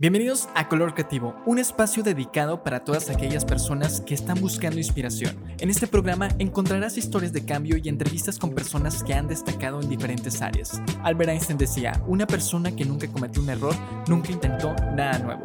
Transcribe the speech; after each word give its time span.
Bienvenidos 0.00 0.48
a 0.54 0.66
Color 0.66 0.94
Creativo, 0.94 1.36
un 1.44 1.58
espacio 1.58 2.02
dedicado 2.02 2.62
para 2.62 2.84
todas 2.84 3.10
aquellas 3.10 3.44
personas 3.44 4.00
que 4.00 4.14
están 4.14 4.40
buscando 4.40 4.78
inspiración. 4.78 5.36
En 5.58 5.68
este 5.68 5.86
programa 5.86 6.30
encontrarás 6.38 6.96
historias 6.96 7.34
de 7.34 7.44
cambio 7.44 7.76
y 7.76 7.86
entrevistas 7.86 8.38
con 8.38 8.54
personas 8.54 9.04
que 9.04 9.12
han 9.12 9.28
destacado 9.28 9.78
en 9.78 9.90
diferentes 9.90 10.40
áreas. 10.40 10.80
Albert 11.02 11.32
Einstein 11.32 11.58
decía, 11.58 12.02
una 12.06 12.26
persona 12.26 12.74
que 12.74 12.86
nunca 12.86 13.12
cometió 13.12 13.42
un 13.42 13.50
error, 13.50 13.74
nunca 14.08 14.32
intentó 14.32 14.74
nada 14.96 15.18
nuevo. 15.18 15.44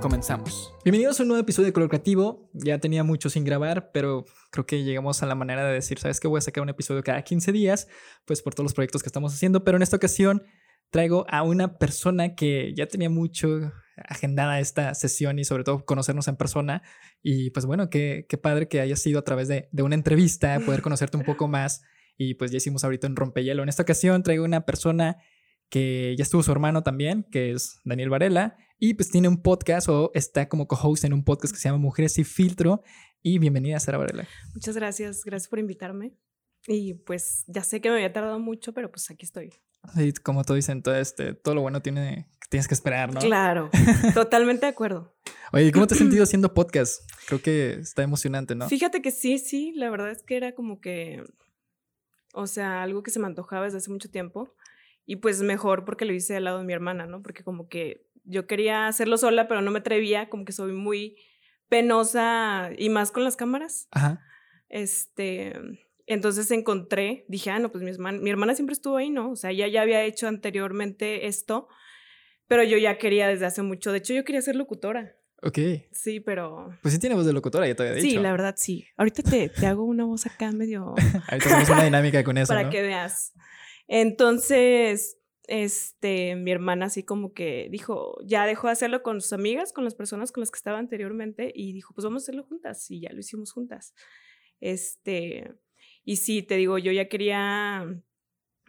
Comenzamos. 0.00 0.72
Bienvenidos 0.84 1.20
a 1.20 1.24
un 1.24 1.28
nuevo 1.28 1.42
episodio 1.42 1.66
de 1.66 1.74
Color 1.74 1.90
Creativo. 1.90 2.48
Ya 2.54 2.78
tenía 2.78 3.04
mucho 3.04 3.28
sin 3.28 3.44
grabar, 3.44 3.90
pero 3.92 4.24
creo 4.50 4.64
que 4.64 4.84
llegamos 4.84 5.22
a 5.22 5.26
la 5.26 5.34
manera 5.34 5.66
de 5.66 5.74
decir, 5.74 5.98
¿sabes 5.98 6.18
qué? 6.18 6.28
Voy 6.28 6.38
a 6.38 6.40
sacar 6.40 6.62
un 6.62 6.70
episodio 6.70 7.02
cada 7.02 7.20
15 7.20 7.52
días, 7.52 7.88
pues 8.24 8.40
por 8.40 8.54
todos 8.54 8.64
los 8.64 8.72
proyectos 8.72 9.02
que 9.02 9.10
estamos 9.10 9.34
haciendo, 9.34 9.64
pero 9.64 9.76
en 9.76 9.82
esta 9.82 9.96
ocasión 9.96 10.42
traigo 10.88 11.26
a 11.28 11.42
una 11.42 11.78
persona 11.78 12.34
que 12.34 12.72
ya 12.74 12.86
tenía 12.86 13.10
mucho 13.10 13.70
agendada 13.96 14.60
esta 14.60 14.94
sesión 14.94 15.38
y 15.38 15.44
sobre 15.44 15.64
todo 15.64 15.84
conocernos 15.84 16.28
en 16.28 16.36
persona. 16.36 16.82
Y 17.22 17.50
pues 17.50 17.66
bueno, 17.66 17.90
qué, 17.90 18.26
qué 18.28 18.38
padre 18.38 18.68
que 18.68 18.80
haya 18.80 18.96
sido 18.96 19.18
a 19.18 19.24
través 19.24 19.48
de, 19.48 19.68
de, 19.72 19.82
una 19.82 19.94
entrevista, 19.94 20.60
poder 20.60 20.82
conocerte 20.82 21.16
un 21.16 21.24
poco 21.24 21.48
más. 21.48 21.82
Y 22.16 22.34
pues 22.34 22.50
ya 22.50 22.58
hicimos 22.58 22.84
ahorita 22.84 23.06
en 23.06 23.16
Rompehielo. 23.16 23.62
En 23.62 23.68
esta 23.68 23.82
ocasión 23.82 24.22
traigo 24.22 24.44
una 24.44 24.64
persona 24.64 25.18
que 25.72 26.14
ya 26.18 26.22
estuvo 26.22 26.42
su 26.42 26.52
hermano 26.52 26.82
también, 26.82 27.24
que 27.30 27.52
es 27.52 27.80
Daniel 27.84 28.10
Varela, 28.10 28.56
y 28.78 28.94
pues 28.94 29.10
tiene 29.10 29.28
un 29.28 29.40
podcast 29.40 29.88
o 29.88 30.10
está 30.12 30.48
como 30.48 30.68
co-host 30.68 31.04
en 31.04 31.14
un 31.14 31.24
podcast 31.24 31.54
que 31.54 31.60
se 31.60 31.68
llama 31.68 31.78
Mujeres 31.78 32.18
y 32.18 32.24
Filtro. 32.24 32.82
Y 33.22 33.38
bienvenida, 33.38 33.80
Sara 33.80 33.96
Varela. 33.96 34.28
Muchas 34.52 34.76
gracias, 34.76 35.24
gracias 35.24 35.48
por 35.48 35.60
invitarme. 35.60 36.14
Y 36.66 36.94
pues 36.94 37.44
ya 37.46 37.62
sé 37.62 37.80
que 37.80 37.88
me 37.88 37.96
había 37.96 38.12
tardado 38.12 38.38
mucho, 38.38 38.74
pero 38.74 38.90
pues 38.90 39.10
aquí 39.10 39.24
estoy. 39.24 39.50
Sí, 39.94 40.12
como 40.22 40.44
tú 40.44 40.54
dicen, 40.54 40.82
todo, 40.82 40.94
este, 40.94 41.34
todo 41.34 41.54
lo 41.54 41.62
bueno 41.62 41.80
tiene, 41.80 42.28
tienes 42.52 42.68
que 42.68 42.74
esperar, 42.74 43.12
¿no? 43.12 43.18
Claro, 43.20 43.70
totalmente 44.14 44.66
de 44.66 44.72
acuerdo. 44.72 45.16
Oye, 45.54 45.72
¿cómo 45.72 45.86
te 45.86 45.94
has 45.94 45.98
sentido 45.98 46.22
haciendo 46.24 46.52
podcast? 46.52 47.00
Creo 47.26 47.40
que 47.40 47.72
está 47.80 48.02
emocionante, 48.02 48.54
¿no? 48.54 48.68
Fíjate 48.68 49.00
que 49.00 49.10
sí, 49.10 49.38
sí, 49.38 49.72
la 49.74 49.88
verdad 49.88 50.10
es 50.10 50.22
que 50.22 50.36
era 50.36 50.54
como 50.54 50.78
que, 50.78 51.24
o 52.34 52.46
sea, 52.46 52.82
algo 52.82 53.02
que 53.02 53.10
se 53.10 53.18
me 53.18 53.26
antojaba 53.26 53.64
desde 53.64 53.78
hace 53.78 53.90
mucho 53.90 54.10
tiempo. 54.10 54.54
Y 55.06 55.16
pues 55.16 55.40
mejor 55.40 55.86
porque 55.86 56.04
lo 56.04 56.12
hice 56.12 56.36
al 56.36 56.44
lado 56.44 56.58
de 56.58 56.64
mi 56.64 56.74
hermana, 56.74 57.06
¿no? 57.06 57.22
Porque 57.22 57.42
como 57.42 57.68
que 57.68 58.06
yo 58.24 58.46
quería 58.46 58.86
hacerlo 58.86 59.16
sola, 59.16 59.48
pero 59.48 59.62
no 59.62 59.70
me 59.70 59.78
atrevía, 59.78 60.28
como 60.28 60.44
que 60.44 60.52
soy 60.52 60.72
muy 60.72 61.16
penosa 61.70 62.70
y 62.76 62.90
más 62.90 63.12
con 63.12 63.24
las 63.24 63.36
cámaras. 63.36 63.88
Ajá. 63.92 64.20
Este, 64.68 65.54
entonces 66.06 66.50
encontré, 66.50 67.24
dije, 67.28 67.50
ah, 67.50 67.58
no, 67.58 67.72
pues 67.72 67.82
mi 67.82 67.90
hermana, 67.90 68.18
mi 68.18 68.28
hermana 68.28 68.54
siempre 68.54 68.74
estuvo 68.74 68.98
ahí, 68.98 69.08
¿no? 69.08 69.30
O 69.30 69.36
sea, 69.36 69.52
ella 69.52 69.68
ya 69.68 69.80
había 69.80 70.04
hecho 70.04 70.28
anteriormente 70.28 71.26
esto, 71.26 71.68
pero 72.48 72.64
yo 72.64 72.78
ya 72.78 72.98
quería 72.98 73.28
desde 73.28 73.46
hace 73.46 73.62
mucho. 73.62 73.92
De 73.92 73.98
hecho, 73.98 74.14
yo 74.14 74.24
quería 74.24 74.42
ser 74.42 74.56
locutora. 74.56 75.16
Ok. 75.42 75.58
Sí, 75.90 76.20
pero. 76.20 76.78
Pues 76.82 76.94
sí 76.94 77.00
tiene 77.00 77.16
voz 77.16 77.26
de 77.26 77.32
locutora, 77.32 77.66
ya 77.66 77.74
te 77.74 77.82
había 77.82 77.94
dicho. 77.94 78.08
Sí, 78.08 78.16
la 78.18 78.30
verdad 78.30 78.54
sí. 78.56 78.86
Ahorita 78.96 79.22
te, 79.22 79.48
te 79.48 79.66
hago 79.66 79.84
una 79.84 80.04
voz 80.04 80.26
acá 80.26 80.52
medio. 80.52 80.94
Ahorita 81.28 81.48
hacemos 81.48 81.70
una 81.70 81.84
dinámica 81.84 82.22
con 82.22 82.38
eso. 82.38 82.52
Para 82.54 82.70
que 82.70 82.82
veas. 82.82 83.32
Entonces, 83.88 85.18
este, 85.48 86.36
mi 86.36 86.52
hermana 86.52 86.86
así 86.86 87.02
como 87.02 87.32
que 87.32 87.68
dijo, 87.70 88.16
ya 88.24 88.46
dejó 88.46 88.68
de 88.68 88.74
hacerlo 88.74 89.02
con 89.02 89.20
sus 89.20 89.32
amigas, 89.32 89.72
con 89.72 89.84
las 89.84 89.96
personas 89.96 90.30
con 90.30 90.42
las 90.42 90.52
que 90.52 90.58
estaba 90.58 90.78
anteriormente, 90.78 91.50
y 91.52 91.72
dijo, 91.72 91.92
pues 91.92 92.04
vamos 92.04 92.22
a 92.22 92.24
hacerlo 92.24 92.44
juntas. 92.44 92.88
Y 92.90 93.00
ya 93.00 93.12
lo 93.12 93.18
hicimos 93.18 93.52
juntas. 93.52 93.94
Este. 94.60 95.52
Y 96.04 96.16
sí, 96.16 96.42
te 96.42 96.56
digo, 96.56 96.78
yo 96.78 96.92
ya 96.92 97.08
quería 97.08 97.84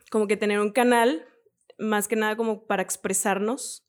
como 0.09 0.27
que 0.27 0.38
tener 0.38 0.59
un 0.59 0.71
canal, 0.71 1.25
más 1.79 2.07
que 2.07 2.16
nada 2.16 2.35
como 2.35 2.66
para 2.66 2.83
expresarnos 2.83 3.88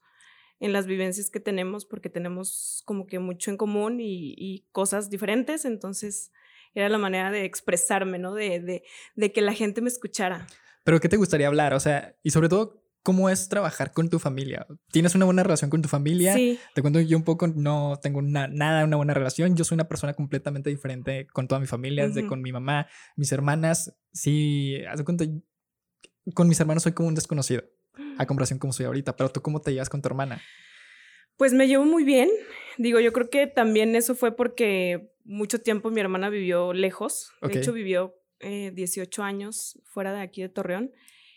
en 0.60 0.72
las 0.72 0.86
vivencias 0.86 1.30
que 1.30 1.40
tenemos, 1.40 1.84
porque 1.84 2.08
tenemos 2.08 2.82
como 2.86 3.06
que 3.06 3.18
mucho 3.18 3.50
en 3.50 3.56
común 3.56 3.98
y, 4.00 4.66
cosas 4.72 5.10
diferentes, 5.10 5.64
entonces 5.64 6.32
era 6.74 6.88
la 6.88 6.98
manera 6.98 7.30
de 7.30 7.44
expresarme, 7.44 8.18
¿no? 8.18 8.34
De, 8.34 8.60
de, 8.60 8.82
de 9.14 9.32
que 9.32 9.40
la 9.40 9.52
gente 9.52 9.80
me 9.80 9.88
escuchara. 9.88 10.46
Pero 10.84 11.00
¿qué 11.00 11.08
te 11.08 11.16
gustaría 11.16 11.46
hablar? 11.46 11.74
O 11.74 11.80
sea, 11.80 12.16
y 12.22 12.30
sobre 12.30 12.48
todo, 12.48 12.84
¿Cómo 13.04 13.28
es 13.28 13.50
trabajar 13.50 13.92
con 13.92 14.08
tu 14.08 14.18
familia? 14.18 14.66
¿Tienes 14.90 15.14
una 15.14 15.26
buena 15.26 15.42
relación 15.42 15.68
con 15.68 15.82
tu 15.82 15.90
familia? 15.90 16.32
Sí. 16.32 16.58
Te 16.74 16.80
cuento 16.80 16.98
yo 17.02 17.18
un 17.18 17.22
poco, 17.22 17.46
no 17.46 17.98
tengo 18.00 18.22
nada, 18.22 18.82
una 18.82 18.96
buena 18.96 19.12
relación. 19.12 19.56
Yo 19.56 19.64
soy 19.64 19.76
una 19.76 19.88
persona 19.88 20.14
completamente 20.14 20.70
diferente 20.70 21.26
con 21.26 21.46
toda 21.46 21.60
mi 21.60 21.66
familia, 21.66 22.08
desde 22.08 22.26
con 22.26 22.40
mi 22.40 22.50
mamá, 22.50 22.86
mis 23.14 23.30
hermanas. 23.30 23.94
Sí, 24.14 24.78
haz 24.90 25.02
cuenta, 25.02 25.26
con 26.32 26.48
mis 26.48 26.58
hermanos 26.58 26.84
soy 26.84 26.92
como 26.92 27.10
un 27.10 27.14
desconocido, 27.14 27.62
a 28.18 28.26
comparación 28.26 28.58
como 28.58 28.72
soy 28.72 28.86
ahorita. 28.86 29.16
Pero 29.16 29.30
tú, 29.30 29.42
¿cómo 29.42 29.60
te 29.60 29.72
llevas 29.72 29.88
con 29.88 30.02
tu 30.02 30.08
hermana? 30.08 30.42
Pues 31.36 31.52
me 31.52 31.66
llevo 31.66 31.84
muy 31.84 32.04
bien. 32.04 32.30
Digo, 32.78 33.00
yo 33.00 33.12
creo 33.12 33.28
que 33.30 33.46
también 33.46 33.96
eso 33.96 34.14
fue 34.14 34.36
porque 34.36 35.12
mucho 35.24 35.60
tiempo 35.60 35.90
mi 35.90 36.00
hermana 36.00 36.28
vivió 36.28 36.72
lejos. 36.72 37.32
De 37.42 37.58
hecho, 37.58 37.72
vivió 37.72 38.14
18 38.40 39.22
eh, 39.22 39.24
años 39.24 39.80
fuera 39.84 40.12
de 40.12 40.20
aquí 40.20 40.42
de 40.42 40.48
Torreón. 40.48 40.92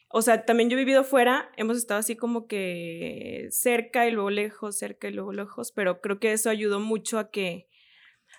O 0.10 0.22
sea, 0.22 0.46
también 0.46 0.70
yo 0.70 0.78
he 0.78 0.80
vivido 0.80 1.04
fuera, 1.04 1.52
hemos 1.58 1.78
estado 1.78 2.00
así 2.00 2.16
como 2.16 2.48
que 2.48 3.48
cerca 3.52 4.08
y 4.08 4.12
luego 4.12 4.30
lejos, 4.30 4.78
cerca 4.78 5.10
y 5.10 5.12
luego 5.12 5.34
lejos, 5.34 5.74
pero 5.74 6.00
creo 6.00 6.20
que 6.20 6.32
eso 6.32 6.50
ayudó 6.50 6.80
mucho 6.80 7.20
a 7.20 7.30
que, 7.30 7.68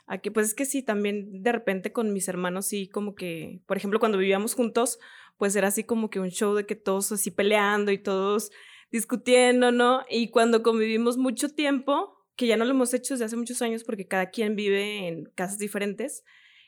a 0.07 0.19
que, 0.19 0.31
pues 0.31 0.47
es 0.47 0.55
que 0.55 0.65
sí, 0.65 0.83
también 0.83 1.43
de 1.43 1.53
repente 1.53 1.93
con 1.93 2.15
mis 2.15 2.27
hermanos 2.27 2.67
sí, 2.67 2.89
como 2.89 3.15
que, 3.15 3.61
por 3.67 3.77
ejemplo, 3.77 4.01
cuando 4.01 4.17
vivíamos 4.17 4.55
juntos, 4.55 4.99
pues 5.39 5.57
era 5.57 5.69
así 5.69 5.85
como 5.85 6.11
que 6.11 6.21
un 6.21 6.31
show 6.31 6.55
de 6.55 6.67
que 6.67 6.75
todos 6.75 7.11
así 7.13 7.31
peleando 7.31 7.91
y 7.93 7.99
todos 7.99 8.51
discutiendo, 8.91 9.73
¿no? 9.73 10.05
Y 10.11 10.31
cuando 10.31 10.63
convivimos 10.63 11.17
mucho 11.17 11.49
tiempo, 11.49 12.27
que 12.37 12.47
ya 12.47 12.57
no 12.57 12.65
lo 12.65 12.73
hemos 12.73 12.93
hecho 12.93 13.15
desde 13.15 13.25
hace 13.25 13.37
muchos 13.37 13.63
años 13.63 13.85
porque 13.85 14.07
cada 14.07 14.31
quien 14.31 14.57
vive 14.57 15.09
en 15.09 15.25
casas 15.35 15.59
diferentes, 15.59 16.25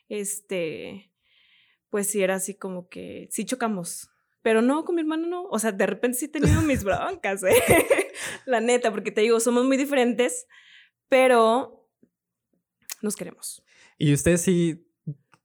este, 0.09 1.13
pues 1.91 2.07
sí 2.07 2.23
era 2.23 2.37
así 2.37 2.55
como 2.55 2.89
que 2.89 3.29
sí 3.31 3.45
chocamos, 3.45 4.11
pero 4.43 4.63
no, 4.63 4.85
con 4.85 4.95
mi 4.95 5.03
hermano 5.03 5.27
no. 5.27 5.45
O 5.45 5.59
sea, 5.59 5.73
de 5.73 5.87
repente 5.87 6.19
sí 6.19 6.25
he 6.27 6.29
tenido 6.29 6.63
mis 6.63 6.85
broncas, 6.85 7.43
¿eh? 7.43 7.55
La 8.47 8.61
neta, 8.61 8.91
porque 8.91 9.11
te 9.11 9.21
digo, 9.21 9.41
somos 9.41 9.65
muy 9.65 9.77
diferentes, 9.77 10.47
pero 11.09 11.89
nos 13.03 13.17
queremos. 13.17 13.63
¿Y 13.99 14.13
usted 14.13 14.37
sí 14.37 14.90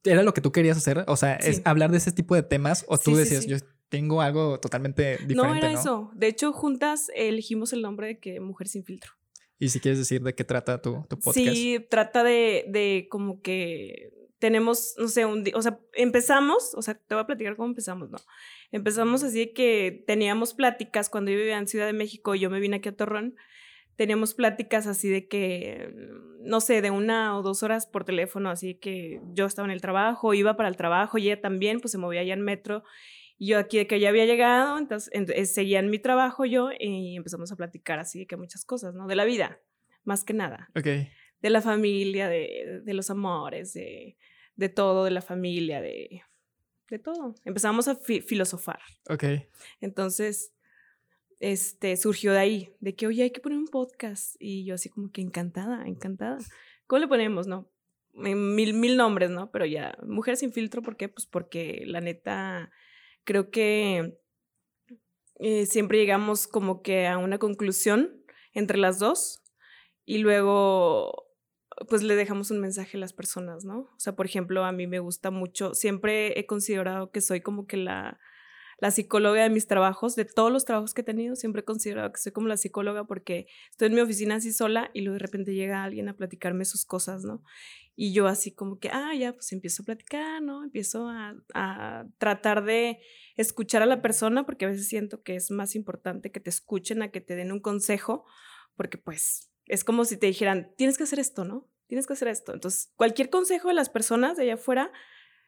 era 0.06 0.24
lo 0.24 0.34
que 0.34 0.42
tú 0.42 0.52
querías 0.52 0.78
hacer? 0.78 1.04
O 1.08 1.18
sea, 1.18 1.36
es 1.36 1.62
hablar 1.66 1.92
de 1.92 1.98
ese 1.98 2.12
tipo 2.12 2.36
de 2.36 2.44
temas 2.44 2.86
o 2.88 2.98
tú 2.98 3.16
decías, 3.16 3.46
yo 3.46 3.58
tengo 3.90 4.22
algo 4.22 4.60
totalmente 4.60 5.18
diferente. 5.18 5.36
No, 5.36 5.56
era 5.56 5.72
eso. 5.72 6.12
De 6.16 6.28
hecho, 6.28 6.54
juntas 6.54 7.12
elegimos 7.16 7.74
el 7.74 7.82
nombre 7.82 8.08
de 8.08 8.20
que 8.20 8.40
Mujer 8.40 8.68
sin 8.68 8.84
filtro. 8.84 9.12
¿Y 9.58 9.70
si 9.70 9.80
quieres 9.80 10.00
decir 10.00 10.22
de 10.22 10.36
qué 10.36 10.44
trata 10.44 10.82
tu, 10.82 11.06
tu 11.10 11.18
podcast? 11.18 11.56
Sí, 11.56 11.86
trata 11.90 12.24
de, 12.24 12.66
de 12.68 13.08
como 13.10 13.42
que 13.42 14.12
tenemos, 14.40 14.96
no 14.98 15.08
sé, 15.08 15.26
un 15.26 15.44
o 15.54 15.62
sea, 15.62 15.80
empezamos, 15.94 16.74
o 16.76 16.82
sea, 16.82 16.96
te 16.96 17.16
voy 17.16 17.24
a 17.24 17.28
platicar 17.28 17.56
cómo 17.56 17.70
empezamos, 17.70 18.10
¿no? 18.10 18.18
Empezamos 18.72 19.24
así 19.24 19.54
que 19.54 20.04
teníamos 20.06 20.54
pláticas 20.54 21.10
cuando 21.10 21.32
yo 21.32 21.38
vivía 21.38 21.58
en 21.58 21.68
Ciudad 21.68 21.86
de 21.86 21.94
México 21.94 22.36
y 22.36 22.40
yo 22.40 22.50
me 22.50 22.60
vine 22.60 22.78
aquí 22.78 22.90
a 22.90 22.96
Torrón, 22.96 23.36
teníamos 23.96 24.34
pláticas 24.34 24.88
así 24.88 25.10
de 25.10 25.28
que, 25.28 25.94
no 26.42 26.62
sé, 26.62 26.82
de 26.82 26.92
una 26.92 27.38
o 27.38 27.42
dos 27.42 27.64
horas 27.64 27.88
por 27.88 28.04
teléfono, 28.04 28.50
así 28.50 28.76
que 28.76 29.22
yo 29.34 29.46
estaba 29.46 29.68
en 29.68 29.72
el 29.72 29.82
trabajo, 29.82 30.34
iba 30.34 30.56
para 30.56 30.70
el 30.70 30.78
trabajo 30.78 31.18
y 31.18 31.28
ella 31.28 31.42
también, 31.42 31.80
pues 31.80 31.92
se 31.92 31.98
movía 31.98 32.22
allá 32.22 32.34
en 32.34 32.42
metro. 32.42 32.84
Y 33.38 33.48
yo 33.48 33.60
aquí 33.60 33.78
de 33.78 33.88
que 33.88 34.00
ya 34.00 34.10
había 34.10 34.26
llegado, 34.26 34.78
entonces, 34.78 35.10
entonces 35.14 35.54
seguía 35.54 35.80
en 35.80 35.90
mi 35.90 36.00
trabajo 36.00 36.46
yo 36.46 36.70
y 36.80 37.18
empezamos 37.18 37.52
a 37.52 37.56
platicar 37.58 38.00
así 38.00 38.20
de 38.20 38.28
que 38.28 38.38
muchas 38.38 38.64
cosas, 38.64 38.96
¿no? 38.96 39.08
De 39.08 39.16
la 39.16 39.26
vida, 39.26 39.60
más 40.06 40.24
que 40.24 40.34
nada. 40.34 40.70
Ok 40.76 40.88
de 41.46 41.52
la 41.52 41.62
familia, 41.62 42.28
de, 42.28 42.82
de 42.84 42.94
los 42.96 43.12
amores, 43.12 43.72
de, 43.74 44.18
de, 44.56 44.68
todo, 44.68 45.06
de 45.06 45.12
la 45.12 45.22
familia, 45.22 45.80
de, 45.80 46.24
de 46.90 46.98
todo. 46.98 47.36
Empezamos 47.46 47.88
a 47.88 47.96
filosofar. 47.96 48.80
Ok. 49.08 49.26
Entonces, 49.80 50.55
este, 51.40 51.98
surgió 51.98 52.32
de 52.34 52.40
ahí, 52.40 52.74
de 52.80 52.96
que, 52.96 53.08
oye, 53.08 53.24
hay 53.24 53.32
que 53.32 53.42
poner 53.42 53.58
un 53.58 53.68
podcast. 53.68 54.36
Y 54.40 54.66
yo 54.66 54.76
así 54.76 54.90
como 54.90 55.12
que 55.12 55.22
encantada, 55.22 55.88
encantada. 55.88 56.38
¿Cómo 56.88 57.00
le 57.00 57.08
ponemos, 57.08 57.48
no? 57.48 57.70
Mil, 58.14 58.74
mil 58.74 58.96
nombres, 58.98 59.30
¿no? 59.30 59.52
Pero 59.52 59.66
ya, 59.66 59.98
Mujer 60.06 60.38
sin 60.38 60.54
filtro, 60.54 60.82
¿por 60.82 60.96
qué? 60.96 61.10
Pues 61.10 61.26
porque 61.26 61.84
la 61.86 62.00
neta, 62.00 62.72
creo 63.26 63.52
que 63.52 64.18
eh, 65.40 65.66
siempre 65.66 65.98
llegamos 65.98 66.48
como 66.48 66.82
que 66.82 67.08
a 67.08 67.18
una 67.18 67.40
conclusión 67.40 68.24
entre 68.54 68.78
las 68.78 69.00
dos 69.00 69.44
y 70.06 70.20
luego 70.20 71.26
pues 71.90 72.04
le 72.04 72.16
dejamos 72.16 72.52
un 72.52 72.62
mensaje 72.62 72.96
a 72.96 73.02
las 73.02 73.12
personas, 73.12 73.66
¿no? 73.66 73.80
O 73.80 74.00
sea, 74.00 74.16
por 74.16 74.26
ejemplo, 74.26 74.64
a 74.64 74.72
mí 74.72 74.88
me 74.88 75.00
gusta 75.00 75.30
mucho, 75.30 75.74
siempre 75.74 76.40
he 76.40 76.46
considerado 76.46 77.12
que 77.12 77.20
soy 77.20 77.42
como 77.42 77.68
que 77.68 77.76
la, 77.76 78.18
la 78.78 78.92
psicóloga 78.92 79.44
de 79.44 79.50
mis 79.50 79.68
trabajos, 79.68 80.16
de 80.16 80.26
todos 80.26 80.52
los 80.52 80.66
trabajos 80.66 80.94
que 80.94 81.02
he 81.02 81.04
tenido, 81.04 81.36
siempre 81.36 81.62
he 81.62 81.66
considerado 81.66 82.12
que 82.12 82.20
soy 82.20 82.32
como 82.32 82.48
la 82.48 82.58
psicóloga 82.58 83.06
porque 83.06 83.48
estoy 83.72 83.88
en 83.88 83.96
mi 83.96 84.02
oficina 84.02 84.36
así 84.36 84.52
sola 84.52 84.92
y 84.94 85.02
luego 85.02 85.14
de 85.14 85.20
repente 85.20 85.54
llega 85.54 85.84
alguien 85.84 86.10
a 86.10 86.16
platicarme 86.16 86.66
sus 86.66 86.86
cosas, 86.86 87.24
¿no? 87.24 87.44
Y 87.96 88.12
yo 88.12 88.28
así 88.28 88.52
como 88.52 88.80
que, 88.80 88.90
ah, 88.90 89.14
ya, 89.18 89.32
pues 89.34 89.54
empiezo 89.54 89.84
a 89.84 89.86
platicar, 89.86 90.42
¿no? 90.42 90.64
Empiezo 90.64 91.08
a, 91.08 91.36
a 91.54 92.06
tratar 92.18 92.66
de 92.66 93.00
escuchar 93.38 93.82
a 93.82 93.86
la 93.86 94.02
persona 94.02 94.46
porque 94.46 94.66
a 94.66 94.70
veces 94.70 94.88
siento 94.90 95.24
que 95.24 95.36
es 95.36 95.50
más 95.52 95.76
importante 95.76 96.32
que 96.32 96.42
te 96.42 96.50
escuchen 96.50 97.02
a 97.02 97.12
que 97.12 97.22
te 97.22 97.36
den 97.36 97.54
un 97.54 97.62
consejo 97.62 98.26
porque 98.76 98.98
pues 98.98 99.52
es 99.68 99.84
como 99.84 100.06
si 100.06 100.18
te 100.18 100.28
dijeran, 100.28 100.74
tienes 100.78 100.98
que 100.98 101.04
hacer 101.04 101.20
esto, 101.20 101.46
¿no? 101.46 101.70
Tienes 101.88 102.08
que 102.08 102.14
hacer 102.14 102.28
esto. 102.28 102.54
Entonces, 102.54 102.92
cualquier 102.96 103.30
consejo 103.30 103.70
de 103.70 103.76
las 103.76 103.90
personas 103.90 104.38
de 104.38 104.44
allá 104.44 104.56
afuera 104.56 104.92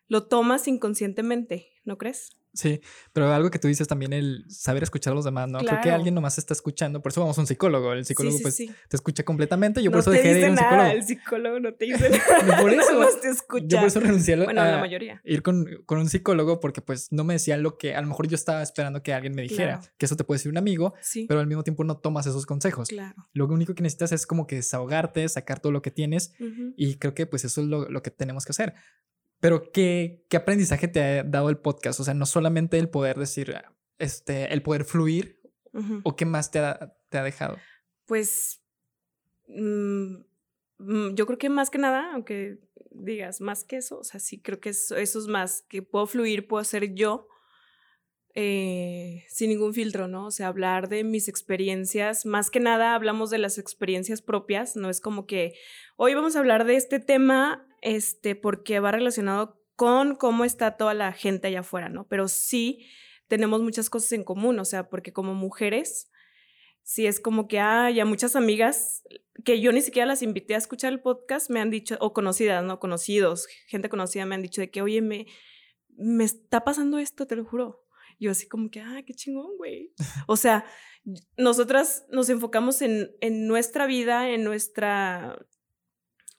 lo 0.07 0.27
tomas 0.27 0.67
inconscientemente, 0.67 1.67
¿no 1.83 1.97
crees? 1.97 2.37
Sí, 2.57 2.81
pero 3.13 3.31
algo 3.31 3.51
que 3.51 3.59
tú 3.59 3.67
dices 3.67 3.87
también, 3.87 4.13
el 4.13 4.43
saber 4.49 4.81
escuchar 4.81 5.11
a 5.11 5.15
los 5.15 5.25
demás, 5.25 5.47
¿no? 5.47 5.59
Creo 5.59 5.79
que 5.79 5.91
alguien 5.91 6.15
nomás 6.15 6.39
está 6.39 6.55
escuchando, 6.55 7.03
por 7.03 7.11
eso 7.11 7.21
vamos 7.21 7.37
a 7.37 7.41
un 7.41 7.47
psicólogo, 7.47 7.93
el 7.93 8.03
psicólogo 8.03 8.37
pues 8.41 8.55
te 8.55 8.95
escucha 8.95 9.23
completamente, 9.23 9.83
yo 9.83 9.91
por 9.91 9.99
eso 9.99 10.09
dejé 10.09 10.33
de 10.33 10.39
ir 10.39 10.45
a 10.45 10.49
un 10.49 10.55
nada, 10.55 10.69
psicólogo. 10.69 10.97
El 10.97 11.03
psicólogo 11.03 11.59
no 11.59 11.73
te 11.75 11.85
dice 11.85 12.09
nada. 12.09 12.61
por 12.61 12.73
eso, 12.73 13.07
te 13.21 13.29
escucha. 13.29 13.65
Yo 13.67 13.77
por 13.77 13.87
eso 13.87 13.99
renuncié 13.99 14.35
bueno, 14.37 14.61
a 14.61 14.71
la 14.71 14.79
mayoría. 14.79 15.21
ir 15.23 15.43
con, 15.43 15.67
con, 15.85 15.99
un 15.99 16.09
psicólogo 16.09 16.59
porque 16.59 16.81
pues 16.81 17.11
no 17.11 17.23
me 17.23 17.33
decía 17.33 17.57
lo 17.57 17.77
que 17.77 17.93
a 17.93 18.01
lo 18.01 18.07
mejor 18.07 18.27
yo 18.27 18.35
estaba 18.35 18.63
esperando 18.63 19.03
que 19.03 19.13
alguien 19.13 19.35
me 19.35 19.43
dijera, 19.43 19.79
que 19.97 20.07
eso 20.07 20.15
te 20.15 20.23
puede 20.23 20.39
decir 20.39 20.51
un 20.51 20.57
amigo, 20.57 20.95
pero 21.27 21.39
al 21.39 21.47
mismo 21.47 21.63
tiempo 21.63 21.83
no 21.83 21.97
tomas 21.97 22.25
esos 22.25 22.47
consejos. 22.47 22.89
Claro. 22.89 23.29
Lo 23.33 23.45
único 23.45 23.75
que 23.75 23.83
necesitas 23.83 24.11
es 24.13 24.25
como 24.25 24.47
que 24.47 24.55
desahogarte, 24.55 25.29
sacar 25.29 25.59
todo 25.59 25.71
lo 25.71 25.83
que 25.83 25.91
tienes 25.91 26.33
y 26.75 26.95
creo 26.95 27.13
que 27.13 27.27
pues 27.27 27.45
eso 27.45 27.61
es 27.61 27.67
lo, 27.67 27.87
lo 27.87 28.01
que 28.01 28.09
tenemos 28.09 28.45
que 28.45 28.51
hacer. 28.51 28.73
Pero 29.39 29.71
¿qué, 29.71 30.25
¿qué 30.29 30.37
aprendizaje 30.37 30.87
te 30.87 31.01
ha 31.01 31.23
dado 31.23 31.49
el 31.49 31.57
podcast? 31.57 31.99
O 31.99 32.03
sea, 32.03 32.13
no 32.13 32.25
solamente 32.25 32.79
el 32.79 32.89
poder 32.89 33.17
decir, 33.17 33.55
este, 33.99 34.53
el 34.53 34.61
poder 34.61 34.83
fluir, 34.83 35.37
o 36.03 36.15
qué 36.15 36.25
más 36.25 36.49
te 36.49 36.59
ha, 36.59 36.95
te 37.09 37.17
ha 37.17 37.23
dejado? 37.23 37.57
Pues 38.05 38.61
mm, 39.47 40.15
mm, 40.79 41.15
yo 41.15 41.25
creo 41.25 41.37
que 41.37 41.49
más 41.49 41.69
que 41.69 41.77
nada, 41.77 42.13
aunque 42.13 42.59
digas 42.89 43.41
más 43.41 43.63
que 43.63 43.77
eso, 43.77 43.99
o 43.99 44.03
sea, 44.03 44.19
sí 44.19 44.41
creo 44.41 44.59
que 44.59 44.69
eso, 44.69 44.95
eso 44.95 45.19
es 45.19 45.27
más, 45.27 45.63
que 45.69 45.81
puedo 45.83 46.07
fluir, 46.07 46.47
puedo 46.47 46.63
ser 46.63 46.95
yo 46.95 47.27
eh, 48.33 49.25
sin 49.29 49.49
ningún 49.49 49.73
filtro, 49.73 50.07
¿no? 50.07 50.27
O 50.27 50.31
sea, 50.31 50.47
hablar 50.47 50.89
de 50.89 51.03
mis 51.03 51.27
experiencias, 51.27 52.25
más 52.25 52.49
que 52.51 52.59
nada 52.59 52.95
hablamos 52.95 53.29
de 53.29 53.39
las 53.39 53.57
experiencias 53.57 54.21
propias, 54.21 54.75
no 54.75 54.89
es 54.89 55.01
como 55.01 55.25
que 55.25 55.53
hoy 55.95 56.13
vamos 56.13 56.35
a 56.35 56.39
hablar 56.39 56.65
de 56.65 56.75
este 56.75 56.99
tema 56.99 57.66
este, 57.81 58.35
porque 58.35 58.79
va 58.79 58.91
relacionado 58.91 59.61
con 59.75 60.15
cómo 60.15 60.43
está 60.43 60.77
toda 60.77 60.93
la 60.93 61.11
gente 61.13 61.47
allá 61.47 61.59
afuera, 61.59 61.89
¿no? 61.89 62.07
Pero 62.07 62.27
sí 62.27 62.87
tenemos 63.27 63.61
muchas 63.61 63.89
cosas 63.89 64.11
en 64.13 64.23
común, 64.23 64.59
o 64.59 64.65
sea, 64.65 64.89
porque 64.89 65.13
como 65.13 65.33
mujeres, 65.33 66.09
sí 66.83 67.05
es 67.05 67.19
como 67.19 67.47
que, 67.47 67.59
ah, 67.59 67.91
ya 67.91 68.05
muchas 68.05 68.35
amigas 68.35 69.03
que 69.43 69.59
yo 69.59 69.71
ni 69.71 69.81
siquiera 69.81 70.05
las 70.05 70.21
invité 70.21 70.55
a 70.55 70.57
escuchar 70.57 70.93
el 70.93 71.01
podcast 71.01 71.49
me 71.49 71.59
han 71.59 71.69
dicho, 71.69 71.97
o 71.99 72.13
conocidas, 72.13 72.63
¿no? 72.63 72.79
Conocidos, 72.79 73.47
gente 73.67 73.89
conocida 73.89 74.25
me 74.25 74.35
han 74.35 74.41
dicho 74.41 74.61
de 74.61 74.71
que, 74.71 74.81
oye, 74.81 75.01
me, 75.01 75.27
me 75.97 76.23
está 76.23 76.63
pasando 76.63 76.97
esto, 76.97 77.27
te 77.27 77.35
lo 77.35 77.45
juro. 77.45 77.83
Yo 78.19 78.31
así 78.31 78.47
como 78.47 78.71
que, 78.71 78.79
ah, 78.79 79.03
qué 79.05 79.13
chingón, 79.13 79.57
güey. 79.57 79.93
O 80.27 80.37
sea, 80.37 80.65
nosotras 81.37 82.05
nos 82.09 82.29
enfocamos 82.29 82.81
en, 82.81 83.11
en 83.21 83.47
nuestra 83.47 83.85
vida, 83.85 84.29
en 84.29 84.43
nuestra 84.43 85.37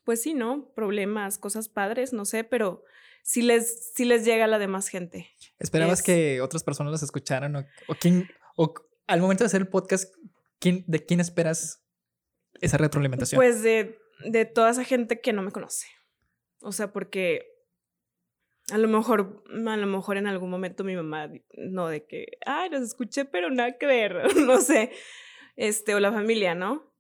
pues 0.09 0.23
sí, 0.23 0.33
¿no? 0.33 0.73
Problemas, 0.75 1.37
cosas 1.37 1.69
padres, 1.69 2.15
no 2.15 2.25
sé, 2.25 2.43
pero 2.43 2.83
sí 3.23 3.43
les, 3.43 3.93
sí 3.93 4.07
les 4.07 4.25
llega 4.25 4.47
a 4.47 4.49
la 4.49 4.59
demás 4.59 4.89
gente. 4.89 5.29
¿Esperabas 5.59 6.03
que 6.03 6.41
otras 6.41 6.65
personas 6.65 6.93
las 6.93 7.03
escucharan 7.03 7.55
o, 7.57 7.67
o, 7.89 7.95
quién, 7.95 8.27
o 8.57 8.73
al 9.07 9.21
momento 9.21 9.45
de 9.45 9.49
hacer 9.49 9.61
el 9.61 9.69
podcast, 9.69 10.15
¿quién, 10.61 10.83
¿de 10.87 11.05
quién 11.05 11.21
esperas 11.21 11.85
esa 12.63 12.79
retroalimentación? 12.79 13.39
Pues 13.39 13.63
de, 13.63 13.99
de 14.25 14.47
toda 14.47 14.71
esa 14.71 14.83
gente 14.83 15.21
que 15.21 15.35
no 15.35 15.43
me 15.43 15.53
conoce. 15.53 15.89
O 16.63 16.73
sea, 16.73 16.91
porque 16.91 17.43
a 18.73 18.79
lo 18.79 18.89
mejor, 18.89 19.45
a 19.51 19.77
lo 19.77 19.87
mejor 19.87 20.17
en 20.17 20.27
algún 20.27 20.49
momento 20.49 20.85
mi 20.85 20.97
mamá, 20.97 21.31
no 21.59 21.89
de 21.89 22.07
que, 22.07 22.39
ay, 22.47 22.71
los 22.71 22.81
escuché, 22.81 23.27
pero 23.27 23.51
nada 23.51 23.77
que 23.77 23.85
ver, 23.85 24.23
no 24.37 24.63
sé, 24.63 24.91
este, 25.57 25.95
o 25.95 26.01
la 26.01 26.13
familia, 26.13 26.55
¿no? 26.55 26.95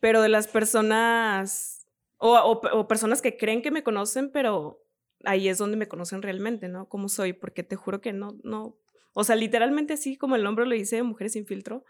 Pero 0.00 0.20
de 0.20 0.28
las 0.28 0.48
personas 0.48 1.81
o, 2.22 2.86
personas 2.86 3.20
que 3.20 3.36
creen 3.36 3.62
que 3.62 3.72
me 3.72 3.82
conocen, 3.82 4.30
pero 4.30 4.84
ahí 5.24 5.48
es 5.48 5.58
donde 5.58 5.76
me 5.76 5.88
conocen 5.88 6.22
realmente, 6.22 6.68
¿no? 6.68 6.88
Cómo 6.88 7.08
soy, 7.08 7.32
porque 7.32 7.64
te 7.64 7.74
juro 7.74 8.00
que 8.00 8.12
no, 8.12 8.38
no, 8.44 8.78
o 9.12 9.24
sea, 9.24 9.34
literalmente 9.34 9.94
así 9.94 10.16
como 10.16 10.36
el 10.36 10.44
nombre 10.44 10.66
lo 10.66 10.74
dice, 10.74 11.02
Mujeres 11.02 11.32
sin 11.32 11.46
filtro, 11.46 11.84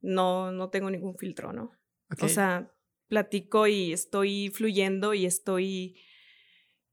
no, 0.00 0.52
no 0.52 0.70
tengo 0.70 0.90
ningún 0.90 1.16
filtro, 1.16 1.52
¿no? 1.52 1.72
O 2.20 2.28
sea, 2.28 2.72
platico 3.08 3.66
y 3.66 3.92
estoy 3.92 4.50
fluyendo 4.50 5.12
y 5.12 5.26
estoy, 5.26 6.00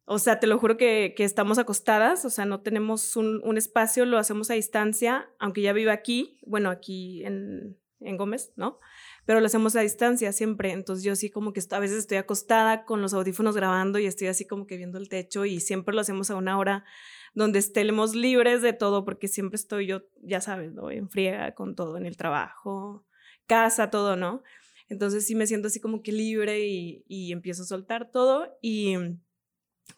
o 0.06 0.18
sea, 0.18 0.40
te 0.40 0.48
lo 0.48 0.58
juro 0.58 0.76
que, 0.76 1.14
que 1.16 1.24
estamos 1.24 1.60
acostadas, 1.60 2.26
o 2.26 2.32
sea, 2.32 2.46
no 2.46 2.62
tenemos 2.62 3.16
un, 3.16 3.42
un, 3.44 3.58
espacio, 3.58 4.06
lo 4.06 4.18
hacemos 4.18 4.50
a 4.50 4.56
distancia, 4.56 5.30
aunque 5.38 5.62
ya 5.62 5.72
vivo 5.72 5.92
aquí, 5.92 6.40
bueno, 6.48 6.72
aquí 6.72 7.24
en, 7.26 7.78
en 8.00 8.18
Gómez, 8.18 8.54
¿no? 8.56 8.80
Pero 9.25 9.39
lo 9.39 9.45
hacemos 9.45 9.75
a 9.75 9.81
distancia 9.81 10.31
siempre. 10.31 10.72
Entonces 10.72 11.04
yo 11.04 11.16
sí 11.16 11.30
como 11.30 11.54
que 11.54 11.62
a 11.72 11.80
veces 11.80 11.98
estoy 11.98 12.18
acostada 12.18 12.86
con 12.86 13.01
los 13.01 13.13
audífonos 13.13 13.56
grabando 13.56 14.00
y 14.00 14.06
estoy 14.06 14.27
así 14.27 14.45
como 14.45 14.68
que 14.68 14.77
viendo 14.77 14.98
el 14.98 15.10
techo 15.10 15.45
y 15.45 15.60
siempre 15.60 15.95
lo 15.95 16.01
hacemos 16.01 16.30
a 16.30 16.36
una 16.36 16.57
hora 16.57 16.86
donde 17.33 17.60
estemos 17.60 18.16
libres 18.16 18.62
de 18.62 18.74
todo 18.74 19.04
porque 19.04 19.27
siempre 19.27 19.56
estoy 19.56 19.88
yo, 19.88 20.04
ya 20.22 20.42
sabes, 20.42 20.74
¿no? 20.74 20.89
En 20.92 21.10
friega 21.10 21.54
con 21.54 21.75
todo, 21.75 21.98
en 21.98 22.06
el 22.06 22.16
trabajo, 22.16 23.06
casa, 23.45 23.89
todo, 23.89 24.16
¿no? 24.16 24.44
Entonces 24.88 25.25
sí 25.25 25.36
me 25.36 25.48
siento 25.48 25.68
así 25.68 25.80
como 25.80 26.01
que 26.01 26.12
libre 26.12 26.66
y, 26.66 27.04
y 27.07 27.31
empiezo 27.31 27.63
a 27.63 27.66
soltar 27.66 28.12
todo 28.12 28.57
y 28.62 28.95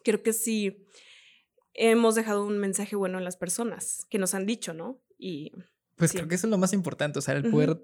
creo 0.02 0.22
que 0.22 0.32
sí 0.32 0.86
hemos 1.74 2.14
dejado 2.14 2.44
un 2.44 2.58
mensaje 2.58 2.96
bueno 2.96 3.18
en 3.18 3.24
las 3.24 3.36
personas 3.36 4.06
que 4.10 4.18
nos 4.18 4.34
han 4.34 4.46
dicho, 4.46 4.74
¿no? 4.74 5.00
Y 5.16 5.52
pues 5.96 6.12
creo 6.12 6.28
que 6.28 6.36
eso 6.36 6.46
es 6.46 6.50
lo 6.50 6.58
más 6.58 6.72
importante, 6.72 7.18
o 7.18 7.22
sea, 7.22 7.34
el 7.34 7.50
poder 7.50 7.82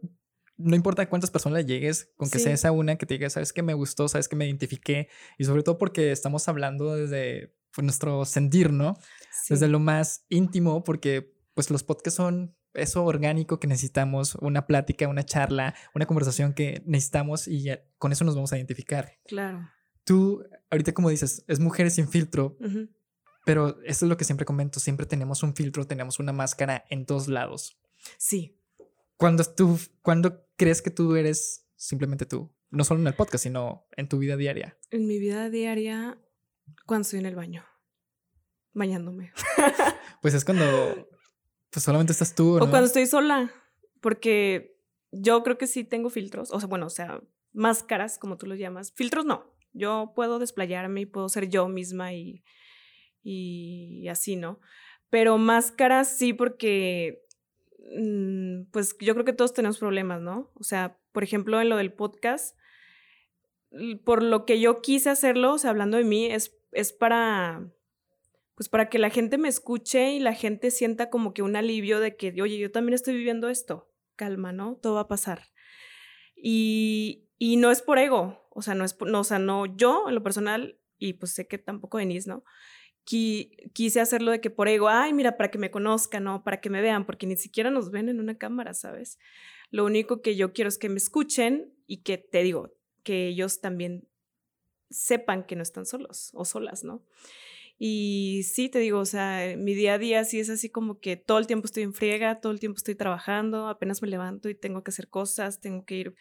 no 0.56 0.77
importa 0.77 1.09
cuántas 1.09 1.31
personas 1.31 1.67
llegues, 1.67 2.12
con 2.17 2.31
que 2.31 2.39
sea 2.39 2.53
esa 2.53 2.73
una 2.73 2.97
que 2.97 3.06
te 3.06 3.15
diga, 3.15 3.31
sabes 3.31 3.53
que 3.53 3.62
me 3.62 3.75
gustó, 3.75 4.09
sabes 4.09 4.29
que 4.29 4.37
me 4.37 4.47
identifiqué, 4.47 5.09
y 5.39 5.45
sobre 5.45 5.62
todo 5.62 5.79
porque 5.79 6.12
estamos 6.12 6.49
hablando 6.49 6.95
desde 6.95 7.55
pues, 7.73 7.85
nuestro 7.85 8.25
sentir, 8.25 8.73
¿no? 8.73 8.97
Desde 9.49 9.69
lo 9.69 9.81
más 9.81 10.25
íntimo, 10.29 10.85
porque 10.85 11.35
pues 11.55 11.71
los 11.71 11.83
podcasts 11.83 12.17
son 12.17 12.56
eso 12.75 13.05
orgánico 13.05 13.61
que 13.61 13.69
necesitamos, 13.69 14.35
una 14.37 14.67
plática, 14.67 15.09
una 15.09 15.25
charla, 15.25 15.75
una 15.95 16.06
conversación 16.06 16.55
que 16.55 16.83
necesitamos 16.87 17.49
y 17.49 17.67
con 17.99 18.12
eso 18.12 18.25
nos 18.25 18.35
vamos 18.35 18.53
a 18.53 18.56
identificar. 18.56 19.19
Claro. 19.27 19.69
Tú, 20.05 20.45
ahorita 20.71 20.93
como 20.93 21.09
dices, 21.09 21.45
es 21.47 21.61
mujeres 21.61 21.95
sin 21.95 22.09
filtro, 22.09 22.56
pero 23.45 23.81
eso 23.85 24.05
es 24.05 24.09
lo 24.09 24.17
que 24.17 24.25
siempre 24.25 24.45
comento, 24.45 24.81
siempre 24.81 25.06
tenemos 25.06 25.43
un 25.43 25.55
filtro, 25.55 25.87
tenemos 25.87 26.19
una 26.19 26.33
máscara 26.33 26.85
en 26.91 27.06
todos 27.06 27.29
lados. 27.29 27.79
Sí. 28.19 28.59
Cuando 29.17 29.45
tú, 29.45 29.79
cuando 30.03 30.44
crees 30.56 30.83
que 30.83 30.91
tú 30.91 31.17
eres 31.17 31.67
simplemente 31.77 32.27
tú? 32.27 32.55
No 32.71 32.85
solo 32.85 33.01
en 33.01 33.06
el 33.06 33.15
podcast, 33.15 33.45
sino 33.45 33.87
en 33.97 34.09
tu 34.09 34.19
vida 34.19 34.37
diaria. 34.37 34.77
En 34.91 35.06
mi 35.06 35.19
vida 35.19 35.51
diaria, 35.51 36.19
cuando 36.87 37.03
estoy 37.03 37.20
en 37.20 37.27
el 37.27 37.37
baño, 37.37 37.65
bañándome. 38.73 39.32
pues 40.23 40.34
es 40.34 40.44
cuando 40.44 41.08
pues 41.70 41.84
solamente 41.84 42.13
estás 42.13 42.34
tú. 42.34 42.56
O 42.56 42.70
cuando 42.70 42.87
estoy 42.87 43.06
sola, 43.06 43.53
porque 44.01 44.79
yo 45.11 45.43
creo 45.43 45.58
que 45.58 45.67
sí 45.67 45.84
tengo 45.84 46.11
filtros, 46.11 46.51
o 46.53 46.61
sea, 46.61 46.69
bueno, 46.69 46.87
o 46.87 46.91
sea, 46.91 47.20
máscaras, 47.53 48.19
como 48.19 48.37
tú 48.37 48.46
los 48.46 48.58
llamas. 48.58 48.93
Filtros 48.93 49.25
no, 49.25 49.55
yo 49.73 50.13
puedo 50.15 50.39
desplayarme 50.39 51.03
y 51.03 51.06
puedo 51.06 51.29
ser 51.29 51.49
yo 51.49 51.69
misma 51.69 52.13
y, 52.13 52.44
y 53.23 54.08
así, 54.08 54.37
¿no? 54.37 54.61
Pero 55.11 55.39
máscaras 55.39 56.17
sí, 56.17 56.32
porque 56.32 57.24
pues 58.70 58.96
yo 58.98 59.14
creo 59.14 59.24
que 59.24 59.32
todos 59.32 59.53
tenemos 59.53 59.79
problemas, 59.79 60.20
¿no? 60.20 60.50
O 60.55 60.64
sea, 60.64 60.98
por 61.12 61.22
ejemplo, 61.22 61.60
en 61.60 61.69
lo 61.69 61.76
del 61.76 61.93
podcast, 61.93 62.56
por 64.05 64.22
lo 64.22 64.46
que 64.46 64.60
yo 64.60 64.81
quise 64.81 65.10
hacerlo, 65.10 65.55
o 65.55 65.58
sea, 65.58 65.70
hablando 65.70 65.96
de 65.96 66.05
mí, 66.05 66.26
es, 66.26 66.56
es 66.72 66.93
para, 66.93 67.69
pues 68.55 68.69
para 68.69 68.88
que 68.88 68.98
la 68.98 69.10
gente 69.10 69.38
me 69.38 69.48
escuche 69.48 70.12
y 70.12 70.20
la 70.20 70.34
gente 70.34 70.70
sienta 70.70 71.10
como 71.10 71.34
que 71.34 71.43
un 71.43 71.56
alivio 71.56 72.00
de 72.00 72.17
que, 72.17 72.34
oye, 72.41 72.58
yo 72.58 72.70
también 72.70 72.94
estoy 72.94 73.14
viviendo 73.14 73.48
esto, 73.48 73.93
calma, 74.17 74.53
¿no? 74.53 74.76
Todo 74.76 74.94
va 74.94 75.03
a 75.03 75.08
pasar. 75.08 75.50
Y, 76.36 77.29
y 77.38 77.56
no 77.56 77.70
es 77.70 77.82
por 77.82 77.98
ego, 77.98 78.48
o 78.50 78.62
sea, 78.62 78.74
no 78.74 78.84
es, 78.84 78.96
no, 79.00 79.20
o 79.20 79.24
sea, 79.24 79.38
no, 79.38 79.67
yo 79.67 80.08
en 80.08 80.14
lo 80.14 80.22
personal, 80.22 80.79
y 80.98 81.14
pues 81.14 81.32
sé 81.32 81.46
que 81.46 81.58
tampoco 81.58 81.98
venís, 81.98 82.26
¿no? 82.26 82.44
Quise 83.05 84.01
hacerlo 84.01 84.31
de 84.31 84.41
que 84.41 84.51
por 84.51 84.69
ego, 84.69 84.89
ay, 84.89 85.13
mira, 85.13 85.37
para 85.37 85.51
que 85.51 85.58
me 85.58 85.70
conozcan, 85.70 86.25
¿no? 86.25 86.43
Para 86.43 86.61
que 86.61 86.70
me 86.70 86.81
vean, 86.81 87.05
porque 87.06 87.27
ni 87.27 87.37
siquiera 87.37 87.70
nos 87.70 87.91
ven 87.91 88.08
en 88.08 88.20
una 88.20 88.37
cámara, 88.39 88.75
¿sabes? 88.75 89.19
Lo 89.70 89.84
único 89.84 90.23
que 90.23 90.37
yo 90.37 90.53
quiero 90.53 90.69
es 90.69 90.79
que 90.79 90.89
me 90.89 90.96
escuchen 90.96 91.73
y 91.87 91.99
que 91.99 92.19
te 92.19 92.43
digo, 92.43 92.75
que 93.03 93.29
ellos 93.29 93.61
también 93.61 94.08
sepan 94.91 95.44
que 95.44 95.56
no 95.56 95.63
están 95.63 95.87
solos 95.87 96.31
o 96.34 96.44
solas, 96.44 96.84
¿no? 96.84 97.05
Y 97.79 98.43
sí, 98.44 98.69
te 98.69 98.79
digo, 98.79 99.01
o 99.01 99.05
sea, 99.05 99.56
mi 99.56 99.75
día 99.75 99.94
a 99.94 99.99
día 99.99 100.25
sí 100.25 100.39
es 100.39 100.49
así 100.49 100.70
como 100.70 101.01
que 101.01 101.17
todo 101.17 101.39
el 101.39 101.46
tiempo 101.46 101.67
estoy 101.67 101.82
en 101.82 101.93
friega, 101.93 102.41
todo 102.41 102.53
el 102.53 102.61
tiempo 102.61 102.77
estoy 102.77 102.94
trabajando, 102.94 103.69
apenas 103.69 104.01
me 104.01 104.08
levanto 104.08 104.49
y 104.49 104.55
tengo 104.55 104.84
que 104.84 104.91
hacer 104.91 105.08
cosas, 105.08 105.61
tengo 105.61 105.84
que 105.84 105.96
ir, 105.96 106.15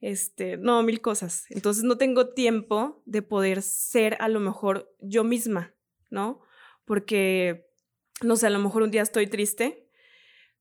este, 0.00 0.56
no, 0.56 0.82
mil 0.82 1.00
cosas. 1.00 1.44
Entonces 1.50 1.84
no 1.84 1.96
tengo 1.96 2.30
tiempo 2.30 3.02
de 3.06 3.22
poder 3.22 3.62
ser 3.62 4.16
a 4.20 4.28
lo 4.28 4.40
mejor 4.40 4.92
yo 5.00 5.22
misma, 5.22 5.72
¿no? 6.10 6.40
Porque, 6.84 7.70
no 8.22 8.36
sé, 8.36 8.46
a 8.46 8.50
lo 8.50 8.58
mejor 8.58 8.82
un 8.82 8.90
día 8.90 9.02
estoy 9.02 9.26
triste, 9.26 9.88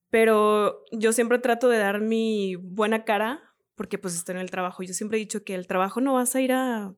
pero 0.10 0.84
yo 0.91 1.13
siempre 1.13 1.39
trato 1.39 1.70
de 1.70 1.77
dar 1.77 2.01
mi 2.01 2.56
buena 2.56 3.03
cara 3.03 3.44
porque 3.75 3.98
pues 3.98 4.15
estoy 4.15 4.36
en 4.36 4.41
el 4.41 4.51
trabajo. 4.51 4.84
Yo 4.84 4.94
siempre 4.94 5.18
he 5.18 5.20
dicho 5.20 5.44
que 5.44 5.56
el 5.56 5.68
trabajo 5.68 6.01
no 6.01 6.13
vas 6.13 6.36
a 6.36 6.41
ir 6.41 6.51
a, 6.51 6.94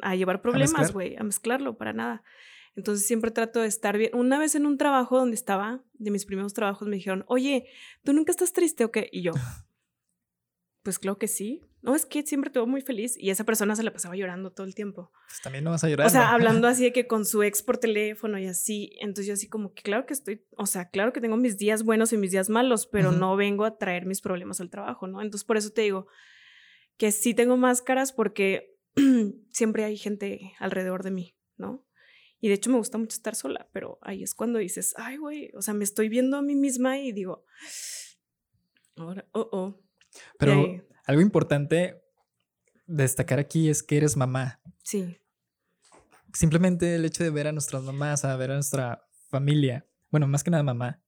a 0.00 0.14
llevar 0.16 0.42
problemas, 0.42 0.92
güey, 0.92 1.16
a, 1.16 1.22
mezclarlo 1.22 1.76
para 1.76 1.92
nada. 1.92 2.22
Entonces 2.74 3.06
siempre 3.06 3.30
trato 3.30 3.60
de 3.60 3.68
estar 3.68 3.96
bien. 3.96 4.14
Una 4.14 4.38
vez 4.38 4.54
en 4.54 4.66
un 4.66 4.76
trabajo 4.76 5.18
donde 5.18 5.34
estaba, 5.34 5.82
de 5.94 6.10
mis 6.10 6.26
primeros 6.26 6.52
trabajos, 6.52 6.86
me 6.88 6.96
dijeron, 6.96 7.24
oye, 7.26 7.66
¿tú 8.04 8.12
nunca 8.12 8.32
estás 8.32 8.52
triste 8.52 8.84
o 8.84 8.90
qué? 8.90 9.08
Y 9.12 9.22
yo, 9.22 9.32
pues 10.86 11.00
creo 11.00 11.18
que 11.18 11.26
sí. 11.26 11.64
No, 11.82 11.96
es 11.96 12.06
que 12.06 12.22
siempre 12.22 12.48
te 12.48 12.64
muy 12.64 12.80
feliz. 12.80 13.16
Y 13.18 13.30
esa 13.30 13.42
persona 13.42 13.74
se 13.74 13.82
la 13.82 13.92
pasaba 13.92 14.14
llorando 14.14 14.52
todo 14.52 14.64
el 14.64 14.76
tiempo. 14.76 15.10
Pues 15.26 15.40
también 15.42 15.64
no 15.64 15.70
vas 15.72 15.82
a 15.82 15.88
llorar. 15.88 16.06
O 16.06 16.10
sea, 16.10 16.30
hablando 16.30 16.68
así 16.68 16.84
de 16.84 16.92
que 16.92 17.08
con 17.08 17.24
su 17.24 17.42
ex 17.42 17.60
por 17.60 17.78
teléfono 17.78 18.38
y 18.38 18.46
así. 18.46 18.92
Entonces 19.00 19.26
yo 19.26 19.32
así 19.32 19.48
como 19.48 19.74
que 19.74 19.82
claro 19.82 20.06
que 20.06 20.12
estoy, 20.14 20.46
o 20.56 20.64
sea, 20.64 20.88
claro 20.90 21.12
que 21.12 21.20
tengo 21.20 21.36
mis 21.36 21.58
días 21.58 21.82
buenos 21.82 22.12
y 22.12 22.18
mis 22.18 22.30
días 22.30 22.48
malos, 22.50 22.86
pero 22.86 23.10
no 23.10 23.34
vengo 23.34 23.64
a 23.64 23.78
traer 23.78 24.06
mis 24.06 24.20
problemas 24.20 24.60
al 24.60 24.70
trabajo, 24.70 25.08
¿no? 25.08 25.20
Entonces 25.20 25.44
por 25.44 25.56
eso 25.56 25.72
te 25.72 25.82
digo 25.82 26.06
que 26.98 27.10
sí 27.10 27.34
tengo 27.34 27.56
máscaras 27.56 28.12
porque 28.12 28.78
siempre 29.50 29.82
hay 29.82 29.96
gente 29.96 30.52
alrededor 30.60 31.02
de 31.02 31.10
mí, 31.10 31.36
¿no? 31.56 31.84
Y 32.40 32.46
de 32.46 32.54
hecho 32.54 32.70
me 32.70 32.76
gusta 32.76 32.96
mucho 32.96 33.16
estar 33.16 33.34
sola, 33.34 33.68
pero 33.72 33.98
ahí 34.02 34.22
es 34.22 34.36
cuando 34.36 34.60
dices, 34.60 34.94
ay, 34.98 35.16
güey, 35.16 35.50
o 35.56 35.62
sea, 35.62 35.74
me 35.74 35.82
estoy 35.82 36.08
viendo 36.08 36.36
a 36.36 36.42
mí 36.42 36.54
misma 36.54 36.96
y 37.00 37.10
digo, 37.10 37.44
ahora, 38.94 39.26
oh, 39.32 39.48
oh. 39.50 39.85
Pero 40.38 40.82
algo 41.04 41.20
importante 41.20 42.02
destacar 42.86 43.38
aquí 43.38 43.68
es 43.68 43.82
que 43.82 43.96
eres 43.96 44.16
mamá. 44.16 44.60
Sí. 44.82 45.18
Simplemente 46.32 46.94
el 46.94 47.04
hecho 47.04 47.24
de 47.24 47.30
ver 47.30 47.46
a 47.46 47.52
nuestras 47.52 47.82
mamás, 47.82 48.24
a 48.24 48.36
ver 48.36 48.50
a 48.50 48.54
nuestra 48.54 49.08
familia, 49.28 49.86
bueno, 50.10 50.26
más 50.26 50.44
que 50.44 50.50
nada 50.50 50.62
mamá, 50.62 51.02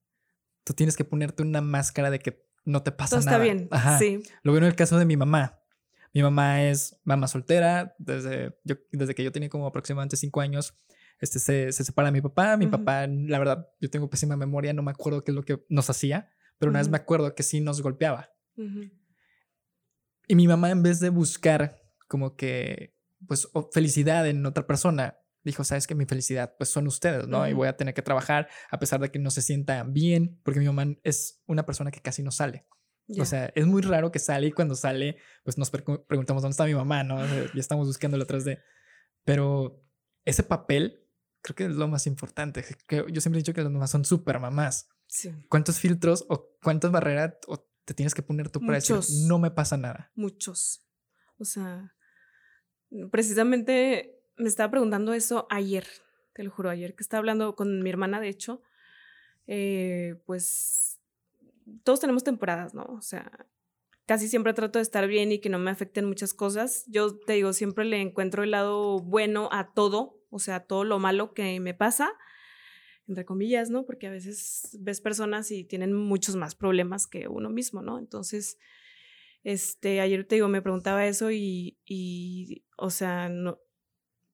tú 0.65 0.73
tienes 0.75 0.97
que 0.97 1.05
ponerte 1.05 1.43
una 1.43 1.61
máscara 1.61 2.11
de 2.11 2.19
que 2.19 2.45
no 2.65 2.83
te 2.83 2.93
pasa 2.93 3.17
nada. 3.21 3.31
Está 3.31 3.38
bien. 3.38 3.69
Ajá. 3.71 3.99
Sí. 3.99 4.23
Lo 4.43 4.53
bueno 4.53 4.67
en 4.67 4.73
el 4.73 4.77
caso 4.77 4.99
de 4.99 5.05
mi 5.05 5.17
mamá. 5.17 5.61
Mi 6.12 6.23
mamá 6.23 6.65
es 6.65 6.99
mamá 7.05 7.29
soltera, 7.29 7.95
desde, 7.99 8.59
yo, 8.65 8.77
desde 8.93 9.15
que 9.15 9.23
yo 9.23 9.31
tenía 9.31 9.49
como 9.49 9.67
aproximadamente 9.67 10.17
cinco 10.17 10.41
años, 10.41 10.75
este, 11.21 11.38
se, 11.38 11.73
se 11.73 11.85
separa 11.85 12.11
mi 12.11 12.21
papá. 12.21 12.57
Mi 12.57 12.67
papá, 12.67 13.07
la 13.07 13.38
verdad, 13.38 13.69
yo 13.81 13.91
tengo 13.91 14.09
pésima 14.09 14.37
memoria, 14.37 14.73
no 14.73 14.83
me 14.83 14.91
acuerdo 14.91 15.23
qué 15.23 15.33
es 15.33 15.35
lo 15.35 15.45
que 15.45 15.65
nos 15.69 15.91
hacía, 15.91 16.31
pero 16.59 16.71
una 16.71 16.79
vez 16.79 16.88
me 16.88 16.97
acuerdo 16.97 17.35
que 17.35 17.43
sí 17.43 17.61
nos 17.61 17.83
golpeaba. 17.83 18.31
Y 20.29 20.37
mi 20.37 20.47
mamá, 20.47 20.71
en 20.71 20.83
vez 20.83 21.01
de 21.01 21.09
buscar 21.09 21.83
como 22.07 22.37
que, 22.37 22.95
pues, 23.27 23.49
felicidad 23.73 24.29
en 24.29 24.47
otra 24.47 24.67
persona, 24.67 25.19
dijo, 25.43 25.65
sabes 25.65 25.87
que 25.87 25.95
mi 25.95 26.05
felicidad, 26.05 26.55
pues, 26.57 26.71
son 26.71 26.87
ustedes, 26.87 27.27
¿no? 27.27 27.49
Y 27.49 27.55
voy 27.55 27.67
a 27.67 27.77
tener 27.77 27.95
que 27.95 28.03
trabajar 28.03 28.49
a 28.71 28.79
pesar 28.79 29.01
de 29.01 29.11
que 29.11 29.19
no 29.19 29.31
se 29.31 29.43
sienta 29.43 29.83
bien, 29.83 30.41
porque 30.45 30.61
mi 30.61 30.67
mamá 30.67 30.95
es 31.03 31.43
una 31.47 31.67
persona 31.67 31.91
que 31.91 32.01
casi 32.01 32.23
no 32.23 32.31
sale. 32.31 32.67
O 33.19 33.25
sea, 33.25 33.51
es 33.55 33.67
muy 33.67 33.81
raro 33.81 34.13
que 34.13 34.19
sale 34.19 34.49
y 34.49 34.53
cuando 34.53 34.75
sale, 34.75 35.17
pues 35.43 35.57
nos 35.57 35.71
preguntamos 35.71 36.43
dónde 36.43 36.51
está 36.51 36.67
mi 36.67 36.75
mamá, 36.75 37.05
¿no? 37.05 37.19
Y 37.55 37.59
estamos 37.59 37.87
buscándolo 37.87 38.25
atrás 38.25 38.45
de... 38.45 38.59
Pero 39.25 39.83
ese 40.27 40.43
papel 40.43 41.07
creo 41.41 41.57
que 41.57 41.65
es 41.65 41.71
lo 41.71 41.89
más 41.89 42.07
importante. 42.07 42.63
Yo 42.91 43.21
siempre 43.23 43.39
he 43.39 43.43
dicho 43.43 43.55
que 43.55 43.63
las 43.63 43.73
mamás 43.73 43.91
son 43.91 44.05
súper 44.05 44.39
mamás. 44.41 44.91
Sí. 45.07 45.35
¿Cuántos 45.49 45.79
filtros 45.79 46.27
o 46.29 46.51
cuántas 46.63 46.91
barreras 46.91 47.37
te 47.88 47.95
tienes 47.95 48.14
que 48.14 48.21
poner 48.21 48.50
tú 48.50 48.61
para 48.61 48.75
decir, 48.75 48.99
no 49.26 49.38
me 49.38 49.50
pasa 49.50 49.78
nada? 49.78 50.12
Muchos. 50.14 50.85
O 51.38 51.47
sea, 51.47 51.95
precisamente 53.11 54.21
me 54.37 54.47
estaba 54.47 54.71
preguntando 54.71 55.14
eso 55.14 55.47
ayer, 55.49 55.87
te 56.35 56.42
lo 56.42 56.50
juro, 56.50 56.68
ayer 56.68 56.95
que 56.95 57.02
estaba 57.02 57.21
hablando 57.21 57.57
con 57.57 57.83
mi 57.83 57.88
hermana, 57.88 58.21
de 58.21 58.28
hecho, 58.28 58.61
eh, 59.47 60.21
pues 60.26 61.00
todos 61.83 61.99
tenemos 61.99 62.25
temporadas, 62.25 62.75
¿no? 62.75 62.85
O 62.85 63.00
sea, 63.00 63.47
casi 64.04 64.28
siempre 64.28 64.52
trato 64.52 64.78
de 64.78 64.83
estar 64.83 65.07
bien 65.07 65.33
y 65.33 65.38
que 65.38 65.49
no 65.49 65.59
me 65.59 65.71
afecten 65.71 66.04
muchas 66.04 66.35
cosas. 66.35 66.85
Yo 66.88 67.18
te 67.18 67.33
digo, 67.33 67.54
siempre 67.54 67.87
le 67.87 68.02
encuentro 68.02 68.42
el 68.42 68.50
lado 68.50 68.99
bueno 69.00 69.49
a 69.50 69.73
todo, 69.73 70.21
o 70.28 70.38
sea, 70.38 70.61
todo 70.61 70.85
lo 70.85 70.99
malo 70.99 71.33
que 71.33 71.59
me 71.59 71.73
pasa, 71.73 72.11
entre 73.09 73.25
comillas, 73.25 73.71
¿no? 73.71 73.85
Porque 73.85 74.07
a 74.07 74.11
veces 74.11 74.77
ves 74.81 75.00
personas 75.00 75.50
y 75.50 75.65
tienen 75.65 75.95
muchos 75.95 76.37
más 76.37 76.55
problemas 76.55 77.07
que 77.07 77.27
uno 77.27 77.50
mismo, 77.50 77.83
¿no? 77.83 77.99
Entonces, 77.99 78.59
este, 79.43 80.00
ayer 80.00 80.27
te 80.27 80.37
digo, 80.37 80.49
me 80.49 80.62
preguntaba 80.62 81.07
eso 81.07 81.31
y, 81.31 81.79
y 81.85 82.65
o 82.77 82.91
sea, 82.91 83.29
no, 83.29 83.59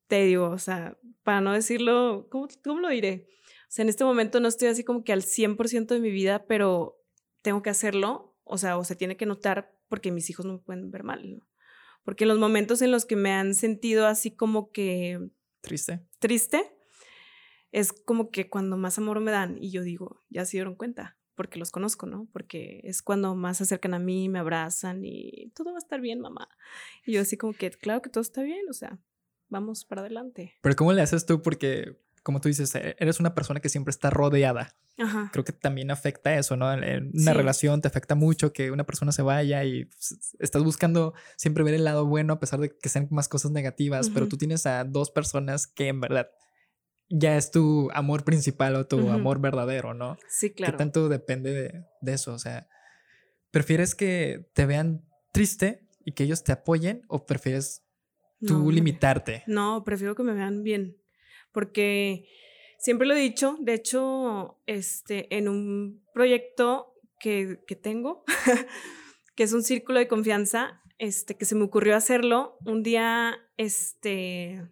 te 0.08 0.24
digo, 0.24 0.50
o 0.50 0.58
sea, 0.58 0.98
para 1.22 1.40
no 1.40 1.52
decirlo, 1.52 2.28
¿cómo, 2.30 2.48
¿cómo 2.62 2.80
lo 2.80 2.88
diré? 2.88 3.28
O 3.46 3.70
sea, 3.74 3.84
en 3.84 3.88
este 3.88 4.04
momento 4.04 4.40
no 4.40 4.48
estoy 4.48 4.68
así 4.68 4.84
como 4.84 5.04
que 5.04 5.12
al 5.12 5.22
100% 5.22 5.94
de 5.94 6.00
mi 6.00 6.10
vida, 6.10 6.46
pero 6.46 7.00
tengo 7.42 7.62
que 7.62 7.70
hacerlo, 7.70 8.36
o 8.44 8.58
sea, 8.58 8.76
o 8.76 8.84
se 8.84 8.96
tiene 8.96 9.16
que 9.16 9.26
notar 9.26 9.74
porque 9.88 10.10
mis 10.10 10.28
hijos 10.30 10.46
no 10.46 10.54
me 10.54 10.58
pueden 10.58 10.90
ver 10.90 11.04
mal, 11.04 11.36
¿no? 11.38 11.48
Porque 12.04 12.24
en 12.24 12.28
los 12.28 12.38
momentos 12.38 12.82
en 12.82 12.90
los 12.90 13.06
que 13.06 13.16
me 13.16 13.32
han 13.32 13.54
sentido 13.54 14.06
así 14.06 14.30
como 14.34 14.70
que... 14.70 15.30
Triste. 15.62 16.00
Triste, 16.18 16.73
es 17.74 17.92
como 17.92 18.30
que 18.30 18.48
cuando 18.48 18.76
más 18.76 18.98
amor 18.98 19.18
me 19.18 19.32
dan 19.32 19.58
y 19.60 19.72
yo 19.72 19.82
digo, 19.82 20.22
ya 20.30 20.44
se 20.44 20.58
dieron 20.58 20.76
cuenta, 20.76 21.16
porque 21.34 21.58
los 21.58 21.72
conozco, 21.72 22.06
¿no? 22.06 22.28
Porque 22.32 22.80
es 22.84 23.02
cuando 23.02 23.34
más 23.34 23.56
se 23.56 23.64
acercan 23.64 23.94
a 23.94 23.98
mí, 23.98 24.28
me 24.28 24.38
abrazan 24.38 25.04
y 25.04 25.50
todo 25.56 25.72
va 25.72 25.78
a 25.78 25.82
estar 25.82 26.00
bien, 26.00 26.20
mamá. 26.20 26.48
Y 27.04 27.14
yo 27.14 27.20
así 27.20 27.36
como 27.36 27.52
que, 27.52 27.72
claro 27.72 28.00
que 28.00 28.10
todo 28.10 28.22
está 28.22 28.42
bien, 28.42 28.62
o 28.70 28.72
sea, 28.72 29.00
vamos 29.48 29.84
para 29.84 30.02
adelante. 30.02 30.54
Pero 30.62 30.76
¿cómo 30.76 30.92
le 30.92 31.02
haces 31.02 31.26
tú? 31.26 31.42
Porque 31.42 31.98
como 32.22 32.40
tú 32.40 32.48
dices, 32.48 32.72
e-, 32.76 32.94
eres 33.00 33.18
una 33.18 33.34
persona 33.34 33.58
que 33.58 33.68
siempre 33.68 33.90
está 33.90 34.08
rodeada. 34.08 34.76
Creo 35.32 35.44
que 35.44 35.52
también 35.52 35.90
afecta 35.90 36.38
eso, 36.38 36.56
¿no? 36.56 36.72
En 36.72 37.10
una 37.12 37.34
relación 37.34 37.80
te 37.80 37.88
afecta 37.88 38.14
mucho 38.14 38.52
que 38.52 38.70
una 38.70 38.84
persona 38.84 39.10
se 39.10 39.22
vaya 39.22 39.64
y 39.64 39.90
estás 40.38 40.62
buscando 40.62 41.14
siempre 41.36 41.64
ver 41.64 41.74
el 41.74 41.82
lado 41.82 42.06
bueno 42.06 42.34
a 42.34 42.38
pesar 42.38 42.60
de 42.60 42.78
que 42.78 42.88
sean 42.88 43.08
más 43.10 43.26
cosas 43.28 43.50
negativas, 43.50 44.10
pero 44.10 44.28
tú 44.28 44.36
tienes 44.36 44.66
a 44.66 44.84
dos 44.84 45.10
personas 45.10 45.66
que 45.66 45.88
en 45.88 46.00
verdad 46.00 46.30
ya 47.08 47.36
es 47.36 47.50
tu 47.50 47.90
amor 47.92 48.24
principal 48.24 48.76
o 48.76 48.86
tu 48.86 49.10
amor 49.10 49.40
verdadero, 49.40 49.94
¿no? 49.94 50.16
Sí, 50.28 50.52
claro. 50.52 50.72
¿Qué 50.72 50.78
tanto 50.78 51.08
depende 51.08 51.52
de, 51.52 51.84
de 52.00 52.12
eso? 52.12 52.32
O 52.32 52.38
sea, 52.38 52.68
¿prefieres 53.50 53.94
que 53.94 54.48
te 54.54 54.66
vean 54.66 55.04
triste 55.32 55.86
y 56.04 56.12
que 56.12 56.24
ellos 56.24 56.44
te 56.44 56.52
apoyen 56.52 57.02
o 57.08 57.26
prefieres 57.26 57.84
tú 58.46 58.70
limitarte? 58.70 59.42
No, 59.46 59.84
prefiero 59.84 60.14
que 60.14 60.22
me 60.22 60.34
vean 60.34 60.62
bien 60.62 60.98
porque 61.54 62.28
siempre 62.78 63.06
lo 63.06 63.14
he 63.14 63.20
dicho, 63.20 63.56
de 63.60 63.74
hecho, 63.74 64.60
este, 64.66 65.34
en 65.34 65.48
un 65.48 66.04
proyecto 66.12 66.92
que, 67.18 67.60
que 67.66 67.76
tengo, 67.76 68.24
que 69.36 69.44
es 69.44 69.54
un 69.54 69.62
círculo 69.62 70.00
de 70.00 70.08
confianza, 70.08 70.82
este, 70.98 71.36
que 71.36 71.46
se 71.46 71.54
me 71.54 71.64
ocurrió 71.64 71.96
hacerlo, 71.96 72.58
un 72.66 72.82
día, 72.82 73.36
este, 73.56 74.68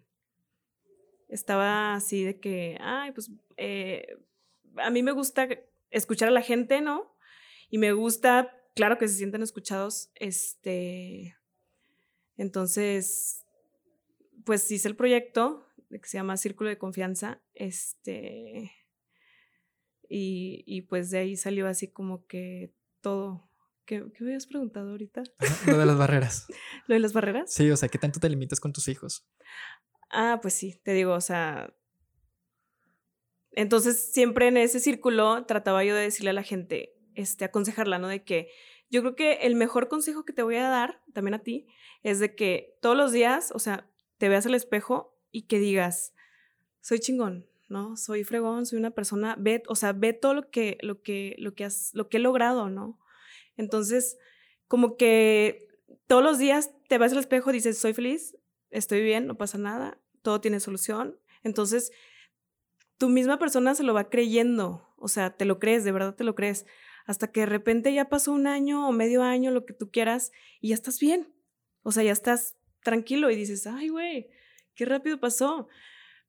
estaba 1.33 1.95
así 1.95 2.23
de 2.23 2.39
que, 2.39 2.77
ay, 2.79 3.11
pues, 3.11 3.31
eh, 3.57 4.17
a 4.77 4.89
mí 4.89 5.03
me 5.03 5.11
gusta 5.11 5.47
escuchar 5.89 6.29
a 6.29 6.31
la 6.31 6.41
gente, 6.41 6.81
¿no? 6.81 7.15
Y 7.69 7.77
me 7.77 7.91
gusta, 7.91 8.55
claro 8.75 8.97
que 8.97 9.07
se 9.07 9.15
sienten 9.15 9.41
escuchados, 9.41 10.11
este, 10.15 11.35
entonces, 12.37 13.45
pues 14.45 14.69
hice 14.71 14.87
el 14.87 14.95
proyecto, 14.95 15.65
que 15.89 16.07
se 16.07 16.17
llama 16.17 16.37
Círculo 16.37 16.69
de 16.69 16.77
Confianza, 16.77 17.41
este, 17.53 18.71
y, 20.09 20.63
y 20.67 20.81
pues 20.83 21.09
de 21.09 21.19
ahí 21.19 21.35
salió 21.35 21.67
así 21.67 21.87
como 21.87 22.25
que 22.27 22.73
todo. 23.01 23.49
¿Qué, 23.85 24.03
¿Qué 24.13 24.23
me 24.23 24.29
habías 24.29 24.47
preguntado 24.47 24.91
ahorita? 24.91 25.23
lo 25.67 25.77
de 25.77 25.85
las 25.85 25.97
barreras. 25.97 26.47
¿Lo 26.87 26.93
de 26.93 26.99
las 26.99 27.13
barreras? 27.13 27.53
Sí, 27.53 27.69
o 27.69 27.75
sea, 27.75 27.89
¿qué 27.89 27.97
tanto 27.97 28.19
te 28.19 28.29
limitas 28.29 28.59
con 28.59 28.71
tus 28.71 28.87
hijos? 28.87 29.27
Ah, 30.15 30.39
pues 30.41 30.53
sí, 30.53 30.79
te 30.83 30.93
digo, 30.93 31.13
o 31.13 31.21
sea, 31.21 31.73
entonces 33.51 34.11
siempre 34.13 34.47
en 34.47 34.57
ese 34.57 34.79
círculo 34.79 35.43
trataba 35.45 35.83
yo 35.83 35.95
de 35.95 36.03
decirle 36.03 36.29
a 36.29 36.33
la 36.33 36.43
gente, 36.43 36.95
este, 37.15 37.45
aconsejarla, 37.45 37.97
¿no? 37.97 38.07
De 38.07 38.23
que 38.23 38.49
yo 38.91 39.01
creo 39.01 39.15
que 39.15 39.33
el 39.41 39.55
mejor 39.55 39.87
consejo 39.87 40.23
que 40.23 40.31
te 40.31 40.43
voy 40.43 40.57
a 40.57 40.69
dar, 40.69 41.01
también 41.13 41.33
a 41.33 41.39
ti, 41.39 41.65
es 42.03 42.19
de 42.19 42.35
que 42.35 42.77
todos 42.79 42.95
los 42.95 43.11
días, 43.11 43.51
o 43.55 43.59
sea, 43.59 43.89
te 44.19 44.29
veas 44.29 44.45
al 44.45 44.53
espejo 44.53 45.19
y 45.31 45.47
que 45.47 45.57
digas, 45.57 46.13
soy 46.79 46.99
chingón, 46.99 47.47
¿no? 47.67 47.97
Soy 47.97 48.23
fregón, 48.23 48.67
soy 48.67 48.77
una 48.77 48.91
persona, 48.91 49.35
ve, 49.39 49.63
o 49.67 49.75
sea, 49.75 49.93
ve 49.93 50.13
todo 50.13 50.35
lo 50.35 50.51
que, 50.51 50.77
lo 50.81 51.01
que, 51.01 51.35
lo 51.39 51.55
que, 51.55 51.65
has, 51.65 51.89
lo 51.95 52.07
que 52.07 52.17
he 52.17 52.19
logrado, 52.19 52.69
¿no? 52.69 52.99
Entonces, 53.57 54.19
como 54.67 54.95
que 54.95 55.67
todos 56.05 56.23
los 56.23 56.37
días 56.37 56.69
te 56.87 56.99
vas 56.99 57.13
al 57.13 57.17
espejo 57.17 57.51
dices, 57.51 57.79
soy 57.79 57.93
feliz, 57.93 58.37
estoy 58.69 59.01
bien, 59.01 59.25
no 59.25 59.37
pasa 59.37 59.57
nada, 59.57 59.99
todo 60.23 60.41
tiene 60.41 60.59
solución. 60.59 61.19
Entonces, 61.43 61.91
tu 62.97 63.09
misma 63.09 63.37
persona 63.37 63.75
se 63.75 63.83
lo 63.83 63.93
va 63.93 64.09
creyendo, 64.09 64.87
o 64.97 65.07
sea, 65.07 65.35
te 65.35 65.45
lo 65.45 65.59
crees, 65.59 65.83
de 65.83 65.91
verdad 65.91 66.15
te 66.15 66.23
lo 66.23 66.35
crees, 66.35 66.65
hasta 67.05 67.31
que 67.31 67.41
de 67.41 67.45
repente 67.47 67.93
ya 67.93 68.09
pasó 68.09 68.31
un 68.31 68.47
año 68.47 68.87
o 68.87 68.91
medio 68.91 69.23
año, 69.23 69.51
lo 69.51 69.65
que 69.65 69.73
tú 69.73 69.91
quieras, 69.91 70.31
y 70.61 70.69
ya 70.69 70.75
estás 70.75 70.99
bien, 70.99 71.33
o 71.83 71.91
sea, 71.91 72.03
ya 72.03 72.13
estás 72.13 72.55
tranquilo 72.81 73.29
y 73.29 73.35
dices, 73.35 73.67
ay, 73.67 73.89
güey, 73.89 74.29
qué 74.75 74.85
rápido 74.85 75.19
pasó. 75.19 75.67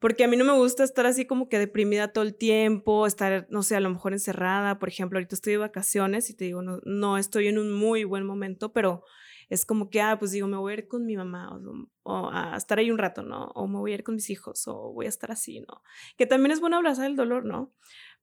Porque 0.00 0.24
a 0.24 0.28
mí 0.28 0.36
no 0.36 0.44
me 0.44 0.52
gusta 0.52 0.84
estar 0.84 1.06
así 1.06 1.24
como 1.24 1.48
que 1.48 1.58
deprimida 1.58 2.08
todo 2.08 2.24
el 2.24 2.34
tiempo, 2.34 3.06
estar, 3.06 3.46
no 3.48 3.62
sé, 3.62 3.76
a 3.76 3.80
lo 3.80 3.88
mejor 3.88 4.12
encerrada. 4.12 4.78
Por 4.78 4.90
ejemplo, 4.90 5.18
ahorita 5.18 5.34
estoy 5.34 5.52
de 5.52 5.58
vacaciones 5.58 6.28
y 6.28 6.34
te 6.34 6.44
digo, 6.44 6.60
no, 6.60 6.80
no 6.84 7.16
estoy 7.16 7.48
en 7.48 7.58
un 7.58 7.72
muy 7.72 8.04
buen 8.04 8.26
momento, 8.26 8.72
pero 8.72 9.04
es 9.48 9.66
como 9.66 9.90
que, 9.90 10.00
ah, 10.00 10.18
pues 10.18 10.32
digo, 10.32 10.46
me 10.46 10.56
voy 10.56 10.72
a 10.72 10.76
ir 10.76 10.88
con 10.88 11.06
mi 11.06 11.16
mamá 11.16 11.60
o, 12.02 12.30
a 12.30 12.56
estar 12.56 12.78
ahí 12.78 12.90
un 12.90 12.98
rato, 12.98 13.22
¿no? 13.22 13.46
O 13.54 13.66
me 13.66 13.78
voy 13.78 13.92
a 13.92 13.94
ir 13.94 14.04
con 14.04 14.14
mis 14.14 14.30
hijos 14.30 14.66
o 14.68 14.92
voy 14.92 15.06
a 15.06 15.08
estar 15.08 15.30
así, 15.30 15.60
¿no? 15.60 15.82
Que 16.16 16.26
también 16.26 16.52
es 16.52 16.60
bueno 16.60 16.76
abrazar 16.76 17.06
el 17.06 17.16
dolor, 17.16 17.44
¿no? 17.44 17.72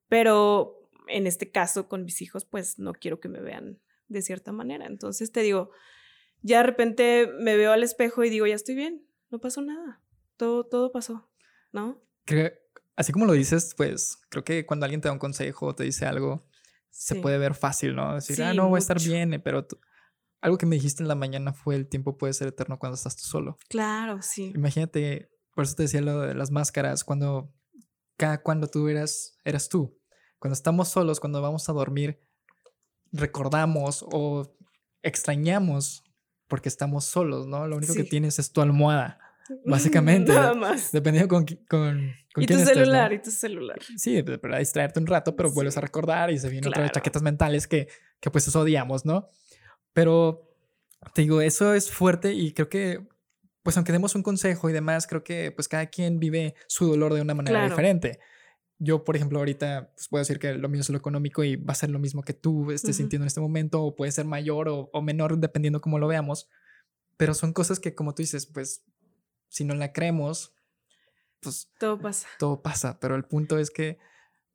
Pero 0.08 0.88
en 1.08 1.26
este 1.26 1.50
caso 1.50 1.88
con 1.88 2.04
mis 2.04 2.22
hijos, 2.22 2.44
pues 2.44 2.78
no 2.78 2.92
quiero 2.92 3.20
que 3.20 3.28
me 3.28 3.40
vean 3.40 3.80
de 4.08 4.22
cierta 4.22 4.52
manera. 4.52 4.86
Entonces 4.86 5.32
te 5.32 5.40
digo, 5.40 5.70
ya 6.42 6.58
de 6.58 6.64
repente 6.64 7.28
me 7.38 7.56
veo 7.56 7.72
al 7.72 7.82
espejo 7.82 8.24
y 8.24 8.30
digo, 8.30 8.46
ya 8.46 8.54
estoy 8.54 8.74
bien, 8.74 9.06
no 9.30 9.40
pasó 9.40 9.62
nada, 9.62 10.00
todo, 10.36 10.64
todo 10.64 10.92
pasó, 10.92 11.30
¿no? 11.72 12.02
Creo, 12.24 12.52
así 12.96 13.12
como 13.12 13.26
lo 13.26 13.32
dices, 13.32 13.74
pues 13.76 14.18
creo 14.28 14.44
que 14.44 14.66
cuando 14.66 14.84
alguien 14.84 15.00
te 15.00 15.08
da 15.08 15.12
un 15.12 15.18
consejo 15.18 15.66
o 15.66 15.74
te 15.74 15.84
dice 15.84 16.06
algo, 16.06 16.46
se 16.90 17.16
puede 17.16 17.38
ver 17.38 17.54
fácil, 17.54 17.96
¿no? 17.96 18.14
Decir, 18.14 18.42
ah, 18.42 18.52
no, 18.52 18.68
voy 18.68 18.76
a 18.76 18.80
estar 18.80 19.00
bien, 19.00 19.40
pero 19.42 19.66
algo 20.42 20.58
que 20.58 20.66
me 20.66 20.74
dijiste 20.74 21.02
en 21.02 21.08
la 21.08 21.14
mañana 21.14 21.52
fue 21.52 21.76
el 21.76 21.88
tiempo 21.88 22.18
puede 22.18 22.34
ser 22.34 22.48
eterno 22.48 22.78
cuando 22.78 22.96
estás 22.96 23.16
tú 23.16 23.22
solo. 23.22 23.56
Claro, 23.68 24.20
sí. 24.22 24.52
Imagínate, 24.54 25.30
por 25.54 25.64
eso 25.64 25.76
te 25.76 25.84
decía 25.84 26.02
lo 26.02 26.20
de 26.20 26.34
las 26.34 26.50
máscaras, 26.50 27.04
cuando 27.04 27.54
cada 28.16 28.42
cuando 28.42 28.66
tú 28.66 28.88
eras, 28.88 29.38
eras 29.44 29.68
tú. 29.68 29.96
Cuando 30.40 30.54
estamos 30.54 30.88
solos, 30.88 31.20
cuando 31.20 31.40
vamos 31.40 31.68
a 31.68 31.72
dormir, 31.72 32.20
recordamos 33.12 34.04
o 34.10 34.52
extrañamos 35.02 36.02
porque 36.48 36.68
estamos 36.68 37.04
solos, 37.04 37.46
¿no? 37.46 37.68
Lo 37.68 37.76
único 37.76 37.94
que 37.94 38.04
tienes 38.04 38.40
es 38.40 38.52
tu 38.52 38.60
almohada, 38.60 39.20
básicamente. 39.64 40.32
Nada 40.32 40.54
más. 40.54 40.90
Dependiendo 40.90 41.28
con, 41.28 41.46
con, 41.68 42.12
con 42.34 42.42
y 42.42 42.46
tu 42.46 42.58
celular, 42.58 43.12
y 43.12 43.22
tu 43.22 43.30
celular. 43.30 43.78
Sí, 43.96 44.22
para 44.24 44.58
distraerte 44.58 44.98
un 44.98 45.06
rato, 45.06 45.36
pero 45.36 45.52
vuelves 45.52 45.76
a 45.76 45.80
recordar 45.80 46.32
y 46.32 46.38
se 46.38 46.48
vienen 46.48 46.68
otras 46.68 46.90
chaquetas 46.90 47.22
mentales 47.22 47.68
que, 47.68 47.86
que 48.18 48.30
pues 48.32 48.48
eso 48.48 48.60
odiamos, 48.60 49.04
¿no? 49.04 49.30
Pero 49.92 50.48
te 51.14 51.22
digo, 51.22 51.40
eso 51.40 51.74
es 51.74 51.90
fuerte 51.90 52.32
y 52.32 52.52
creo 52.52 52.68
que, 52.68 53.06
pues 53.62 53.76
aunque 53.76 53.92
demos 53.92 54.14
un 54.14 54.22
consejo 54.22 54.70
y 54.70 54.72
demás, 54.72 55.06
creo 55.06 55.24
que 55.24 55.52
pues 55.52 55.68
cada 55.68 55.86
quien 55.86 56.18
vive 56.18 56.54
su 56.66 56.86
dolor 56.86 57.14
de 57.14 57.20
una 57.20 57.34
manera 57.34 57.64
diferente. 57.64 58.18
Yo, 58.78 59.04
por 59.04 59.14
ejemplo, 59.14 59.38
ahorita 59.38 59.92
pues, 59.94 60.08
puedo 60.08 60.22
decir 60.22 60.38
que 60.38 60.54
lo 60.54 60.68
mío 60.68 60.80
es 60.80 60.90
lo 60.90 60.98
económico 60.98 61.44
y 61.44 61.56
va 61.56 61.72
a 61.72 61.76
ser 61.76 61.90
lo 61.90 62.00
mismo 62.00 62.22
que 62.22 62.32
tú 62.32 62.72
estés 62.72 62.96
sintiendo 62.96 63.24
en 63.24 63.28
este 63.28 63.40
momento, 63.40 63.82
o 63.82 63.94
puede 63.94 64.10
ser 64.10 64.24
mayor 64.24 64.68
o, 64.68 64.90
o 64.92 65.02
menor, 65.02 65.38
dependiendo 65.38 65.80
cómo 65.80 65.98
lo 65.98 66.08
veamos. 66.08 66.48
Pero 67.16 67.34
son 67.34 67.52
cosas 67.52 67.78
que, 67.78 67.94
como 67.94 68.14
tú 68.14 68.22
dices, 68.22 68.46
pues 68.46 68.84
si 69.48 69.64
no 69.64 69.74
la 69.74 69.92
creemos, 69.92 70.54
pues 71.40 71.70
todo 71.78 72.00
pasa. 72.00 72.26
Todo 72.38 72.62
pasa, 72.62 72.98
pero 72.98 73.14
el 73.14 73.24
punto 73.24 73.58
es 73.58 73.70
que 73.70 73.98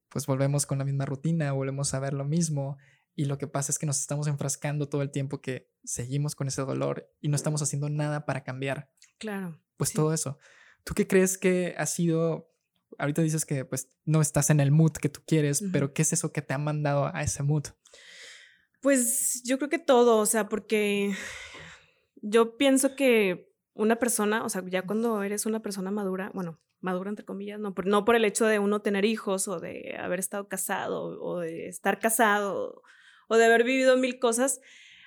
pues 0.09 0.25
volvemos 0.25 0.65
con 0.65 0.77
la 0.77 0.85
misma 0.85 1.05
rutina, 1.05 1.51
volvemos 1.51 1.93
a 1.93 1.99
ver 1.99 2.13
lo 2.13 2.25
mismo 2.25 2.77
y 3.17 3.25
lo 3.25 3.39
que 3.39 3.47
pasa 3.47 3.71
es 3.71 3.79
que 3.79 3.87
nos 3.87 3.99
estamos 3.99 4.27
enfrascando 4.27 4.87
todo 4.87 5.01
el 5.01 5.09
tiempo 5.09 5.41
que 5.41 5.71
seguimos 5.83 6.35
con 6.35 6.47
ese 6.47 6.61
dolor 6.61 7.11
y 7.19 7.29
no 7.29 7.35
estamos 7.35 7.63
haciendo 7.63 7.89
nada 7.89 8.27
para 8.27 8.43
cambiar. 8.43 8.91
Claro. 9.17 9.59
Pues 9.75 9.91
todo 9.91 10.13
eso. 10.13 10.37
¿Tú 10.83 10.93
qué 10.93 11.07
crees 11.07 11.39
que 11.39 11.73
ha 11.79 11.87
sido? 11.87 12.53
Ahorita 12.99 13.23
dices 13.23 13.47
que 13.47 13.65
pues 13.65 13.89
no 14.05 14.21
estás 14.21 14.51
en 14.51 14.59
el 14.59 14.71
mood 14.71 14.91
que 14.91 15.09
tú 15.09 15.21
quieres, 15.25 15.63
pero 15.73 15.95
¿qué 15.95 16.03
es 16.03 16.13
eso 16.13 16.31
que 16.31 16.43
te 16.43 16.53
ha 16.53 16.59
mandado 16.59 17.09
a 17.11 17.23
ese 17.23 17.41
mood? 17.41 17.63
Pues 18.81 19.41
yo 19.43 19.57
creo 19.57 19.69
que 19.71 19.79
todo, 19.79 20.17
o 20.17 20.27
sea, 20.27 20.47
porque 20.47 21.15
yo 22.21 22.55
pienso 22.55 22.95
que 22.95 23.51
una 23.73 23.95
persona, 23.95 24.45
o 24.45 24.49
sea, 24.49 24.63
ya 24.67 24.83
cuando 24.83 25.23
eres 25.23 25.47
una 25.47 25.63
persona 25.63 25.89
madura, 25.89 26.29
bueno, 26.35 26.61
madura 26.81 27.09
entre 27.09 27.25
comillas, 27.25 27.59
no 27.59 27.73
por, 27.73 27.87
no 27.87 28.05
por 28.05 28.15
el 28.15 28.25
hecho 28.25 28.45
de 28.45 28.59
uno 28.59 28.83
tener 28.83 29.05
hijos 29.05 29.47
o 29.47 29.59
de 29.59 29.97
haber 29.99 30.19
estado 30.19 30.47
casado 30.47 31.19
o 31.19 31.39
de 31.39 31.67
estar 31.67 31.97
casado 31.97 32.83
o 33.27 33.37
de 33.37 33.45
haber 33.45 33.63
vivido 33.63 33.97
mil 33.97 34.19
cosas 34.19 34.61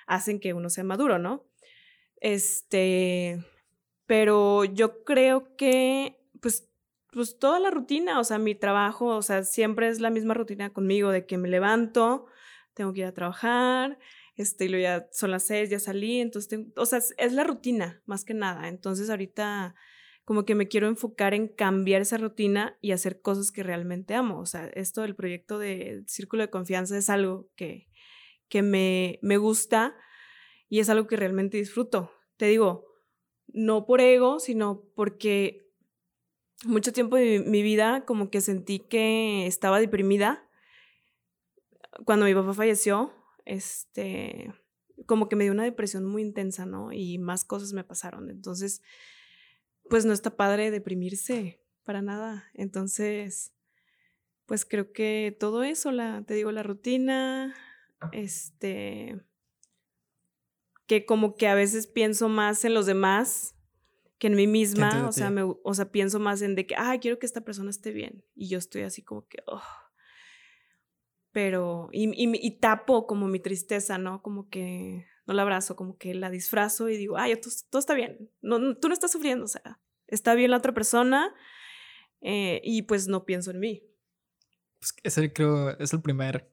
hacen 0.07 0.39
que 0.39 0.53
uno 0.53 0.69
sea 0.69 0.83
maduro, 0.83 1.19
¿no? 1.19 1.45
Este, 2.17 3.43
pero 4.05 4.65
yo 4.65 5.03
creo 5.03 5.55
que, 5.55 6.19
pues, 6.41 6.69
pues 7.11 7.39
toda 7.39 7.59
la 7.59 7.71
rutina, 7.71 8.19
o 8.19 8.23
sea, 8.23 8.37
mi 8.37 8.55
trabajo, 8.55 9.07
o 9.07 9.21
sea, 9.21 9.43
siempre 9.43 9.87
es 9.87 9.99
la 9.99 10.09
misma 10.09 10.33
rutina 10.33 10.71
conmigo 10.71 11.11
de 11.11 11.25
que 11.25 11.37
me 11.37 11.49
levanto, 11.49 12.25
tengo 12.73 12.93
que 12.93 13.01
ir 13.01 13.05
a 13.05 13.13
trabajar, 13.13 13.99
este, 14.35 14.65
y 14.65 14.81
ya 14.81 15.07
son 15.11 15.31
las 15.31 15.43
seis, 15.43 15.69
ya 15.69 15.79
salí, 15.79 16.19
entonces, 16.19 16.59
o 16.75 16.85
sea, 16.85 16.99
es 17.17 17.33
la 17.33 17.43
rutina, 17.43 18.01
más 18.05 18.23
que 18.23 18.33
nada. 18.33 18.69
Entonces, 18.69 19.09
ahorita 19.09 19.75
como 20.23 20.45
que 20.45 20.55
me 20.55 20.67
quiero 20.67 20.87
enfocar 20.87 21.33
en 21.33 21.47
cambiar 21.47 22.01
esa 22.01 22.17
rutina 22.17 22.77
y 22.79 22.91
hacer 22.91 23.21
cosas 23.21 23.51
que 23.51 23.63
realmente 23.63 24.13
amo. 24.13 24.39
O 24.39 24.45
sea, 24.45 24.67
esto 24.67 25.01
del 25.01 25.15
proyecto 25.15 25.59
de 25.59 26.03
Círculo 26.07 26.43
de 26.43 26.49
Confianza 26.49 26.97
es 26.97 27.09
algo 27.09 27.49
que, 27.55 27.87
que 28.51 28.61
me, 28.61 29.17
me 29.21 29.37
gusta 29.37 29.95
y 30.67 30.79
es 30.81 30.89
algo 30.89 31.07
que 31.07 31.15
realmente 31.15 31.57
disfruto. 31.57 32.11
Te 32.35 32.47
digo, 32.47 32.85
no 33.47 33.85
por 33.85 34.01
ego, 34.01 34.39
sino 34.39 34.83
porque 34.93 35.71
mucho 36.65 36.91
tiempo 36.91 37.15
de 37.15 37.39
mi 37.39 37.63
vida 37.63 38.03
como 38.05 38.29
que 38.29 38.41
sentí 38.41 38.79
que 38.79 39.47
estaba 39.47 39.79
deprimida. 39.79 40.47
Cuando 42.05 42.25
mi 42.25 42.33
papá 42.33 42.53
falleció, 42.53 43.13
este, 43.45 44.53
como 45.05 45.29
que 45.29 45.37
me 45.37 45.45
dio 45.45 45.53
una 45.53 45.63
depresión 45.63 46.05
muy 46.05 46.21
intensa, 46.21 46.65
¿no? 46.65 46.91
Y 46.91 47.19
más 47.19 47.45
cosas 47.45 47.71
me 47.71 47.85
pasaron. 47.85 48.29
Entonces, 48.29 48.81
pues 49.89 50.03
no 50.03 50.11
está 50.11 50.35
padre 50.35 50.71
deprimirse 50.71 51.63
para 51.83 52.01
nada. 52.01 52.49
Entonces, 52.53 53.53
pues 54.45 54.65
creo 54.65 54.91
que 54.91 55.35
todo 55.39 55.63
eso, 55.63 55.93
la, 55.93 56.23
te 56.27 56.33
digo, 56.33 56.51
la 56.51 56.63
rutina, 56.63 57.55
este, 58.11 59.21
que 60.87 61.05
como 61.05 61.35
que 61.35 61.47
a 61.47 61.55
veces 61.55 61.87
pienso 61.87 62.29
más 62.29 62.65
en 62.65 62.73
los 62.73 62.85
demás 62.85 63.55
que 64.21 64.27
en 64.27 64.35
mí 64.35 64.45
misma, 64.45 65.07
o 65.07 65.11
sea, 65.11 65.31
me, 65.31 65.41
o 65.41 65.73
sea, 65.73 65.91
pienso 65.91 66.19
más 66.19 66.43
en 66.43 66.53
de 66.53 66.67
que, 66.67 66.75
ah, 66.77 66.95
quiero 67.01 67.17
que 67.17 67.25
esta 67.25 67.41
persona 67.41 67.71
esté 67.71 67.91
bien, 67.91 68.23
y 68.35 68.49
yo 68.49 68.59
estoy 68.59 68.83
así 68.83 69.01
como 69.01 69.27
que, 69.27 69.39
oh. 69.47 69.63
pero, 71.31 71.89
y, 71.91 72.11
y, 72.15 72.59
tapo 72.59 73.07
como 73.07 73.27
mi 73.27 73.39
tristeza, 73.39 73.97
¿no? 73.97 74.21
Como 74.21 74.47
que 74.47 75.07
no 75.25 75.33
la 75.33 75.41
abrazo, 75.41 75.75
como 75.75 75.97
que 75.97 76.13
la 76.13 76.29
disfrazo 76.29 76.87
y 76.87 76.97
digo, 76.97 77.17
ay, 77.17 77.33
todo, 77.71 77.79
está 77.79 77.95
bien, 77.95 78.29
no, 78.41 78.77
tú 78.77 78.89
no 78.89 78.93
estás 78.93 79.11
sufriendo, 79.11 79.45
o 79.45 79.47
sea, 79.47 79.79
está 80.05 80.35
bien 80.35 80.51
la 80.51 80.57
otra 80.57 80.75
persona, 80.75 81.33
eh, 82.21 82.61
y 82.63 82.83
pues 82.83 83.07
no 83.07 83.25
pienso 83.25 83.49
en 83.49 83.59
mí. 83.59 83.83
Pues 84.79 84.93
ese 85.01 85.33
creo 85.33 85.79
es 85.79 85.93
el 85.93 86.01
primer 86.03 86.50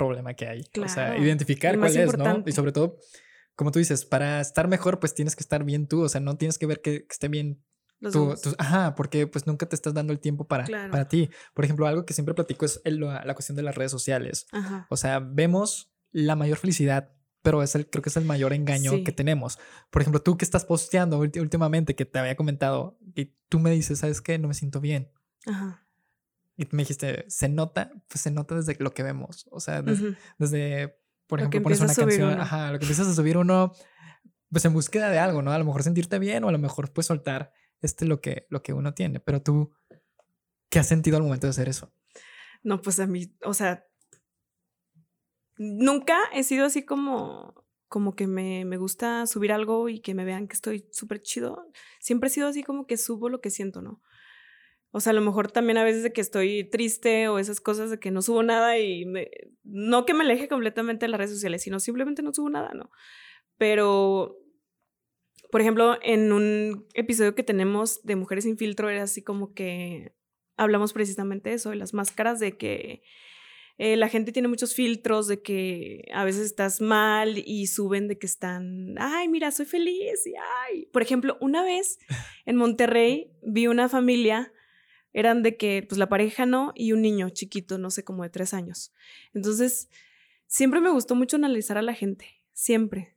problema 0.00 0.34
que 0.34 0.46
hay. 0.46 0.64
O 0.82 0.88
sea, 0.88 1.18
identificar 1.18 1.78
cuál 1.78 1.94
es, 1.94 2.16
¿no? 2.16 2.42
Y 2.46 2.52
sobre 2.52 2.72
todo, 2.72 2.98
como 3.54 3.70
tú 3.70 3.78
dices, 3.78 4.06
para 4.06 4.40
estar 4.40 4.66
mejor, 4.66 4.98
pues 4.98 5.14
tienes 5.14 5.36
que 5.36 5.42
estar 5.42 5.62
bien 5.64 5.86
tú. 5.86 6.02
O 6.02 6.08
sea, 6.08 6.20
no 6.20 6.36
tienes 6.38 6.58
que 6.58 6.66
ver 6.66 6.80
que, 6.80 7.06
esté 7.10 7.28
bien 7.28 7.62
tú, 8.12 8.34
ajá, 8.56 8.94
porque 8.94 9.26
pues 9.26 9.46
nunca 9.46 9.66
te 9.66 9.76
estás 9.76 9.92
dando 9.92 10.14
el 10.14 10.20
tiempo 10.20 10.48
para, 10.48 10.64
para 10.90 11.06
ti. 11.08 11.28
Por 11.52 11.66
ejemplo, 11.66 11.86
algo 11.86 12.06
que 12.06 12.14
siempre 12.14 12.34
platico 12.34 12.64
es 12.64 12.80
la, 12.84 13.34
cuestión 13.34 13.56
de 13.56 13.62
las 13.62 13.74
redes 13.74 13.90
sociales. 13.90 14.46
O 14.88 14.96
sea, 14.96 15.20
vemos 15.20 15.92
la 16.10 16.34
mayor 16.34 16.56
felicidad, 16.56 17.12
pero 17.42 17.62
es 17.62 17.74
el, 17.74 17.88
creo 17.88 18.02
que 18.02 18.08
es 18.08 18.16
el 18.16 18.24
mayor 18.24 18.54
engaño 18.54 19.04
que 19.04 19.12
tenemos. 19.12 19.58
Por 19.90 20.00
ejemplo, 20.00 20.22
tú 20.22 20.38
que 20.38 20.46
estás 20.46 20.64
posteando 20.64 21.18
últimamente, 21.18 21.94
que 21.94 22.06
te 22.06 22.18
había 22.18 22.36
comentado, 22.36 22.98
y 23.14 23.34
tú 23.50 23.58
me 23.58 23.70
dices, 23.70 23.98
¿sabes 23.98 24.22
qué? 24.22 24.38
No 24.38 24.48
me 24.48 24.54
siento 24.54 24.80
bien. 24.80 25.12
Ajá. 25.44 25.84
Y 26.60 26.68
me 26.72 26.82
dijiste, 26.82 27.24
¿se 27.28 27.48
nota? 27.48 27.90
Pues 28.06 28.20
se 28.20 28.30
nota 28.30 28.54
desde 28.54 28.76
lo 28.80 28.92
que 28.92 29.02
vemos. 29.02 29.48
O 29.50 29.60
sea, 29.60 29.80
desde, 29.80 30.94
por 31.26 31.38
ejemplo, 31.38 31.62
pones 31.62 31.80
una 31.80 31.94
canción, 31.94 32.38
ajá, 32.38 32.70
lo 32.70 32.78
que 32.78 32.84
empiezas 32.84 33.06
a 33.06 33.14
subir 33.14 33.38
uno, 33.38 33.72
pues 34.50 34.66
en 34.66 34.74
búsqueda 34.74 35.08
de 35.08 35.18
algo, 35.18 35.40
¿no? 35.40 35.52
A 35.52 35.58
lo 35.58 35.64
mejor 35.64 35.82
sentirte 35.82 36.18
bien 36.18 36.44
o 36.44 36.48
a 36.48 36.52
lo 36.52 36.58
mejor 36.58 36.92
pues 36.92 37.06
soltar 37.06 37.54
este 37.80 38.04
lo 38.04 38.20
que, 38.20 38.46
lo 38.50 38.62
que 38.62 38.74
uno 38.74 38.92
tiene. 38.92 39.20
Pero 39.20 39.40
tú, 39.40 39.72
¿qué 40.68 40.80
has 40.80 40.86
sentido 40.86 41.16
al 41.16 41.22
momento 41.22 41.46
de 41.46 41.52
hacer 41.52 41.70
eso? 41.70 41.94
No, 42.62 42.82
pues 42.82 43.00
a 43.00 43.06
mí, 43.06 43.34
o 43.42 43.54
sea, 43.54 43.86
nunca 45.56 46.18
he 46.34 46.42
sido 46.44 46.66
así 46.66 46.84
como, 46.84 47.64
como 47.88 48.14
que 48.14 48.26
me, 48.26 48.66
me 48.66 48.76
gusta 48.76 49.26
subir 49.26 49.50
algo 49.50 49.88
y 49.88 50.00
que 50.00 50.12
me 50.12 50.26
vean 50.26 50.46
que 50.46 50.56
estoy 50.56 50.86
súper 50.92 51.22
chido. 51.22 51.72
Siempre 52.00 52.26
he 52.26 52.30
sido 52.30 52.48
así 52.48 52.62
como 52.62 52.86
que 52.86 52.98
subo 52.98 53.30
lo 53.30 53.40
que 53.40 53.48
siento, 53.48 53.80
¿no? 53.80 54.02
O 54.92 55.00
sea, 55.00 55.10
a 55.10 55.14
lo 55.14 55.20
mejor 55.20 55.52
también 55.52 55.78
a 55.78 55.84
veces 55.84 56.02
de 56.02 56.12
que 56.12 56.20
estoy 56.20 56.64
triste 56.64 57.28
o 57.28 57.38
esas 57.38 57.60
cosas 57.60 57.90
de 57.90 58.00
que 58.00 58.10
no 58.10 58.22
subo 58.22 58.42
nada 58.42 58.78
y 58.78 59.06
no 59.62 60.04
que 60.04 60.14
me 60.14 60.24
aleje 60.24 60.48
completamente 60.48 61.06
de 61.06 61.10
las 61.10 61.18
redes 61.18 61.32
sociales, 61.32 61.62
sino 61.62 61.78
simplemente 61.78 62.22
no 62.22 62.32
subo 62.32 62.50
nada, 62.50 62.72
¿no? 62.74 62.90
Pero, 63.56 64.36
por 65.50 65.60
ejemplo, 65.60 65.96
en 66.02 66.32
un 66.32 66.88
episodio 66.94 67.36
que 67.36 67.44
tenemos 67.44 68.02
de 68.02 68.16
Mujeres 68.16 68.44
sin 68.44 68.58
filtro 68.58 68.88
era 68.88 69.04
así 69.04 69.22
como 69.22 69.54
que 69.54 70.12
hablamos 70.56 70.92
precisamente 70.92 71.50
de 71.50 71.56
eso, 71.56 71.70
de 71.70 71.76
las 71.76 71.94
máscaras, 71.94 72.40
de 72.40 72.56
que 72.56 73.02
eh, 73.78 73.96
la 73.96 74.08
gente 74.08 74.32
tiene 74.32 74.48
muchos 74.48 74.74
filtros, 74.74 75.28
de 75.28 75.40
que 75.40 76.04
a 76.12 76.24
veces 76.24 76.44
estás 76.44 76.80
mal 76.80 77.38
y 77.38 77.66
suben 77.68 78.08
de 78.08 78.18
que 78.18 78.26
están, 78.26 78.94
ay, 78.98 79.28
mira, 79.28 79.52
soy 79.52 79.66
feliz 79.66 80.26
y 80.26 80.34
ay. 80.66 80.86
Por 80.92 81.00
ejemplo, 81.00 81.38
una 81.40 81.62
vez 81.62 81.98
en 82.44 82.56
Monterrey 82.56 83.30
vi 83.42 83.68
una 83.68 83.88
familia 83.88 84.52
eran 85.12 85.42
de 85.42 85.56
que 85.56 85.84
pues 85.88 85.98
la 85.98 86.08
pareja 86.08 86.46
no 86.46 86.72
y 86.74 86.92
un 86.92 87.02
niño 87.02 87.30
chiquito, 87.30 87.78
no 87.78 87.90
sé, 87.90 88.04
como 88.04 88.22
de 88.22 88.30
tres 88.30 88.54
años. 88.54 88.92
Entonces, 89.34 89.88
siempre 90.46 90.80
me 90.80 90.90
gustó 90.90 91.14
mucho 91.14 91.36
analizar 91.36 91.78
a 91.78 91.82
la 91.82 91.94
gente, 91.94 92.42
siempre. 92.52 93.16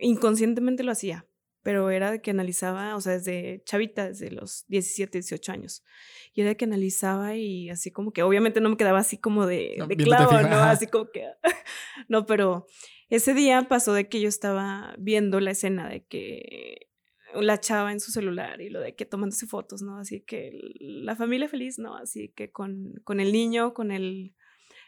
inconscientemente 0.00 0.84
lo 0.84 0.92
hacía, 0.92 1.26
pero 1.62 1.90
era 1.90 2.10
de 2.12 2.22
que 2.22 2.30
analizaba, 2.30 2.94
o 2.96 3.00
sea, 3.00 3.14
desde 3.14 3.62
chavita, 3.64 4.08
desde 4.08 4.30
los 4.30 4.64
17, 4.68 5.18
18 5.18 5.52
años. 5.52 5.84
Y 6.32 6.42
era 6.42 6.50
de 6.50 6.56
que 6.56 6.64
analizaba 6.64 7.34
y 7.34 7.68
así 7.70 7.90
como 7.90 8.12
que, 8.12 8.22
obviamente 8.22 8.60
no 8.60 8.70
me 8.70 8.76
quedaba 8.76 9.00
así 9.00 9.18
como 9.18 9.46
de, 9.46 9.76
de 9.88 9.96
clavo, 9.96 10.32
¿no? 10.40 10.56
Así 10.62 10.86
como 10.86 11.10
que, 11.10 11.26
no, 12.08 12.26
pero 12.26 12.66
ese 13.08 13.34
día 13.34 13.66
pasó 13.68 13.92
de 13.92 14.08
que 14.08 14.20
yo 14.20 14.28
estaba 14.28 14.94
viendo 14.98 15.40
la 15.40 15.50
escena 15.50 15.88
de 15.88 16.04
que 16.04 16.87
la 17.34 17.60
chava 17.60 17.92
en 17.92 18.00
su 18.00 18.10
celular 18.10 18.60
y 18.60 18.70
lo 18.70 18.80
de 18.80 18.94
que 18.94 19.04
tomándose 19.04 19.46
fotos, 19.46 19.82
¿no? 19.82 19.98
Así 19.98 20.20
que 20.20 20.52
la 20.80 21.16
familia 21.16 21.48
feliz, 21.48 21.78
¿no? 21.78 21.96
Así 21.96 22.28
que 22.30 22.50
con, 22.50 22.94
con 23.04 23.20
el 23.20 23.32
niño, 23.32 23.74
con 23.74 23.90
el, 23.90 24.34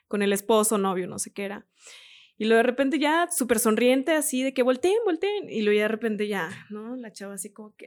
con 0.08 0.22
el 0.22 0.32
esposo, 0.32 0.78
novio, 0.78 1.06
no 1.06 1.18
sé 1.18 1.32
qué 1.32 1.44
era. 1.44 1.66
Y 2.36 2.46
luego 2.46 2.58
de 2.58 2.62
repente 2.64 2.98
ya 2.98 3.28
súper 3.30 3.58
sonriente, 3.58 4.12
así 4.12 4.42
de 4.42 4.54
que 4.54 4.62
volteen, 4.62 4.96
volteen. 5.04 5.50
Y 5.50 5.62
luego 5.62 5.76
ya 5.76 5.84
de 5.84 5.88
repente 5.88 6.26
ya, 6.26 6.66
¿no? 6.70 6.96
La 6.96 7.12
chava 7.12 7.34
así 7.34 7.52
como 7.52 7.76
que... 7.76 7.86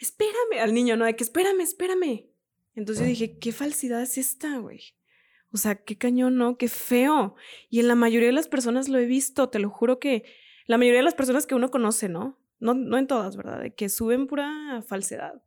Espérame, 0.00 0.60
al 0.60 0.74
niño, 0.74 0.96
¿no? 0.96 1.06
De 1.06 1.16
que 1.16 1.24
espérame, 1.24 1.60
espérame. 1.60 2.26
Entonces 2.74 3.04
yo 3.04 3.08
dije, 3.08 3.38
¿qué 3.38 3.52
falsidad 3.52 4.02
es 4.02 4.18
esta, 4.18 4.58
güey? 4.58 4.82
O 5.50 5.56
sea, 5.56 5.76
qué 5.76 5.96
cañón, 5.96 6.36
¿no? 6.36 6.58
Qué 6.58 6.68
feo. 6.68 7.36
Y 7.70 7.80
en 7.80 7.88
la 7.88 7.94
mayoría 7.94 8.28
de 8.28 8.34
las 8.34 8.48
personas 8.48 8.90
lo 8.90 8.98
he 8.98 9.06
visto, 9.06 9.48
te 9.48 9.58
lo 9.58 9.70
juro 9.70 9.98
que 9.98 10.24
la 10.66 10.78
mayoría 10.78 11.00
de 11.00 11.04
las 11.04 11.14
personas 11.14 11.46
que 11.46 11.54
uno 11.54 11.70
conoce, 11.70 12.08
¿no? 12.08 12.38
No, 12.58 12.74
no 12.74 12.98
en 12.98 13.06
todas, 13.06 13.36
¿verdad? 13.36 13.60
De 13.60 13.74
que 13.74 13.88
suben 13.88 14.26
pura 14.26 14.82
falsedad. 14.86 15.42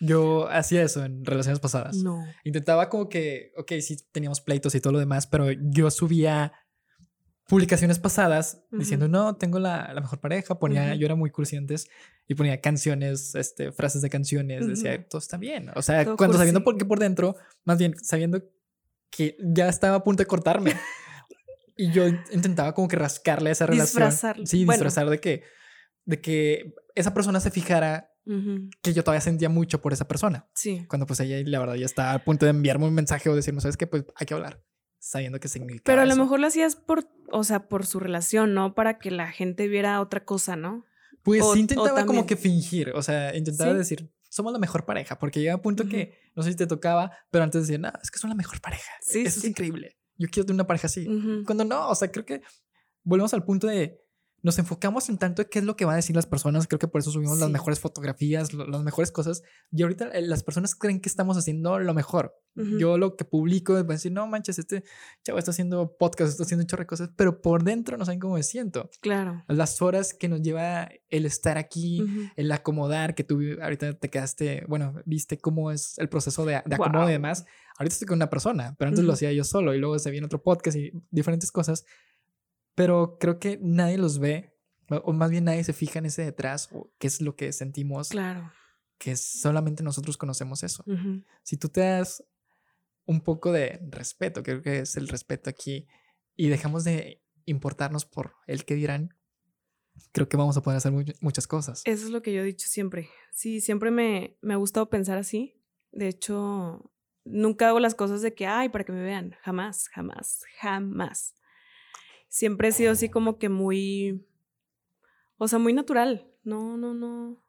Yo 0.00 0.48
hacía 0.50 0.82
eso 0.82 1.04
en 1.04 1.24
relaciones 1.24 1.60
pasadas. 1.60 1.96
No. 1.96 2.24
Intentaba 2.44 2.88
como 2.88 3.08
que, 3.08 3.52
ok, 3.56 3.72
sí 3.80 3.96
teníamos 4.12 4.40
pleitos 4.40 4.74
y 4.74 4.80
todo 4.80 4.92
lo 4.92 4.98
demás, 4.98 5.26
pero 5.26 5.50
yo 5.50 5.90
subía 5.90 6.52
publicaciones 7.48 7.98
pasadas 7.98 8.64
diciendo, 8.72 9.08
no, 9.08 9.36
tengo 9.36 9.58
la, 9.58 9.92
la 9.94 10.00
mejor 10.00 10.20
pareja. 10.20 10.58
Ponía, 10.58 10.94
yo 10.96 11.06
era 11.06 11.14
muy 11.14 11.30
cursi 11.30 11.58
y 12.26 12.34
ponía 12.34 12.60
canciones, 12.60 13.34
este, 13.34 13.72
frases 13.72 14.02
de 14.02 14.10
canciones. 14.10 14.66
Decía, 14.66 15.06
todo 15.08 15.20
está 15.20 15.36
bien. 15.36 15.70
O 15.76 15.82
sea, 15.82 16.04
cuando 16.16 16.36
sabiendo 16.36 16.64
por 16.64 16.76
qué 16.76 16.84
por 16.84 16.98
dentro, 16.98 17.36
más 17.64 17.78
bien 17.78 17.94
sabiendo 18.02 18.42
que 19.10 19.36
ya 19.40 19.68
estaba 19.68 19.96
a 19.96 20.04
punto 20.04 20.22
de 20.22 20.26
cortarme. 20.26 20.74
y 21.76 21.92
yo 21.92 22.06
intentaba 22.08 22.74
como 22.74 22.88
que 22.88 22.96
rascarle 22.96 23.50
esa 23.50 23.66
relación. 23.66 24.46
Sí, 24.46 24.64
disfrazar 24.64 25.10
de 25.10 25.20
que, 25.20 25.44
de 26.04 26.20
que 26.20 26.74
esa 26.94 27.12
persona 27.14 27.40
se 27.40 27.50
fijara 27.50 28.12
que 28.82 28.92
yo 28.92 29.04
todavía 29.04 29.20
sentía 29.20 29.48
mucho 29.48 29.80
por 29.80 29.92
esa 29.92 30.08
persona. 30.08 30.48
Sí. 30.52 30.84
Cuando 30.88 31.06
pues 31.06 31.20
ella, 31.20 31.36
la 31.48 31.60
verdad, 31.60 31.74
ya 31.74 31.86
está 31.86 32.12
a 32.12 32.24
punto 32.24 32.44
de 32.44 32.50
enviarme 32.50 32.86
un 32.86 32.94
mensaje 32.94 33.28
o 33.28 33.36
decirme, 33.36 33.60
¿sabes 33.60 33.76
qué? 33.76 33.86
Pues 33.86 34.04
hay 34.16 34.26
que 34.26 34.34
hablar, 34.34 34.64
sabiendo 34.98 35.38
que 35.38 35.46
significa. 35.46 35.84
Pero 35.84 36.02
a 36.02 36.06
lo 36.06 36.16
mejor 36.16 36.40
lo 36.40 36.48
hacías 36.48 36.74
por, 36.74 37.08
o 37.30 37.44
sea, 37.44 37.68
por 37.68 37.86
su 37.86 38.00
relación, 38.00 38.52
¿no? 38.52 38.74
Para 38.74 38.98
que 38.98 39.12
la 39.12 39.30
gente 39.30 39.68
viera 39.68 40.00
otra 40.00 40.24
cosa, 40.24 40.56
¿no? 40.56 40.84
Pues 41.22 41.44
sí 41.52 41.60
intentaba 41.60 42.04
como 42.04 42.26
que 42.26 42.36
fingir, 42.36 42.90
o 42.94 43.02
sea, 43.02 43.36
intentaba 43.36 43.74
decir, 43.74 44.12
somos 44.28 44.52
la 44.52 44.58
mejor 44.58 44.84
pareja, 44.84 45.18
porque 45.18 45.40
llega 45.40 45.56
un 45.56 45.62
punto 45.62 45.88
que, 45.88 46.18
no 46.34 46.42
sé 46.42 46.50
si 46.50 46.56
te 46.56 46.66
tocaba, 46.66 47.12
pero 47.30 47.44
antes 47.44 47.62
decía, 47.62 47.78
no, 47.78 47.92
es 48.02 48.10
que 48.10 48.18
son 48.18 48.30
la 48.30 48.36
mejor 48.36 48.60
pareja. 48.60 48.90
Sí, 49.00 49.22
Eso 49.22 49.38
es 49.38 49.44
increíble. 49.44 49.96
Yo 50.18 50.28
quiero 50.30 50.46
tener 50.46 50.56
una 50.56 50.66
pareja 50.66 50.86
así. 50.86 51.06
Cuando 51.44 51.64
no, 51.64 51.88
o 51.88 51.94
sea, 51.94 52.10
creo 52.10 52.24
que 52.24 52.42
volvemos 53.02 53.34
al 53.34 53.44
punto 53.44 53.66
de 53.66 54.00
nos 54.42 54.58
enfocamos 54.58 55.08
en 55.08 55.18
tanto 55.18 55.42
de 55.42 55.48
qué 55.48 55.58
es 55.58 55.64
lo 55.64 55.76
que 55.76 55.84
van 55.84 55.94
a 55.94 55.96
decir 55.96 56.14
las 56.14 56.26
personas. 56.26 56.68
Creo 56.68 56.78
que 56.78 56.88
por 56.88 57.00
eso 57.00 57.10
subimos 57.10 57.38
las 57.38 57.50
mejores 57.50 57.80
fotografías, 57.80 58.52
las 58.52 58.82
mejores 58.82 59.10
cosas. 59.10 59.42
Y 59.72 59.82
ahorita 59.82 60.08
eh, 60.08 60.22
las 60.22 60.42
personas 60.42 60.74
creen 60.74 61.00
que 61.00 61.08
estamos 61.08 61.36
haciendo 61.36 61.78
lo 61.78 61.94
mejor. 61.94 62.34
Yo 62.78 62.96
lo 62.96 63.16
que 63.16 63.26
publico 63.26 63.76
es 63.76 63.86
decir, 63.86 64.12
no 64.12 64.26
manches, 64.26 64.58
este 64.58 64.82
chavo 65.22 65.38
está 65.38 65.50
haciendo 65.50 65.94
podcast, 65.98 66.30
está 66.30 66.44
haciendo 66.44 66.62
un 66.62 66.66
chorro 66.66 66.84
de 66.84 66.86
cosas, 66.86 67.10
pero 67.14 67.42
por 67.42 67.64
dentro 67.64 67.98
no 67.98 68.06
saben 68.06 68.18
cómo 68.18 68.34
me 68.34 68.42
siento. 68.42 68.88
Claro. 69.02 69.44
Las 69.46 69.82
horas 69.82 70.14
que 70.14 70.26
nos 70.28 70.40
lleva 70.40 70.88
el 71.10 71.26
estar 71.26 71.58
aquí, 71.58 72.02
el 72.34 72.50
acomodar, 72.50 73.14
que 73.14 73.24
tú 73.24 73.42
ahorita 73.60 73.98
te 73.98 74.08
quedaste, 74.08 74.64
bueno, 74.68 74.94
viste 75.04 75.36
cómo 75.36 75.70
es 75.70 75.98
el 75.98 76.08
proceso 76.08 76.46
de, 76.46 76.62
de 76.64 76.74
acomodo 76.76 77.10
y 77.10 77.12
demás. 77.12 77.44
Ahorita 77.76 77.92
estoy 77.92 78.08
con 78.08 78.16
una 78.16 78.30
persona, 78.30 78.74
pero 78.78 78.88
antes 78.88 79.04
lo 79.04 79.12
hacía 79.12 79.32
yo 79.32 79.44
solo 79.44 79.74
y 79.74 79.78
luego 79.78 79.98
se 79.98 80.10
viene 80.10 80.24
otro 80.24 80.42
podcast 80.42 80.78
y 80.78 80.92
diferentes 81.10 81.52
cosas 81.52 81.84
pero 82.76 83.16
creo 83.18 83.40
que 83.40 83.58
nadie 83.60 83.98
los 83.98 84.20
ve, 84.20 84.54
o 84.88 85.12
más 85.12 85.30
bien 85.30 85.44
nadie 85.44 85.64
se 85.64 85.72
fija 85.72 85.98
en 85.98 86.06
ese 86.06 86.22
detrás, 86.22 86.68
o 86.72 86.92
qué 86.98 87.08
es 87.08 87.20
lo 87.20 87.34
que 87.34 87.52
sentimos. 87.52 88.10
Claro. 88.10 88.52
Que 88.98 89.16
solamente 89.16 89.82
nosotros 89.82 90.16
conocemos 90.16 90.62
eso. 90.62 90.84
Si 91.42 91.56
tú 91.56 91.68
te 91.68 91.80
das 91.80 92.22
un 93.06 93.22
poco 93.22 93.50
de 93.50 93.80
respeto, 93.90 94.42
creo 94.42 94.62
que 94.62 94.80
es 94.80 94.96
el 94.96 95.08
respeto 95.08 95.50
aquí, 95.50 95.88
y 96.36 96.48
dejamos 96.48 96.84
de 96.84 97.22
importarnos 97.46 98.04
por 98.04 98.34
el 98.46 98.64
que 98.64 98.74
dirán, 98.74 99.16
creo 100.12 100.28
que 100.28 100.36
vamos 100.36 100.56
a 100.58 100.62
poder 100.62 100.76
hacer 100.76 100.92
muchas 101.20 101.46
cosas. 101.46 101.82
Eso 101.86 102.04
es 102.04 102.10
lo 102.10 102.20
que 102.20 102.34
yo 102.34 102.42
he 102.42 102.44
dicho 102.44 102.68
siempre. 102.68 103.08
Sí, 103.32 103.62
siempre 103.62 103.90
me, 103.90 104.36
me 104.42 104.52
ha 104.52 104.58
gustado 104.58 104.90
pensar 104.90 105.16
así. 105.16 105.62
De 105.92 106.08
hecho, 106.08 106.92
nunca 107.24 107.68
hago 107.68 107.80
las 107.80 107.94
cosas 107.94 108.20
de 108.20 108.34
que, 108.34 108.46
ay, 108.46 108.68
para 108.68 108.84
que 108.84 108.92
me 108.92 109.02
vean. 109.02 109.34
Jamás, 109.42 109.88
jamás, 109.88 110.42
jamás 110.60 111.34
siempre 112.28 112.68
he 112.68 112.72
sido 112.72 112.92
así 112.92 113.08
como 113.08 113.38
que 113.38 113.48
muy, 113.48 114.26
o 115.38 115.48
sea, 115.48 115.58
muy 115.58 115.72
natural. 115.72 116.26
No, 116.44 116.76
no, 116.76 116.94
no. 116.94 117.42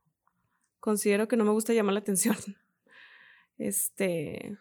Considero 0.80 1.28
que 1.28 1.38
no 1.38 1.44
me 1.44 1.52
gusta 1.52 1.74
llamar 1.74 1.94
la 1.94 2.00
atención. 2.00 2.36
Este, 3.60 4.56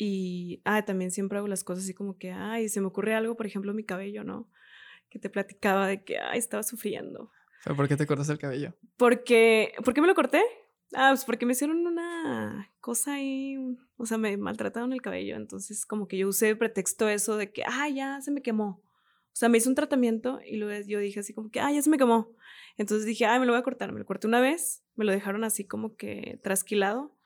y, 0.00 0.62
ah, 0.64 0.84
también 0.84 1.10
siempre 1.10 1.38
hago 1.38 1.48
las 1.48 1.64
cosas 1.64 1.82
así 1.82 1.92
como 1.92 2.16
que, 2.16 2.30
ay, 2.30 2.68
se 2.68 2.80
me 2.80 2.86
ocurre 2.86 3.16
algo, 3.16 3.36
por 3.36 3.46
ejemplo, 3.46 3.74
mi 3.74 3.82
cabello, 3.82 4.22
¿no? 4.22 4.48
Que 5.10 5.18
te 5.18 5.28
platicaba 5.28 5.88
de 5.88 6.04
que, 6.04 6.20
ay, 6.20 6.38
estaba 6.38 6.62
sufriendo. 6.62 7.32
¿Por 7.64 7.88
qué 7.88 7.96
te 7.96 8.06
cortas 8.06 8.28
el 8.28 8.38
cabello? 8.38 8.76
Porque, 8.96 9.72
¿por 9.84 9.94
qué 9.94 10.00
me 10.00 10.06
lo 10.06 10.14
corté? 10.14 10.40
Ah, 10.94 11.10
pues 11.10 11.24
porque 11.24 11.46
me 11.46 11.52
hicieron 11.52 11.84
una 11.84 12.70
cosa 12.80 13.14
ahí, 13.14 13.56
o 13.96 14.06
sea, 14.06 14.18
me 14.18 14.36
maltrataron 14.36 14.92
el 14.92 15.02
cabello, 15.02 15.34
entonces 15.34 15.84
como 15.84 16.06
que 16.06 16.16
yo 16.16 16.28
usé 16.28 16.54
pretexto 16.54 17.08
eso 17.08 17.36
de 17.36 17.50
que, 17.50 17.64
ah, 17.66 17.88
ya 17.88 18.20
se 18.20 18.30
me 18.30 18.40
quemó. 18.40 18.80
O 19.38 19.40
sea, 19.40 19.48
me 19.48 19.58
hizo 19.58 19.68
un 19.68 19.76
tratamiento 19.76 20.40
y 20.44 20.56
luego 20.56 20.84
yo 20.84 20.98
dije 20.98 21.20
así 21.20 21.32
como 21.32 21.48
que, 21.48 21.60
ay, 21.60 21.76
ya 21.76 21.82
se 21.82 21.88
me 21.90 21.96
quemó. 21.96 22.34
Entonces 22.76 23.06
dije, 23.06 23.24
ay, 23.24 23.38
me 23.38 23.46
lo 23.46 23.52
voy 23.52 23.60
a 23.60 23.62
cortar. 23.62 23.92
Me 23.92 24.00
lo 24.00 24.04
corté 24.04 24.26
una 24.26 24.40
vez, 24.40 24.82
me 24.96 25.04
lo 25.04 25.12
dejaron 25.12 25.44
así 25.44 25.64
como 25.64 25.94
que 25.94 26.40
trasquilado. 26.42 27.16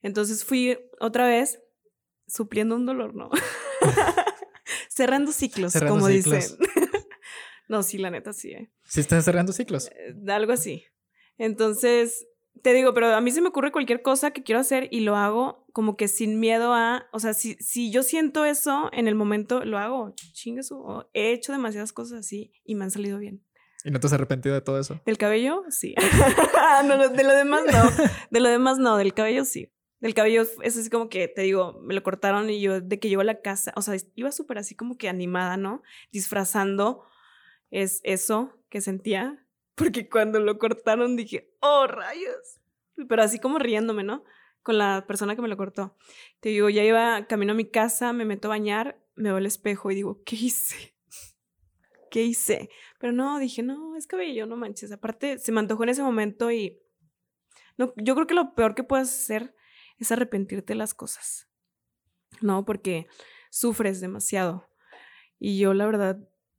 Entonces 0.00 0.42
fui 0.42 0.78
otra 1.00 1.28
vez 1.28 1.60
supliendo 2.26 2.76
un 2.76 2.86
dolor, 2.86 3.14
¿no? 3.14 3.28
cerrando 4.88 5.32
ciclos, 5.32 5.74
como 5.86 6.08
dicen. 6.08 6.40
no, 7.68 7.82
sí, 7.82 7.98
la 7.98 8.10
neta 8.10 8.32
sí. 8.32 8.52
¿eh? 8.52 8.72
¿Sí 8.84 9.00
estás 9.00 9.26
cerrando 9.26 9.52
ciclos? 9.52 9.90
Eh, 9.94 10.14
algo 10.32 10.52
así. 10.52 10.86
Entonces, 11.36 12.26
te 12.62 12.72
digo, 12.74 12.92
pero 12.92 13.14
a 13.14 13.20
mí 13.20 13.30
se 13.30 13.40
me 13.40 13.48
ocurre 13.48 13.72
cualquier 13.72 14.02
cosa 14.02 14.32
que 14.32 14.42
quiero 14.42 14.60
hacer 14.60 14.88
y 14.90 15.00
lo 15.00 15.16
hago 15.16 15.66
como 15.72 15.96
que 15.96 16.08
sin 16.08 16.40
miedo 16.40 16.74
a, 16.74 17.08
o 17.12 17.18
sea, 17.18 17.34
si, 17.34 17.54
si 17.54 17.90
yo 17.90 18.02
siento 18.02 18.44
eso 18.44 18.90
en 18.92 19.08
el 19.08 19.14
momento, 19.14 19.64
lo 19.64 19.78
hago, 19.78 20.14
chingue 20.32 20.62
su, 20.62 21.04
he 21.14 21.32
hecho 21.32 21.52
demasiadas 21.52 21.92
cosas 21.92 22.20
así 22.20 22.52
y 22.64 22.74
me 22.74 22.84
han 22.84 22.90
salido 22.90 23.18
bien. 23.18 23.44
¿Y 23.84 23.90
no 23.90 23.98
te 23.98 24.06
has 24.06 24.12
arrepentido 24.12 24.54
de 24.54 24.60
todo 24.60 24.78
eso? 24.78 25.00
¿Del 25.06 25.16
cabello? 25.16 25.62
Sí. 25.70 25.94
no, 26.84 27.08
de 27.08 27.24
lo 27.24 27.34
demás 27.34 27.62
no. 27.66 28.06
De 28.30 28.40
lo 28.40 28.48
demás 28.48 28.78
no, 28.78 28.96
del 28.96 29.14
cabello 29.14 29.44
sí. 29.44 29.72
Del 30.00 30.14
cabello 30.14 30.42
es 30.62 30.76
así 30.76 30.88
como 30.88 31.08
que, 31.08 31.28
te 31.28 31.42
digo, 31.42 31.78
me 31.82 31.94
lo 31.94 32.02
cortaron 32.02 32.48
y 32.48 32.60
yo, 32.60 32.80
de 32.80 32.98
que 32.98 33.08
llego 33.08 33.20
a 33.20 33.24
la 33.24 33.40
casa, 33.40 33.72
o 33.76 33.82
sea, 33.82 33.96
iba 34.14 34.32
súper 34.32 34.58
así 34.58 34.74
como 34.74 34.96
que 34.96 35.08
animada, 35.08 35.56
¿no? 35.58 35.82
Disfrazando 36.10 37.04
es 37.70 38.00
eso 38.02 38.58
que 38.70 38.80
sentía 38.80 39.46
porque 39.80 40.08
cuando 40.10 40.40
lo 40.40 40.58
cortaron 40.58 41.16
dije, 41.16 41.50
oh, 41.60 41.86
rayos. 41.86 42.60
Pero 43.08 43.22
así 43.22 43.38
como 43.38 43.58
riéndome, 43.58 44.02
¿no? 44.02 44.24
Con 44.62 44.76
la 44.76 45.06
persona 45.06 45.34
que 45.34 45.40
me 45.40 45.48
lo 45.48 45.56
cortó. 45.56 45.96
Te 46.40 46.50
digo, 46.50 46.68
ya 46.68 46.84
iba 46.84 47.26
camino 47.26 47.52
a 47.52 47.56
mi 47.56 47.64
casa, 47.64 48.12
me 48.12 48.26
meto 48.26 48.48
a 48.48 48.50
bañar, 48.50 49.00
me 49.14 49.30
veo 49.30 49.38
al 49.38 49.46
espejo 49.46 49.90
y 49.90 49.94
digo, 49.94 50.22
¿qué 50.24 50.36
hice? 50.36 50.94
¿Qué 52.10 52.22
hice? 52.22 52.68
Pero 52.98 53.14
no, 53.14 53.38
dije, 53.38 53.62
no, 53.62 53.96
es 53.96 54.06
cabello, 54.06 54.44
no 54.44 54.56
manches. 54.56 54.92
Aparte, 54.92 55.38
se 55.38 55.50
me 55.50 55.60
antojó 55.60 55.84
en 55.84 55.88
ese 55.88 56.02
momento 56.02 56.50
y 56.50 56.78
yo 57.96 58.14
creo 58.14 58.26
que 58.26 58.34
lo 58.34 58.54
peor 58.54 58.74
que 58.74 58.84
puedes 58.84 59.08
hacer 59.08 59.54
es 59.96 60.12
arrepentirte 60.12 60.74
de 60.74 60.78
las 60.78 60.92
cosas. 60.92 61.48
No, 62.42 62.66
porque 62.66 63.06
sufres 63.48 64.02
demasiado. 64.02 64.68
Y 65.38 65.58
yo, 65.58 65.72
la 65.72 65.86
verdad, 65.86 66.18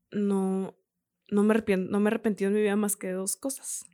no, 0.09 0.75
no 1.31 1.43
me, 1.43 1.55
no 1.77 1.99
me 1.99 2.09
he 2.09 2.11
arrepentido 2.11 2.49
en 2.49 2.55
mi 2.55 2.61
vida 2.61 2.75
más 2.75 2.95
que 2.95 3.07
de 3.07 3.13
dos 3.13 3.35
cosas. 3.35 3.85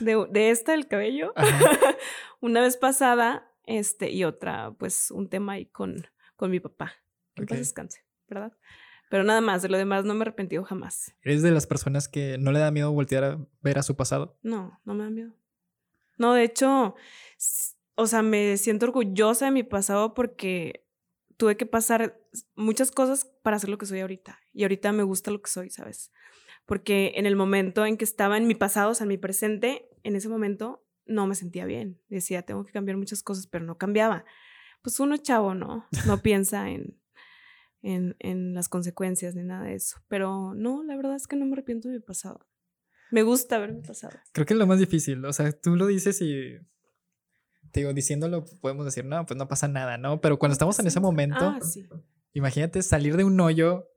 De, 0.00 0.26
de 0.30 0.50
esta, 0.50 0.74
el 0.74 0.88
cabello, 0.88 1.32
una 2.40 2.60
vez 2.60 2.76
pasada, 2.76 3.50
este, 3.66 4.10
y 4.10 4.24
otra, 4.24 4.74
pues 4.78 5.10
un 5.10 5.28
tema 5.28 5.54
ahí 5.54 5.66
con, 5.66 6.06
con 6.36 6.50
mi 6.50 6.60
papá. 6.60 6.92
Que 7.34 7.44
okay. 7.44 7.58
descanse, 7.58 8.04
¿verdad? 8.28 8.56
Pero 9.10 9.24
nada 9.24 9.40
más, 9.40 9.62
de 9.62 9.68
lo 9.68 9.78
demás 9.78 10.04
no 10.04 10.14
me 10.14 10.20
he 10.20 10.22
arrepentido 10.22 10.64
jamás. 10.64 11.14
¿Eres 11.22 11.42
de 11.42 11.50
las 11.50 11.66
personas 11.66 12.08
que 12.08 12.38
no 12.38 12.52
le 12.52 12.58
da 12.58 12.70
miedo 12.70 12.92
voltear 12.92 13.24
a 13.24 13.46
ver 13.60 13.78
a 13.78 13.82
su 13.82 13.96
pasado? 13.96 14.38
No, 14.42 14.80
no 14.84 14.94
me 14.94 15.04
da 15.04 15.10
miedo. 15.10 15.34
No, 16.16 16.34
de 16.34 16.44
hecho, 16.44 16.94
o 17.96 18.06
sea, 18.06 18.22
me 18.22 18.56
siento 18.56 18.86
orgullosa 18.86 19.46
de 19.46 19.50
mi 19.50 19.62
pasado 19.62 20.14
porque 20.14 20.86
tuve 21.36 21.56
que 21.56 21.66
pasar 21.66 22.20
muchas 22.54 22.90
cosas 22.90 23.24
para 23.42 23.58
ser 23.58 23.70
lo 23.70 23.78
que 23.78 23.86
soy 23.86 24.00
ahorita. 24.00 24.40
Y 24.52 24.62
ahorita 24.62 24.92
me 24.92 25.02
gusta 25.02 25.30
lo 25.30 25.42
que 25.42 25.50
soy, 25.50 25.70
¿sabes? 25.70 26.12
Porque 26.66 27.12
en 27.16 27.26
el 27.26 27.36
momento 27.36 27.84
en 27.86 27.96
que 27.96 28.04
estaba 28.04 28.36
en 28.38 28.46
mi 28.46 28.54
pasado, 28.54 28.90
o 28.90 28.94
sea, 28.94 29.04
en 29.04 29.08
mi 29.08 29.18
presente, 29.18 29.88
en 30.02 30.16
ese 30.16 30.28
momento 30.28 30.84
no 31.06 31.26
me 31.26 31.34
sentía 31.34 31.66
bien. 31.66 32.00
Decía, 32.08 32.42
tengo 32.42 32.64
que 32.64 32.72
cambiar 32.72 32.96
muchas 32.96 33.22
cosas, 33.22 33.46
pero 33.46 33.64
no 33.64 33.76
cambiaba. 33.76 34.24
Pues 34.82 34.98
uno 35.00 35.16
chavo, 35.16 35.54
¿no? 35.54 35.86
No 36.06 36.18
piensa 36.22 36.70
en, 36.70 36.98
en, 37.82 38.16
en 38.18 38.54
las 38.54 38.68
consecuencias 38.68 39.34
ni 39.34 39.42
nada 39.42 39.64
de 39.64 39.74
eso. 39.74 39.98
Pero 40.08 40.54
no, 40.54 40.82
la 40.82 40.96
verdad 40.96 41.16
es 41.16 41.26
que 41.26 41.36
no 41.36 41.44
me 41.46 41.52
arrepiento 41.52 41.88
de 41.88 41.94
mi 41.94 42.00
pasado. 42.00 42.46
Me 43.10 43.22
gusta 43.22 43.56
haberme 43.56 43.82
pasado. 43.82 44.18
Creo 44.32 44.46
que 44.46 44.54
es 44.54 44.58
lo 44.58 44.66
más 44.66 44.78
difícil. 44.78 45.24
O 45.24 45.32
sea, 45.32 45.52
tú 45.52 45.76
lo 45.76 45.86
dices 45.86 46.20
y. 46.22 46.56
Te 47.70 47.80
digo, 47.80 47.92
diciéndolo, 47.92 48.44
podemos 48.60 48.84
decir, 48.84 49.04
no, 49.04 49.24
pues 49.26 49.36
no 49.36 49.48
pasa 49.48 49.68
nada, 49.68 49.98
¿no? 49.98 50.20
Pero 50.20 50.38
cuando 50.38 50.52
estamos 50.52 50.78
en 50.78 50.86
ese 50.86 51.00
momento, 51.00 51.36
Ah, 51.40 51.60
sí. 51.60 51.86
imagínate 52.32 52.82
salir 52.82 53.16
de 53.16 53.24
un 53.24 53.38
hoyo. 53.40 53.88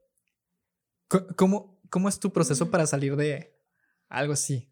¿Cómo, 1.37 1.76
¿Cómo 1.89 2.09
es 2.09 2.19
tu 2.19 2.31
proceso 2.31 2.65
Mm. 2.65 2.69
para 2.71 2.87
salir 2.87 3.15
de 3.15 3.55
algo 4.09 4.33
así? 4.33 4.69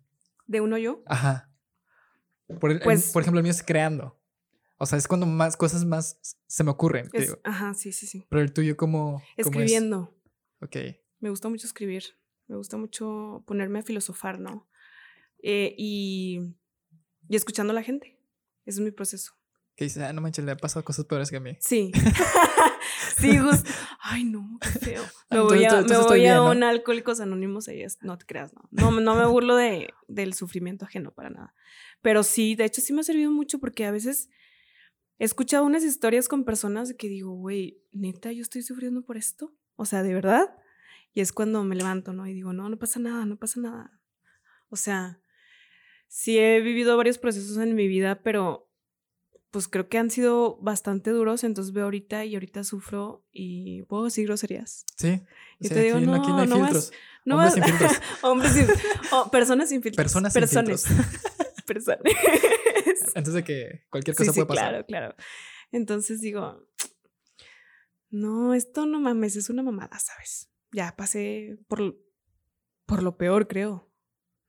¿De 0.47 0.61
uno 0.61 0.77
yo? 0.77 1.03
Ajá. 1.07 1.51
Por, 2.59 2.71
el- 2.71 2.77
el- 2.77 2.83
Pues- 2.83 3.11
por 3.11 3.21
ejemplo, 3.23 3.39
el 3.39 3.43
mío 3.43 3.51
es 3.51 3.63
creando. 3.63 4.19
O 4.77 4.85
sea, 4.85 4.97
es 4.97 5.07
cuando 5.07 5.25
más 5.25 5.55
cosas 5.57 5.85
más 5.85 6.19
se 6.47 6.63
me 6.63 6.71
ocurren. 6.71 7.09
Es- 7.13 7.21
digo. 7.27 7.39
ajá, 7.43 7.73
sí, 7.73 7.91
sí, 7.93 8.05
sí. 8.07 8.25
Pero 8.29 8.41
el 8.41 8.51
tuyo, 8.53 8.75
¿cómo, 8.77 9.13
cómo 9.13 9.23
es? 9.37 9.45
Escribiendo. 9.47 10.15
Ok. 10.61 10.75
Me 11.19 11.29
gusta 11.29 11.49
mucho 11.49 11.65
escribir. 11.65 12.03
Me 12.47 12.55
gusta 12.57 12.77
mucho 12.77 13.43
ponerme 13.47 13.79
a 13.79 13.83
filosofar, 13.83 14.39
¿no? 14.39 14.69
Eh, 15.41 15.73
y, 15.77 16.55
y 17.29 17.35
escuchando 17.35 17.71
a 17.71 17.73
la 17.75 17.83
gente. 17.83 18.19
Ese 18.65 18.79
es 18.79 18.85
mi 18.85 18.91
proceso. 18.91 19.33
Que 19.75 19.83
dices, 19.85 20.01
ah, 20.03 20.13
no 20.13 20.21
manches, 20.21 20.45
le 20.45 20.51
han 20.51 20.57
pasado 20.57 20.85
cosas 20.85 21.05
peores 21.05 21.29
que 21.29 21.37
a 21.37 21.41
mí. 21.41 21.57
Sí. 21.59 21.91
sí, 23.17 23.37
Gus. 23.39 23.63
Ay, 24.01 24.23
no, 24.23 24.57
qué 24.61 24.69
feo. 24.69 25.03
Me 25.29 25.37
Entonces, 25.37 25.57
voy 25.57 25.65
a, 25.65 25.81
me 25.83 25.97
voy 25.97 26.25
a 26.27 26.35
¿no? 26.35 26.51
un 26.51 26.63
Alcohólicos 26.63 27.19
Anónimos 27.19 27.67
es- 27.67 27.97
no 28.01 28.17
te 28.17 28.25
creas, 28.25 28.53
no. 28.53 28.67
No, 28.71 28.91
no 29.01 29.15
me 29.15 29.25
burlo 29.25 29.55
de, 29.55 29.89
del 30.07 30.33
sufrimiento 30.33 30.85
ajeno 30.85 31.11
para 31.11 31.29
nada. 31.29 31.53
Pero 32.01 32.23
sí, 32.23 32.55
de 32.55 32.65
hecho 32.65 32.81
sí 32.81 32.93
me 32.93 33.01
ha 33.01 33.03
servido 33.03 33.31
mucho 33.31 33.59
porque 33.59 33.85
a 33.85 33.91
veces 33.91 34.29
he 35.17 35.25
escuchado 35.25 35.65
unas 35.65 35.83
historias 35.83 36.27
con 36.27 36.45
personas 36.45 36.87
de 36.89 36.95
que 36.95 37.07
digo, 37.09 37.31
güey, 37.33 37.81
neta, 37.91 38.31
yo 38.31 38.41
estoy 38.43 38.61
sufriendo 38.61 39.01
por 39.03 39.17
esto. 39.17 39.53
O 39.75 39.85
sea, 39.85 40.03
¿de 40.03 40.13
verdad? 40.13 40.55
Y 41.13 41.21
es 41.21 41.33
cuando 41.33 41.63
me 41.63 41.75
levanto, 41.75 42.13
¿no? 42.13 42.27
Y 42.27 42.33
digo, 42.33 42.53
no, 42.53 42.69
no 42.69 42.77
pasa 42.77 42.99
nada, 42.99 43.25
no 43.25 43.37
pasa 43.37 43.59
nada. 43.59 43.91
O 44.69 44.75
sea, 44.77 45.19
sí 46.07 46.37
he 46.37 46.61
vivido 46.61 46.95
varios 46.95 47.17
procesos 47.17 47.57
en 47.57 47.75
mi 47.75 47.87
vida, 47.87 48.21
pero 48.21 48.69
pues 49.55 49.69
creo 49.69 49.87
que 49.87 49.97
han 49.97 50.09
sido 50.09 50.57
bastante 50.57 51.11
duros, 51.11 51.45
entonces 51.45 51.71
veo 51.71 51.85
ahorita 51.85 52.25
y 52.25 52.33
ahorita 52.33 52.65
sufro 52.65 53.25
y 53.31 53.83
puedo 53.83 54.03
decir 54.03 54.25
groserías. 54.27 54.83
Sí. 54.97 55.21
Y 55.59 55.69
Sí, 55.69 55.73
te 55.73 55.79
digo, 55.81 55.95
aquí, 55.95 56.09
aquí 56.09 56.27
no 56.27 56.39
hay 56.39 56.47
no, 56.49 56.57
no 56.57 56.59
vas- 56.59 56.71
filtros. 56.73 56.91
No 57.23 57.35
Hombres 57.37 57.53
vas- 57.53 57.53
sin 57.53 57.63
filtros. 57.63 58.01
Hombres 58.21 58.51
sin 58.51 58.67
oh, 59.13 59.31
personas 59.31 59.69
sin 59.69 59.81
filtros. 59.81 60.03
Personas 60.03 60.33
sin 60.33 60.41
Personas. 60.41 60.83
Personas. 61.65 62.01
Antes 63.15 63.33
de 63.33 63.43
que 63.45 63.85
cualquier 63.89 64.13
Sí, 64.17 64.23
cosa 64.23 64.33
sí, 64.33 64.39
pueda 64.41 64.47
pasar. 64.47 64.69
claro, 64.71 64.85
claro. 64.87 65.15
Entonces 65.71 66.19
digo, 66.19 66.67
no, 68.09 68.53
esto 68.53 68.85
no 68.85 68.99
mames, 68.99 69.37
es 69.37 69.49
una 69.49 69.63
mamada, 69.63 69.97
¿sabes? 69.99 70.49
Ya 70.73 70.97
pasé 70.97 71.57
por, 71.69 71.97
por 72.85 73.03
lo 73.03 73.15
peor, 73.15 73.47
creo. 73.47 73.89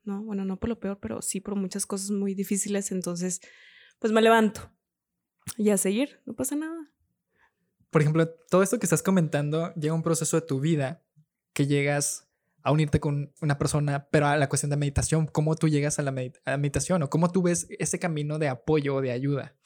No, 0.03 0.25
bueno, 0.25 0.45
no 0.45 0.59
por 0.59 0.69
lo 0.69 0.81
peor, 0.81 0.99
pero 1.01 1.23
sí 1.23 1.41
por 1.41 1.55
muchas 1.55 1.87
cosas 1.87 2.11
muy 2.11 2.35
difíciles. 2.35 2.91
Entonces, 2.91 3.41
pues 4.01 4.13
me 4.13 4.21
levanto 4.21 4.73
y 5.57 5.71
a 5.71 5.77
seguir, 5.77 6.21
no 6.27 6.35
pasa 6.35 6.57
nada. 6.57 6.91
Por 7.91 8.03
ejemplo, 8.03 8.29
todo 8.51 8.63
esto 8.63 8.79
que 8.79 8.87
estás 8.87 9.03
comentando 9.03 9.73
llega 9.75 9.95
un 9.95 10.03
proceso 10.03 10.39
de 10.41 10.47
tu 10.47 10.61
vida 10.61 11.03
que 11.53 11.67
llegas 11.67 12.29
a 12.63 12.73
unirte 12.73 12.99
con 13.01 13.33
una 13.41 13.59
persona, 13.59 14.09
pero 14.11 14.27
a 14.27 14.37
la 14.37 14.49
cuestión 14.49 14.71
de 14.71 14.77
meditación, 14.77 15.27
¿cómo 15.27 15.55
tú 15.55 15.69
llegas 15.69 15.99
a 15.99 16.03
la, 16.03 16.11
medit- 16.13 16.41
a 16.45 16.51
la 16.51 16.57
meditación 16.59 17.03
o 17.03 17.09
cómo 17.09 17.31
tú 17.31 17.43
ves 17.43 17.67
ese 17.79 17.99
camino 17.99 18.39
de 18.39 18.49
apoyo 18.49 18.97
o 18.97 19.01
de 19.01 19.13
ayuda? 19.13 19.57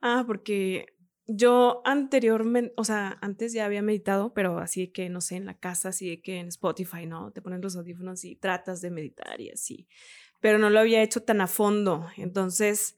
Ah, 0.00 0.24
porque 0.26 0.86
yo 1.26 1.82
anteriormente, 1.84 2.72
o 2.76 2.84
sea, 2.84 3.18
antes 3.20 3.52
ya 3.52 3.66
había 3.66 3.82
meditado, 3.82 4.32
pero 4.32 4.58
así 4.58 4.86
de 4.86 4.92
que, 4.92 5.10
no 5.10 5.20
sé, 5.20 5.36
en 5.36 5.44
la 5.44 5.58
casa, 5.58 5.90
así 5.90 6.08
de 6.08 6.22
que 6.22 6.38
en 6.38 6.48
Spotify, 6.48 7.04
¿no? 7.06 7.30
Te 7.30 7.42
ponen 7.42 7.60
los 7.60 7.76
audífonos 7.76 8.24
y 8.24 8.36
tratas 8.36 8.80
de 8.80 8.90
meditar 8.90 9.38
y 9.40 9.50
así. 9.50 9.86
Pero 10.40 10.58
no 10.58 10.70
lo 10.70 10.80
había 10.80 11.02
hecho 11.02 11.22
tan 11.22 11.42
a 11.42 11.46
fondo. 11.46 12.08
Entonces, 12.16 12.96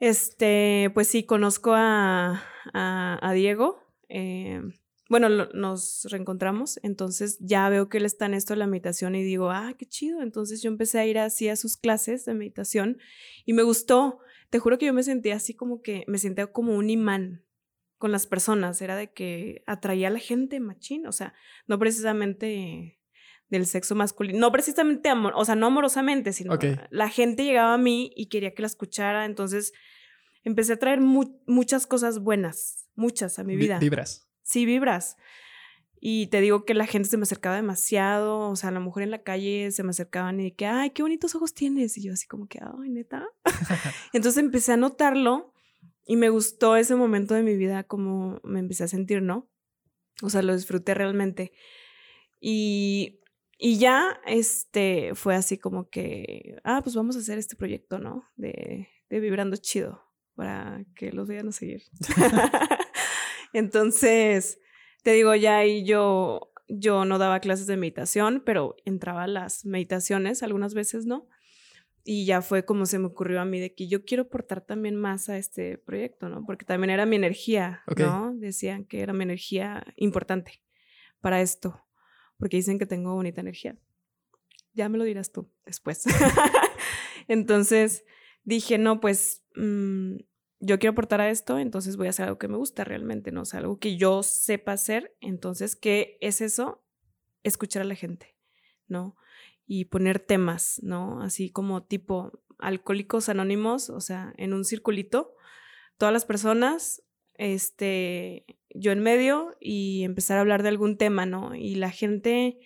este, 0.00 0.90
pues 0.94 1.08
sí, 1.08 1.24
conozco 1.24 1.72
a, 1.74 2.42
a, 2.72 3.18
a 3.20 3.32
Diego. 3.32 3.80
eh, 4.08 4.62
bueno, 5.08 5.28
nos 5.28 6.06
reencontramos, 6.10 6.80
entonces 6.82 7.38
ya 7.40 7.68
veo 7.68 7.88
que 7.88 7.98
él 7.98 8.04
está 8.06 8.26
en 8.26 8.34
esto 8.34 8.54
de 8.54 8.58
la 8.58 8.66
meditación 8.66 9.14
y 9.14 9.22
digo, 9.22 9.50
ah, 9.50 9.74
qué 9.78 9.86
chido. 9.86 10.20
Entonces 10.20 10.62
yo 10.62 10.68
empecé 10.68 10.98
a 10.98 11.06
ir 11.06 11.18
así 11.18 11.48
a 11.48 11.54
sus 11.54 11.76
clases 11.76 12.24
de 12.24 12.34
meditación 12.34 12.98
y 13.44 13.52
me 13.52 13.62
gustó. 13.62 14.18
Te 14.50 14.58
juro 14.58 14.78
que 14.78 14.86
yo 14.86 14.92
me 14.92 15.04
sentía 15.04 15.36
así 15.36 15.54
como 15.54 15.80
que 15.80 16.04
me 16.08 16.18
sentía 16.18 16.48
como 16.48 16.74
un 16.74 16.90
imán 16.90 17.44
con 17.98 18.10
las 18.10 18.26
personas. 18.26 18.82
Era 18.82 18.96
de 18.96 19.12
que 19.12 19.62
atraía 19.66 20.08
a 20.08 20.10
la 20.10 20.18
gente 20.18 20.58
machín, 20.58 21.06
o 21.06 21.12
sea, 21.12 21.34
no 21.68 21.78
precisamente 21.78 22.98
del 23.48 23.66
sexo 23.66 23.94
masculino, 23.94 24.38
no 24.40 24.50
precisamente 24.52 25.08
amor, 25.08 25.32
o 25.36 25.44
sea, 25.44 25.54
no 25.54 25.66
amorosamente, 25.66 26.32
sino 26.32 26.54
Ok. 26.54 26.64
la 26.90 27.08
gente 27.08 27.44
llegaba 27.44 27.74
a 27.74 27.78
mí 27.78 28.10
y 28.16 28.26
quería 28.26 28.54
que 28.54 28.62
la 28.62 28.66
escuchara, 28.66 29.24
entonces 29.24 29.72
empecé 30.44 30.72
a 30.74 30.78
traer 30.78 31.00
mu- 31.00 31.40
muchas 31.46 31.86
cosas 31.86 32.18
buenas, 32.20 32.88
muchas 32.96 33.38
a 33.38 33.44
mi 33.44 33.54
Vi- 33.54 33.62
vida. 33.62 33.78
Vibras. 33.78 34.28
Sí, 34.42 34.64
vibras. 34.66 35.16
Y 36.00 36.26
te 36.28 36.40
digo 36.40 36.64
que 36.64 36.74
la 36.74 36.86
gente 36.86 37.08
se 37.08 37.16
me 37.16 37.22
acercaba 37.22 37.56
demasiado, 37.56 38.50
o 38.50 38.54
sea, 38.56 38.68
a 38.68 38.72
la 38.72 38.80
mujer 38.80 39.04
en 39.04 39.10
la 39.10 39.22
calle 39.22 39.70
se 39.72 39.82
me 39.82 39.90
acercaban 39.90 40.38
y 40.40 40.44
de 40.44 40.54
que, 40.54 40.66
ay, 40.66 40.90
qué 40.90 41.02
bonitos 41.02 41.34
ojos 41.34 41.54
tienes. 41.54 41.96
Y 41.98 42.02
yo 42.02 42.12
así 42.12 42.26
como 42.28 42.46
que, 42.46 42.60
ay, 42.60 42.90
neta. 42.90 43.26
Entonces 44.12 44.42
empecé 44.42 44.72
a 44.72 44.76
notarlo 44.76 45.52
y 46.04 46.16
me 46.16 46.28
gustó 46.28 46.76
ese 46.76 46.94
momento 46.96 47.34
de 47.34 47.42
mi 47.42 47.56
vida 47.56 47.82
como 47.84 48.40
me 48.44 48.60
empecé 48.60 48.84
a 48.84 48.88
sentir, 48.88 49.22
¿no? 49.22 49.48
O 50.22 50.30
sea, 50.30 50.42
lo 50.42 50.54
disfruté 50.54 50.94
realmente. 50.94 51.52
Y, 52.40 53.20
y 53.58 53.78
ya, 53.78 54.20
este, 54.26 55.14
fue 55.14 55.34
así 55.34 55.56
como 55.56 55.88
que, 55.88 56.58
ah, 56.64 56.80
pues 56.82 56.94
vamos 56.94 57.16
a 57.16 57.20
hacer 57.20 57.38
este 57.38 57.56
proyecto, 57.56 57.98
¿no? 57.98 58.24
De, 58.36 58.88
de 59.08 59.20
Vibrando 59.20 59.56
Chido, 59.56 60.02
para 60.34 60.84
que 60.94 61.10
los 61.12 61.26
vayan 61.26 61.48
a 61.48 61.52
seguir. 61.52 61.82
Entonces, 63.54 64.60
te 65.02 65.12
digo, 65.12 65.34
ya 65.34 65.58
ahí 65.58 65.84
yo, 65.84 66.52
yo 66.68 67.06
no 67.06 67.18
daba 67.18 67.40
clases 67.40 67.66
de 67.66 67.78
meditación, 67.78 68.42
pero 68.44 68.76
entraba 68.84 69.24
a 69.24 69.28
las 69.28 69.64
meditaciones, 69.64 70.42
algunas 70.42 70.74
veces 70.74 71.06
no. 71.06 71.28
Y 72.04 72.26
ya 72.26 72.42
fue 72.42 72.64
como 72.64 72.86
se 72.86 72.98
me 72.98 73.06
ocurrió 73.06 73.40
a 73.40 73.44
mí 73.44 73.58
de 73.58 73.74
que 73.74 73.88
yo 73.88 74.04
quiero 74.04 74.24
aportar 74.24 74.60
también 74.60 74.96
más 74.96 75.28
a 75.28 75.38
este 75.38 75.78
proyecto, 75.78 76.28
¿no? 76.28 76.44
Porque 76.44 76.64
también 76.64 76.90
era 76.90 77.06
mi 77.06 77.16
energía. 77.16 77.82
¿no? 77.96 78.32
Decían 78.34 78.84
que 78.84 79.00
era 79.00 79.12
mi 79.12 79.24
energía 79.24 79.84
importante 79.96 80.62
para 81.20 81.40
esto, 81.40 81.85
porque 82.38 82.56
dicen 82.56 82.78
que 82.78 82.86
tengo 82.86 83.14
bonita 83.14 83.40
energía. 83.40 83.76
Ya 84.74 84.88
me 84.88 84.98
lo 84.98 85.04
dirás 85.04 85.32
tú 85.32 85.50
después. 85.64 86.04
entonces 87.28 88.04
dije, 88.44 88.78
no, 88.78 89.00
pues 89.00 89.42
mm, 89.56 90.16
yo 90.60 90.78
quiero 90.78 90.92
aportar 90.92 91.20
a 91.20 91.30
esto, 91.30 91.58
entonces 91.58 91.96
voy 91.96 92.06
a 92.06 92.10
hacer 92.10 92.26
algo 92.26 92.38
que 92.38 92.48
me 92.48 92.56
gusta 92.56 92.84
realmente, 92.84 93.32
¿no? 93.32 93.42
O 93.42 93.44
sea, 93.44 93.60
algo 93.60 93.78
que 93.78 93.96
yo 93.96 94.22
sepa 94.22 94.72
hacer. 94.72 95.16
Entonces, 95.20 95.76
¿qué 95.76 96.18
es 96.20 96.40
eso? 96.40 96.84
Escuchar 97.42 97.82
a 97.82 97.86
la 97.86 97.94
gente, 97.94 98.36
¿no? 98.86 99.16
Y 99.66 99.86
poner 99.86 100.20
temas, 100.20 100.80
¿no? 100.82 101.22
Así 101.22 101.50
como 101.50 101.84
tipo 101.84 102.42
alcohólicos 102.58 103.28
anónimos, 103.28 103.90
o 103.90 104.00
sea, 104.00 104.32
en 104.38 104.54
un 104.54 104.64
circulito, 104.64 105.34
todas 105.98 106.12
las 106.12 106.24
personas, 106.24 107.02
este, 107.38 108.44
yo 108.70 108.92
en 108.92 109.00
medio 109.00 109.56
y 109.60 110.02
empezar 110.04 110.38
a 110.38 110.40
hablar 110.40 110.62
de 110.62 110.68
algún 110.70 110.96
tema, 110.96 111.26
¿no? 111.26 111.54
Y 111.54 111.74
la 111.76 111.90
gente, 111.90 112.58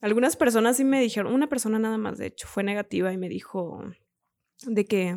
algunas 0.00 0.36
personas 0.36 0.76
sí 0.76 0.84
me 0.84 1.00
dijeron, 1.00 1.32
una 1.32 1.48
persona 1.48 1.78
nada 1.78 1.98
más, 1.98 2.18
de 2.18 2.26
hecho, 2.26 2.46
fue 2.48 2.62
negativa 2.62 3.12
y 3.12 3.16
me 3.18 3.28
dijo 3.28 3.84
de 4.66 4.84
que, 4.84 5.14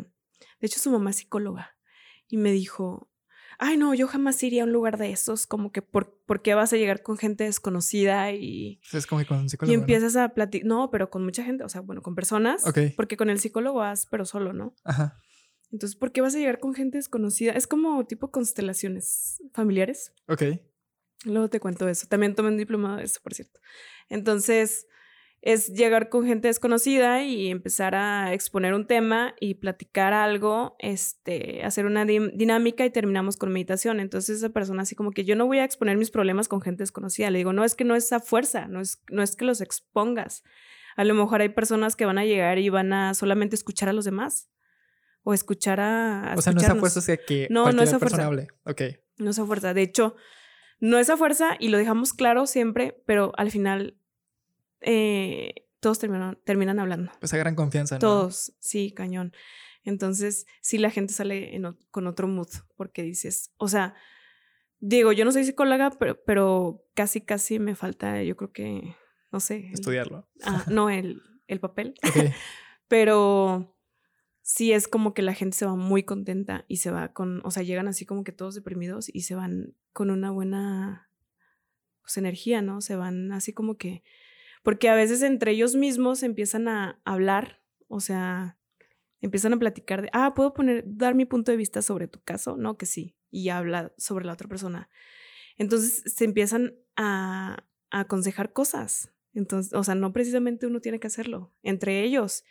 de 0.59 0.67
hecho, 0.67 0.79
su 0.79 0.91
mamá 0.91 1.11
es 1.11 1.17
psicóloga 1.17 1.75
y 2.27 2.37
me 2.37 2.51
dijo, 2.51 3.09
ay, 3.57 3.75
no, 3.77 3.93
yo 3.93 4.07
jamás 4.07 4.41
iría 4.43 4.63
a 4.63 4.65
un 4.65 4.71
lugar 4.71 4.97
de 4.97 5.11
esos, 5.11 5.45
como 5.45 5.71
que, 5.71 5.81
¿por, 5.81 6.17
¿por 6.25 6.41
qué 6.41 6.53
vas 6.53 6.71
a 6.71 6.77
llegar 6.77 7.01
con 7.03 7.17
gente 7.17 7.43
desconocida 7.43 8.31
y, 8.31 8.79
Es 8.93 9.05
como 9.05 9.19
que 9.19 9.27
con 9.27 9.39
un 9.39 9.49
psicólogo. 9.49 9.73
y 9.73 9.75
¿no? 9.75 9.81
empiezas 9.81 10.15
a 10.15 10.29
platicar? 10.29 10.65
No, 10.67 10.89
pero 10.91 11.09
con 11.09 11.23
mucha 11.25 11.43
gente, 11.43 11.63
o 11.63 11.69
sea, 11.69 11.81
bueno, 11.81 12.01
con 12.01 12.15
personas, 12.15 12.65
Ok. 12.65 12.79
porque 12.95 13.17
con 13.17 13.29
el 13.29 13.39
psicólogo 13.39 13.79
vas, 13.79 14.05
pero 14.05 14.25
solo, 14.25 14.53
¿no? 14.53 14.73
Ajá. 14.85 15.21
Entonces, 15.71 15.95
¿por 15.95 16.11
qué 16.11 16.21
vas 16.21 16.35
a 16.35 16.39
llegar 16.39 16.59
con 16.59 16.73
gente 16.73 16.97
desconocida? 16.97 17.51
Es 17.51 17.67
como 17.67 18.05
tipo 18.05 18.31
constelaciones 18.31 19.41
familiares. 19.53 20.13
Ok. 20.27 20.43
Luego 21.25 21.49
te 21.49 21.59
cuento 21.59 21.87
eso. 21.87 22.07
También 22.07 22.35
tomé 22.35 22.49
un 22.49 22.57
diplomado 22.57 22.97
de 22.97 23.03
eso, 23.03 23.19
por 23.21 23.33
cierto. 23.33 23.59
Entonces, 24.09 24.87
es 25.41 25.67
llegar 25.73 26.09
con 26.09 26.25
gente 26.25 26.47
desconocida 26.49 27.23
y 27.23 27.47
empezar 27.47 27.95
a 27.95 28.33
exponer 28.33 28.73
un 28.73 28.85
tema 28.85 29.35
y 29.39 29.55
platicar 29.55 30.11
algo, 30.11 30.75
este, 30.79 31.63
hacer 31.63 31.85
una 31.85 32.03
dinámica 32.05 32.85
y 32.85 32.89
terminamos 32.89 33.37
con 33.37 33.51
meditación. 33.51 33.99
Entonces 33.99 34.37
esa 34.37 34.49
persona 34.49 34.81
así 34.81 34.95
como 34.95 35.11
que 35.11 35.23
yo 35.23 35.35
no 35.35 35.45
voy 35.45 35.59
a 35.59 35.63
exponer 35.63 35.97
mis 35.97 36.11
problemas 36.11 36.49
con 36.49 36.61
gente 36.61 36.83
desconocida. 36.83 37.29
Le 37.29 37.37
digo, 37.37 37.53
no 37.53 37.63
es 37.63 37.75
que 37.75 37.85
no 37.85 37.95
es 37.95 38.11
a 38.11 38.19
fuerza, 38.19 38.67
no 38.67 38.81
es, 38.81 39.01
no 39.09 39.23
es 39.23 39.35
que 39.35 39.45
los 39.45 39.61
expongas. 39.61 40.43
A 40.97 41.05
lo 41.05 41.13
mejor 41.13 41.41
hay 41.41 41.49
personas 41.49 41.95
que 41.95 42.05
van 42.05 42.17
a 42.17 42.25
llegar 42.25 42.59
y 42.59 42.67
van 42.67 42.91
a 42.91 43.13
solamente 43.13 43.55
escuchar 43.55 43.87
a 43.87 43.93
los 43.93 44.03
demás 44.03 44.49
o 45.23 45.33
escuchar 45.33 45.79
a... 45.79 46.33
o 46.37 46.41
sea, 46.41 46.53
no 46.53 46.61
es 46.61 46.69
a 46.69 46.75
fuerza 46.75 47.17
que 47.17 47.47
no, 47.49 47.71
no 47.71 47.81
es 47.81 47.93
a 47.93 47.99
fuerza. 47.99 48.25
Hable. 48.25 48.47
Ok. 48.65 48.81
No 49.17 49.31
es 49.31 49.39
a 49.39 49.45
fuerza. 49.45 49.73
De 49.73 49.81
hecho, 49.81 50.15
no 50.79 50.97
es 50.97 51.09
a 51.09 51.17
fuerza 51.17 51.55
y 51.59 51.69
lo 51.69 51.77
dejamos 51.77 52.13
claro 52.13 52.47
siempre, 52.47 53.01
pero 53.05 53.33
al 53.37 53.51
final 53.51 53.97
eh, 54.81 55.67
todos 55.79 55.99
terminan, 55.99 56.37
terminan 56.45 56.79
hablando. 56.79 57.11
Pues 57.19 57.33
gran 57.33 57.55
confianza, 57.55 57.95
¿no? 57.95 57.99
Todos, 57.99 58.53
sí, 58.59 58.91
cañón. 58.91 59.33
Entonces, 59.83 60.45
sí, 60.61 60.77
la 60.77 60.91
gente 60.91 61.13
sale 61.13 61.59
con 61.91 62.07
otro 62.07 62.27
mood 62.27 62.49
porque 62.75 63.01
dices, 63.01 63.51
o 63.57 63.67
sea, 63.67 63.95
digo, 64.79 65.11
yo 65.11 65.25
no 65.25 65.31
soy 65.31 65.45
psicóloga, 65.45 65.91
pero, 65.91 66.21
pero 66.25 66.85
casi, 66.93 67.21
casi 67.21 67.59
me 67.59 67.75
falta, 67.75 68.21
yo 68.23 68.35
creo 68.35 68.51
que, 68.51 68.95
no 69.31 69.39
sé. 69.39 69.69
Estudiarlo. 69.73 70.27
ah, 70.43 70.65
no, 70.67 70.89
el, 70.89 71.21
el 71.47 71.59
papel. 71.59 71.95
pero 72.87 73.78
sí 74.49 74.73
es 74.73 74.87
como 74.87 75.13
que 75.13 75.21
la 75.21 75.35
gente 75.35 75.55
se 75.55 75.67
va 75.67 75.75
muy 75.75 76.01
contenta 76.01 76.65
y 76.67 76.77
se 76.77 76.89
va 76.89 77.13
con, 77.13 77.39
o 77.45 77.51
sea, 77.51 77.61
llegan 77.61 77.87
así 77.87 78.07
como 78.07 78.23
que 78.23 78.31
todos 78.31 78.55
deprimidos 78.55 79.07
y 79.13 79.21
se 79.21 79.35
van 79.35 79.75
con 79.93 80.09
una 80.09 80.31
buena 80.31 81.11
pues, 82.01 82.17
energía, 82.17 82.63
¿no? 82.63 82.81
Se 82.81 82.95
van 82.95 83.31
así 83.31 83.53
como 83.53 83.77
que 83.77 84.01
porque 84.63 84.89
a 84.89 84.95
veces 84.95 85.21
entre 85.21 85.51
ellos 85.51 85.75
mismos 85.75 86.23
empiezan 86.23 86.67
a 86.67 86.99
hablar, 87.05 87.61
o 87.89 87.99
sea, 87.99 88.57
empiezan 89.21 89.53
a 89.53 89.59
platicar 89.59 90.01
de, 90.01 90.09
ah, 90.13 90.33
puedo 90.33 90.55
poner, 90.55 90.83
dar 90.87 91.13
mi 91.13 91.25
punto 91.25 91.51
de 91.51 91.57
vista 91.57 91.83
sobre 91.83 92.07
tu 92.07 92.19
caso, 92.23 92.57
no, 92.57 92.75
que 92.75 92.87
sí, 92.87 93.15
y 93.29 93.49
habla 93.49 93.93
sobre 93.99 94.25
la 94.25 94.33
otra 94.33 94.47
persona. 94.47 94.89
Entonces 95.57 96.01
se 96.11 96.25
empiezan 96.25 96.73
a, 96.95 97.65
aconsejar 97.91 98.51
cosas. 98.51 99.13
Entonces, 99.35 99.73
o 99.73 99.83
sea, 99.83 99.93
no 99.93 100.11
precisamente 100.11 100.65
uno 100.65 100.81
tiene 100.81 100.99
que 100.99 101.07
hacerlo, 101.07 101.53
entre 101.61 102.03
ellos. 102.03 102.45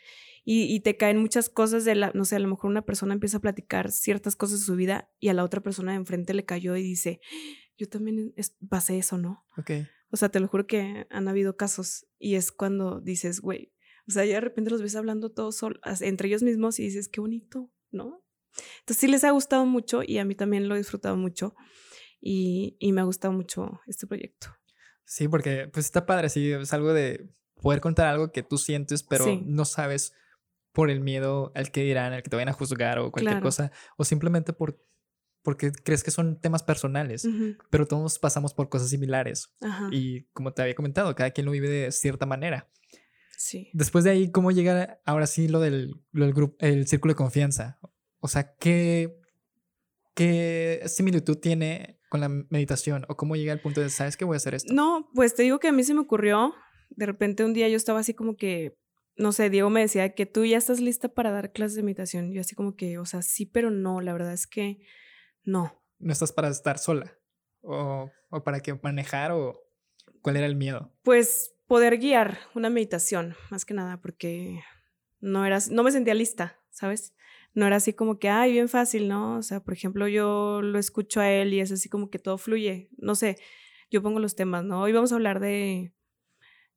Y, 0.45 0.79
te 0.79 0.97
caen 0.97 1.17
muchas 1.17 1.49
cosas 1.49 1.85
de 1.85 1.95
la, 1.95 2.11
no 2.13 2.25
sé, 2.25 2.35
a 2.35 2.39
lo 2.39 2.47
mejor 2.47 2.71
una 2.71 2.83
persona 2.83 3.13
empieza 3.13 3.37
a 3.37 3.41
platicar 3.41 3.91
ciertas 3.91 4.35
cosas 4.35 4.59
de 4.59 4.65
su 4.65 4.75
vida 4.75 5.11
y 5.19 5.29
a 5.29 5.33
la 5.33 5.43
otra 5.43 5.61
persona 5.61 5.91
de 5.91 5.97
enfrente 5.97 6.33
le 6.33 6.45
cayó 6.45 6.75
y 6.75 6.81
dice, 6.81 7.19
yo 7.77 7.87
también 7.87 8.33
pasé 8.67 8.97
eso, 8.97 9.17
¿no? 9.17 9.45
Ok. 9.57 9.71
O 10.11 10.17
sea, 10.17 10.29
te 10.29 10.39
lo 10.39 10.47
juro 10.47 10.65
que 10.65 11.05
han 11.09 11.27
habido 11.27 11.55
casos 11.55 12.07
y 12.17 12.35
es 12.35 12.51
cuando 12.51 12.99
dices, 12.99 13.41
güey, 13.41 13.73
o 14.07 14.11
sea, 14.11 14.25
ya 14.25 14.35
de 14.35 14.41
repente 14.41 14.71
los 14.71 14.81
ves 14.81 14.95
hablando 14.95 15.29
todos 15.29 15.57
sol, 15.57 15.79
entre 16.01 16.27
ellos 16.29 16.41
mismos 16.41 16.79
y 16.79 16.83
dices, 16.83 17.07
qué 17.09 17.21
bonito, 17.21 17.71
¿no? 17.91 18.23
Entonces 18.79 18.97
sí 18.97 19.07
les 19.07 19.23
ha 19.23 19.31
gustado 19.31 19.65
mucho 19.65 20.01
y 20.03 20.17
a 20.17 20.25
mí 20.25 20.33
también 20.33 20.67
lo 20.67 20.75
he 20.75 20.79
disfrutado 20.79 21.15
mucho 21.15 21.55
y, 22.19 22.75
y 22.79 22.91
me 22.91 23.01
ha 23.01 23.03
gustado 23.03 23.33
mucho 23.33 23.81
este 23.85 24.07
proyecto. 24.07 24.47
Sí, 25.05 25.27
porque 25.27 25.67
pues 25.71 25.85
está 25.85 26.05
padre, 26.05 26.29
sí, 26.29 26.51
es 26.51 26.73
algo 26.73 26.93
de 26.93 27.29
poder 27.61 27.81
contar 27.81 28.07
algo 28.07 28.31
que 28.31 28.43
tú 28.43 28.57
sientes, 28.57 29.03
pero 29.03 29.25
no 29.45 29.65
sabes 29.65 30.13
por 30.71 30.89
el 30.89 31.01
miedo 31.01 31.51
al 31.55 31.71
que 31.71 31.83
dirán, 31.83 32.13
al 32.13 32.23
que 32.23 32.29
te 32.29 32.35
vayan 32.35 32.49
a 32.49 32.53
juzgar 32.53 32.99
o 32.99 33.11
cualquier 33.11 33.41
cosa, 33.41 33.71
o 33.97 34.03
simplemente 34.03 34.53
por 34.53 34.79
porque 35.41 35.71
crees 35.71 36.03
que 36.03 36.11
son 36.11 36.39
temas 36.39 36.63
personales, 36.63 37.27
pero 37.69 37.87
todos 37.87 38.19
pasamos 38.19 38.53
por 38.53 38.69
cosas 38.69 38.89
similares. 38.89 39.55
Y 39.91 40.23
como 40.33 40.53
te 40.53 40.61
había 40.61 40.75
comentado, 40.75 41.15
cada 41.15 41.31
quien 41.31 41.45
lo 41.45 41.51
vive 41.51 41.69
de 41.69 41.91
cierta 41.91 42.25
manera. 42.25 42.69
Sí. 43.37 43.69
Después 43.73 44.03
de 44.03 44.11
ahí, 44.11 44.31
¿cómo 44.31 44.51
llega 44.51 44.99
ahora 45.05 45.25
sí 45.27 45.47
lo 45.47 45.61
del, 45.61 45.95
grupo, 46.11 46.57
el 46.59 46.87
círculo 46.87 47.13
de 47.13 47.17
confianza? 47.17 47.79
O 48.19 48.27
sea, 48.27 48.53
¿qué, 48.59 49.17
¿qué 50.13 50.83
similitud 50.87 51.37
tiene 51.37 51.99
con 52.09 52.19
la 52.19 52.27
meditación? 52.27 53.05
¿O 53.07 53.15
cómo 53.15 53.37
llega 53.37 53.53
al 53.53 53.61
punto 53.61 53.79
de, 53.79 53.89
¿sabes 53.89 54.17
que 54.17 54.25
voy 54.25 54.35
a 54.35 54.37
hacer 54.37 54.55
esto? 54.55 54.73
No, 54.73 55.09
pues 55.15 55.35
te 55.35 55.43
digo 55.43 55.59
que 55.59 55.69
a 55.69 55.71
mí 55.71 55.83
se 55.83 55.93
me 55.93 56.01
ocurrió, 56.01 56.53
de 56.89 57.05
repente 57.05 57.45
un 57.45 57.53
día 57.53 57.69
yo 57.69 57.77
estaba 57.77 57.99
así 57.99 58.13
como 58.13 58.35
que, 58.35 58.77
no 59.19 59.33
sé, 59.33 59.49
Diego 59.49 59.69
me 59.69 59.81
decía 59.81 60.15
que 60.15 60.25
tú 60.25 60.45
ya 60.45 60.57
estás 60.57 60.79
lista 60.79 61.09
para 61.09 61.31
dar 61.31 61.51
clases 61.51 61.75
de 61.75 61.83
meditación. 61.83 62.31
Yo 62.31 62.39
así 62.39 62.55
como 62.55 62.77
que, 62.77 62.97
o 62.97 63.05
sea, 63.05 63.21
sí, 63.21 63.45
pero 63.45 63.69
no, 63.69 63.99
la 63.99 64.13
verdad 64.13 64.31
es 64.31 64.47
que 64.47 64.79
no. 65.43 65.83
¿No 65.99 66.13
estás 66.13 66.31
para 66.31 66.47
estar 66.47 66.79
sola? 66.79 67.19
¿O, 67.61 68.09
o 68.29 68.43
para 68.43 68.61
qué 68.61 68.73
manejar? 68.81 69.33
¿O 69.33 69.61
cuál 70.21 70.37
era 70.37 70.45
el 70.45 70.55
miedo? 70.55 70.93
Pues 71.03 71.53
poder 71.67 71.97
guiar 71.97 72.39
una 72.55 72.69
meditación, 72.69 73.35
más 73.51 73.65
que 73.65 73.73
nada, 73.73 73.99
porque 74.01 74.63
no, 75.19 75.45
era, 75.45 75.59
no 75.69 75.83
me 75.83 75.91
sentía 75.91 76.13
lista, 76.13 76.57
¿sabes? 76.69 77.13
No 77.53 77.67
era 77.67 77.75
así 77.75 77.91
como 77.91 78.19
que, 78.19 78.29
ay, 78.29 78.53
bien 78.53 78.69
fácil, 78.69 79.09
¿no? 79.09 79.35
O 79.37 79.41
sea, 79.41 79.59
por 79.59 79.73
ejemplo, 79.73 80.07
yo 80.07 80.61
lo 80.61 80.79
escucho 80.79 81.19
a 81.19 81.29
él 81.29 81.53
y 81.53 81.59
es 81.59 81.73
así 81.73 81.89
como 81.89 82.09
que 82.09 82.19
todo 82.19 82.37
fluye. 82.37 82.89
No 82.97 83.15
sé, 83.15 83.37
yo 83.91 84.01
pongo 84.01 84.19
los 84.19 84.37
temas, 84.37 84.63
¿no? 84.63 84.81
Hoy 84.81 84.93
vamos 84.93 85.11
a 85.11 85.15
hablar 85.15 85.41
de, 85.41 85.93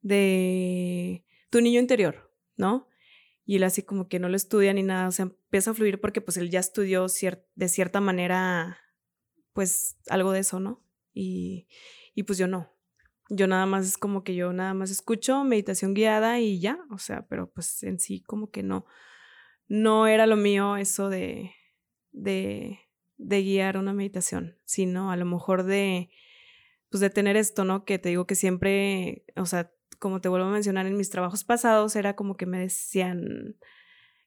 de 0.00 1.24
tu 1.50 1.61
niño 1.61 1.78
interior, 1.78 2.32
¿no? 2.56 2.88
y 3.44 3.56
él 3.56 3.64
así 3.64 3.82
como 3.82 4.08
que 4.08 4.18
no 4.18 4.28
lo 4.28 4.36
estudia 4.36 4.72
ni 4.72 4.82
nada, 4.82 5.08
o 5.08 5.12
sea, 5.12 5.24
empieza 5.24 5.72
a 5.72 5.74
fluir 5.74 6.00
porque 6.00 6.20
pues 6.20 6.36
él 6.36 6.50
ya 6.50 6.60
estudió 6.60 7.06
de 7.54 7.68
cierta 7.68 8.00
manera 8.00 8.78
pues 9.52 9.98
algo 10.08 10.32
de 10.32 10.40
eso, 10.40 10.60
¿no? 10.60 10.84
Y, 11.12 11.68
y 12.14 12.22
pues 12.22 12.38
yo 12.38 12.46
no. 12.46 12.72
Yo 13.28 13.46
nada 13.46 13.66
más 13.66 13.86
es 13.86 13.98
como 13.98 14.24
que 14.24 14.34
yo 14.34 14.52
nada 14.52 14.74
más 14.74 14.90
escucho 14.90 15.44
meditación 15.44 15.94
guiada 15.94 16.40
y 16.40 16.60
ya, 16.60 16.78
o 16.90 16.98
sea, 16.98 17.26
pero 17.28 17.50
pues 17.52 17.82
en 17.82 17.98
sí 17.98 18.22
como 18.22 18.50
que 18.50 18.62
no, 18.62 18.86
no 19.68 20.06
era 20.06 20.26
lo 20.26 20.36
mío 20.36 20.76
eso 20.76 21.08
de, 21.08 21.52
de, 22.12 22.78
de 23.16 23.42
guiar 23.42 23.76
una 23.76 23.92
meditación, 23.92 24.58
sino 24.64 25.10
a 25.10 25.16
lo 25.16 25.24
mejor 25.24 25.64
de, 25.64 26.10
pues 26.90 27.00
de 27.00 27.10
tener 27.10 27.36
esto, 27.36 27.64
¿no? 27.64 27.84
Que 27.84 27.98
te 27.98 28.10
digo 28.10 28.26
que 28.26 28.34
siempre, 28.34 29.24
o 29.36 29.46
sea, 29.46 29.72
como 29.98 30.20
te 30.20 30.28
vuelvo 30.28 30.46
a 30.46 30.52
mencionar, 30.52 30.87
en 30.87 30.96
mis 30.96 31.11
trabajos 31.11 31.44
pasados 31.44 31.96
era 31.96 32.14
como 32.16 32.37
que 32.37 32.46
me 32.46 32.59
decían 32.59 33.57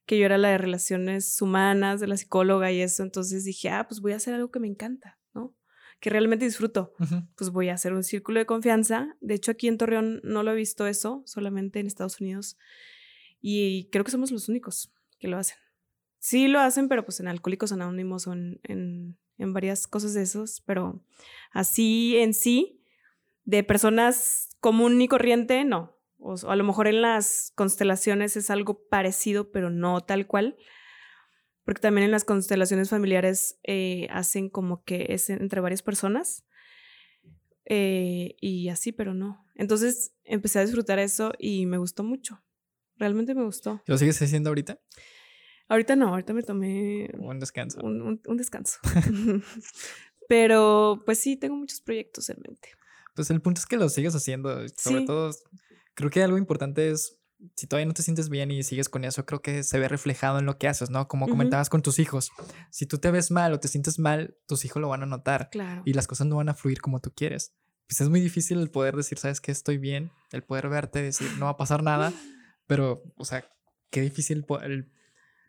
que 0.05 0.19
yo 0.19 0.25
era 0.25 0.37
la 0.37 0.49
de 0.49 0.57
relaciones 0.57 1.41
humanas, 1.41 1.99
de 1.99 2.07
la 2.07 2.17
psicóloga 2.17 2.71
y 2.71 2.81
eso, 2.81 3.03
entonces 3.03 3.43
dije, 3.43 3.69
ah, 3.69 3.87
pues 3.87 4.01
voy 4.01 4.13
a 4.13 4.17
hacer 4.17 4.33
algo 4.33 4.51
que 4.51 4.59
me 4.59 4.67
encanta, 4.67 5.19
¿no? 5.33 5.55
Que 5.99 6.09
realmente 6.09 6.45
disfruto. 6.45 6.93
Pues 7.35 7.49
voy 7.49 7.69
a 7.69 7.73
hacer 7.73 7.93
un 7.93 8.03
círculo 8.03 8.39
de 8.39 8.45
confianza. 8.45 9.15
De 9.21 9.33
hecho, 9.33 9.51
aquí 9.51 9.67
en 9.67 9.77
Torreón 9.77 10.21
no 10.23 10.43
lo 10.43 10.51
he 10.51 10.55
visto 10.55 10.85
eso, 10.85 11.23
solamente 11.25 11.79
en 11.79 11.87
Estados 11.87 12.19
Unidos. 12.21 12.57
Y 13.41 13.89
creo 13.91 14.03
que 14.03 14.11
somos 14.11 14.31
los 14.31 14.47
únicos 14.49 14.93
que 15.17 15.27
lo 15.27 15.37
hacen. 15.37 15.57
Sí 16.19 16.47
lo 16.47 16.59
hacen, 16.59 16.87
pero 16.89 17.05
pues 17.05 17.19
en 17.19 17.27
Alcohólicos 17.27 17.71
Anónimos 17.71 18.27
o 18.27 18.33
en, 18.33 18.59
en, 18.63 19.17
en 19.37 19.53
varias 19.53 19.87
cosas 19.87 20.13
de 20.13 20.23
esos, 20.23 20.61
pero 20.61 21.03
así 21.51 22.17
en 22.17 22.33
sí, 22.33 22.83
de 23.43 23.63
personas 23.63 24.54
común 24.65 24.99
y 24.99 25.07
corriente, 25.07 25.63
no. 25.63 25.95
O, 26.17 26.33
a 26.49 26.55
lo 26.55 26.63
mejor 26.63 26.87
en 26.87 27.03
las 27.03 27.51
constelaciones 27.53 28.35
es 28.35 28.49
algo 28.49 28.87
parecido, 28.87 29.51
pero 29.51 29.69
no 29.69 30.01
tal 30.01 30.25
cual. 30.25 30.57
Porque 31.65 31.81
también 31.81 32.05
en 32.05 32.09
las 32.09 32.23
constelaciones 32.23 32.89
familiares 32.89 33.59
eh, 33.61 34.07
hacen 34.09 34.49
como 34.49 34.83
que 34.83 35.05
es 35.09 35.29
entre 35.29 35.61
varias 35.61 35.83
personas. 35.83 36.47
Eh, 37.65 38.37
y 38.41 38.69
así, 38.69 38.91
pero 38.91 39.13
no. 39.13 39.45
Entonces 39.53 40.15
empecé 40.23 40.57
a 40.57 40.65
disfrutar 40.65 40.97
eso 40.97 41.31
y 41.37 41.67
me 41.67 41.77
gustó 41.77 42.03
mucho. 42.03 42.43
Realmente 42.97 43.35
me 43.35 43.43
gustó. 43.43 43.83
¿Lo 43.85 43.99
sigues 43.99 44.19
haciendo 44.19 44.49
ahorita? 44.49 44.79
Ahorita 45.67 45.95
no, 45.95 46.07
ahorita 46.07 46.33
me 46.33 46.41
tomé 46.41 47.11
un 47.19 47.37
descanso. 47.37 47.81
Un, 47.83 48.19
un 48.25 48.37
descanso. 48.37 48.79
pero 50.27 51.03
pues 51.05 51.19
sí, 51.19 51.37
tengo 51.37 51.55
muchos 51.55 51.81
proyectos 51.81 52.31
en 52.31 52.37
mente. 52.41 52.69
Pues 53.15 53.29
el 53.29 53.41
punto 53.41 53.59
es 53.59 53.65
que 53.65 53.77
lo 53.77 53.89
sigues 53.89 54.13
haciendo. 54.13 54.67
Sobre 54.77 55.05
todo, 55.05 55.31
creo 55.95 56.09
que 56.09 56.21
algo 56.21 56.37
importante 56.37 56.91
es, 56.91 57.17
si 57.55 57.65
todavía 57.65 57.85
no 57.85 57.93
te 57.93 58.03
sientes 58.03 58.29
bien 58.29 58.51
y 58.51 58.61
sigues 58.61 58.89
con 58.89 59.05
eso, 59.05 59.25
creo 59.25 59.41
que 59.41 59.63
se 59.63 59.79
ve 59.79 59.87
reflejado 59.87 60.37
en 60.37 60.45
lo 60.45 60.57
que 60.57 60.67
haces, 60.67 60.89
¿no? 60.89 61.07
Como 61.07 61.27
comentabas 61.27 61.69
con 61.69 61.81
tus 61.81 61.97
hijos. 61.99 62.31
Si 62.71 62.85
tú 62.85 62.97
te 62.97 63.11
ves 63.11 63.31
mal 63.31 63.53
o 63.53 63.59
te 63.59 63.69
sientes 63.69 63.99
mal, 63.99 64.37
tus 64.47 64.65
hijos 64.65 64.81
lo 64.81 64.89
van 64.89 65.03
a 65.03 65.05
notar. 65.05 65.49
Claro. 65.49 65.81
Y 65.85 65.93
las 65.93 66.07
cosas 66.07 66.27
no 66.27 66.35
van 66.35 66.49
a 66.49 66.53
fluir 66.53 66.81
como 66.81 66.99
tú 66.99 67.11
quieres. 67.15 67.55
Pues 67.87 68.01
es 68.01 68.09
muy 68.09 68.19
difícil 68.19 68.59
el 68.59 68.69
poder 68.69 68.95
decir, 68.97 69.17
¿sabes 69.17 69.39
qué? 69.39 69.51
Estoy 69.51 69.77
bien. 69.77 70.11
El 70.31 70.43
poder 70.43 70.67
verte, 70.67 71.01
decir, 71.01 71.29
no 71.39 71.45
va 71.45 71.51
a 71.51 71.57
pasar 71.57 71.83
nada. 71.83 72.11
Pero, 72.67 73.03
o 73.15 73.23
sea, 73.23 73.49
qué 73.91 74.01
difícil 74.01 74.45
el, 74.63 74.91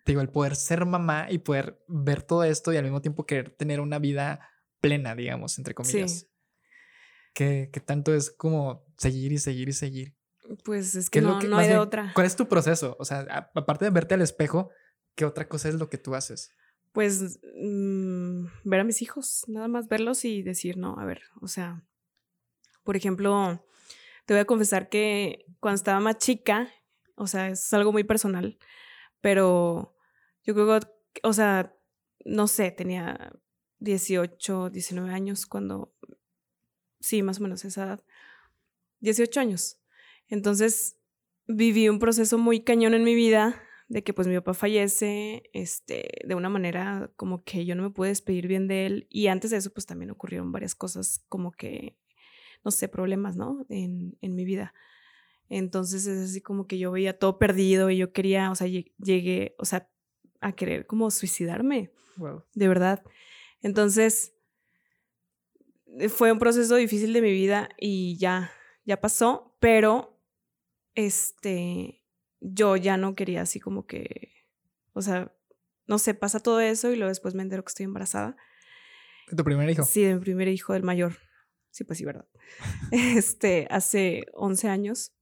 digo, 0.05 0.21
el 0.21 0.29
poder 0.29 0.55
ser 0.55 0.85
mamá 0.85 1.27
y 1.31 1.39
poder 1.39 1.83
ver 1.89 2.23
todo 2.23 2.45
esto 2.45 2.73
y 2.73 2.77
al 2.77 2.85
mismo 2.85 3.01
tiempo 3.01 3.27
querer 3.27 3.51
tener 3.51 3.81
una 3.81 3.99
vida 3.99 4.51
plena, 4.81 5.17
digamos, 5.17 5.59
entre 5.59 5.75
comillas. 5.75 6.13
Sí 6.13 6.36
que, 7.37 7.83
tanto 7.85 8.15
es 8.15 8.31
como 8.31 8.83
seguir 8.97 9.31
y 9.31 9.39
seguir 9.39 9.69
y 9.69 9.73
seguir. 9.75 10.17
Pues 10.65 10.95
es 10.95 11.11
que 11.11 11.21
no, 11.21 11.39
no 11.43 11.59
hay 11.59 11.69
de 11.69 11.77
otra. 11.77 12.13
¿Cuál 12.15 12.27
es 12.27 12.35
tu 12.35 12.49
proceso? 12.49 12.97
O 12.99 13.05
sea, 13.05 13.51
aparte 13.55 13.85
de 13.85 13.91
verte 13.91 14.15
al 14.15 14.23
espejo, 14.23 14.71
¿qué 15.15 15.27
otra 15.27 15.47
cosa 15.47 15.69
es 15.69 15.75
lo 15.75 15.91
que 15.91 15.99
tú 15.99 16.15
haces? 16.15 16.51
Pues 16.93 17.39
mm, 17.61 18.47
ver 18.65 18.81
a 18.81 18.85
mis 18.85 19.03
hijos, 19.03 19.45
nada 19.49 19.69
más 19.69 19.87
verlos 19.89 20.25
y 20.25 20.43
decir, 20.43 20.79
no, 20.79 20.99
a 20.99 21.05
ver, 21.05 21.25
o 21.43 21.47
sea, 21.47 21.85
por 22.85 22.97
ejemplo, 22.97 23.67
te 24.25 24.33
voy 24.33 24.41
a 24.41 24.47
confesar 24.47 24.89
que 24.89 25.45
cuando 25.61 25.77
estaba 25.77 26.01
más 26.01 26.17
chica, 26.17 26.73
o 27.17 27.27
sea, 27.27 27.49
es 27.49 27.71
algo 27.75 27.93
muy 27.93 28.05
personal, 28.05 28.59
pero 29.21 29.95
yo 30.43 30.55
creo 30.55 30.81
que, 30.81 31.21
o 31.23 31.35
sea, 31.35 31.77
no 32.25 32.47
sé, 32.47 32.71
tenía 32.71 33.31
18, 33.81 34.71
19 34.71 35.13
años 35.13 35.45
cuando, 35.45 35.93
sí, 37.07 37.23
más 37.23 37.39
o 37.39 37.43
menos 37.43 37.65
esa 37.65 37.85
edad, 37.85 38.05
18 39.01 39.41
años. 39.41 39.79
Entonces, 40.29 40.99
viví 41.47 41.89
un 41.89 41.99
proceso 41.99 42.39
muy 42.39 42.61
cañón 42.61 42.95
en 42.95 43.05
mi 43.05 43.15
vida 43.15 43.63
de 43.89 44.03
que 44.03 44.13
pues 44.13 44.27
mi 44.27 44.35
papá 44.35 44.55
fallece, 44.55 45.49
este, 45.53 46.09
de 46.25 46.35
una 46.35 46.49
manera 46.49 47.13
como 47.15 47.45
que 47.45 47.65
yo 47.65 47.77
no 47.77 47.85
me 47.85 47.91
pude 47.91 48.09
despedir 48.09 48.49
bien 48.49 48.67
de 48.67 48.87
él 48.87 49.07
y 49.11 49.29
antes 49.29 49.53
de 49.53 49.59
eso 49.59 49.73
pues 49.73 49.87
también 49.87 50.11
ocurrieron 50.11 50.51
varias 50.51 50.75
cosas 50.75 51.25
como 51.29 51.53
que, 51.53 51.97
no 52.65 52.73
sé, 52.73 52.89
problemas, 52.89 53.37
¿no? 53.37 53.65
En, 53.69 54.19
en 54.21 54.35
mi 54.35 54.45
vida. 54.45 54.75
Entonces 55.49 56.07
es 56.07 56.31
así 56.31 56.41
como 56.41 56.67
que 56.67 56.79
yo 56.79 56.91
veía 56.91 57.17
todo 57.17 57.39
perdido 57.39 57.89
y 57.91 57.97
yo 57.97 58.13
quería, 58.13 58.51
o 58.51 58.57
sea, 58.57 58.67
llegué, 58.67 59.55
o 59.59 59.65
sea, 59.65 59.89
a 60.41 60.53
querer 60.53 60.87
como 60.87 61.13
suicidarme. 61.13 61.93
Wow. 62.17 62.43
De 62.55 62.67
verdad. 62.67 63.05
Entonces, 63.63 64.36
fue 66.09 66.33
un 66.33 66.39
proceso 66.39 66.77
difícil 66.77 67.13
de 67.13 67.23
mi 67.23 67.33
vida 67.33 67.69
y 67.79 68.17
ya, 68.19 68.53
ya 68.85 69.01
pasó, 69.01 69.57
pero 69.61 70.21
este, 70.95 72.05
yo 72.41 72.77
ya 72.77 72.97
no 72.97 73.15
quería 73.15 73.43
así 73.43 73.61
como 73.61 73.87
que, 73.87 74.33
o 74.93 75.03
sea, 75.03 75.33
no 75.87 75.99
sé, 75.99 76.15
pasa 76.15 76.41
todo 76.41 76.61
eso 76.61 76.91
y 76.91 76.97
luego 76.97 77.09
después 77.09 77.35
me 77.35 77.43
entero 77.43 77.65
que 77.65 77.71
estoy 77.71 77.85
embarazada. 77.85 78.37
¿De 79.31 79.37
tu 79.37 79.45
primer 79.45 79.69
hijo? 79.71 79.85
Sí, 79.85 80.03
de 80.03 80.15
mi 80.15 80.21
primer 80.21 80.49
hijo, 80.49 80.73
del 80.73 80.83
mayor. 80.83 81.17
Sí, 81.71 81.85
pues 81.85 81.99
sí, 81.99 82.05
¿verdad? 82.05 82.27
este, 82.91 83.67
hace 83.71 84.27
11 84.33 84.69
años. 84.69 85.13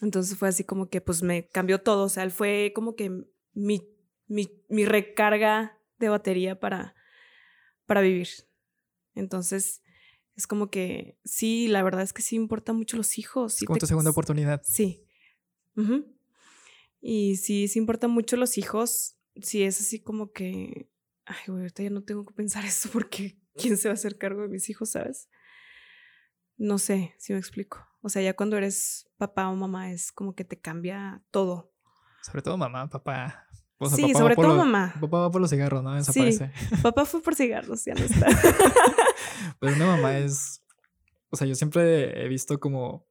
Entonces 0.00 0.38
fue 0.38 0.48
así 0.48 0.64
como 0.64 0.88
que 0.88 1.00
pues 1.00 1.22
me 1.22 1.48
cambió 1.48 1.80
todo, 1.80 2.04
o 2.04 2.08
sea, 2.08 2.22
él 2.22 2.30
fue 2.30 2.72
como 2.74 2.94
que 2.94 3.10
mi, 3.52 3.82
mi, 4.26 4.64
mi 4.68 4.84
recarga 4.84 5.80
de 5.98 6.08
batería 6.08 6.60
para, 6.60 6.94
para 7.86 8.00
vivir. 8.00 8.28
Entonces, 9.14 9.82
es 10.38 10.46
como 10.46 10.70
que 10.70 11.18
sí, 11.24 11.66
la 11.66 11.82
verdad 11.82 12.02
es 12.02 12.12
que 12.12 12.22
sí 12.22 12.36
importa 12.36 12.72
mucho 12.72 12.96
los 12.96 13.18
hijos. 13.18 13.56
Es 13.56 13.64
como 13.64 13.76
tu 13.76 13.88
segunda 13.88 14.12
oportunidad. 14.12 14.62
Sí. 14.64 15.04
Y 17.00 17.36
sí, 17.38 17.66
sí 17.66 17.80
importa 17.80 18.06
mucho 18.06 18.36
los 18.36 18.56
hijos. 18.56 19.16
Sí, 19.42 19.64
es 19.64 19.80
así 19.80 20.00
como 20.00 20.30
que, 20.30 20.88
ay, 21.26 21.36
güey, 21.48 21.62
ahorita 21.62 21.82
ya 21.82 21.90
no 21.90 22.04
tengo 22.04 22.24
que 22.24 22.34
pensar 22.34 22.64
eso 22.64 22.88
porque 22.92 23.36
¿quién 23.56 23.76
se 23.76 23.88
va 23.88 23.92
a 23.92 23.94
hacer 23.94 24.16
cargo 24.16 24.42
de 24.42 24.48
mis 24.48 24.70
hijos, 24.70 24.90
sabes? 24.90 25.28
No 26.56 26.78
sé 26.78 27.14
si 27.18 27.32
me 27.32 27.40
explico. 27.40 27.84
O 28.00 28.08
sea, 28.08 28.22
ya 28.22 28.36
cuando 28.36 28.56
eres 28.56 29.10
papá 29.16 29.48
o 29.48 29.56
mamá 29.56 29.90
es 29.90 30.12
como 30.12 30.36
que 30.36 30.44
te 30.44 30.60
cambia 30.60 31.24
todo. 31.32 31.74
Sobre 32.22 32.42
todo 32.42 32.56
mamá, 32.56 32.88
papá. 32.88 33.48
Sí, 33.86 34.12
sobre 34.12 34.34
todo 34.34 34.56
mamá. 34.56 34.94
Papá 35.00 35.20
va 35.20 35.30
por 35.30 35.40
los 35.40 35.50
cigarros, 35.50 35.82
¿no? 35.82 35.94
Desaparece. 35.94 36.50
Sí, 36.54 36.76
papá 36.82 37.04
fue 37.04 37.22
por 37.22 37.34
cigarros, 37.34 37.84
ya 37.84 37.94
no 37.94 38.04
está. 38.04 38.26
Pero 39.60 39.74
una 39.74 39.86
mamá 39.86 40.18
es. 40.18 40.62
O 41.30 41.36
sea, 41.36 41.46
yo 41.46 41.54
siempre 41.54 42.24
he 42.24 42.28
visto 42.28 42.58
como. 42.58 43.06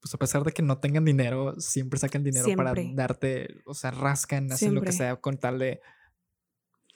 Pues 0.00 0.14
a 0.14 0.18
pesar 0.18 0.44
de 0.44 0.52
que 0.52 0.62
no 0.62 0.78
tengan 0.78 1.04
dinero, 1.04 1.58
siempre 1.58 1.98
sacan 1.98 2.22
dinero 2.22 2.46
para 2.56 2.74
darte. 2.94 3.56
O 3.64 3.74
sea, 3.74 3.90
rascan, 3.90 4.52
hacen 4.52 4.74
lo 4.74 4.82
que 4.82 4.92
sea 4.92 5.16
con 5.16 5.38
tal 5.38 5.58
de 5.58 5.80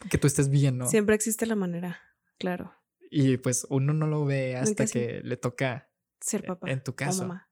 que 0.08 0.18
tú 0.18 0.26
estés 0.26 0.48
bien, 0.48 0.78
¿no? 0.78 0.86
Siempre 0.88 1.14
existe 1.14 1.46
la 1.46 1.56
manera, 1.56 2.00
claro. 2.38 2.72
Y 3.10 3.38
pues 3.38 3.66
uno 3.68 3.92
no 3.92 4.06
lo 4.06 4.24
ve 4.24 4.56
hasta 4.56 4.86
que 4.86 5.20
le 5.24 5.36
toca 5.36 5.90
ser 6.20 6.44
papá. 6.44 6.70
En 6.70 6.82
tu 6.82 6.94
caso. 6.94 7.22
mamá. 7.22 7.49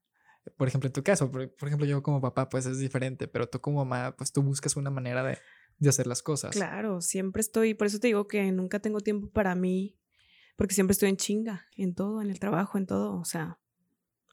Por 0.57 0.67
ejemplo, 0.67 0.87
en 0.87 0.93
tu 0.93 1.03
caso, 1.03 1.31
por, 1.31 1.51
ejemplo, 1.61 1.85
yo 1.85 2.03
como 2.03 2.21
papá, 2.21 2.49
pues 2.49 2.65
es 2.65 2.79
diferente, 2.79 3.27
pero 3.27 3.47
tú 3.47 3.59
como 3.61 3.85
mamá, 3.85 4.15
pues 4.15 4.31
tú 4.31 4.41
buscas 4.41 4.75
una 4.75 4.89
manera 4.89 5.23
de, 5.23 5.37
de 5.77 5.89
hacer 5.89 6.07
las 6.07 6.21
cosas. 6.21 6.51
Claro, 6.51 7.01
siempre 7.01 7.41
estoy, 7.41 7.73
por 7.73 7.87
eso 7.87 7.99
te 7.99 8.07
digo 8.07 8.27
que 8.27 8.51
nunca 8.51 8.79
tengo 8.79 8.99
tiempo 8.99 9.29
para 9.29 9.55
mí, 9.55 9.97
porque 10.55 10.73
siempre 10.73 10.91
estoy 10.91 11.09
en 11.09 11.17
chinga, 11.17 11.67
en 11.75 11.95
todo, 11.95 12.21
en 12.21 12.29
el 12.29 12.39
trabajo, 12.39 12.77
en 12.77 12.85
todo, 12.85 13.19
o 13.19 13.25
sea, 13.25 13.59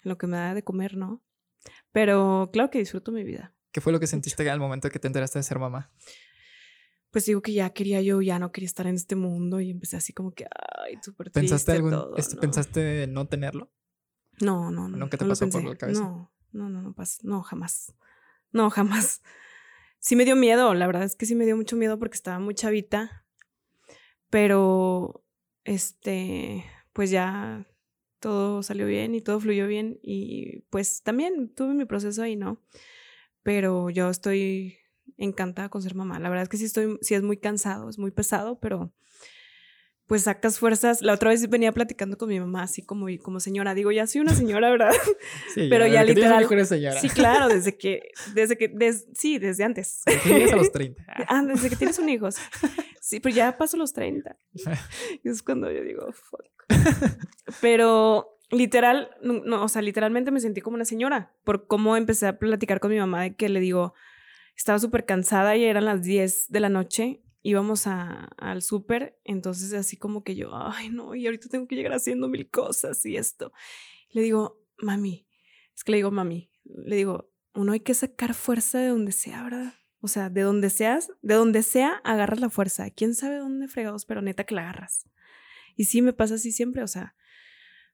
en 0.02 0.10
lo 0.10 0.18
que 0.18 0.26
me 0.26 0.36
da 0.36 0.54
de 0.54 0.64
comer, 0.64 0.96
¿no? 0.96 1.22
Pero 1.92 2.50
claro 2.52 2.70
que 2.70 2.78
disfruto 2.78 3.12
mi 3.12 3.24
vida. 3.24 3.54
¿Qué 3.72 3.80
fue 3.80 3.92
lo 3.92 4.00
que 4.00 4.06
sentiste 4.06 4.48
al 4.48 4.60
momento 4.60 4.88
que 4.88 4.98
te 4.98 5.06
enteraste 5.06 5.38
de 5.38 5.42
ser 5.42 5.58
mamá? 5.58 5.92
Pues 7.10 7.26
digo 7.26 7.42
que 7.42 7.52
ya 7.52 7.70
quería 7.70 8.00
yo, 8.02 8.20
ya 8.22 8.38
no 8.38 8.52
quería 8.52 8.66
estar 8.66 8.86
en 8.86 8.94
este 8.94 9.16
mundo 9.16 9.60
y 9.60 9.70
empecé 9.70 9.96
así 9.96 10.12
como 10.12 10.32
que, 10.32 10.46
ay, 10.84 10.98
súper 11.02 11.30
triste. 11.30 11.40
¿Pensaste, 11.40 11.72
algún, 11.72 12.14
¿Pensaste 12.40 13.06
no 13.06 13.26
tenerlo? 13.26 13.70
No, 14.40 14.70
no, 14.70 14.88
no. 14.88 14.96
¿Nunca 14.96 15.16
te 15.16 15.24
pasó 15.24 15.48
por 15.48 15.64
la 15.64 15.76
cabeza? 15.76 16.00
No, 16.00 16.32
no, 16.52 16.68
no, 16.68 16.82
no, 16.82 16.94
no, 17.22 17.42
jamás. 17.42 17.94
No, 18.52 18.70
jamás. 18.70 19.22
Sí 19.98 20.14
me 20.14 20.24
dio 20.24 20.36
miedo, 20.36 20.72
la 20.74 20.86
verdad 20.86 21.02
es 21.02 21.16
que 21.16 21.26
sí 21.26 21.34
me 21.34 21.46
dio 21.46 21.56
mucho 21.56 21.74
miedo 21.74 21.98
porque 21.98 22.14
estaba 22.14 22.38
muy 22.38 22.54
chavita, 22.54 23.26
pero 24.30 25.24
este, 25.64 26.64
pues 26.92 27.10
ya 27.10 27.66
todo 28.20 28.62
salió 28.62 28.86
bien 28.86 29.14
y 29.14 29.20
todo 29.20 29.40
fluyó 29.40 29.66
bien 29.66 29.98
y 30.02 30.60
pues 30.70 31.02
también 31.02 31.52
tuve 31.52 31.74
mi 31.74 31.86
proceso 31.86 32.22
ahí, 32.22 32.36
¿no? 32.36 32.62
Pero 33.42 33.90
yo 33.90 34.08
estoy 34.08 34.78
encantada 35.16 35.70
con 35.70 35.82
ser 35.82 35.94
mamá. 35.94 36.18
La 36.20 36.28
verdad 36.28 36.44
es 36.44 36.48
que 36.48 36.56
sí 36.56 36.66
estoy, 36.66 36.98
sí 37.00 37.14
es 37.14 37.22
muy 37.22 37.38
cansado, 37.38 37.88
es 37.88 37.98
muy 37.98 38.10
pesado, 38.10 38.60
pero 38.60 38.92
pues 40.06 40.22
sacas 40.22 40.58
fuerzas. 40.58 41.02
La 41.02 41.12
otra 41.14 41.30
vez 41.30 41.48
venía 41.48 41.72
platicando 41.72 42.16
con 42.16 42.28
mi 42.28 42.38
mamá, 42.38 42.62
así 42.62 42.82
como, 42.82 43.06
como 43.22 43.40
señora. 43.40 43.74
Digo, 43.74 43.90
ya 43.90 44.06
soy 44.06 44.20
una 44.20 44.34
señora, 44.34 44.70
¿verdad? 44.70 44.92
Sí, 45.54 45.68
pero 45.70 45.86
ya, 45.86 46.04
literal. 46.04 46.46
Señora. 46.66 47.00
Sí, 47.00 47.08
claro, 47.08 47.48
desde 47.48 47.76
que, 47.76 48.10
desde 48.34 48.56
que, 48.56 48.72
sí, 49.14 49.38
desde 49.38 49.64
antes. 49.64 50.02
Desde 50.06 50.52
a 50.52 50.56
los 50.56 50.70
30. 50.72 51.02
Ah, 51.28 51.42
desde 51.42 51.70
que 51.70 51.76
tienes 51.76 51.98
un 51.98 52.08
hijo. 52.08 52.28
Sí, 53.00 53.20
pero 53.20 53.34
ya 53.34 53.56
paso 53.56 53.76
los 53.76 53.92
30. 53.92 54.36
Y 54.52 54.62
es 55.28 55.42
cuando 55.42 55.70
yo 55.70 55.82
digo, 55.82 56.12
fuck. 56.12 56.44
Pero 57.60 58.38
literal, 58.50 59.10
no, 59.22 59.62
o 59.62 59.68
sea, 59.68 59.82
literalmente 59.82 60.30
me 60.30 60.40
sentí 60.40 60.60
como 60.60 60.76
una 60.76 60.84
señora 60.84 61.32
por 61.44 61.66
cómo 61.66 61.96
empecé 61.96 62.26
a 62.26 62.38
platicar 62.38 62.80
con 62.80 62.90
mi 62.90 62.98
mamá 62.98 63.22
de 63.22 63.34
que 63.34 63.48
le 63.48 63.60
digo, 63.60 63.94
estaba 64.56 64.78
súper 64.78 65.04
cansada 65.04 65.56
y 65.56 65.64
eran 65.64 65.84
las 65.84 66.02
10 66.02 66.46
de 66.48 66.60
la 66.60 66.68
noche 66.68 67.22
íbamos 67.48 67.86
a, 67.86 68.24
al 68.38 68.60
súper, 68.60 69.20
entonces 69.22 69.72
así 69.72 69.96
como 69.96 70.24
que 70.24 70.34
yo, 70.34 70.50
ay 70.52 70.88
no, 70.90 71.14
y 71.14 71.26
ahorita 71.26 71.48
tengo 71.48 71.68
que 71.68 71.76
llegar 71.76 71.92
haciendo 71.92 72.28
mil 72.28 72.50
cosas 72.50 73.06
y 73.06 73.16
esto. 73.16 73.52
Le 74.10 74.22
digo, 74.22 74.60
mami, 74.78 75.28
es 75.72 75.84
que 75.84 75.92
le 75.92 75.98
digo, 75.98 76.10
mami, 76.10 76.50
le 76.64 76.96
digo, 76.96 77.30
uno 77.54 77.70
hay 77.70 77.80
que 77.80 77.94
sacar 77.94 78.34
fuerza 78.34 78.80
de 78.80 78.88
donde 78.88 79.12
sea, 79.12 79.44
¿verdad? 79.44 79.74
O 80.00 80.08
sea, 80.08 80.28
de 80.28 80.40
donde 80.42 80.70
seas, 80.70 81.12
de 81.22 81.34
donde 81.34 81.62
sea, 81.62 82.00
agarras 82.02 82.40
la 82.40 82.50
fuerza. 82.50 82.90
¿Quién 82.90 83.14
sabe 83.14 83.36
dónde 83.36 83.68
fregados, 83.68 84.06
pero 84.06 84.22
neta 84.22 84.44
que 84.44 84.56
la 84.56 84.62
agarras? 84.62 85.08
Y 85.76 85.84
sí 85.84 86.02
me 86.02 86.12
pasa 86.12 86.34
así 86.34 86.50
siempre, 86.50 86.82
o 86.82 86.88
sea, 86.88 87.14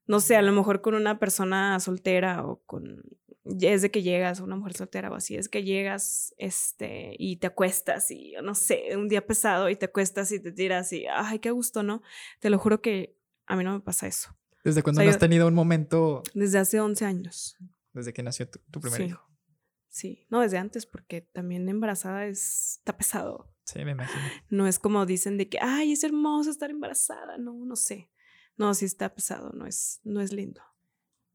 no 0.07 0.21
sé, 0.21 0.37
a 0.37 0.43
lo 0.43 0.53
mejor 0.53 0.81
con 0.81 0.95
una 0.95 1.19
persona 1.19 1.79
soltera 1.79 2.47
o 2.47 2.63
con 2.65 3.03
es 3.45 3.83
de 3.83 3.91
que 3.91 4.03
llegas, 4.03 4.41
una 4.41 4.57
mujer 4.57 4.75
soltera 4.75 5.11
o 5.11 5.15
así, 5.15 5.37
es 5.37 5.49
que 5.49 5.65
llegas 5.65 6.35
este, 6.39 7.15
y 7.19 7.37
te 7.37 7.49
acuestas 7.49 8.11
y, 8.11 8.35
no 8.43 8.55
sé, 8.55 8.97
un 8.97 9.09
día 9.09 9.27
pesado 9.27 9.69
y 9.69 9.77
te 9.77 9.87
acuestas 9.87 10.31
y 10.33 10.41
te 10.41 10.53
tiras 10.53 10.93
y, 10.93 11.07
ay, 11.07 11.39
qué 11.41 11.51
gusto, 11.51 11.83
¿no? 11.83 12.03
Te 12.41 12.51
lo 12.51 12.59
juro 12.59 12.81
que 12.81 13.17
a 13.47 13.57
mí 13.57 13.65
no 13.65 13.73
me 13.73 13.81
pasa 13.81 14.07
eso. 14.07 14.37
¿Desde 14.65 14.83
cuándo 14.83 15.03
no 15.03 15.11
has 15.11 15.19
tenido 15.19 15.49
un 15.49 15.55
momento? 15.55 16.23
Desde 16.35 16.59
hace 16.59 16.81
11 16.81 17.05
años. 17.05 17.57
Desde 17.93 18.13
que 18.13 18.23
nació 18.23 18.49
tu, 18.49 18.81
primer 18.81 19.01
hijo. 19.01 19.29
Sí, 19.89 20.27
no, 20.31 20.41
desde 20.41 20.59
antes, 20.59 20.87
porque 20.87 21.21
también 21.21 21.69
embarazada 21.69 22.27
es, 22.27 22.77
está 22.79 22.97
pesado. 22.97 23.53
Sí, 23.65 23.85
me 23.85 23.91
imagino. 23.93 24.23
No 24.49 24.67
es 24.67 24.79
como 24.79 25.05
dicen 25.05 25.37
de 25.37 25.49
que, 25.49 25.59
ay, 25.61 25.93
es 25.93 26.05
hermoso 26.05 26.51
estar 26.51 26.71
embarazada. 26.71 27.39
No, 27.39 27.65
no 27.65 27.77
sé. 27.77 28.11
No, 28.57 28.73
sí 28.75 28.85
está 28.85 29.15
pesado, 29.15 29.53
no 29.53 29.67
es, 29.67 30.01
no 30.05 30.21
es 30.21 30.33
lindo. 30.33 30.63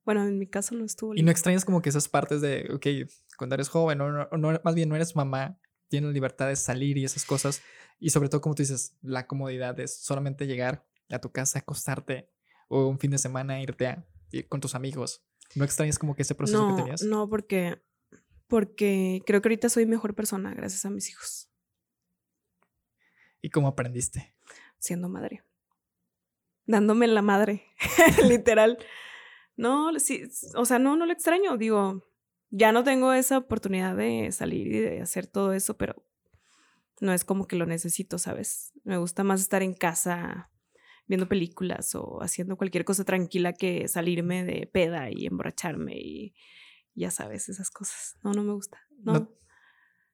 Bueno, 0.07 0.23
en 0.23 0.39
mi 0.39 0.47
caso 0.47 0.73
no 0.73 0.85
estuvo. 0.85 1.13
Y 1.15 1.21
no 1.21 1.31
extrañas 1.31 1.65
como 1.65 1.81
que 1.81 1.89
esas 1.89 2.07
partes 2.07 2.39
de, 2.39 2.65
ok, 2.73 3.11
cuando 3.37 3.55
eres 3.55 3.67
joven, 3.67 3.99
o 3.99 4.37
no, 4.37 4.61
más 4.63 4.73
bien 4.73 4.87
no 4.87 4.95
eres 4.95 5.17
mamá, 5.17 5.59
tienes 5.89 6.13
libertad 6.13 6.47
de 6.47 6.55
salir 6.55 6.97
y 6.97 7.03
esas 7.03 7.25
cosas. 7.25 7.61
Y 7.99 8.11
sobre 8.11 8.29
todo, 8.29 8.39
como 8.39 8.55
tú 8.55 8.63
dices, 8.63 8.95
la 9.01 9.27
comodidad 9.27 9.77
es 9.81 10.01
solamente 10.01 10.47
llegar 10.47 10.87
a 11.09 11.19
tu 11.19 11.33
casa, 11.33 11.59
acostarte 11.59 12.31
o 12.69 12.87
un 12.87 12.99
fin 12.99 13.11
de 13.11 13.17
semana 13.17 13.61
irte 13.61 13.87
a, 13.87 14.07
con 14.47 14.61
tus 14.61 14.75
amigos. 14.75 15.25
¿No 15.55 15.65
extrañas 15.65 15.99
como 15.99 16.15
que 16.15 16.21
ese 16.21 16.35
proceso 16.35 16.69
que 16.69 16.83
tenías? 16.83 17.01
No, 17.01 17.27
porque, 17.27 17.81
porque 18.47 19.21
creo 19.25 19.41
que 19.41 19.49
ahorita 19.49 19.67
soy 19.67 19.85
mejor 19.87 20.15
persona 20.15 20.53
gracias 20.53 20.85
a 20.85 20.89
mis 20.89 21.09
hijos. 21.09 21.49
¿Y 23.41 23.49
cómo 23.49 23.67
aprendiste? 23.67 24.33
Siendo 24.79 25.09
madre. 25.09 25.43
Dándome 26.65 27.07
la 27.07 27.21
madre, 27.21 27.65
literal. 28.25 28.77
No, 29.57 29.91
sí, 29.99 30.23
o 30.55 30.65
sea, 30.65 30.79
no, 30.79 30.95
no 30.95 31.05
lo 31.05 31.11
extraño. 31.11 31.57
Digo, 31.57 32.03
ya 32.49 32.71
no 32.71 32.83
tengo 32.83 33.11
esa 33.11 33.39
oportunidad 33.39 33.95
de 33.95 34.31
salir 34.31 34.67
y 34.67 34.79
de 34.79 35.01
hacer 35.01 35.27
todo 35.27 35.51
eso, 35.53 35.77
pero 35.77 36.05
no 37.01 37.11
es 37.11 37.25
como 37.25 37.47
que 37.47 37.55
lo 37.55 37.65
necesito, 37.65 38.17
¿sabes? 38.17 38.71
Me 38.83 38.97
gusta 38.97 39.23
más 39.23 39.41
estar 39.41 39.61
en 39.63 39.73
casa 39.73 40.51
viendo 41.07 41.27
películas 41.27 41.95
o 41.95 42.21
haciendo 42.21 42.57
cualquier 42.57 42.85
cosa 42.85 43.03
tranquila 43.03 43.53
que 43.53 43.87
salirme 43.87 44.43
de 44.43 44.67
peda 44.67 45.09
y 45.09 45.25
emborracharme 45.25 45.97
y 45.97 46.35
ya 46.93 47.11
sabes, 47.11 47.49
esas 47.49 47.69
cosas. 47.69 48.17
No, 48.23 48.33
no 48.33 48.43
me 48.43 48.53
gusta. 48.53 48.79
No. 49.03 49.31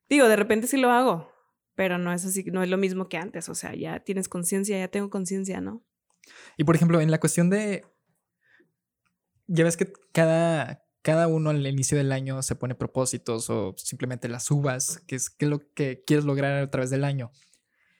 Digo, 0.09 0.27
de 0.27 0.35
repente 0.35 0.67
sí 0.67 0.77
lo 0.77 0.91
hago, 0.91 1.31
pero 1.75 1.97
no 1.97 2.13
es 2.13 2.25
así, 2.25 2.43
no 2.45 2.61
es 2.61 2.69
lo 2.69 2.77
mismo 2.77 3.07
que 3.07 3.17
antes. 3.17 3.49
O 3.49 3.55
sea, 3.55 3.73
ya 3.73 4.01
tienes 4.01 4.27
conciencia, 4.27 4.77
ya 4.77 4.89
tengo 4.89 5.09
conciencia, 5.09 5.61
¿no? 5.61 5.83
Y 6.57 6.63
por 6.65 6.75
ejemplo, 6.75 7.01
en 7.01 7.11
la 7.11 7.19
cuestión 7.19 7.49
de. 7.49 7.85
Ya 9.53 9.63
ves 9.63 9.77
que 9.77 9.93
cada, 10.11 10.83
cada 11.03 11.27
uno 11.27 11.51
al 11.51 11.67
inicio 11.67 11.95
del 11.95 12.11
año 12.11 12.41
se 12.41 12.55
pone 12.55 12.73
propósitos 12.73 13.51
o 13.51 13.75
simplemente 13.77 14.27
las 14.27 14.49
uvas, 14.49 15.03
que 15.05 15.15
es, 15.15 15.29
qué 15.29 15.45
es 15.45 15.51
lo 15.51 15.59
que 15.75 16.03
quieres 16.07 16.25
lograr 16.25 16.63
a 16.63 16.71
través 16.71 16.89
del 16.89 17.03
año. 17.03 17.29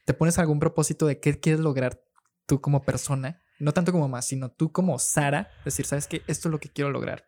¿Te 0.05 0.15
pones 0.15 0.39
algún 0.39 0.59
propósito 0.59 1.05
de 1.05 1.19
qué 1.19 1.39
quieres 1.39 1.61
lograr 1.61 2.03
tú 2.47 2.59
como 2.59 2.81
persona? 2.81 3.39
No 3.59 3.71
tanto 3.71 3.91
como 3.91 4.09
más, 4.09 4.25
sino 4.25 4.51
tú 4.51 4.71
como 4.71 4.97
Sara, 4.97 5.47
decir, 5.63 5.85
¿sabes 5.85 6.07
qué? 6.07 6.23
Esto 6.25 6.47
es 6.47 6.51
lo 6.51 6.59
que 6.59 6.69
quiero 6.69 6.89
lograr. 6.89 7.23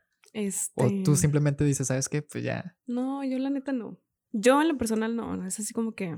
O 0.74 0.88
tú 0.88 1.12
este 1.12 1.16
simplemente 1.18 1.64
dices, 1.64 1.86
¿sabes 1.86 2.10
qué? 2.10 2.24
Pues 2.24 2.44
ya. 2.44 2.76
No, 2.88 3.24
yo 3.24 3.38
la 3.38 3.52
neta 3.52 3.74
no. 3.74 4.02
Yo 4.32 4.60
en 4.60 4.70
lo 4.70 4.78
personal 4.78 5.16
no, 5.16 5.46
es 5.46 5.60
así 5.60 5.72
como 5.72 5.94
que... 5.94 6.18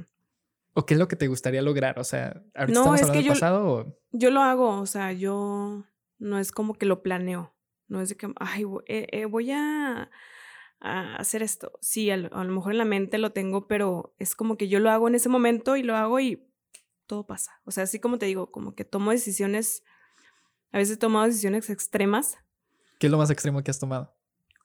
¿O 0.73 0.85
qué 0.85 0.93
es 0.93 0.99
lo 0.99 1.09
que 1.09 1.17
te 1.17 1.27
gustaría 1.27 1.61
lograr? 1.61 1.99
O 1.99 2.05
sea, 2.05 2.41
ahorita 2.55 2.79
no, 2.79 2.95
estamos 2.95 3.01
es 3.01 3.11
que 3.11 3.23
yo, 3.23 3.33
pasado 3.33 3.99
Yo 4.11 4.31
lo 4.31 4.41
hago, 4.41 4.79
o 4.79 4.85
sea, 4.85 5.11
yo 5.11 5.83
no 6.19 6.39
es 6.39 6.53
como 6.53 6.75
que 6.75 6.85
lo 6.85 7.03
planeo. 7.03 7.56
No 7.87 8.01
es 8.01 8.09
de 8.09 8.17
que, 8.17 8.31
ay, 8.37 8.63
eh, 8.87 9.07
eh, 9.11 9.25
voy 9.25 9.51
a, 9.51 10.09
hacer 10.79 11.41
esto. 11.41 11.71
Sí, 11.81 12.11
a 12.11 12.17
lo, 12.17 12.29
mejor 12.43 12.73
en 12.73 12.77
la 12.77 12.85
mente 12.85 13.17
lo 13.17 13.31
tengo, 13.31 13.67
pero 13.67 14.13
es 14.19 14.35
como 14.35 14.57
que 14.57 14.67
yo 14.67 14.79
lo 14.79 14.91
hago 14.91 15.07
en 15.07 15.15
ese 15.15 15.29
momento 15.29 15.75
y 15.75 15.83
lo 15.83 15.95
hago 15.95 16.19
y 16.19 16.47
todo 17.07 17.25
pasa. 17.25 17.59
O 17.65 17.71
sea, 17.71 17.83
así 17.83 17.99
como 17.99 18.19
te 18.19 18.27
digo, 18.27 18.51
como 18.51 18.75
que 18.75 18.85
tomo 18.85 19.11
decisiones, 19.11 19.83
a 20.71 20.77
veces 20.77 20.97
he 20.97 20.99
tomado 20.99 21.25
decisiones 21.25 21.69
extremas. 21.69 22.37
¿Qué 22.99 23.07
es 23.07 23.11
lo 23.11 23.17
más 23.17 23.31
extremo 23.31 23.63
que 23.63 23.71
has 23.71 23.79
tomado? 23.79 24.15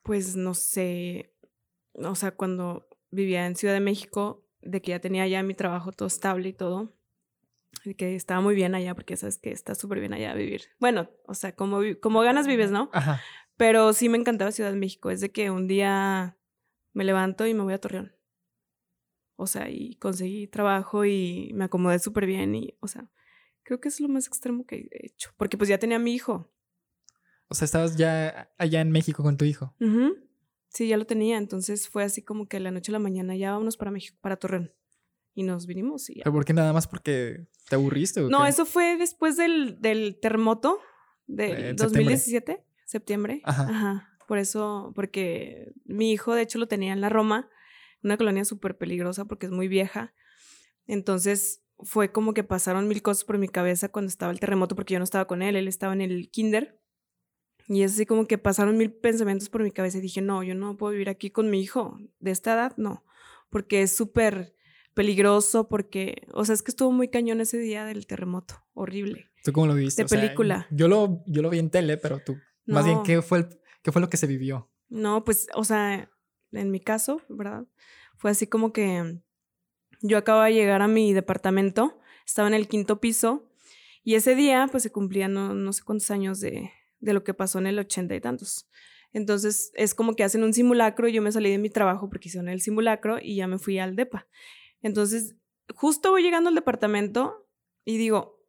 Pues 0.02 0.36
no 0.36 0.52
sé, 0.52 1.34
o 1.94 2.14
sea, 2.14 2.32
cuando 2.32 2.88
vivía 3.10 3.46
en 3.46 3.56
Ciudad 3.56 3.74
de 3.74 3.80
México, 3.80 4.44
de 4.60 4.82
que 4.82 4.90
ya 4.90 5.00
tenía 5.00 5.26
ya 5.26 5.42
mi 5.42 5.54
trabajo 5.54 5.92
todo 5.92 6.08
estable 6.08 6.50
y 6.50 6.52
todo, 6.52 6.92
que 7.96 8.14
estaba 8.14 8.40
muy 8.40 8.54
bien 8.54 8.74
allá, 8.74 8.94
porque 8.94 9.16
sabes 9.16 9.38
que 9.38 9.50
está 9.50 9.74
súper 9.74 10.00
bien 10.00 10.12
allá 10.12 10.34
vivir. 10.34 10.62
Bueno, 10.78 11.10
o 11.26 11.34
sea, 11.34 11.54
como, 11.54 11.80
como 12.00 12.20
ganas 12.20 12.46
vives, 12.46 12.70
¿no? 12.70 12.90
Ajá. 12.92 13.20
Pero 13.56 13.92
sí 13.92 14.08
me 14.08 14.18
encantaba 14.18 14.52
Ciudad 14.52 14.70
de 14.70 14.78
México. 14.78 15.10
Es 15.10 15.20
de 15.20 15.30
que 15.32 15.50
un 15.50 15.66
día 15.68 16.38
me 16.92 17.04
levanto 17.04 17.46
y 17.46 17.54
me 17.54 17.62
voy 17.62 17.74
a 17.74 17.80
Torreón. 17.80 18.14
O 19.36 19.46
sea, 19.46 19.68
y 19.68 19.96
conseguí 19.96 20.46
trabajo 20.46 21.04
y 21.04 21.50
me 21.54 21.64
acomodé 21.64 21.98
súper 21.98 22.26
bien 22.26 22.54
y, 22.54 22.76
o 22.80 22.86
sea, 22.86 23.10
creo 23.62 23.80
que 23.80 23.88
es 23.88 24.00
lo 24.00 24.08
más 24.08 24.26
extremo 24.26 24.64
que 24.64 24.88
he 24.90 25.06
hecho. 25.06 25.30
Porque 25.36 25.56
pues 25.56 25.68
ya 25.68 25.78
tenía 25.78 25.96
a 25.96 26.00
mi 26.00 26.14
hijo. 26.14 26.52
O 27.48 27.54
sea, 27.54 27.64
estabas 27.64 27.96
ya 27.96 28.52
allá 28.58 28.80
en 28.80 28.90
México 28.90 29.22
con 29.22 29.36
tu 29.36 29.44
hijo. 29.44 29.74
Sí, 30.68 30.88
ya 30.88 30.96
lo 30.96 31.06
tenía. 31.06 31.36
Entonces 31.36 31.88
fue 31.88 32.04
así 32.04 32.22
como 32.22 32.46
que 32.46 32.60
la 32.60 32.70
noche 32.70 32.92
a 32.92 32.94
la 32.94 32.98
mañana 32.98 33.36
ya 33.36 33.52
vámonos 33.52 33.76
para 33.76 33.90
México, 33.90 34.16
para 34.20 34.36
Torreón 34.36 34.72
y 35.34 35.42
nos 35.42 35.66
vinimos 35.66 36.10
y 36.10 36.14
¿Pero 36.16 36.32
por 36.32 36.44
qué 36.44 36.52
nada 36.52 36.72
más? 36.72 36.86
¿Porque 36.86 37.46
te 37.68 37.76
aburriste? 37.76 38.20
O 38.20 38.28
no, 38.28 38.46
eso 38.46 38.66
fue 38.66 38.96
después 38.96 39.36
del, 39.36 39.80
del 39.80 40.18
terremoto 40.20 40.78
de 41.26 41.74
2017, 41.74 42.64
septiembre. 42.84 43.40
Ajá. 43.44 43.62
Ajá. 43.68 44.08
Por 44.28 44.38
eso, 44.38 44.92
porque 44.94 45.72
mi 45.84 46.12
hijo 46.12 46.34
de 46.34 46.42
hecho 46.42 46.58
lo 46.58 46.68
tenía 46.68 46.92
en 46.92 47.00
la 47.00 47.08
Roma, 47.08 47.50
una 48.02 48.16
colonia 48.16 48.44
súper 48.44 48.76
peligrosa 48.76 49.24
porque 49.24 49.46
es 49.46 49.52
muy 49.52 49.68
vieja. 49.68 50.14
Entonces 50.86 51.62
fue 51.80 52.12
como 52.12 52.34
que 52.34 52.44
pasaron 52.44 52.88
mil 52.88 53.02
cosas 53.02 53.24
por 53.24 53.38
mi 53.38 53.48
cabeza 53.48 53.90
cuando 53.90 54.08
estaba 54.08 54.32
el 54.32 54.40
terremoto 54.40 54.74
porque 54.74 54.94
yo 54.94 55.00
no 55.00 55.04
estaba 55.04 55.26
con 55.26 55.42
él, 55.42 55.56
él 55.56 55.68
estaba 55.68 55.92
en 55.92 56.00
el 56.00 56.30
kinder. 56.30 56.78
Y 57.68 57.82
es 57.82 57.92
así 57.92 58.06
como 58.06 58.26
que 58.26 58.38
pasaron 58.38 58.76
mil 58.76 58.92
pensamientos 58.92 59.48
por 59.48 59.62
mi 59.62 59.70
cabeza 59.70 59.98
y 59.98 60.00
dije, 60.00 60.20
no, 60.20 60.42
yo 60.42 60.54
no 60.54 60.76
puedo 60.76 60.92
vivir 60.92 61.08
aquí 61.08 61.30
con 61.30 61.48
mi 61.48 61.60
hijo 61.60 61.98
de 62.18 62.30
esta 62.32 62.54
edad, 62.54 62.74
no, 62.76 63.04
porque 63.50 63.82
es 63.82 63.94
súper 63.94 64.54
peligroso 64.94 65.68
porque, 65.68 66.26
o 66.32 66.44
sea, 66.44 66.54
es 66.54 66.62
que 66.62 66.70
estuvo 66.70 66.92
muy 66.92 67.08
cañón 67.08 67.40
ese 67.40 67.58
día 67.58 67.84
del 67.84 68.06
terremoto, 68.06 68.64
horrible. 68.74 69.30
¿Tú 69.44 69.52
cómo 69.52 69.66
lo 69.66 69.74
viste? 69.74 70.04
De 70.04 70.08
película. 70.08 70.66
yo, 70.70 70.88
lo, 70.88 71.22
yo 71.26 71.42
lo 71.42 71.50
vi 71.50 71.58
en 71.58 71.70
tele, 71.70 71.96
pero 71.96 72.20
tú, 72.20 72.38
más 72.66 72.84
bien, 72.84 73.02
¿qué 73.02 73.22
fue, 73.22 73.48
¿qué 73.82 73.90
fue 73.92 74.00
lo 74.00 74.08
que 74.08 74.16
se 74.16 74.26
vivió? 74.26 74.70
No, 74.88 75.24
pues, 75.24 75.48
o 75.54 75.64
sea, 75.64 76.10
en 76.52 76.70
mi 76.70 76.80
caso, 76.80 77.22
¿verdad? 77.28 77.64
Fue 78.16 78.30
así 78.30 78.46
como 78.46 78.72
que 78.72 79.20
yo 80.00 80.18
acababa 80.18 80.46
de 80.46 80.54
llegar 80.54 80.82
a 80.82 80.88
mi 80.88 81.12
departamento, 81.12 81.98
estaba 82.26 82.48
en 82.48 82.54
el 82.54 82.68
quinto 82.68 83.00
piso 83.00 83.50
y 84.04 84.14
ese 84.14 84.34
día, 84.34 84.68
pues, 84.70 84.82
se 84.82 84.92
cumplían 84.92 85.32
no, 85.32 85.54
no 85.54 85.72
sé 85.72 85.82
cuántos 85.84 86.10
años 86.10 86.40
de, 86.40 86.70
de 87.00 87.12
lo 87.12 87.24
que 87.24 87.34
pasó 87.34 87.58
en 87.58 87.66
el 87.66 87.78
ochenta 87.78 88.14
y 88.14 88.20
tantos. 88.20 88.68
Entonces 89.12 89.72
es 89.74 89.94
como 89.94 90.14
que 90.14 90.24
hacen 90.24 90.42
un 90.42 90.54
simulacro 90.54 91.06
y 91.08 91.12
yo 91.12 91.20
me 91.20 91.32
salí 91.32 91.50
de 91.50 91.58
mi 91.58 91.68
trabajo 91.68 92.08
porque 92.08 92.28
hicieron 92.28 92.48
el 92.48 92.62
simulacro 92.62 93.18
y 93.20 93.36
ya 93.36 93.46
me 93.46 93.58
fui 93.58 93.78
al 93.78 93.94
DEPA. 93.94 94.26
Entonces, 94.82 95.36
justo 95.74 96.10
voy 96.10 96.22
llegando 96.22 96.48
al 96.48 96.54
departamento 96.54 97.48
y 97.84 97.96
digo, 97.96 98.44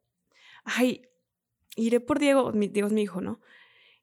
ay, 0.64 1.08
iré 1.76 2.00
por 2.00 2.20
Diego, 2.20 2.52
Diego 2.52 2.88
es 2.88 2.94
mi 2.94 3.04
hijo, 3.04 3.22
¿no? 3.22 3.40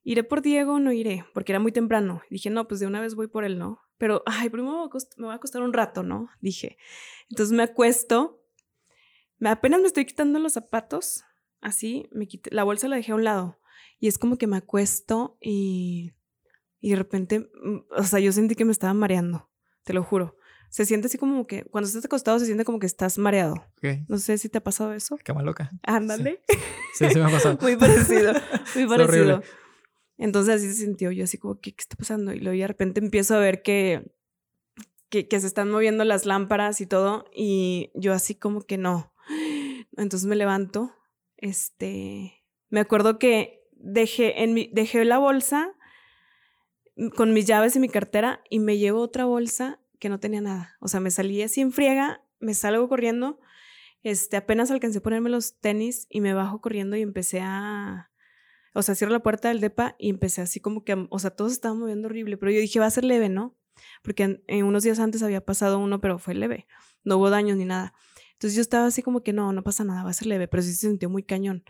¿Iré 0.03 0.25
por 0.25 0.41
Diego 0.41 0.81
no 0.81 0.93
iré? 0.93 1.27
Porque 1.35 1.53
era 1.53 1.61
muy 1.61 1.73
temprano. 1.73 2.23
Dije, 2.31 2.49
no, 2.49 2.67
pues 2.67 2.81
de 2.81 2.87
una 2.87 3.01
vez 3.01 3.15
voy 3.15 3.27
por 3.27 3.45
él, 3.45 3.59
¿no? 3.59 3.81
Pero, 3.99 4.23
ay, 4.25 4.49
primero 4.49 4.91
me 5.19 5.27
va 5.27 5.35
a 5.35 5.39
costar 5.39 5.63
un 5.63 5.75
rato, 5.75 6.03
¿no? 6.03 6.31
Dije. 6.41 6.79
Entonces 7.29 7.55
me 7.55 7.63
acuesto, 7.63 8.43
me, 9.39 9.51
apenas 9.51 9.81
me 9.81 9.87
estoy 9.87 10.07
quitando 10.07 10.39
los 10.39 10.55
zapatos, 10.55 11.25
así, 11.61 12.09
me 12.13 12.27
quité, 12.27 12.51
la 12.51 12.65
bolsa 12.65 12.89
la 12.89 12.97
dejé 12.97 13.13
a 13.13 13.17
un 13.17 13.25
lado. 13.25 13.59
Y 13.99 14.09
es 14.09 14.17
como 14.17 14.39
que 14.39 14.47
me 14.47 14.57
acuesto 14.57 15.37
y, 15.39 16.13
y 16.81 16.91
de 16.91 16.97
repente, 16.97 17.41
mm, 17.41 17.81
o 17.95 18.03
sea, 18.05 18.21
yo 18.21 18.33
sentí 18.33 18.55
que 18.55 18.65
me 18.65 18.73
estaba 18.73 18.95
mareando, 18.95 19.51
te 19.85 19.93
lo 19.93 20.03
juro 20.03 20.40
se 20.71 20.87
siente 20.87 21.09
así 21.09 21.19
como 21.19 21.47
que 21.47 21.65
cuando 21.65 21.89
estás 21.89 22.05
acostado 22.05 22.39
se 22.39 22.47
siente 22.47 22.65
como 22.65 22.79
que 22.79 22.87
estás 22.87 23.19
mareado. 23.19 23.57
No 24.09 24.19
sé 24.19 24.39
si 24.39 24.49
te 24.49 24.59
ha 24.59 24.63
pasado 24.63 24.93
eso. 24.93 25.19
Cama 25.25 25.43
loca. 25.43 25.73
Ándale. 25.83 26.43
Sí, 26.95 27.07
sí, 27.11 27.19
me 27.19 27.25
ha 27.25 27.31
pasado. 27.31 27.59
muy 27.61 27.77
parecido, 27.77 28.33
muy 28.77 28.87
parecido. 28.89 29.43
Entonces 30.17 30.55
así 30.55 30.69
se 30.69 30.85
sintió 30.85 31.11
yo 31.11 31.25
así 31.25 31.39
como, 31.39 31.61
¿qué, 31.61 31.73
¿qué, 31.75 31.83
está 31.83 31.97
pasando? 31.97 32.33
Y 32.33 32.39
luego 32.39 32.59
de 32.59 32.67
repente 32.69 33.01
empiezo 33.01 33.35
a 33.35 33.41
ver 33.41 33.63
que, 33.63 34.13
que, 35.09 35.27
que 35.27 35.41
se 35.41 35.49
están 35.49 35.71
moviendo 35.71 36.05
las 36.05 36.25
lámparas 36.25 36.81
y 36.81 36.87
todo 36.87 37.25
y 37.35 37.91
yo 37.95 38.13
así 38.13 38.37
como 38.37 38.63
que 38.63 38.79
no. 38.79 39.13
Entonces 39.97 40.29
me 40.29 40.37
levanto, 40.37 40.95
este, 41.37 42.45
me 42.69 42.81
acuerdo 42.81 43.19
que 43.19 43.67
dejé, 43.73 44.45
en 44.45 44.55
mi, 44.55 44.71
dejé 44.73 45.05
la 45.05 45.19
bolsa 45.19 45.75
con 47.17 47.33
mis 47.33 47.47
llaves 47.47 47.75
y 47.75 47.81
mi 47.81 47.89
cartera 47.89 48.43
y 48.49 48.61
me 48.61 48.79
llevo 48.79 49.01
otra 49.01 49.25
bolsa 49.25 49.81
que 50.01 50.09
no 50.09 50.19
tenía 50.19 50.41
nada. 50.41 50.77
O 50.81 50.89
sea, 50.89 50.99
me 50.99 51.13
salí 51.13 51.41
así 51.43 51.61
en 51.61 51.71
friega, 51.71 52.25
me 52.41 52.55
salgo 52.55 52.89
corriendo, 52.89 53.39
este, 54.03 54.37
apenas 54.37 54.71
alcancé 54.71 54.99
a 54.99 55.03
ponerme 55.03 55.31
los 55.31 55.61
tenis 55.61 56.07
y 56.11 56.21
me 56.21 56.35
bajo 56.35 56.61
corriendo 56.61 56.97
y 56.97 57.03
empecé 57.03 57.41
a, 57.43 58.11
o 58.75 58.83
sea, 58.83 58.95
cierro 58.95 59.13
la 59.13 59.23
puerta 59.23 59.49
del 59.49 59.61
depa 59.61 59.95
y 59.99 60.09
empecé 60.09 60.41
así 60.41 60.59
como 60.59 60.85
que, 60.85 61.07
o 61.09 61.19
sea, 61.19 61.31
todo 61.31 61.49
se 61.49 61.55
estaba 61.55 61.75
moviendo 61.75 62.09
horrible, 62.09 62.37
pero 62.37 62.51
yo 62.51 62.61
dije, 62.61 62.81
va 62.81 62.87
a 62.87 62.91
ser 62.91 63.05
leve, 63.05 63.29
¿no? 63.29 63.57
Porque 64.03 64.41
en, 64.47 64.65
unos 64.65 64.83
días 64.83 64.99
antes 64.99 65.23
había 65.23 65.45
pasado 65.45 65.79
uno, 65.79 66.01
pero 66.01 66.19
fue 66.19 66.35
leve, 66.35 66.67
no 67.05 67.19
hubo 67.19 67.31
daños 67.31 67.57
ni 67.57 67.67
nada. 67.67 67.93
Entonces 68.33 68.57
yo 68.57 68.63
estaba 68.63 68.87
así 68.87 69.03
como 69.03 69.23
que 69.23 69.35
no, 69.35 69.53
no 69.53 69.63
pasa 69.63 69.85
nada, 69.85 70.03
va 70.03 70.11
a 70.11 70.15
ser 70.15 70.27
leve, 70.27 70.49
pero 70.49 70.63
sí 70.63 70.73
se 70.73 70.89
sintió 70.89 71.11
muy 71.11 71.23
cañón. 71.23 71.63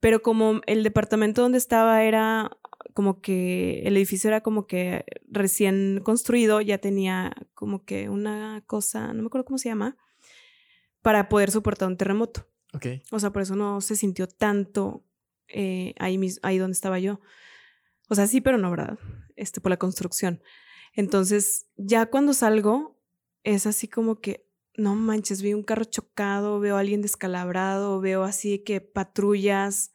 Pero 0.00 0.20
como 0.20 0.60
el 0.66 0.82
departamento 0.82 1.42
donde 1.42 1.58
estaba 1.58 2.02
era 2.02 2.50
como 2.94 3.20
que 3.20 3.82
el 3.84 3.96
edificio 3.96 4.28
era 4.28 4.40
como 4.40 4.66
que 4.66 5.04
recién 5.28 6.00
construido, 6.04 6.60
ya 6.60 6.78
tenía 6.78 7.34
como 7.54 7.84
que 7.84 8.08
una 8.08 8.62
cosa, 8.66 9.12
no 9.12 9.22
me 9.22 9.26
acuerdo 9.26 9.44
cómo 9.44 9.58
se 9.58 9.68
llama, 9.68 9.96
para 11.02 11.28
poder 11.28 11.50
soportar 11.50 11.88
un 11.88 11.96
terremoto. 11.96 12.46
Ok. 12.74 12.86
O 13.10 13.18
sea, 13.18 13.30
por 13.30 13.42
eso 13.42 13.56
no 13.56 13.80
se 13.80 13.96
sintió 13.96 14.28
tanto 14.28 15.04
eh, 15.48 15.94
ahí, 15.98 16.18
ahí 16.42 16.58
donde 16.58 16.74
estaba 16.74 16.98
yo. 16.98 17.20
O 18.08 18.14
sea, 18.14 18.26
sí, 18.26 18.40
pero 18.40 18.58
no, 18.58 18.70
¿verdad? 18.70 18.98
Este, 19.36 19.60
por 19.60 19.70
la 19.70 19.76
construcción. 19.76 20.42
Entonces, 20.94 21.66
ya 21.76 22.06
cuando 22.06 22.32
salgo, 22.32 23.00
es 23.44 23.66
así 23.66 23.88
como 23.88 24.20
que, 24.20 24.48
no 24.76 24.94
manches, 24.94 25.42
vi 25.42 25.54
un 25.54 25.62
carro 25.62 25.84
chocado, 25.84 26.60
veo 26.60 26.76
a 26.76 26.80
alguien 26.80 27.02
descalabrado, 27.02 28.00
veo 28.00 28.22
así 28.22 28.60
que 28.60 28.80
patrullas, 28.80 29.92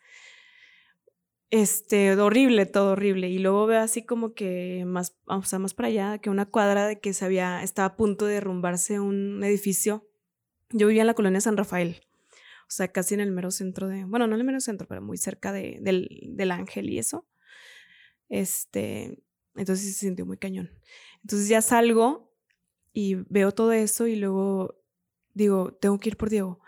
este, 1.54 2.20
horrible, 2.20 2.66
todo 2.66 2.94
horrible. 2.94 3.30
Y 3.30 3.38
luego 3.38 3.68
veo 3.68 3.80
así 3.80 4.04
como 4.04 4.34
que 4.34 4.86
más, 4.88 5.16
o 5.26 5.44
sea, 5.44 5.60
más 5.60 5.76
para 5.76 5.90
allá, 5.90 6.18
que 6.18 6.32
una 6.32 6.48
cuadra 6.48 6.88
de 6.88 7.00
que 7.00 7.14
se 7.14 7.26
había, 7.26 7.62
estaba 7.62 7.90
a 7.90 7.96
punto 7.96 8.26
de 8.26 8.34
derrumbarse 8.34 9.00
un 9.00 9.44
edificio. 9.44 10.10
Yo 10.72 10.88
vivía 10.88 11.04
en 11.04 11.08
la 11.08 11.14
colonia 11.14 11.42
San 11.42 11.56
Rafael, 11.56 12.02
o 12.62 12.72
sea, 12.72 12.88
casi 12.88 13.14
en 13.14 13.20
el 13.20 13.32
mero 13.32 13.52
centro 13.52 13.88
de, 13.88 14.04
bueno, 14.04 14.26
no 14.26 14.34
en 14.34 14.42
el 14.42 14.48
mero 14.48 14.60
centro, 14.62 14.88
pero 14.88 15.04
muy 15.04 15.18
cerca 15.18 15.52
de, 15.52 15.78
del, 15.80 16.10
del 16.32 16.50
Ángel 16.50 16.90
y 16.90 16.98
eso. 16.98 17.28
Este, 18.30 19.22
entonces 19.54 19.94
se 19.94 20.08
sintió 20.08 20.26
muy 20.26 20.38
cañón. 20.38 20.72
Entonces 21.22 21.50
ya 21.50 21.62
salgo 21.62 22.34
y 22.94 23.14
veo 23.30 23.52
todo 23.52 23.74
eso 23.74 24.08
y 24.08 24.16
luego 24.16 24.82
digo, 25.36 25.72
tengo 25.76 26.00
que 26.00 26.10
ir 26.10 26.18
por 26.18 26.32
Diego. 26.32 26.62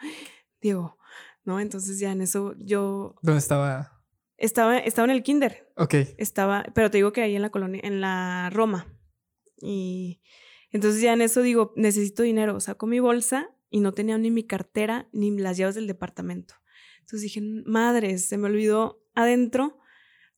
Diego, 0.62 1.00
¿no? 1.44 1.60
Entonces 1.60 1.98
ya 1.98 2.12
en 2.12 2.22
eso 2.22 2.54
yo... 2.60 3.16
¿Dónde 3.24 3.40
estaba? 3.40 3.95
Estaba, 4.38 4.78
estaba 4.78 5.06
en 5.06 5.12
el 5.12 5.24
kinder. 5.24 5.72
Ok. 5.78 5.96
Estaba, 6.18 6.66
pero 6.74 6.92
te 6.92 6.98
digo 6.98 7.14
que 7.14 7.22
ahí 7.22 7.36
en 7.36 7.42
la 7.42 7.50
colonia, 7.50 7.82
en 7.84 8.02
la 8.02 8.50
Roma. 8.52 8.88
Y 9.62 10.22
entonces 10.72 11.02
ya 11.02 11.14
en 11.14 11.22
eso 11.22 11.42
digo, 11.42 11.74
necesito 11.76 12.24
dinero. 12.24 12.60
Saco 12.60 12.88
mi 12.88 13.00
bolsa 13.00 13.50
y 13.70 13.80
no 13.80 13.94
tenía 13.94 14.18
ni 14.18 14.32
mi 14.32 14.44
cartera 14.44 15.08
ni 15.12 15.32
las 15.38 15.58
llaves 15.58 15.76
del 15.76 15.88
departamento. 15.88 16.56
Entonces 17.00 17.22
dije, 17.22 17.42
madre, 17.66 18.18
se 18.18 18.38
me 18.38 18.48
olvidó 18.48 19.02
adentro 19.14 19.80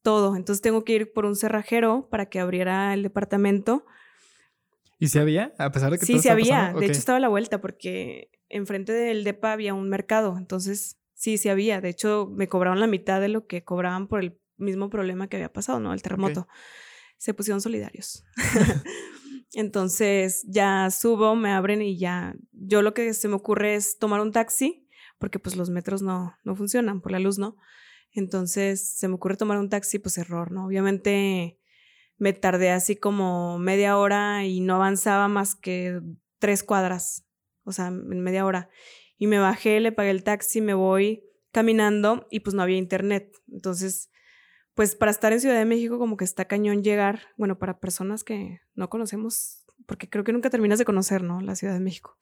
todo. 0.02 0.36
Entonces 0.36 0.62
tengo 0.62 0.84
que 0.84 0.94
ir 0.94 1.14
por 1.14 1.26
un 1.26 1.36
cerrajero 1.36 2.08
para 2.10 2.28
que 2.30 2.40
abriera 2.40 2.94
el 2.94 3.04
departamento. 3.04 3.86
¿Y 5.00 5.08
si 5.08 5.20
había? 5.20 5.54
A 5.58 5.72
pesar 5.72 5.92
de 5.92 6.00
que 6.00 6.06
Sí, 6.06 6.20
sí 6.20 6.30
había. 6.30 6.74
De 6.74 6.86
hecho, 6.86 7.00
estaba 7.00 7.18
a 7.18 7.22
la 7.22 7.28
vuelta 7.28 7.62
porque 7.62 8.32
enfrente 8.50 8.94
del 8.94 9.24
DEPA 9.24 9.54
había 9.54 9.74
un 9.74 9.90
mercado. 9.90 10.38
Entonces, 10.38 10.98
sí, 11.18 11.38
sí 11.38 11.50
había. 11.50 11.82
De 11.82 11.90
hecho, 11.90 12.32
me 12.32 12.48
cobraron 12.48 12.80
la 12.80 12.88
mitad 12.88 13.20
de 13.20 13.28
lo 13.28 13.48
que 13.48 13.64
cobraban 13.64 14.08
por 14.08 14.22
el 14.22 14.40
mismo 14.56 14.90
problema 14.90 15.28
que 15.28 15.36
había 15.36 15.52
pasado, 15.52 15.80
¿no? 15.80 15.94
El 15.94 16.02
terremoto. 16.02 16.48
Se 17.18 17.34
pusieron 17.34 17.60
solidarios. 17.60 18.24
Entonces, 19.54 20.46
ya 20.48 20.90
subo, 20.92 21.36
me 21.36 21.52
abren 21.52 21.82
y 21.82 21.98
ya. 21.98 22.36
Yo 22.52 22.82
lo 22.82 22.94
que 22.94 23.14
se 23.14 23.28
me 23.28 23.36
ocurre 23.36 23.76
es 23.76 23.98
tomar 23.98 24.22
un 24.22 24.32
taxi, 24.32 24.88
porque 25.18 25.40
pues 25.40 25.56
los 25.56 25.70
metros 25.70 26.02
no, 26.02 26.36
no 26.44 26.56
funcionan, 26.56 27.02
por 27.02 27.12
la 27.12 27.20
luz, 27.20 27.40
¿no? 27.40 27.58
Entonces, 28.12 28.98
se 28.98 29.08
me 29.08 29.16
ocurre 29.16 29.38
tomar 29.38 29.58
un 29.58 29.70
taxi, 29.70 30.00
pues 30.00 30.18
error, 30.18 30.52
¿no? 30.52 30.68
Obviamente 30.68 31.60
me 32.18 32.34
tardé 32.34 32.72
así 32.72 32.96
como 32.96 33.58
media 33.58 33.98
hora 33.98 34.46
y 34.46 34.60
no 34.60 34.76
avanzaba 34.76 35.28
más 35.28 35.56
que 35.56 36.00
tres 36.40 36.64
cuadras, 36.64 37.26
o 37.64 37.72
sea, 37.72 37.88
en 37.88 38.22
media 38.22 38.46
hora. 38.46 38.70
Y 39.18 39.28
me 39.28 39.40
bajé, 39.40 39.80
le 39.80 39.92
pagué 39.92 40.12
el 40.12 40.24
taxi, 40.24 40.62
me 40.62 40.74
voy 40.74 41.24
caminando 41.52 42.28
y 42.30 42.42
pues 42.42 42.54
no 42.54 42.62
había 42.62 42.78
internet. 42.78 43.36
Entonces, 43.52 44.12
pues 44.78 44.96
para 44.96 45.10
estar 45.10 45.34
en 45.34 45.42
Ciudad 45.42 45.58
de 45.58 45.66
México 45.66 45.98
como 45.98 46.18
que 46.18 46.24
está 46.24 46.46
cañón 46.46 46.84
llegar, 46.84 47.22
bueno, 47.36 47.58
para 47.58 47.80
personas 47.80 48.24
que 48.24 48.62
no 48.76 48.90
conocemos, 48.90 49.66
porque 49.88 50.08
creo 50.08 50.24
que 50.24 50.34
nunca 50.34 50.52
terminas 50.52 50.78
de 50.78 50.86
conocer, 50.86 51.24
¿no? 51.24 51.42
La 51.42 51.56
Ciudad 51.56 51.74
de 51.74 51.80
México. 51.80 52.16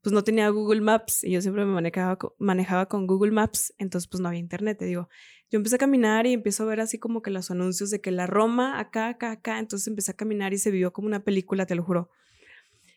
Pues 0.00 0.12
no 0.12 0.22
tenía 0.22 0.48
Google 0.50 0.80
Maps 0.80 1.24
y 1.24 1.32
yo 1.32 1.40
siempre 1.42 1.64
me 1.64 1.72
manejaba, 1.72 2.18
manejaba 2.38 2.86
con 2.86 3.08
Google 3.08 3.32
Maps, 3.32 3.74
entonces 3.78 4.08
pues 4.08 4.20
no 4.20 4.28
había 4.28 4.38
internet, 4.38 4.78
te 4.78 4.84
digo. 4.84 5.08
Yo 5.50 5.56
empecé 5.56 5.74
a 5.74 5.78
caminar 5.78 6.24
y 6.26 6.32
empiezo 6.32 6.62
a 6.62 6.66
ver 6.66 6.80
así 6.80 6.98
como 6.98 7.20
que 7.20 7.32
los 7.32 7.50
anuncios 7.50 7.90
de 7.90 8.00
que 8.00 8.12
la 8.12 8.28
Roma, 8.28 8.78
acá, 8.78 9.08
acá, 9.08 9.32
acá, 9.32 9.58
entonces 9.58 9.88
empecé 9.88 10.12
a 10.12 10.14
caminar 10.14 10.52
y 10.52 10.58
se 10.58 10.70
vivió 10.70 10.92
como 10.92 11.08
una 11.08 11.24
película, 11.24 11.66
te 11.66 11.74
lo 11.74 11.82
juro, 11.82 12.10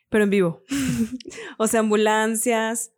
pero 0.10 0.24
en 0.24 0.30
vivo. 0.30 0.64
o 1.58 1.66
sea, 1.68 1.80
ambulancias, 1.80 2.92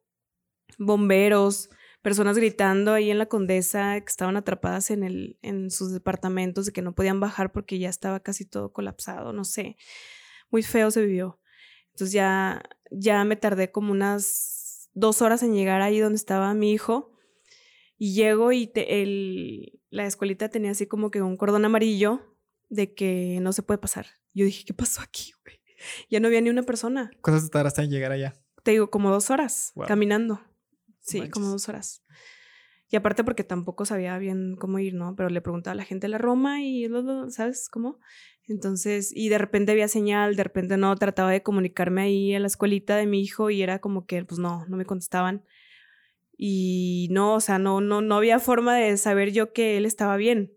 bomberos, 0.78 1.70
personas 2.02 2.38
gritando 2.38 2.94
ahí 2.94 3.12
en 3.12 3.18
la 3.18 3.26
condesa 3.26 4.00
que 4.00 4.10
estaban 4.10 4.38
atrapadas 4.38 4.92
en, 4.92 5.04
el, 5.04 5.38
en 5.42 5.72
sus 5.72 5.92
departamentos, 5.92 6.66
de 6.66 6.72
que 6.72 6.82
no 6.82 6.96
podían 6.96 7.20
bajar 7.20 7.52
porque 7.52 7.80
ya 7.80 7.90
estaba 7.90 8.22
casi 8.22 8.46
todo 8.46 8.72
colapsado, 8.72 9.34
no 9.34 9.44
sé. 9.44 9.78
Muy 10.50 10.64
feo 10.64 10.92
se 10.92 11.02
vivió. 11.02 11.40
Entonces 11.92 12.14
ya, 12.14 12.62
ya 12.92 13.24
me 13.24 13.36
tardé 13.36 13.72
como 13.72 13.92
unas 13.92 14.90
dos 14.94 15.22
horas 15.22 15.44
en 15.44 15.54
llegar 15.54 15.82
ahí 15.82 16.00
donde 16.00 16.18
estaba 16.18 16.54
mi 16.54 16.72
hijo. 16.72 17.14
Y 17.98 18.14
llego 18.14 18.52
y 18.52 18.72
el, 18.76 19.82
la 19.90 20.06
escuelita 20.06 20.50
tenía 20.50 20.72
así 20.72 20.86
como 20.86 21.10
que 21.10 21.22
un 21.22 21.36
cordón 21.36 21.66
amarillo 21.66 22.38
de 22.70 22.94
que 22.94 23.40
no 23.42 23.54
se 23.54 23.64
puede 23.64 23.80
pasar. 23.80 24.06
Yo 24.34 24.46
dije, 24.46 24.64
¿qué 24.66 24.74
pasó 24.74 25.02
aquí, 25.02 25.34
güey? 25.44 25.60
Ya 26.10 26.20
no 26.20 26.28
había 26.28 26.42
ni 26.42 26.50
una 26.50 26.64
persona. 26.64 27.12
¿Cuántas 27.22 27.46
te 27.46 27.50
tardaste 27.50 27.82
en 27.82 27.90
llegar 27.90 28.12
allá? 28.12 28.36
Te 28.64 28.72
digo, 28.72 28.90
como 28.90 29.10
dos 29.12 29.30
horas 29.30 29.74
caminando. 29.88 30.42
Sí, 31.08 31.30
como 31.30 31.48
dos 31.48 31.70
horas. 31.70 32.04
Y 32.90 32.96
aparte 32.96 33.24
porque 33.24 33.44
tampoco 33.44 33.86
sabía 33.86 34.18
bien 34.18 34.56
cómo 34.58 34.80
ir, 34.80 34.94
¿no? 34.94 35.16
Pero 35.16 35.30
le 35.30 35.42
preguntaba 35.42 35.72
a 35.74 35.76
la 35.76 35.84
gente 35.84 36.08
de 36.08 36.12
la 36.12 36.18
Roma 36.18 36.62
y, 36.62 36.88
¿sabes 37.30 37.70
cómo? 37.70 38.00
Entonces, 38.46 39.12
y 39.14 39.30
de 39.30 39.38
repente 39.38 39.72
había 39.74 39.88
señal, 39.88 40.36
de 40.36 40.44
repente 40.44 40.78
no, 40.78 40.96
trataba 40.96 41.32
de 41.32 41.44
comunicarme 41.44 42.04
ahí 42.04 42.34
a 42.34 42.40
la 42.40 42.48
escuelita 42.48 42.96
de 42.96 43.06
mi 43.06 43.22
hijo 43.22 43.50
y 43.50 43.62
era 43.62 43.80
como 43.80 44.06
que, 44.06 44.24
pues 44.24 44.40
no, 44.40 44.66
no 44.68 44.78
me 44.78 44.86
contestaban. 44.86 45.44
Y 46.38 47.08
no, 47.12 47.36
o 47.36 47.40
sea, 47.42 47.58
no, 47.58 47.82
no, 47.82 48.02
no 48.02 48.16
había 48.16 48.40
forma 48.40 48.76
de 48.78 48.96
saber 48.98 49.32
yo 49.32 49.52
que 49.52 49.78
él 49.78 49.86
estaba 49.86 50.16
bien. 50.16 50.54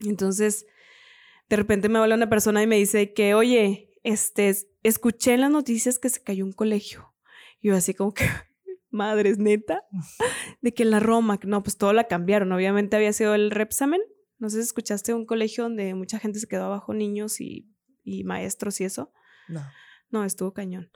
Entonces, 0.00 0.66
de 1.50 1.56
repente 1.56 1.88
me 1.88 1.98
habla 1.98 2.14
una 2.14 2.30
persona 2.30 2.62
y 2.62 2.66
me 2.66 2.76
dice 2.76 3.12
que, 3.12 3.34
oye, 3.34 3.90
este, 4.04 4.54
escuché 4.82 5.34
en 5.34 5.42
las 5.42 5.50
noticias 5.50 5.98
que 5.98 6.08
se 6.08 6.22
cayó 6.22 6.44
un 6.44 6.52
colegio. 6.52 7.12
Y 7.60 7.68
yo 7.68 7.76
así 7.76 7.92
como 7.92 8.14
que, 8.14 8.24
madres, 8.92 9.38
neta, 9.38 9.84
de 10.60 10.72
que 10.72 10.82
en 10.82 10.90
la 10.90 11.00
Roma, 11.00 11.38
no, 11.44 11.62
pues 11.62 11.76
todo 11.76 11.92
la 11.92 12.04
cambiaron. 12.04 12.52
Obviamente 12.52 12.96
había 12.96 13.12
sido 13.12 13.34
el 13.34 13.50
Repsamen. 13.50 14.00
No 14.38 14.50
sé 14.50 14.58
si 14.58 14.62
escuchaste 14.62 15.14
un 15.14 15.26
colegio 15.26 15.64
donde 15.64 15.94
mucha 15.94 16.18
gente 16.18 16.38
se 16.38 16.46
quedó 16.46 16.64
abajo, 16.64 16.94
niños 16.94 17.40
y, 17.40 17.68
y 18.04 18.24
maestros 18.24 18.80
y 18.80 18.84
eso. 18.84 19.12
No. 19.48 19.62
No, 20.10 20.24
estuvo 20.24 20.52
cañón. 20.52 20.90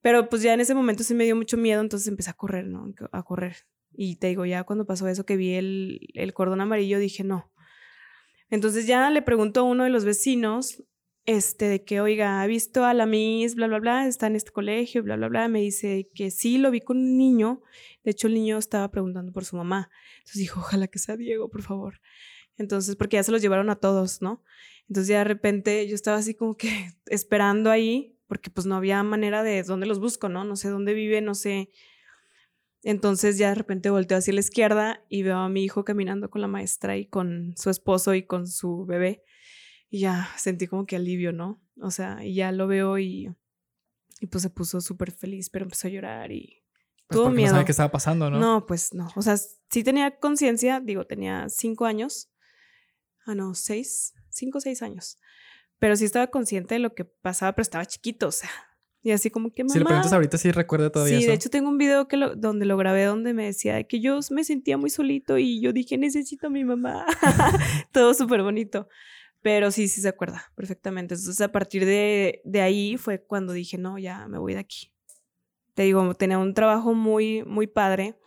Pero 0.00 0.28
pues 0.28 0.42
ya 0.42 0.54
en 0.54 0.60
ese 0.60 0.74
momento 0.74 1.04
sí 1.04 1.14
me 1.14 1.24
dio 1.24 1.36
mucho 1.36 1.56
miedo, 1.56 1.80
entonces 1.80 2.08
empecé 2.08 2.30
a 2.30 2.34
correr, 2.34 2.66
¿no? 2.66 2.92
A 3.12 3.22
correr. 3.22 3.56
Y 3.92 4.16
te 4.16 4.28
digo, 4.28 4.44
ya 4.46 4.64
cuando 4.64 4.86
pasó 4.86 5.06
eso 5.08 5.24
que 5.24 5.36
vi 5.36 5.54
el, 5.54 6.00
el 6.14 6.32
cordón 6.32 6.60
amarillo, 6.60 6.98
dije, 6.98 7.22
no. 7.22 7.52
Entonces 8.50 8.86
ya 8.86 9.10
le 9.10 9.22
pregunto 9.22 9.60
a 9.60 9.62
uno 9.62 9.84
de 9.84 9.90
los 9.90 10.04
vecinos 10.04 10.82
este, 11.24 11.66
de 11.66 11.84
que, 11.84 12.00
oiga, 12.00 12.42
ha 12.42 12.46
visto 12.46 12.84
a 12.84 12.94
la 12.94 13.06
Miss, 13.06 13.54
bla, 13.54 13.68
bla, 13.68 13.78
bla, 13.78 14.06
está 14.06 14.26
en 14.26 14.36
este 14.36 14.50
colegio, 14.50 15.02
bla, 15.02 15.16
bla, 15.16 15.28
bla. 15.28 15.48
Me 15.48 15.60
dice 15.60 16.08
que 16.14 16.30
sí, 16.30 16.58
lo 16.58 16.70
vi 16.70 16.80
con 16.80 16.98
un 16.98 17.16
niño. 17.16 17.62
De 18.04 18.10
hecho, 18.10 18.26
el 18.26 18.34
niño 18.34 18.58
estaba 18.58 18.90
preguntando 18.90 19.32
por 19.32 19.44
su 19.44 19.56
mamá. 19.56 19.90
Entonces 20.18 20.40
dijo, 20.40 20.60
ojalá 20.60 20.88
que 20.88 20.98
sea 20.98 21.16
Diego, 21.16 21.48
por 21.48 21.62
favor. 21.62 22.00
Entonces, 22.58 22.96
porque 22.96 23.16
ya 23.16 23.22
se 23.22 23.32
los 23.32 23.42
llevaron 23.42 23.70
a 23.70 23.76
todos, 23.76 24.20
¿no? 24.22 24.42
Entonces 24.88 25.08
ya 25.08 25.18
de 25.18 25.24
repente 25.24 25.86
yo 25.88 25.94
estaba 25.94 26.18
así 26.18 26.34
como 26.34 26.56
que 26.56 26.68
esperando 27.06 27.70
ahí, 27.70 28.18
porque 28.26 28.50
pues 28.50 28.66
no 28.66 28.76
había 28.76 29.02
manera 29.02 29.42
de 29.42 29.62
dónde 29.62 29.86
los 29.86 30.00
busco, 30.00 30.28
¿no? 30.28 30.44
No 30.44 30.56
sé 30.56 30.68
dónde 30.68 30.94
vive, 30.94 31.20
no 31.20 31.34
sé. 31.34 31.70
Entonces 32.82 33.38
ya 33.38 33.50
de 33.50 33.54
repente 33.54 33.90
volteo 33.90 34.18
hacia 34.18 34.34
la 34.34 34.40
izquierda 34.40 35.04
y 35.08 35.22
veo 35.22 35.38
a 35.38 35.48
mi 35.48 35.62
hijo 35.62 35.84
caminando 35.84 36.30
con 36.30 36.40
la 36.40 36.48
maestra 36.48 36.96
y 36.96 37.06
con 37.06 37.54
su 37.56 37.70
esposo 37.70 38.14
y 38.14 38.24
con 38.24 38.48
su 38.48 38.84
bebé. 38.86 39.22
Y 39.92 40.00
ya 40.00 40.26
sentí 40.38 40.66
como 40.66 40.86
que 40.86 40.96
alivio, 40.96 41.32
¿no? 41.32 41.62
O 41.82 41.90
sea, 41.90 42.24
y 42.24 42.34
ya 42.34 42.50
lo 42.50 42.66
veo 42.66 42.98
y, 42.98 43.30
y 44.20 44.26
pues 44.26 44.40
se 44.40 44.48
puso 44.48 44.80
súper 44.80 45.12
feliz, 45.12 45.50
pero 45.50 45.66
empezó 45.66 45.86
a 45.86 45.90
llorar 45.90 46.32
y 46.32 46.64
pues 47.08 47.20
tuvo 47.20 47.28
miedo. 47.28 47.48
No 47.48 47.56
sabía 47.56 47.66
qué 47.66 47.72
estaba 47.72 47.90
pasando, 47.90 48.30
¿no? 48.30 48.38
No, 48.38 48.64
pues 48.64 48.94
no. 48.94 49.10
O 49.16 49.20
sea, 49.20 49.36
sí 49.36 49.84
tenía 49.84 50.18
conciencia, 50.18 50.80
digo, 50.80 51.04
tenía 51.04 51.46
cinco 51.50 51.84
años. 51.84 52.30
Ah, 53.26 53.34
no, 53.34 53.54
seis, 53.54 54.14
cinco 54.30 54.56
o 54.56 54.60
seis 54.62 54.80
años. 54.80 55.18
Pero 55.78 55.94
sí 55.96 56.06
estaba 56.06 56.28
consciente 56.28 56.76
de 56.76 56.78
lo 56.78 56.94
que 56.94 57.04
pasaba, 57.04 57.52
pero 57.52 57.62
estaba 57.62 57.84
chiquito, 57.84 58.28
o 58.28 58.32
sea. 58.32 58.48
Y 59.02 59.10
así 59.10 59.28
como 59.28 59.52
que 59.52 59.62
mamá. 59.62 59.74
Si 59.74 59.78
le 59.78 59.84
preguntas 59.84 60.12
ahorita, 60.14 60.38
sí 60.38 60.52
recuerda 60.52 60.90
todavía. 60.90 61.20
Sí, 61.20 61.26
de 61.26 61.34
hecho 61.34 61.50
tengo 61.50 61.68
un 61.68 61.76
video 61.76 62.08
que 62.08 62.16
lo, 62.16 62.34
donde 62.34 62.64
lo 62.64 62.78
grabé 62.78 63.04
donde 63.04 63.34
me 63.34 63.44
decía 63.44 63.84
que 63.84 64.00
yo 64.00 64.18
me 64.30 64.42
sentía 64.42 64.78
muy 64.78 64.88
solito 64.88 65.36
y 65.36 65.60
yo 65.60 65.74
dije, 65.74 65.98
necesito 65.98 66.46
a 66.46 66.50
mi 66.50 66.64
mamá. 66.64 67.04
Todo 67.92 68.14
súper 68.14 68.42
bonito. 68.42 68.88
Pero 69.42 69.70
sí, 69.72 69.88
sí 69.88 70.00
se 70.00 70.08
acuerda 70.08 70.52
perfectamente. 70.54 71.14
Entonces, 71.14 71.40
a 71.40 71.50
partir 71.50 71.84
de, 71.84 72.40
de, 72.44 72.60
ahí 72.60 72.96
fue 72.96 73.24
cuando 73.24 73.52
dije, 73.52 73.76
no, 73.76 73.98
ya 73.98 74.28
me 74.28 74.38
voy 74.38 74.54
de 74.54 74.60
aquí. 74.60 74.92
Te 75.74 75.82
digo, 75.82 76.14
tenía 76.14 76.38
un 76.38 76.54
trabajo 76.54 76.94
muy, 76.94 77.42
muy 77.44 77.66
padre. 77.66 78.18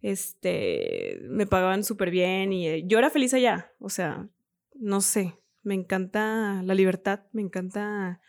Este, 0.00 1.18
me 1.28 1.46
pagaban 1.46 1.84
súper 1.84 2.10
bien 2.10 2.52
y 2.52 2.68
eh, 2.68 2.82
yo 2.86 2.98
era 2.98 3.10
feliz 3.10 3.34
allá. 3.34 3.72
O 3.78 3.88
sea, 3.90 4.28
no 4.74 5.00
sé, 5.00 5.38
me 5.62 5.74
encanta 5.74 6.62
la 6.62 6.74
libertad, 6.74 7.24
me 7.32 7.42
encanta, 7.42 8.20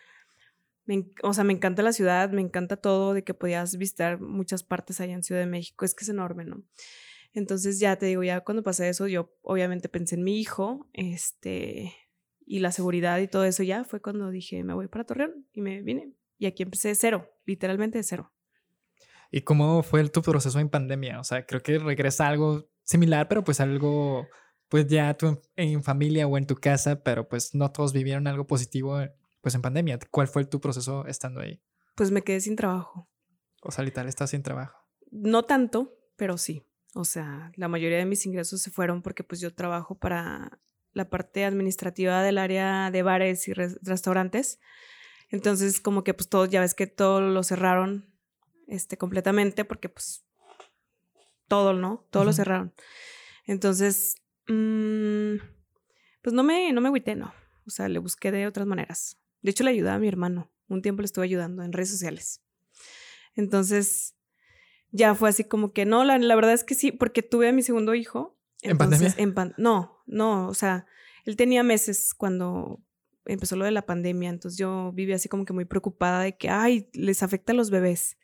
o 1.21 1.33
sea, 1.33 1.43
me 1.43 1.53
encanta 1.53 1.81
la 1.81 1.93
ciudad, 1.93 2.29
me 2.31 2.41
encanta 2.41 2.77
todo 2.77 3.13
de 3.13 3.23
que 3.23 3.33
podías 3.33 3.77
visitar 3.77 4.19
muchas 4.19 4.63
partes 4.63 5.01
allá 5.01 5.13
en 5.13 5.23
Ciudad 5.23 5.41
de 5.41 5.47
México. 5.47 5.85
Es 5.85 5.93
que 5.93 6.03
es 6.03 6.09
enorme, 6.09 6.45
¿no? 6.45 6.63
Entonces 7.35 7.79
ya 7.79 7.97
te 7.97 8.05
digo, 8.05 8.23
ya 8.23 8.41
cuando 8.41 8.63
pasé 8.63 8.87
eso, 8.87 9.07
yo 9.07 9.35
obviamente 9.41 9.89
pensé 9.89 10.15
en 10.15 10.23
mi 10.23 10.39
hijo, 10.39 10.87
este, 10.93 11.93
y 12.45 12.59
la 12.59 12.71
seguridad 12.71 13.19
y 13.19 13.27
todo 13.27 13.43
eso 13.43 13.61
ya 13.61 13.83
fue 13.83 14.01
cuando 14.01 14.29
dije, 14.29 14.63
me 14.63 14.73
voy 14.73 14.87
para 14.87 15.03
Torreón 15.03 15.45
y 15.51 15.59
me 15.59 15.81
vine. 15.81 16.13
Y 16.37 16.45
aquí 16.45 16.63
empecé 16.63 16.87
de 16.87 16.95
cero, 16.95 17.29
literalmente 17.45 17.97
de 17.97 18.03
cero. 18.05 18.31
¿Y 19.31 19.41
cómo 19.41 19.83
fue 19.83 20.07
tu 20.07 20.21
proceso 20.21 20.59
en 20.59 20.69
pandemia? 20.69 21.19
O 21.19 21.25
sea, 21.25 21.45
creo 21.45 21.61
que 21.61 21.77
regresa 21.77 22.25
algo 22.25 22.69
similar, 22.83 23.27
pero 23.27 23.43
pues 23.43 23.59
algo, 23.59 24.25
pues 24.69 24.87
ya 24.87 25.13
tú 25.15 25.41
en, 25.57 25.83
familia 25.83 26.27
o 26.27 26.37
en 26.37 26.47
tu 26.47 26.55
casa, 26.55 27.03
pero 27.03 27.27
pues 27.27 27.53
no 27.53 27.69
todos 27.69 27.91
vivieron 27.91 28.27
algo 28.27 28.47
positivo 28.47 28.97
pues 29.41 29.55
en 29.55 29.61
pandemia. 29.61 29.99
¿Cuál 30.09 30.29
fue 30.29 30.45
tu 30.45 30.61
proceso 30.61 31.05
estando 31.05 31.41
ahí? 31.41 31.61
Pues 31.95 32.11
me 32.11 32.21
quedé 32.21 32.39
sin 32.39 32.55
trabajo. 32.55 33.09
O 33.61 33.71
sea, 33.71 33.83
literal, 33.83 34.07
estás 34.07 34.29
sin 34.29 34.41
trabajo. 34.41 34.77
No 35.11 35.43
tanto, 35.43 35.97
pero 36.15 36.37
sí. 36.37 36.63
O 36.97 37.03
sea, 37.03 37.51
la 37.57 37.67
mayoría 37.67 37.97
de 37.97 38.05
mis 38.05 38.25
ingresos 38.25 38.61
se 38.61 38.71
fueron 38.71 39.01
porque 39.01 39.25
pues 39.25 39.41
yo 39.41 39.53
trabajo 39.53 39.95
para 39.95 40.61
la 40.93 41.09
parte 41.09 41.43
administrativa 41.43 42.23
del 42.23 42.37
área 42.37 42.89
de 42.89 43.03
bares 43.03 43.49
y 43.49 43.53
restaurantes. 43.53 44.61
Entonces, 45.29 45.81
como 45.81 46.05
que 46.05 46.13
pues 46.13 46.29
todo, 46.29 46.45
ya 46.45 46.61
ves 46.61 46.73
que 46.73 46.87
todo 46.87 47.19
lo 47.19 47.43
cerraron 47.43 48.09
este, 48.67 48.97
completamente 48.97 49.65
porque 49.65 49.89
pues 49.89 50.25
todo, 51.49 51.73
¿no? 51.73 52.07
Todo 52.11 52.23
lo 52.23 52.31
cerraron. 52.31 52.73
Entonces, 53.43 54.15
mm, 54.47 55.35
pues 56.21 56.33
no 56.33 56.43
me, 56.43 56.71
no 56.71 56.79
me 56.79 56.87
agüité, 56.87 57.17
no. 57.17 57.33
O 57.67 57.71
sea, 57.71 57.89
le 57.89 57.99
busqué 57.99 58.31
de 58.31 58.47
otras 58.47 58.67
maneras. 58.67 59.17
De 59.41 59.51
hecho, 59.51 59.65
le 59.65 59.71
ayudé 59.71 59.89
a 59.89 59.99
mi 59.99 60.07
hermano. 60.07 60.49
Un 60.69 60.81
tiempo 60.81 61.01
le 61.01 61.07
estuve 61.07 61.25
ayudando 61.25 61.61
en 61.61 61.73
redes 61.73 61.89
sociales. 61.89 62.41
Entonces, 63.35 64.15
ya 64.95 65.13
fue 65.13 65.29
así 65.29 65.43
como 65.43 65.73
que 65.73 65.85
no, 65.85 66.03
la, 66.03 66.17
verdad 66.35 66.53
es 66.53 66.63
que 66.63 66.75
sí, 66.75 66.91
porque 66.91 67.21
tuve 67.21 67.49
a 67.49 67.51
mi 67.51 67.61
segundo 67.61 67.93
hijo. 67.95 68.37
¿En 68.61 68.77
pandemia? 68.77 69.13
no, 69.57 70.01
no, 70.07 70.47
o 70.47 70.53
sea, 70.53 70.87
él 71.25 71.35
tenía 71.35 71.63
meses 71.63 72.13
cuando 72.15 72.81
empezó 73.25 73.55
lo 73.55 73.65
de 73.65 73.71
la 73.71 73.85
pandemia, 73.85 74.29
entonces 74.29 74.57
yo 74.57 74.91
vivía 74.93 75.15
así 75.15 75.27
como 75.27 75.45
que 75.45 75.53
muy 75.53 75.65
preocupada 75.65 76.21
de 76.21 76.37
que, 76.37 76.49
ay, 76.49 76.89
les 76.93 77.23
afecta 77.23 77.51
a 77.51 77.55
los 77.55 77.69
bebés. 77.69 78.17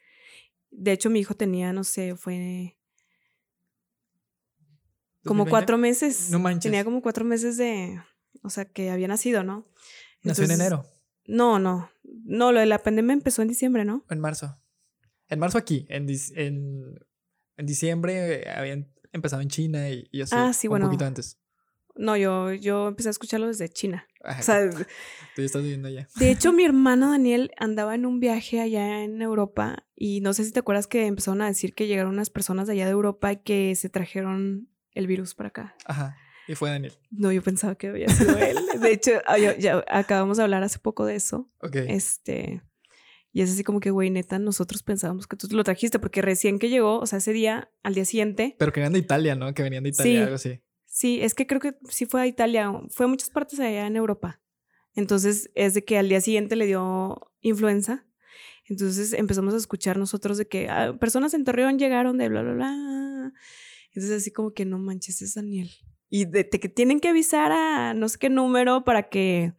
De 0.69 0.93
hecho, 0.93 1.09
mi 1.09 1.19
hijo 1.19 1.36
tenía, 1.36 1.74
no 1.74 1.84
sé, 1.84 2.15
fue 2.15 2.78
como 5.26 5.45
cuatro 5.45 5.78
meses. 5.78 6.30
No 6.32 6.39
manches. 6.39 6.63
Tenía 6.63 6.84
como 6.84 7.01
cuatro 7.01 7.26
meses 7.26 7.57
de, 7.57 8.01
o 8.41 8.49
sea, 8.49 8.65
que 8.65 8.89
había 8.89 9.07
nacido, 9.07 9.43
¿no? 9.43 9.67
Nació 10.24 10.45
en 10.45 10.51
enero. 10.51 10.86
No, 11.26 11.59
no. 11.59 11.89
No, 12.03 12.51
lo 12.51 12.59
de 12.59 12.65
la 12.65 12.80
pandemia 12.80 13.13
empezó 13.13 13.41
en 13.41 13.47
diciembre, 13.47 13.86
¿no? 13.86 14.05
En 14.09 14.19
marzo. 14.19 14.61
En 15.32 15.39
marzo 15.39 15.57
aquí. 15.57 15.88
En, 15.89 16.07
en, 16.36 17.65
diciembre 17.65 18.47
habían 18.49 18.91
empezado 19.13 19.41
en 19.41 19.47
China 19.47 19.89
y, 19.89 20.07
y 20.11 20.21
así. 20.21 20.36
Ah, 20.38 20.53
sí, 20.53 20.67
un 20.67 20.82
poquito 20.82 21.05
antes. 21.05 21.39
No, 21.95 22.15
yo, 22.17 22.53
yo 22.53 22.88
empecé 22.88 23.09
a 23.09 23.11
escucharlo 23.11 23.47
desde 23.47 23.69
China. 23.69 24.07
o 24.23 24.41
sea, 24.41 24.69
tú 25.36 25.41
estás 25.41 25.61
viviendo 25.61 25.88
allá. 25.88 26.07
De 26.15 26.32
hecho, 26.32 26.53
mi 26.53 26.63
hermano 26.65 27.11
Daniel 27.11 27.51
andaba 27.57 27.95
en 27.95 28.05
un 28.05 28.19
viaje 28.19 28.59
allá 28.59 29.03
en 29.03 29.21
Europa 29.21 29.86
y 29.95 30.21
no 30.21 30.34
sé 30.34 30.43
si 30.43 30.51
te 30.51 30.59
acuerdas 30.59 30.88
que 30.88 31.05
empezaron 31.05 31.41
a 31.41 31.47
decir 31.47 31.73
que 31.73 31.88
llegaron 31.88 32.13
unas 32.13 32.29
personas 32.29 32.67
de 32.67 32.73
allá 32.73 32.86
de 32.86 32.91
Europa 32.91 33.32
y 33.32 33.38
que 33.38 33.75
se 33.75 33.89
trajeron 33.89 34.69
el 34.93 35.07
virus 35.07 35.34
para 35.36 35.49
acá. 35.49 35.75
Ajá. 35.86 36.17
Y 36.47 36.55
fue 36.55 36.69
Daniel. 36.69 36.93
No, 37.11 37.32
yo 37.32 37.41
pensaba 37.41 37.75
que 37.75 37.88
había 37.88 38.09
sido 38.09 38.38
él. 38.38 38.57
De 38.82 38.91
hecho, 38.91 39.11
ah, 39.27 39.38
ya 39.38 39.86
acabamos 39.88 40.38
de 40.38 40.43
hablar 40.43 40.63
hace 40.63 40.79
poco 40.79 41.05
de 41.05 41.15
eso. 41.15 41.49
Ok. 41.61 41.75
Este. 41.75 42.61
Y 43.34 43.41
es 43.41 43.51
así 43.51 43.63
como 43.63 43.79
que, 43.79 43.91
güey, 43.91 44.09
neta, 44.09 44.39
nosotros 44.39 44.84
pensábamos 44.84 45.25
que 45.27 45.38
tú 45.38 45.47
lo 45.55 45.63
trajiste 45.63 45.99
porque 45.99 46.21
recién 46.21 46.59
que 46.59 46.69
llegó, 46.69 46.99
o 46.99 47.05
sea, 47.05 47.19
ese 47.19 47.32
día, 47.32 47.71
al 47.82 47.93
día 47.93 48.05
siguiente. 48.05 48.55
Pero 48.59 48.73
que 48.73 48.82
venían 48.82 48.93
de 48.93 48.99
Italia, 48.99 49.36
¿no? 49.36 49.53
Que 49.53 49.63
venían 49.63 49.84
de 49.84 49.89
Italia, 49.89 50.23
algo 50.23 50.36
así. 50.36 50.61
Sí, 50.86 51.21
es 51.21 51.34
que 51.34 51.47
creo 51.47 51.61
que 51.61 51.75
sí 51.89 52.05
fue 52.05 52.21
a 52.21 52.27
Italia, 52.27 52.69
fue 52.89 53.05
a 53.05 53.09
muchas 53.09 53.29
partes 53.29 53.59
allá 53.61 53.88
en 53.88 53.95
Europa. 53.95 54.41
Entonces 54.93 55.49
es 55.55 55.73
de 55.73 55.86
que 55.86 55.97
al 55.97 56.09
día 56.09 56.19
siguiente 56.19 56.57
le 56.57 56.65
dio 56.65 57.32
influenza. 57.39 58.05
Entonces 58.65 59.13
empezamos 59.13 59.53
a 59.53 59.57
escuchar 59.57 59.97
nosotros 59.97 60.38
de 60.38 60.47
que 60.47 60.69
ah, 60.69 60.97
personas 60.99 61.34
en 61.34 61.45
Torreón 61.45 61.79
llegaron 61.79 62.17
de 62.17 62.27
bla, 62.27 62.41
bla, 62.41 62.53
bla. 62.53 63.34
Entonces 63.93 64.11
así 64.11 64.32
como 64.32 64.53
que 64.53 64.65
no 64.65 64.79
manches, 64.79 65.21
es 65.21 65.36
Daniel. 65.36 65.71
Y 66.09 66.25
de, 66.25 66.49
que 66.49 66.69
tienen 66.69 66.99
que 66.99 67.07
avisar 67.07 67.51
a 67.53 67.93
no 67.93 68.09
sé 68.09 68.17
qué 68.19 68.29
número 68.29 68.84
para 68.84 69.09
que 69.09 69.53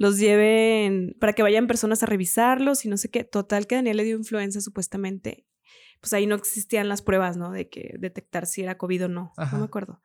los 0.00 0.18
lleven, 0.18 1.14
para 1.20 1.34
que 1.34 1.42
vayan 1.42 1.66
personas 1.66 2.02
a 2.02 2.06
revisarlos 2.06 2.86
y 2.86 2.88
no 2.88 2.96
sé 2.96 3.10
qué. 3.10 3.22
Total 3.22 3.66
que 3.66 3.74
Daniel 3.74 3.98
le 3.98 4.04
dio 4.04 4.16
influenza 4.16 4.62
supuestamente. 4.62 5.46
Pues 6.00 6.14
ahí 6.14 6.26
no 6.26 6.36
existían 6.36 6.88
las 6.88 7.02
pruebas, 7.02 7.36
¿no? 7.36 7.50
De 7.50 7.68
que 7.68 7.96
detectar 7.98 8.46
si 8.46 8.62
era 8.62 8.78
COVID 8.78 9.04
o 9.04 9.08
no. 9.08 9.34
No 9.52 9.58
me 9.58 9.64
acuerdo. 9.66 10.00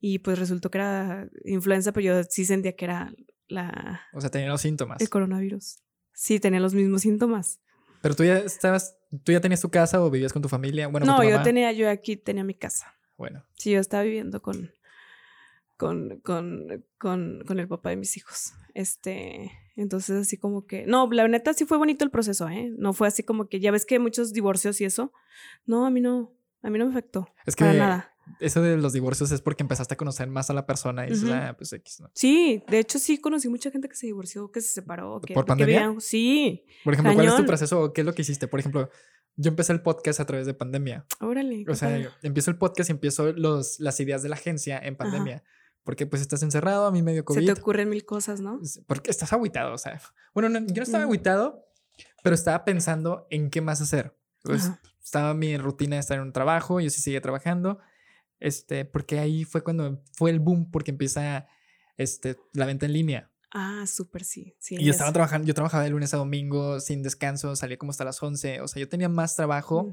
Y 0.00 0.20
pues 0.20 0.38
resultó 0.38 0.70
que 0.70 0.78
era 0.78 1.28
influenza, 1.44 1.92
pero 1.92 2.02
yo 2.02 2.24
sí 2.24 2.46
sentía 2.46 2.74
que 2.74 2.86
era 2.86 3.12
la... 3.46 4.00
O 4.14 4.22
sea, 4.22 4.30
tenía 4.30 4.48
los 4.48 4.62
síntomas. 4.62 5.02
El 5.02 5.10
coronavirus. 5.10 5.80
Sí, 6.14 6.40
tenía 6.40 6.60
los 6.60 6.72
mismos 6.72 7.02
síntomas. 7.02 7.60
Pero 8.00 8.16
tú 8.16 8.24
ya 8.24 8.38
estabas, 8.38 8.96
tú 9.22 9.32
ya 9.32 9.42
tenías 9.42 9.60
tu 9.60 9.68
casa 9.68 10.02
o 10.02 10.10
vivías 10.10 10.32
con 10.32 10.40
tu 10.40 10.48
familia. 10.48 10.88
Bueno, 10.88 11.04
no, 11.04 11.22
yo 11.22 11.42
tenía, 11.42 11.72
yo 11.72 11.90
aquí 11.90 12.16
tenía 12.16 12.42
mi 12.42 12.54
casa. 12.54 12.86
Bueno. 13.18 13.44
Sí, 13.58 13.72
yo 13.72 13.80
estaba 13.80 14.02
viviendo 14.02 14.40
con, 14.40 14.72
con, 15.80 16.20
con, 16.20 16.84
con, 16.98 17.42
con 17.46 17.58
el 17.58 17.66
papá 17.66 17.88
de 17.88 17.96
mis 17.96 18.14
hijos. 18.18 18.52
Este, 18.74 19.50
entonces 19.76 20.20
así 20.20 20.36
como 20.36 20.66
que, 20.66 20.84
no, 20.84 21.08
la 21.10 21.26
neta 21.26 21.54
sí 21.54 21.64
fue 21.64 21.78
bonito 21.78 22.04
el 22.04 22.10
proceso, 22.10 22.50
¿eh? 22.50 22.70
No 22.76 22.92
fue 22.92 23.08
así 23.08 23.22
como 23.22 23.48
que, 23.48 23.60
ya 23.60 23.70
ves 23.70 23.86
que 23.86 23.98
muchos 23.98 24.34
divorcios 24.34 24.78
y 24.82 24.84
eso. 24.84 25.10
No, 25.64 25.86
a 25.86 25.90
mí 25.90 26.02
no, 26.02 26.34
a 26.60 26.68
mí 26.68 26.78
no 26.78 26.84
me 26.84 26.90
afectó. 26.90 27.28
Es 27.46 27.56
que 27.56 27.64
para 27.64 27.78
nada 27.78 28.14
eso 28.38 28.62
de 28.62 28.76
los 28.76 28.92
divorcios 28.92 29.32
es 29.32 29.40
porque 29.40 29.62
empezaste 29.64 29.94
a 29.94 29.96
conocer 29.96 30.28
más 30.28 30.50
a 30.50 30.54
la 30.54 30.66
persona 30.66 31.06
y 31.06 31.10
dices, 31.10 31.30
ah, 31.30 31.54
pues 31.56 31.72
X, 31.72 32.00
¿no? 32.00 32.10
Sí, 32.14 32.62
de 32.68 32.78
hecho 32.78 32.98
sí 32.98 33.18
conocí 33.18 33.48
mucha 33.48 33.70
gente 33.70 33.88
que 33.88 33.96
se 33.96 34.06
divorció, 34.06 34.52
que 34.52 34.60
se 34.60 34.68
separó. 34.68 35.20
Que, 35.20 35.34
¿Por 35.34 35.46
pandemia? 35.46 35.96
sí. 35.98 36.64
Por 36.84 36.94
ejemplo, 36.94 37.14
¿cuál 37.14 37.26
es 37.26 37.36
tu 37.36 37.44
proceso? 37.44 37.92
¿Qué 37.92 38.02
es 38.02 38.06
lo 38.06 38.14
que 38.14 38.22
hiciste? 38.22 38.46
Por 38.46 38.60
ejemplo, 38.60 38.88
yo 39.36 39.48
empecé 39.48 39.72
el 39.72 39.82
podcast 39.82 40.20
a 40.20 40.26
través 40.26 40.46
de 40.46 40.54
pandemia. 40.54 41.06
Órale. 41.20 41.64
O 41.68 41.74
sea, 41.74 42.16
empiezo 42.22 42.50
el 42.50 42.58
podcast 42.58 42.90
y 42.90 42.92
empiezo 42.92 43.32
los, 43.32 43.80
las 43.80 43.98
ideas 44.00 44.22
de 44.22 44.28
la 44.28 44.36
agencia 44.36 44.78
en 44.78 44.96
pandemia. 44.96 45.42
Porque 45.84 46.06
pues 46.06 46.22
estás 46.22 46.42
encerrado, 46.42 46.86
a 46.86 46.92
mí 46.92 47.02
medio 47.02 47.24
COVID. 47.24 47.40
Se 47.40 47.54
te 47.54 47.60
ocurren 47.60 47.88
mil 47.88 48.04
cosas, 48.04 48.40
¿no? 48.40 48.60
Porque 48.86 49.10
estás 49.10 49.32
aguitado, 49.32 49.74
o 49.74 49.78
sea. 49.78 50.00
Bueno, 50.34 50.48
yo 50.66 50.76
no 50.76 50.82
estaba 50.82 51.04
aguitado, 51.04 51.66
pero 52.22 52.34
estaba 52.34 52.64
pensando 52.64 53.26
en 53.30 53.50
qué 53.50 53.60
más 53.60 53.80
hacer. 53.80 54.16
Pues 54.42 54.70
estaba 55.02 55.34
mi 55.34 55.56
rutina 55.56 55.96
de 55.96 56.00
estar 56.00 56.16
en 56.18 56.24
un 56.24 56.32
trabajo, 56.32 56.80
yo 56.80 56.90
sí 56.90 57.00
seguía 57.00 57.20
trabajando 57.20 57.78
este, 58.40 58.86
porque 58.86 59.18
ahí 59.18 59.44
fue 59.44 59.62
cuando 59.62 60.02
fue 60.12 60.30
el 60.30 60.40
boom, 60.40 60.70
porque 60.70 60.90
empieza 60.90 61.46
este, 61.96 62.38
la 62.54 62.66
venta 62.66 62.86
en 62.86 62.94
línea. 62.94 63.30
Ah, 63.52 63.84
súper, 63.86 64.24
sí. 64.24 64.54
sí 64.58 64.76
y 64.76 64.84
yo 64.84 64.90
estaba 64.92 65.12
trabajando, 65.12 65.46
yo 65.46 65.54
trabajaba 65.54 65.84
de 65.84 65.90
lunes 65.90 66.14
a 66.14 66.16
domingo 66.16 66.80
sin 66.80 67.02
descanso, 67.02 67.54
salía 67.56 67.76
como 67.76 67.90
hasta 67.90 68.04
las 68.04 68.22
11, 68.22 68.60
o 68.60 68.68
sea, 68.68 68.80
yo 68.80 68.88
tenía 68.88 69.08
más 69.08 69.36
trabajo, 69.36 69.92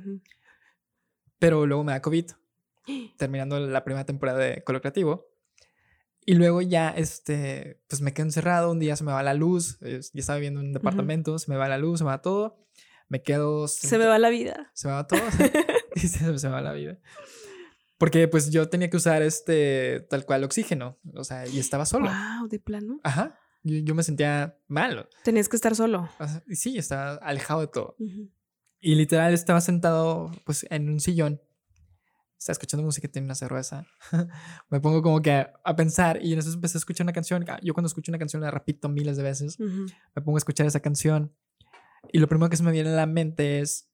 pero 1.40 1.66
luego 1.66 1.84
me 1.84 1.92
da 1.92 2.02
COVID, 2.02 2.32
terminando 3.18 3.60
la 3.60 3.84
primera 3.84 4.06
temporada 4.06 4.40
de 4.40 4.64
Colo 4.64 4.80
Creativo. 4.80 5.28
Y 6.30 6.36
luego 6.36 6.62
ya, 6.62 6.90
este, 6.90 7.82
pues 7.88 8.02
me 8.02 8.14
quedo 8.14 8.26
encerrado, 8.26 8.70
un 8.70 8.80
día 8.80 8.98
se 8.98 9.06
me 9.06 9.14
va 9.14 9.24
la 9.24 9.34
luz, 9.34 9.80
ya 9.80 9.98
estaba 10.14 10.36
viviendo 10.36 10.60
en 10.60 10.68
un 10.68 10.74
departamento, 10.74 11.40
se 11.40 11.50
me 11.50 11.56
va 11.56 11.70
la 11.70 11.78
luz, 11.78 12.00
se 12.00 12.04
me 12.04 12.10
va 12.10 12.22
todo, 12.22 12.68
me 13.08 13.24
quedo... 13.24 13.70
Se 13.70 13.98
me 13.98 14.06
va 14.06 14.20
la 14.20 14.30
vida. 14.30 14.70
Se 14.74 14.90
me 14.90 14.94
va 14.94 15.08
todo, 15.08 15.22
se, 15.96 16.38
se 16.38 16.48
me 16.48 16.54
va 16.54 16.60
la 16.60 16.74
vida. 16.74 17.00
Porque 17.98 18.28
pues 18.28 18.52
yo 18.52 18.68
tenía 18.68 18.90
que 18.90 18.98
usar 18.98 19.22
este 19.22 20.06
tal 20.10 20.26
cual 20.26 20.44
oxígeno, 20.44 21.00
o 21.16 21.24
sea, 21.24 21.48
y 21.48 21.60
estaba 21.60 21.86
solo. 21.86 22.10
Wow, 22.10 22.50
de 22.50 22.60
plano. 22.60 23.00
Ajá. 23.04 23.40
Yo, 23.64 23.96
me 23.96 24.04
sentía 24.04 24.58
mal. 24.68 25.08
Tenías 25.24 25.48
que 25.48 25.56
estar 25.56 25.76
solo. 25.76 26.10
Sí, 26.50 26.78
estaba 26.78 27.16
alejado 27.16 27.62
de 27.62 27.68
todo. 27.68 27.96
Y 28.80 28.96
literal 28.96 29.34
estaba 29.34 29.62
sentado 29.62 30.30
pues 30.46 30.66
en 30.70 30.90
un 30.90 31.00
sillón. 31.00 31.42
Estaba 32.38 32.54
escuchando 32.54 32.84
música 32.84 33.08
y 33.08 33.10
tenía 33.10 33.28
una 33.28 33.36
cerveza. 33.36 33.86
me 34.70 34.80
pongo 34.80 35.02
como 35.02 35.22
que 35.22 35.32
a, 35.32 35.76
pensar 35.76 36.20
y 36.22 36.34
entonces 36.34 36.54
empecé 36.54 36.78
a 36.78 36.80
escuchar 36.80 37.06
una 37.06 37.14
canción. 37.14 37.46
Ah, 37.50 37.60
yo 37.64 37.74
cuando 37.74 37.88
escucho 37.88 38.12
una 38.12 38.20
canción 38.20 38.42
la 38.42 38.52
repito 38.52 38.90
miles 38.90 39.18
de 39.18 39.24
veces. 39.24 39.60
Me 39.60 40.22
pongo 40.22 40.38
a 40.38 40.40
escuchar 40.40 40.68
esa 40.68 40.80
canción. 40.80 41.34
Y 42.12 42.20
lo 42.20 42.28
primero 42.28 42.50
que 42.50 42.58
se 42.58 42.64
me 42.64 42.72
viene 42.72 42.90
a 42.90 42.96
la 42.96 43.08
mente 43.08 43.60
es 43.60 43.90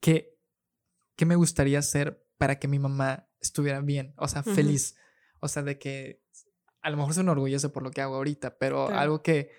que, 0.00 0.36
¿qué 1.16 1.24
me 1.24 1.36
gustaría 1.36 1.78
hacer 1.78 2.26
para 2.36 2.58
que 2.58 2.66
mi 2.66 2.80
mamá 2.80 3.28
estuviera 3.42 3.80
bien, 3.80 4.14
o 4.16 4.26
sea, 4.28 4.42
feliz. 4.42 4.96
O 5.40 5.48
sea, 5.48 5.62
de 5.62 5.78
que 5.78 6.22
a 6.80 6.90
lo 6.90 6.96
mejor 6.96 7.14
se 7.14 7.20
orgulloso 7.20 7.72
por 7.72 7.82
lo 7.82 7.90
que 7.90 8.00
hago 8.00 8.16
ahorita, 8.16 8.58
pero 8.58 8.88
algo 8.88 9.22
que 9.22 9.50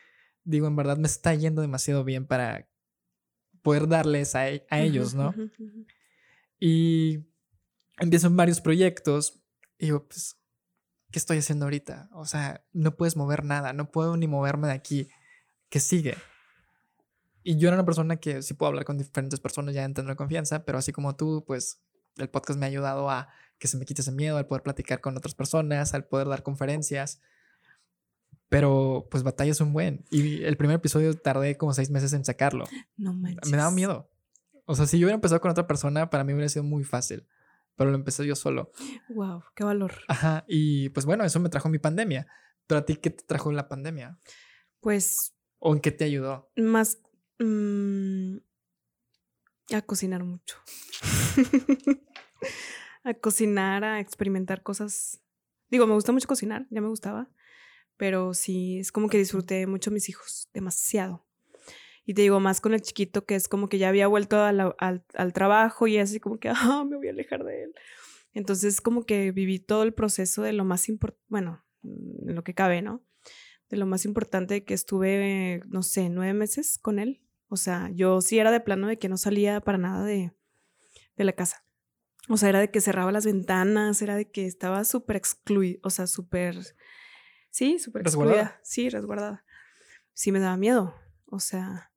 digo, 0.43 0.68
en 0.68 0.76
verdad 0.76 0.97
me 0.97 1.08
está 1.08 1.34
yendo 1.36 1.62
demasiado 1.62 2.04
bien 2.04 2.26
para 2.26 2.68
poder 3.62 3.88
darles 3.88 4.36
a, 4.36 4.49
e, 4.49 4.66
ellos, 4.72 5.14
¿no? 5.14 5.34
Y 6.60 7.20
empiezo 7.99 8.27
en 8.27 8.37
varios 8.37 8.61
proyectos 8.61 9.41
y 9.77 9.85
digo, 9.85 10.07
pues, 10.07 10.37
¿qué 11.11 11.19
estoy 11.19 11.37
haciendo 11.37 11.65
ahorita? 11.65 12.09
O 12.13 12.25
sea, 12.25 12.65
no 12.71 12.95
puedes 12.95 13.15
mover 13.15 13.43
nada, 13.43 13.73
no 13.73 13.91
puedo 13.91 14.17
ni 14.17 14.27
moverme 14.27 14.67
de 14.67 14.73
aquí. 14.73 15.09
¿Qué 15.69 15.79
sigue? 15.79 16.15
Y 17.43 17.57
yo 17.57 17.67
era 17.67 17.75
una 17.75 17.85
persona 17.85 18.17
que 18.17 18.41
sí 18.41 18.53
puedo 18.53 18.69
hablar 18.69 18.85
con 18.85 18.97
diferentes 18.97 19.39
personas, 19.39 19.75
ya 19.75 19.83
en 19.83 19.93
tener 19.93 20.15
confianza, 20.15 20.63
pero 20.65 20.77
así 20.77 20.91
como 20.91 21.15
tú, 21.15 21.43
pues 21.45 21.81
el 22.17 22.29
podcast 22.29 22.59
me 22.59 22.65
ha 22.65 22.69
ayudado 22.69 23.09
a 23.09 23.27
que 23.57 23.67
se 23.67 23.77
me 23.77 23.85
quite 23.85 24.01
ese 24.01 24.11
miedo, 24.11 24.37
al 24.37 24.47
poder 24.47 24.63
platicar 24.63 25.01
con 25.01 25.17
otras 25.17 25.35
personas, 25.35 25.93
al 25.93 26.05
poder 26.05 26.27
dar 26.27 26.43
conferencias. 26.43 27.21
Pero 28.49 29.07
pues 29.09 29.23
batalla 29.23 29.51
es 29.51 29.61
un 29.61 29.73
buen. 29.73 30.05
Y 30.11 30.43
el 30.43 30.57
primer 30.57 30.75
episodio 30.75 31.13
tardé 31.15 31.57
como 31.57 31.73
seis 31.73 31.89
meses 31.89 32.13
en 32.13 32.23
sacarlo. 32.23 32.65
No 32.97 33.13
manches. 33.13 33.49
Me 33.49 33.57
daba 33.57 33.71
miedo. 33.71 34.09
O 34.65 34.75
sea, 34.75 34.85
si 34.85 34.99
yo 34.99 35.05
hubiera 35.05 35.15
empezado 35.15 35.41
con 35.41 35.51
otra 35.51 35.67
persona, 35.67 36.09
para 36.09 36.23
mí 36.23 36.33
hubiera 36.33 36.49
sido 36.49 36.63
muy 36.63 36.83
fácil. 36.83 37.27
Pero 37.76 37.89
lo 37.89 37.95
empecé 37.95 38.26
yo 38.26 38.36
solo. 38.36 38.71
Wow, 39.09 39.43
qué 39.55 39.63
valor. 39.63 39.93
Ajá. 40.07 40.45
Y 40.47 40.89
pues 40.89 41.05
bueno, 41.05 41.24
eso 41.24 41.39
me 41.39 41.49
trajo 41.49 41.69
mi 41.69 41.80
pandemia. 41.80 42.28
Pero 42.67 42.80
a 42.80 42.86
ti, 42.86 42.95
¿qué 42.97 43.09
te 43.09 43.24
trajo 43.24 43.51
la 43.51 43.67
pandemia? 43.67 44.19
Pues. 44.80 45.36
¿O 45.59 45.74
en 45.74 45.80
qué 45.80 45.91
te 45.91 46.05
ayudó? 46.05 46.51
Más. 46.55 47.01
Mm, 47.39 48.38
a 49.71 49.82
cocinar 49.82 50.24
mucho. 50.24 50.57
a 53.03 53.13
cocinar, 53.13 53.84
a 53.84 53.99
experimentar 53.99 54.63
cosas. 54.63 55.21
Digo, 55.69 55.88
me 55.88 55.93
gusta 55.93 56.11
mucho 56.11 56.28
cocinar, 56.28 56.67
ya 56.69 56.82
me 56.82 56.88
gustaba, 56.88 57.30
pero 57.97 58.34
sí, 58.34 58.80
es 58.80 58.91
como 58.91 59.09
que 59.09 59.17
disfruté 59.17 59.65
mucho 59.65 59.89
a 59.89 59.93
mis 59.93 60.09
hijos, 60.09 60.49
demasiado. 60.53 61.26
Y 62.06 62.14
te 62.14 62.22
digo, 62.22 62.39
más 62.39 62.60
con 62.60 62.74
el 62.74 62.82
chiquito 62.82 63.26
que 63.26 63.36
es 63.36 63.47
como 63.47 63.70
que 63.70 63.78
ya 63.78 63.89
había 63.89 64.08
vuelto 64.08 64.41
al, 64.41 64.76
al, 64.78 65.34
trabajo 65.34 65.88
y 65.88 65.97
así 65.97 66.20
como 66.20 66.38
que, 66.39 66.49
ah, 66.56 66.86
me 66.88 66.97
voy 66.97 67.08
a 67.08 67.12
alejar 67.12 67.43
de 67.43 67.64
él. 67.64 67.76
Entonces 68.34 68.82
como 68.82 69.06
que 69.06 69.32
viví 69.32 69.60
todo 69.60 69.84
el 69.84 69.93
proceso 69.93 70.41
de 70.41 70.54
lo 70.54 70.66
más 70.66 70.89
importante, 70.89 71.24
bueno, 71.30 71.64
mm, 71.82 72.30
en 72.30 72.36
lo 72.36 72.43
que 72.43 72.54
cabe, 72.54 72.82
¿no? 72.82 73.01
De 73.70 73.78
lo 73.78 73.86
más 73.86 74.06
importante 74.06 74.64
que 74.64 74.74
estuve, 74.74 75.62
no 75.68 75.84
sé, 75.84 76.10
nueve 76.10 76.34
meses 76.34 76.78
con 76.78 76.99
él. 76.99 77.22
O 77.47 77.56
sea, 77.56 77.89
yo 77.93 78.22
sí 78.22 78.39
era 78.39 78.51
de 78.51 78.60
plano 78.60 78.88
de 78.88 78.97
que 78.97 79.10
no 79.10 79.18
salía 79.18 79.62
para 79.62 79.78
nada 79.78 80.04
de, 80.04 80.34
de 81.16 81.24
la 81.24 81.34
casa. 81.34 81.64
O 82.30 82.38
sea, 82.38 82.49
era 82.49 82.60
de 82.60 82.72
que 82.72 82.82
cerraba 82.82 83.12
las 83.12 83.26
ventanas, 83.26 84.01
era 84.01 84.16
de 84.16 84.30
que 84.30 84.45
estaba 84.45 84.84
súper 84.86 85.18
excluida, 85.18 85.80
o 85.84 85.89
sea, 85.89 86.08
súper, 86.08 86.58
sí, 87.49 87.80
súper 87.80 88.04
excluida. 88.04 88.60
Sí, 88.64 88.89
resguardada. 88.89 89.45
Sí 90.14 90.32
me 90.32 90.39
daba 90.39 90.56
miedo, 90.56 90.95
o 91.26 91.39
sea, 91.39 91.91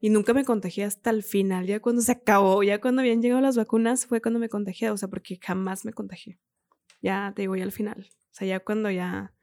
y 0.00 0.10
nunca 0.10 0.34
me 0.34 0.44
contagié 0.44 0.84
hasta 0.84 1.10
el 1.10 1.22
final, 1.22 1.66
ya 1.66 1.80
cuando 1.80 2.02
se 2.02 2.12
acabó, 2.12 2.62
ya 2.62 2.80
cuando 2.80 3.00
habían 3.00 3.22
llegado 3.22 3.40
las 3.40 3.56
vacunas 3.56 4.06
fue 4.06 4.20
cuando 4.20 4.38
me 4.38 4.48
contagié, 4.48 4.90
o 4.90 4.96
sea, 4.96 5.08
porque 5.08 5.38
jamás 5.42 5.84
me 5.84 5.92
contagié. 5.92 6.38
Ya 7.00 7.32
te 7.34 7.42
digo, 7.42 7.56
ya 7.56 7.64
al 7.64 7.72
final, 7.72 8.10
o 8.10 8.34
sea, 8.34 8.46
ya 8.46 8.60
cuando 8.60 8.90
ya, 8.90 9.34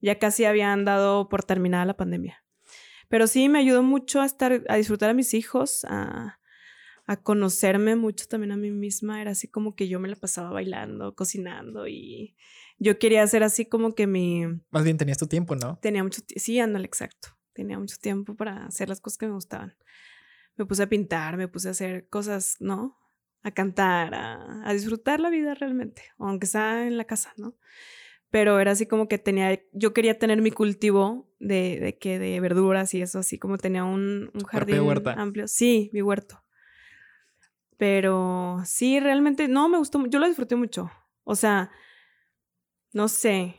ya 0.00 0.18
casi 0.18 0.44
habían 0.44 0.84
dado 0.84 1.28
por 1.28 1.44
terminada 1.44 1.84
la 1.84 1.96
pandemia. 1.96 2.44
Pero 3.08 3.26
sí 3.26 3.48
me 3.48 3.58
ayudó 3.58 3.82
mucho 3.82 4.20
a 4.20 4.26
estar, 4.26 4.64
a 4.68 4.76
disfrutar 4.76 5.10
a 5.10 5.14
mis 5.14 5.34
hijos, 5.34 5.84
a, 5.84 6.40
a 7.06 7.22
conocerme 7.22 7.94
mucho 7.94 8.26
también 8.26 8.52
a 8.52 8.56
mí 8.56 8.70
misma. 8.70 9.20
Era 9.20 9.32
así 9.32 9.48
como 9.48 9.76
que 9.76 9.86
yo 9.86 10.00
me 10.00 10.08
la 10.08 10.16
pasaba 10.16 10.50
bailando, 10.50 11.14
cocinando 11.14 11.86
y 11.86 12.34
yo 12.78 12.98
quería 12.98 13.22
hacer 13.22 13.42
así 13.42 13.66
como 13.66 13.94
que 13.94 14.06
mi... 14.06 14.46
Más 14.70 14.84
bien 14.84 14.96
tenías 14.96 15.18
tu 15.18 15.26
tiempo, 15.26 15.54
¿no? 15.54 15.78
Tenía 15.82 16.02
mucho 16.02 16.22
tiempo, 16.22 16.40
sí, 16.42 16.58
ándale, 16.58 16.86
exacto. 16.86 17.36
Tenía 17.52 17.78
mucho 17.78 17.96
tiempo 18.00 18.34
para 18.34 18.66
hacer 18.66 18.88
las 18.88 19.00
cosas 19.00 19.18
que 19.18 19.26
me 19.26 19.34
gustaban. 19.34 19.74
Me 20.56 20.66
puse 20.66 20.82
a 20.82 20.88
pintar, 20.88 21.36
me 21.36 21.48
puse 21.48 21.68
a 21.68 21.70
hacer 21.72 22.08
cosas, 22.08 22.56
¿no? 22.60 22.98
A 23.42 23.50
cantar, 23.50 24.14
a, 24.14 24.68
a 24.68 24.72
disfrutar 24.72 25.20
la 25.20 25.30
vida 25.30 25.54
realmente, 25.54 26.02
aunque 26.18 26.46
sea 26.46 26.86
en 26.86 26.96
la 26.96 27.04
casa, 27.04 27.32
¿no? 27.36 27.56
Pero 28.30 28.60
era 28.60 28.70
así 28.70 28.86
como 28.86 29.08
que 29.08 29.18
tenía, 29.18 29.60
yo 29.72 29.92
quería 29.92 30.18
tener 30.18 30.40
mi 30.40 30.50
cultivo 30.50 31.30
de, 31.38 31.78
de 31.80 31.98
que 31.98 32.18
de 32.18 32.40
verduras 32.40 32.94
y 32.94 33.02
eso, 33.02 33.18
así 33.18 33.38
como 33.38 33.58
tenía 33.58 33.84
un, 33.84 34.30
un 34.32 34.44
jardín 34.44 34.80
amplio. 35.16 35.46
Sí, 35.46 35.90
mi 35.92 36.00
huerto. 36.00 36.42
Pero 37.76 38.62
sí, 38.64 39.00
realmente, 39.00 39.48
no, 39.48 39.68
me 39.68 39.76
gustó, 39.76 40.06
yo 40.06 40.18
lo 40.18 40.26
disfruté 40.26 40.56
mucho. 40.56 40.90
O 41.24 41.34
sea, 41.34 41.70
no 42.94 43.08
sé, 43.08 43.56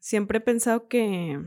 siempre 0.00 0.38
he 0.38 0.40
pensado 0.40 0.88
que, 0.88 1.38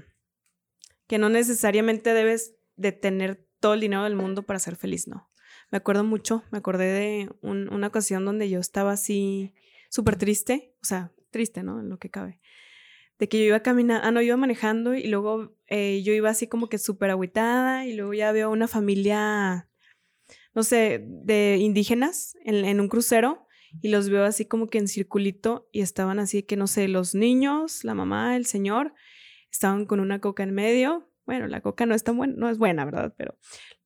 que 1.12 1.18
no 1.18 1.28
necesariamente 1.28 2.14
debes 2.14 2.55
de 2.78 2.93
tener 2.93 3.45
todo 3.59 3.74
el 3.74 3.82
dinero 3.82 4.05
del 4.05 4.16
mundo 4.16 4.43
para 4.43 4.59
ser 4.59 4.78
feliz, 4.78 5.09
¿no? 5.09 5.30
Me 5.70 5.78
acuerdo 5.78 6.05
mucho, 6.05 6.45
me 6.51 6.59
acordé 6.59 6.86
de 6.86 7.30
una 7.41 7.88
ocasión 7.88 8.24
donde 8.24 8.49
yo 8.49 8.62
estaba 8.62 8.93
así 8.93 9.53
súper 9.89 10.16
triste, 10.16 10.74
o 10.82 10.86
sea, 10.86 11.12
triste, 11.30 11.64
¿no? 11.64 11.82
En 11.82 11.89
lo 11.89 11.99
que 11.99 12.09
cabe. 12.09 12.39
De 13.20 13.28
que 13.28 13.39
yo 13.39 13.43
iba 13.43 13.59
caminando, 13.59 14.07
ah, 14.07 14.12
no, 14.12 14.22
iba 14.22 14.38
manejando 14.38 14.95
y 14.95 15.03
luego 15.03 15.53
eh, 15.68 16.01
yo 16.01 16.14
iba 16.14 16.30
así 16.30 16.47
como 16.47 16.70
que 16.70 16.78
súper 16.78 17.09
agüitada 17.09 17.86
y 17.86 17.93
luego 17.93 18.14
ya 18.14 18.32
veo 18.32 18.49
una 18.49 18.70
familia 18.70 19.68
no 20.53 20.64
sé, 20.64 21.03
de 21.05 21.57
indígenas 21.59 22.38
en, 22.45 22.80
un 22.80 22.88
crucero 22.88 23.47
y 23.82 23.89
los 23.89 24.07
veo 24.07 24.24
así 24.24 24.45
como 24.45 24.70
que 24.70 24.78
en 24.78 24.88
circulito 24.88 25.68
y 25.74 25.82
estaban 25.82 26.20
así 26.20 26.43
que, 26.43 26.55
no 26.55 26.68
sé, 26.68 26.88
los 26.88 27.16
niños, 27.16 27.84
la 27.84 27.95
mamá, 27.95 28.38
el 28.38 28.45
señor, 28.45 28.93
estaban 29.52 29.86
con 29.86 29.99
una 29.99 30.20
coca 30.20 30.43
en 30.43 30.54
medio. 30.54 31.08
Bueno, 31.26 31.47
la 31.47 31.62
coca 31.62 31.86
no 31.86 31.95
es 31.95 32.04
tan 32.04 32.18
buena, 32.18 32.34
no 32.36 32.49
es 32.49 32.58
buena, 32.58 32.86
¿verdad? 32.86 33.14
Pero 33.18 33.38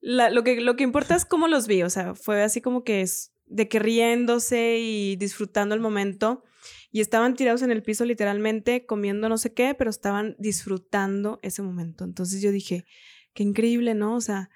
lo, 0.02 0.44
que, 0.44 0.62
lo 0.62 0.76
que 0.76 0.84
importa 0.84 1.16
es 1.16 1.26
cómo 1.26 1.48
los 1.48 1.68
vi, 1.68 1.84
o 1.84 1.90
sea, 1.90 2.16
fue 2.16 2.42
así 2.44 2.62
como 2.62 2.84
que 2.84 3.02
es 3.02 3.34
de 3.46 3.68
que 3.68 3.80
riéndose 3.80 4.78
y 4.80 5.16
disfrutando 5.18 5.76
el 5.76 5.82
momento 5.82 6.44
y 6.92 7.02
estaban 7.02 7.36
tirados 7.36 7.62
en 7.62 7.72
el 7.72 7.84
piso 7.84 8.06
literalmente 8.06 8.86
comiendo 8.86 9.30
no 9.30 9.38
sé 9.38 9.54
qué, 9.54 9.76
pero 9.76 9.90
estaban 9.90 10.36
disfrutando 10.40 11.40
ese 11.42 11.62
momento. 11.62 12.06
Entonces 12.06 12.42
yo 12.42 12.52
dije, 12.52 12.86
qué 13.34 13.44
increíble, 13.44 13.94
¿no? 13.94 14.16
O 14.16 14.22
sea, 14.22 14.50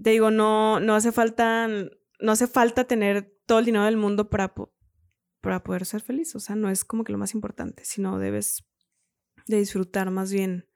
te 0.00 0.10
digo, 0.10 0.30
no, 0.30 0.80
no 0.80 0.94
hace 0.94 1.12
falta, 1.12 1.68
no 1.68 2.32
hace 2.32 2.46
falta 2.46 2.84
tener 2.84 3.36
todo 3.46 3.58
el 3.58 3.64
dinero 3.64 3.84
del 3.84 3.96
mundo 3.96 4.30
para, 4.30 4.54
para 5.40 5.62
poder 5.62 5.84
ser 5.84 6.00
feliz. 6.00 6.34
O 6.34 6.40
sea, 6.40 6.56
no 6.56 6.70
es 6.70 6.84
como 6.84 7.04
que 7.04 7.12
lo 7.12 7.18
más 7.18 7.34
importante, 7.34 7.84
sino 7.84 8.18
debes 8.18 8.64
de 9.46 9.58
disfrutar 9.58 10.10
más 10.10 10.32
bien 10.32 10.68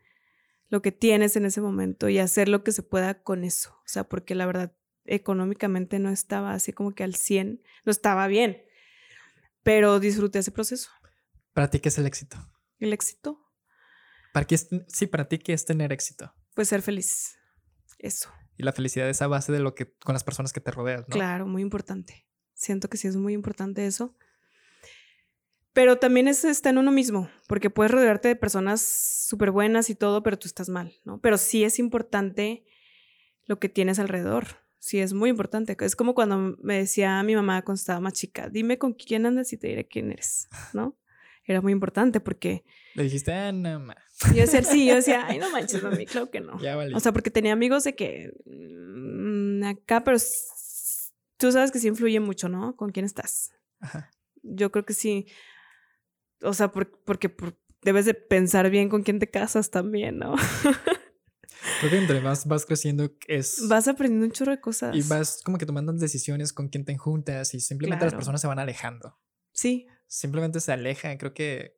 lo 0.68 0.82
que 0.82 0.92
tienes 0.92 1.36
en 1.36 1.44
ese 1.44 1.60
momento 1.60 2.08
y 2.08 2.18
hacer 2.18 2.48
lo 2.48 2.64
que 2.64 2.72
se 2.72 2.82
pueda 2.82 3.22
con 3.22 3.44
eso. 3.44 3.70
O 3.70 3.88
sea, 3.88 4.04
porque 4.08 4.34
la 4.34 4.46
verdad, 4.46 4.76
económicamente 5.04 5.98
no 5.98 6.10
estaba 6.10 6.52
así 6.52 6.72
como 6.72 6.94
que 6.94 7.04
al 7.04 7.14
100, 7.14 7.62
no 7.84 7.92
estaba 7.92 8.26
bien, 8.26 8.62
pero 9.62 10.00
disfruté 10.00 10.40
ese 10.40 10.50
proceso. 10.50 10.90
¿Para 11.52 11.70
ti 11.70 11.80
qué 11.80 11.88
es 11.88 11.98
el 11.98 12.06
éxito? 12.06 12.36
El 12.78 12.92
éxito. 12.92 13.40
¿Para 14.32 14.46
qué 14.46 14.58
sí, 14.58 15.06
para 15.06 15.28
ti 15.28 15.38
qué 15.38 15.54
es 15.54 15.64
tener 15.64 15.92
éxito? 15.92 16.34
Pues 16.54 16.68
ser 16.68 16.82
feliz. 16.82 17.38
Eso. 17.98 18.30
Y 18.58 18.62
la 18.62 18.72
felicidad 18.72 19.08
es 19.08 19.22
a 19.22 19.26
base 19.26 19.52
de 19.52 19.60
lo 19.60 19.74
que 19.74 19.94
con 19.94 20.12
las 20.12 20.24
personas 20.24 20.52
que 20.52 20.60
te 20.60 20.70
rodean, 20.70 21.00
¿no? 21.00 21.06
Claro, 21.06 21.46
muy 21.46 21.62
importante. 21.62 22.26
Siento 22.52 22.88
que 22.88 22.96
sí 22.96 23.08
es 23.08 23.16
muy 23.16 23.32
importante 23.32 23.86
eso. 23.86 24.16
Pero 25.76 25.98
también 25.98 26.26
es, 26.26 26.42
está 26.46 26.70
en 26.70 26.78
uno 26.78 26.90
mismo, 26.90 27.28
porque 27.46 27.68
puedes 27.68 27.92
rodearte 27.92 28.28
de 28.28 28.34
personas 28.34 28.80
súper 28.80 29.50
buenas 29.50 29.90
y 29.90 29.94
todo, 29.94 30.22
pero 30.22 30.38
tú 30.38 30.48
estás 30.48 30.70
mal, 30.70 30.94
¿no? 31.04 31.20
Pero 31.20 31.36
sí 31.36 31.64
es 31.64 31.78
importante 31.78 32.64
lo 33.44 33.58
que 33.58 33.68
tienes 33.68 33.98
alrededor. 33.98 34.46
Sí, 34.78 35.00
es 35.00 35.12
muy 35.12 35.28
importante. 35.28 35.76
Es 35.80 35.94
como 35.94 36.14
cuando 36.14 36.56
me 36.62 36.78
decía 36.78 37.22
mi 37.24 37.34
mamá 37.34 37.60
cuando 37.60 37.78
estaba 37.78 38.00
más 38.00 38.14
chica, 38.14 38.48
dime 38.48 38.78
con 38.78 38.94
quién 38.94 39.26
andas 39.26 39.52
y 39.52 39.58
te 39.58 39.66
diré 39.66 39.86
quién 39.86 40.10
eres, 40.12 40.48
¿no? 40.72 40.96
Era 41.44 41.60
muy 41.60 41.72
importante 41.72 42.20
porque... 42.20 42.64
Le 42.94 43.02
dijiste, 43.02 43.34
ah, 43.34 43.52
no, 43.52 43.78
ma. 43.78 43.96
Yo 44.34 44.40
decía, 44.40 44.62
sí, 44.62 44.86
yo 44.86 44.94
decía, 44.94 45.26
ay, 45.28 45.38
no 45.38 45.50
manches, 45.50 45.82
mami, 45.82 46.06
claro 46.06 46.30
que 46.30 46.40
no. 46.40 46.58
Ya 46.58 46.74
vale. 46.74 46.96
O 46.96 47.00
sea, 47.00 47.12
porque 47.12 47.30
tenía 47.30 47.52
amigos 47.52 47.84
de 47.84 47.94
que 47.94 48.32
mm, 48.46 49.62
acá, 49.64 50.04
pero 50.04 50.16
tú 51.36 51.52
sabes 51.52 51.70
que 51.70 51.80
sí 51.80 51.88
influye 51.88 52.18
mucho, 52.18 52.48
¿no? 52.48 52.74
Con 52.76 52.92
quién 52.92 53.04
estás. 53.04 53.52
Ajá. 53.80 54.10
Yo 54.42 54.72
creo 54.72 54.86
que 54.86 54.94
sí. 54.94 55.26
O 56.42 56.54
sea, 56.54 56.70
porque 56.70 57.34
debes 57.82 58.04
de 58.04 58.14
pensar 58.14 58.70
bien 58.70 58.88
con 58.88 59.02
quién 59.02 59.18
te 59.18 59.30
casas 59.30 59.70
también, 59.70 60.18
¿no? 60.18 60.34
Creo 61.80 61.90
que 61.90 61.98
entre 61.98 62.20
más 62.20 62.46
vas 62.46 62.64
creciendo 62.64 63.10
es... 63.26 63.66
Vas 63.68 63.88
aprendiendo 63.88 64.26
un 64.26 64.32
chorro 64.32 64.52
de 64.52 64.60
cosas. 64.60 64.94
Y 64.94 65.02
vas 65.02 65.40
como 65.44 65.58
que 65.58 65.66
tomando 65.66 65.92
decisiones 65.92 66.52
con 66.52 66.68
quién 66.68 66.84
te 66.84 66.96
juntas 66.96 67.54
y 67.54 67.60
simplemente 67.60 68.04
las 68.04 68.14
personas 68.14 68.40
se 68.40 68.46
van 68.46 68.58
alejando. 68.58 69.18
Sí. 69.52 69.86
Simplemente 70.06 70.60
se 70.60 70.72
alejan. 70.72 71.16
Creo 71.16 71.34
que 71.34 71.76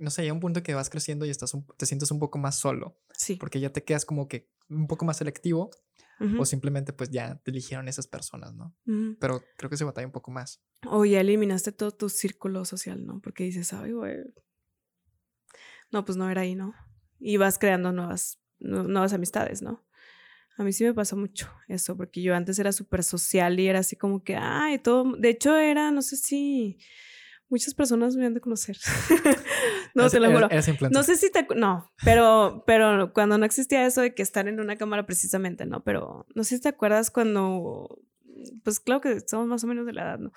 no 0.00 0.10
sé, 0.10 0.22
llega 0.22 0.32
un 0.32 0.40
punto 0.40 0.62
que 0.62 0.74
vas 0.74 0.88
creciendo 0.88 1.26
y 1.26 1.30
estás 1.30 1.52
te 1.76 1.86
sientes 1.86 2.10
un 2.10 2.18
poco 2.18 2.38
más 2.38 2.58
solo. 2.58 2.98
Sí. 3.12 3.36
Porque 3.36 3.60
ya 3.60 3.70
te 3.70 3.84
quedas 3.84 4.06
como 4.06 4.28
que 4.28 4.50
un 4.68 4.86
poco 4.86 5.04
más 5.04 5.18
selectivo 5.18 5.70
o 6.38 6.44
simplemente 6.44 6.92
pues 6.92 7.10
ya 7.10 7.40
te 7.42 7.50
eligieron 7.50 7.88
esas 7.88 8.06
personas, 8.06 8.54
¿no? 8.54 8.76
Pero 9.18 9.42
creo 9.56 9.70
que 9.70 9.76
se 9.76 9.84
batalla 9.84 10.06
un 10.06 10.12
poco 10.12 10.30
más. 10.30 10.62
O 10.86 11.04
ya 11.04 11.20
eliminaste 11.20 11.72
todo 11.72 11.90
tu 11.92 12.08
círculo 12.08 12.64
social, 12.64 13.04
¿no? 13.04 13.20
Porque 13.20 13.44
dices, 13.44 13.72
ay, 13.72 13.92
güey. 13.92 14.18
No, 15.90 16.04
pues 16.04 16.16
no 16.16 16.30
era 16.30 16.42
ahí, 16.42 16.54
¿no? 16.54 16.74
Y 17.18 17.36
vas 17.36 17.58
creando 17.58 17.92
nuevas, 17.92 18.40
nuevas 18.58 19.12
amistades, 19.12 19.62
¿no? 19.62 19.86
A 20.56 20.62
mí 20.62 20.72
sí 20.72 20.84
me 20.84 20.92
pasó 20.92 21.16
mucho 21.16 21.50
eso, 21.68 21.96
porque 21.96 22.20
yo 22.20 22.34
antes 22.34 22.58
era 22.58 22.72
súper 22.72 23.02
social 23.02 23.58
y 23.58 23.68
era 23.68 23.78
así 23.78 23.96
como 23.96 24.22
que, 24.22 24.36
ay, 24.36 24.78
todo. 24.78 25.16
De 25.16 25.30
hecho, 25.30 25.56
era, 25.56 25.90
no 25.90 26.02
sé 26.02 26.16
si 26.16 26.78
muchas 27.50 27.74
personas 27.74 28.16
me 28.16 28.24
han 28.24 28.34
de 28.34 28.40
conocer. 28.40 28.78
no, 29.94 30.08
te 30.08 30.20
lo 30.20 30.30
juro. 30.30 30.48
No 30.90 31.02
sé 31.02 31.16
si 31.16 31.30
te... 31.30 31.46
No, 31.56 31.92
pero, 32.04 32.62
pero 32.66 33.12
cuando 33.12 33.36
no 33.36 33.44
existía 33.44 33.84
eso 33.84 34.00
de 34.00 34.14
que 34.14 34.22
estar 34.22 34.48
en 34.48 34.60
una 34.60 34.76
cámara 34.76 35.04
precisamente, 35.04 35.66
¿no? 35.66 35.82
Pero 35.82 36.26
no 36.34 36.44
sé 36.44 36.56
si 36.56 36.62
te 36.62 36.68
acuerdas 36.68 37.10
cuando... 37.10 38.00
Pues 38.64 38.80
claro 38.80 39.02
que 39.02 39.20
somos 39.26 39.46
más 39.48 39.64
o 39.64 39.66
menos 39.66 39.84
de 39.84 39.92
la 39.92 40.02
edad, 40.02 40.18
¿no? 40.18 40.32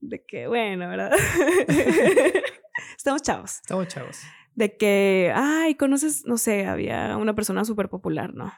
De 0.00 0.24
que, 0.24 0.48
bueno, 0.48 0.88
¿verdad? 0.88 1.12
Estamos 2.96 3.22
chavos. 3.22 3.60
Estamos 3.60 3.86
chavos. 3.88 4.18
De 4.54 4.76
que, 4.76 5.32
ay, 5.34 5.76
conoces, 5.76 6.24
no 6.24 6.38
sé, 6.38 6.66
había 6.66 7.16
una 7.16 7.34
persona 7.34 7.64
súper 7.64 7.88
popular, 7.88 8.34
¿no? 8.34 8.52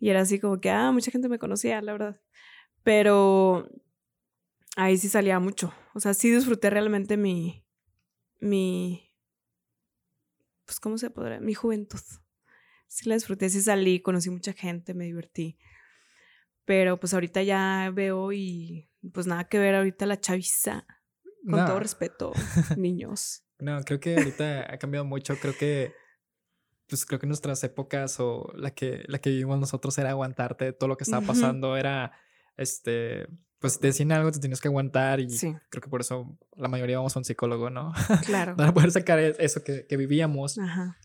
Y 0.00 0.10
era 0.10 0.22
así 0.22 0.40
como 0.40 0.60
que, 0.60 0.70
ah, 0.70 0.90
mucha 0.90 1.10
gente 1.10 1.28
me 1.28 1.38
conocía, 1.38 1.80
la 1.82 1.92
verdad. 1.92 2.20
Pero 2.82 3.68
ahí 4.78 4.96
sí 4.96 5.08
salía 5.08 5.40
mucho. 5.40 5.74
O 5.92 6.00
sea, 6.00 6.14
sí 6.14 6.30
disfruté 6.30 6.70
realmente 6.70 7.16
mi, 7.16 7.66
mi, 8.38 9.12
pues, 10.64 10.78
¿cómo 10.78 10.98
se 10.98 11.10
podrá? 11.10 11.40
Mi 11.40 11.54
juventud. 11.54 12.00
Sí 12.86 13.08
la 13.08 13.16
disfruté, 13.16 13.50
sí 13.50 13.60
salí, 13.60 14.00
conocí 14.00 14.30
mucha 14.30 14.52
gente, 14.52 14.94
me 14.94 15.04
divertí. 15.04 15.58
Pero 16.64 16.98
pues 17.00 17.12
ahorita 17.12 17.42
ya 17.42 17.90
veo 17.92 18.32
y 18.32 18.88
pues 19.12 19.26
nada 19.26 19.48
que 19.48 19.58
ver 19.58 19.74
ahorita 19.74 20.06
la 20.06 20.20
chaviza. 20.20 20.86
Con 21.48 21.64
todo 21.66 21.80
respeto, 21.80 22.32
niños. 22.76 23.44
No, 23.58 23.82
creo 23.82 24.00
que 24.00 24.16
ahorita 24.16 24.72
ha 24.72 24.78
cambiado 24.78 25.04
mucho. 25.04 25.36
Creo 25.40 25.56
que 25.56 25.92
pues 26.88 27.04
creo 27.04 27.18
que 27.18 27.26
nuestras 27.26 27.62
épocas 27.64 28.18
o 28.20 28.50
la 28.54 28.70
que, 28.70 29.04
la 29.06 29.18
que 29.18 29.30
vivimos 29.30 29.58
nosotros 29.58 29.98
era 29.98 30.10
aguantarte 30.10 30.72
todo 30.72 30.88
lo 30.88 30.96
que 30.96 31.04
estaba 31.04 31.26
pasando, 31.26 31.76
era, 31.76 32.12
este, 32.56 33.26
pues 33.58 33.80
te 33.80 33.88
decían 33.88 34.12
algo, 34.12 34.30
te 34.30 34.38
tenías 34.38 34.60
que 34.60 34.68
aguantar 34.68 35.20
y 35.20 35.28
creo 35.28 35.82
que 35.82 35.88
por 35.88 36.00
eso 36.00 36.38
la 36.56 36.68
mayoría 36.68 36.98
vamos 36.98 37.16
a 37.16 37.18
un 37.18 37.24
psicólogo, 37.24 37.70
¿no? 37.70 37.92
Claro. 38.26 38.56
Para 38.56 38.72
poder 38.72 38.90
sacar 38.92 39.18
e, 39.18 39.34
eso 39.38 39.62
que, 39.64 39.86
que 39.86 39.96
vivíamos. 39.96 40.58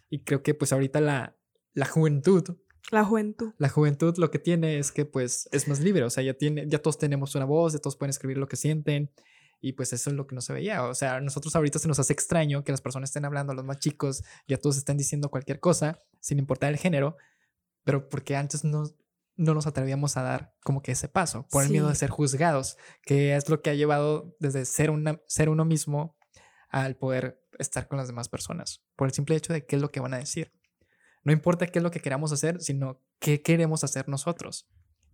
Y 0.09 0.23
creo 0.23 0.43
que 0.43 0.53
pues 0.53 0.71
ahorita 0.71 1.01
la, 1.01 1.35
la 1.73 1.85
juventud. 1.85 2.43
La 2.91 3.03
juventud. 3.03 3.53
La 3.57 3.69
juventud 3.69 4.15
lo 4.17 4.29
que 4.29 4.39
tiene 4.39 4.77
es 4.77 4.91
que 4.91 5.05
pues 5.05 5.49
es 5.51 5.67
más 5.67 5.79
libre, 5.79 6.03
o 6.03 6.09
sea, 6.09 6.23
ya, 6.23 6.33
tiene, 6.35 6.67
ya 6.67 6.79
todos 6.79 6.97
tenemos 6.97 7.33
una 7.35 7.45
voz, 7.45 7.73
ya 7.73 7.79
todos 7.79 7.95
pueden 7.95 8.11
escribir 8.11 8.37
lo 8.37 8.47
que 8.47 8.55
sienten. 8.55 9.11
Y 9.65 9.73
pues 9.73 9.93
eso 9.93 10.09
es 10.09 10.15
lo 10.17 10.27
que 10.27 10.35
no 10.35 10.41
se 10.41 10.51
veía. 10.51 10.83
O 10.83 10.93
sea, 10.93 11.21
nosotros 11.21 11.55
ahorita 11.55 11.79
se 11.79 11.87
nos 11.87 11.97
hace 11.97 12.11
extraño 12.11 12.65
que 12.65 12.73
las 12.73 12.81
personas 12.81 13.09
estén 13.09 13.23
hablando, 13.23 13.53
los 13.53 13.63
más 13.63 13.79
chicos, 13.79 14.21
ya 14.45 14.57
todos 14.57 14.75
estén 14.75 14.97
diciendo 14.97 15.29
cualquier 15.29 15.61
cosa, 15.61 16.03
sin 16.19 16.37
importar 16.37 16.69
el 16.69 16.77
género, 16.77 17.15
pero 17.85 18.09
porque 18.09 18.35
antes 18.35 18.65
no, 18.65 18.83
no 19.36 19.53
nos 19.53 19.67
atrevíamos 19.67 20.17
a 20.17 20.23
dar 20.23 20.53
como 20.63 20.81
que 20.81 20.91
ese 20.91 21.07
paso, 21.07 21.47
por 21.49 21.63
el 21.63 21.69
miedo 21.69 21.89
de 21.89 21.95
ser 21.95 22.09
juzgados, 22.09 22.77
que 23.03 23.36
es 23.36 23.49
lo 23.49 23.61
que 23.61 23.69
ha 23.69 23.73
llevado 23.73 24.36
desde 24.39 24.65
ser, 24.65 24.89
una, 24.89 25.21
ser 25.27 25.49
uno 25.49 25.65
mismo 25.65 26.15
al 26.69 26.95
poder 26.95 27.41
estar 27.59 27.88
con 27.88 27.97
las 27.97 28.07
demás 28.07 28.29
personas, 28.29 28.84
por 28.95 29.07
el 29.07 29.13
simple 29.13 29.36
hecho 29.36 29.53
de 29.53 29.65
qué 29.65 29.75
es 29.75 29.81
lo 29.81 29.91
que 29.91 29.99
van 29.99 30.13
a 30.13 30.19
decir. 30.19 30.53
No 31.23 31.31
importa 31.31 31.67
qué 31.67 31.79
es 31.79 31.84
lo 31.84 31.91
que 31.91 32.01
queramos 32.01 32.31
hacer, 32.31 32.61
sino 32.61 33.01
qué 33.19 33.41
queremos 33.41 33.84
hacer 33.84 34.09
nosotros. 34.09 34.67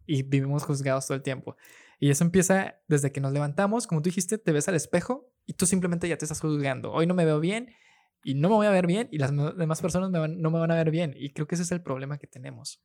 Y 0.06 0.24
vivimos 0.24 0.64
juzgados 0.64 1.06
todo 1.06 1.16
el 1.16 1.22
tiempo. 1.22 1.56
Y 2.00 2.10
eso 2.10 2.24
empieza 2.24 2.80
desde 2.88 3.12
que 3.12 3.22
nos 3.22 3.32
levantamos, 3.32 3.86
como 3.86 4.02
tú 4.02 4.10
dijiste, 4.10 4.38
te 4.38 4.52
ves 4.52 4.68
al 4.68 4.76
espejo 4.76 5.32
y 5.46 5.54
tú 5.54 5.68
simplemente 5.68 6.08
ya 6.08 6.18
te 6.18 6.26
estás 6.26 6.42
juzgando. 6.42 6.92
Hoy 6.92 7.06
no 7.06 7.14
me 7.14 7.26
veo 7.26 7.40
bien 7.40 7.76
y 8.24 8.36
no 8.36 8.50
me 8.50 8.56
voy 8.56 8.68
a 8.68 8.72
ver 8.72 8.88
bien 8.88 9.08
y 9.12 9.18
las 9.18 9.32
demás 9.32 9.82
personas 9.82 10.12
no 10.12 10.52
me 10.52 10.60
van 10.60 10.72
a 10.72 10.76
ver 10.76 10.92
bien. 10.92 11.14
Y 11.16 11.34
creo 11.34 11.48
que 11.48 11.56
ese 11.56 11.64
es 11.64 11.72
el 11.72 11.82
problema 11.82 12.18
que 12.18 12.28
tenemos. 12.28 12.84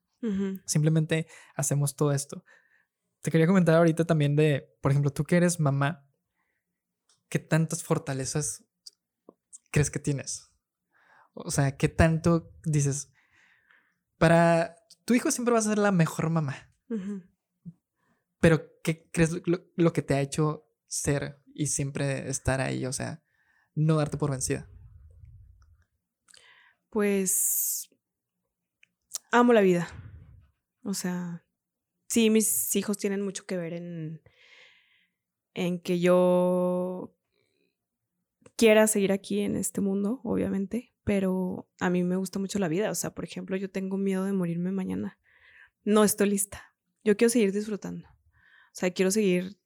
Simplemente 0.64 1.26
hacemos 1.54 1.96
todo 1.96 2.12
esto. 2.12 2.44
Te 3.20 3.30
quería 3.30 3.46
comentar 3.46 3.74
ahorita 3.74 4.04
también 4.04 4.36
de, 4.36 4.74
por 4.80 4.90
ejemplo, 4.90 5.10
tú 5.12 5.24
que 5.24 5.36
eres 5.36 5.60
mamá, 5.60 6.06
¿qué 7.28 7.38
tantas 7.38 7.82
fortalezas 7.82 8.64
crees 9.70 9.90
que 9.90 9.98
tienes? 9.98 10.50
O 11.34 11.50
sea, 11.50 11.76
¿qué 11.76 11.88
tanto 11.88 12.52
dices? 12.64 13.10
Para 14.18 14.76
tu 15.04 15.14
hijo 15.14 15.30
siempre 15.30 15.52
va 15.52 15.58
a 15.58 15.62
ser 15.62 15.78
la 15.78 15.92
mejor 15.92 16.30
mamá. 16.30 16.70
Pero, 18.40 18.62
¿qué 18.82 19.10
crees 19.10 19.32
lo, 19.46 19.92
que 19.92 20.02
te 20.02 20.14
ha 20.14 20.20
hecho 20.20 20.70
ser 20.86 21.42
y 21.54 21.68
siempre 21.68 22.28
estar 22.28 22.60
ahí? 22.60 22.86
O 22.86 22.92
sea, 22.92 23.22
no 23.74 23.96
darte 23.96 24.16
por 24.16 24.30
vencida. 24.30 24.68
Pues 26.94 27.90
amo 29.32 29.52
la 29.52 29.62
vida. 29.62 29.88
O 30.84 30.94
sea, 30.94 31.44
sí, 32.06 32.30
mis 32.30 32.76
hijos 32.76 32.98
tienen 32.98 33.20
mucho 33.20 33.46
que 33.46 33.56
ver 33.56 33.72
en, 33.72 34.22
en 35.54 35.80
que 35.80 35.98
yo 35.98 37.12
quiera 38.54 38.86
seguir 38.86 39.10
aquí 39.10 39.40
en 39.40 39.56
este 39.56 39.80
mundo, 39.80 40.20
obviamente, 40.22 40.94
pero 41.02 41.68
a 41.80 41.90
mí 41.90 42.04
me 42.04 42.14
gusta 42.14 42.38
mucho 42.38 42.60
la 42.60 42.68
vida. 42.68 42.92
O 42.92 42.94
sea, 42.94 43.12
por 43.12 43.24
ejemplo, 43.24 43.56
yo 43.56 43.68
tengo 43.68 43.96
miedo 43.96 44.24
de 44.24 44.32
morirme 44.32 44.70
mañana. 44.70 45.18
No 45.82 46.04
estoy 46.04 46.30
lista. 46.30 46.76
Yo 47.02 47.16
quiero 47.16 47.30
seguir 47.30 47.50
disfrutando. 47.50 48.08
O 48.08 48.70
sea, 48.70 48.92
quiero 48.92 49.10
seguir 49.10 49.58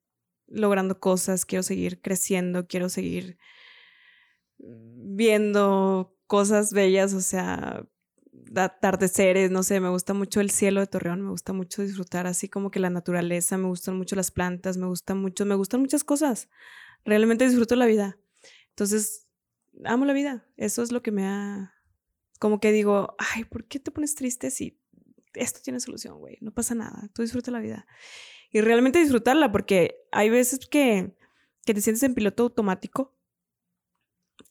logrando 0.46 0.98
cosas, 0.98 1.44
quiero 1.44 1.62
seguir 1.62 2.00
creciendo, 2.00 2.66
quiero 2.68 2.88
seguir 2.88 3.36
viendo 4.56 6.17
cosas 6.28 6.72
bellas, 6.72 7.12
o 7.14 7.20
sea, 7.20 7.84
atardeceres, 8.54 9.50
no 9.50 9.64
sé, 9.64 9.80
me 9.80 9.88
gusta 9.88 10.14
mucho 10.14 10.40
el 10.40 10.50
cielo 10.50 10.80
de 10.80 10.86
Torreón, 10.86 11.22
me 11.22 11.30
gusta 11.30 11.52
mucho 11.52 11.82
disfrutar 11.82 12.28
así 12.28 12.48
como 12.48 12.70
que 12.70 12.78
la 12.78 12.90
naturaleza, 12.90 13.58
me 13.58 13.66
gustan 13.66 13.96
mucho 13.96 14.14
las 14.14 14.30
plantas, 14.30 14.76
me 14.76 14.86
gustan 14.86 15.18
mucho, 15.18 15.44
me 15.44 15.56
gustan 15.56 15.80
muchas 15.80 16.04
cosas. 16.04 16.48
Realmente 17.04 17.44
disfruto 17.44 17.74
la 17.74 17.86
vida. 17.86 18.18
Entonces, 18.70 19.26
amo 19.84 20.04
la 20.04 20.12
vida. 20.12 20.46
Eso 20.56 20.82
es 20.82 20.92
lo 20.92 21.02
que 21.02 21.10
me 21.10 21.26
ha 21.26 21.74
como 22.38 22.60
que 22.60 22.70
digo, 22.70 23.16
ay, 23.18 23.42
¿por 23.44 23.64
qué 23.64 23.80
te 23.80 23.90
pones 23.90 24.14
triste 24.14 24.52
si 24.52 24.78
esto 25.34 25.58
tiene 25.60 25.80
solución, 25.80 26.20
güey? 26.20 26.38
No 26.40 26.52
pasa 26.52 26.76
nada. 26.76 27.10
Tú 27.12 27.22
disfruta 27.22 27.50
la 27.50 27.58
vida. 27.58 27.84
Y 28.52 28.60
realmente 28.60 29.00
disfrutarla 29.00 29.50
porque 29.50 29.96
hay 30.12 30.30
veces 30.30 30.60
que 30.70 31.16
que 31.68 31.74
te 31.74 31.82
sientes 31.82 32.02
en 32.02 32.14
piloto 32.14 32.44
automático 32.44 33.14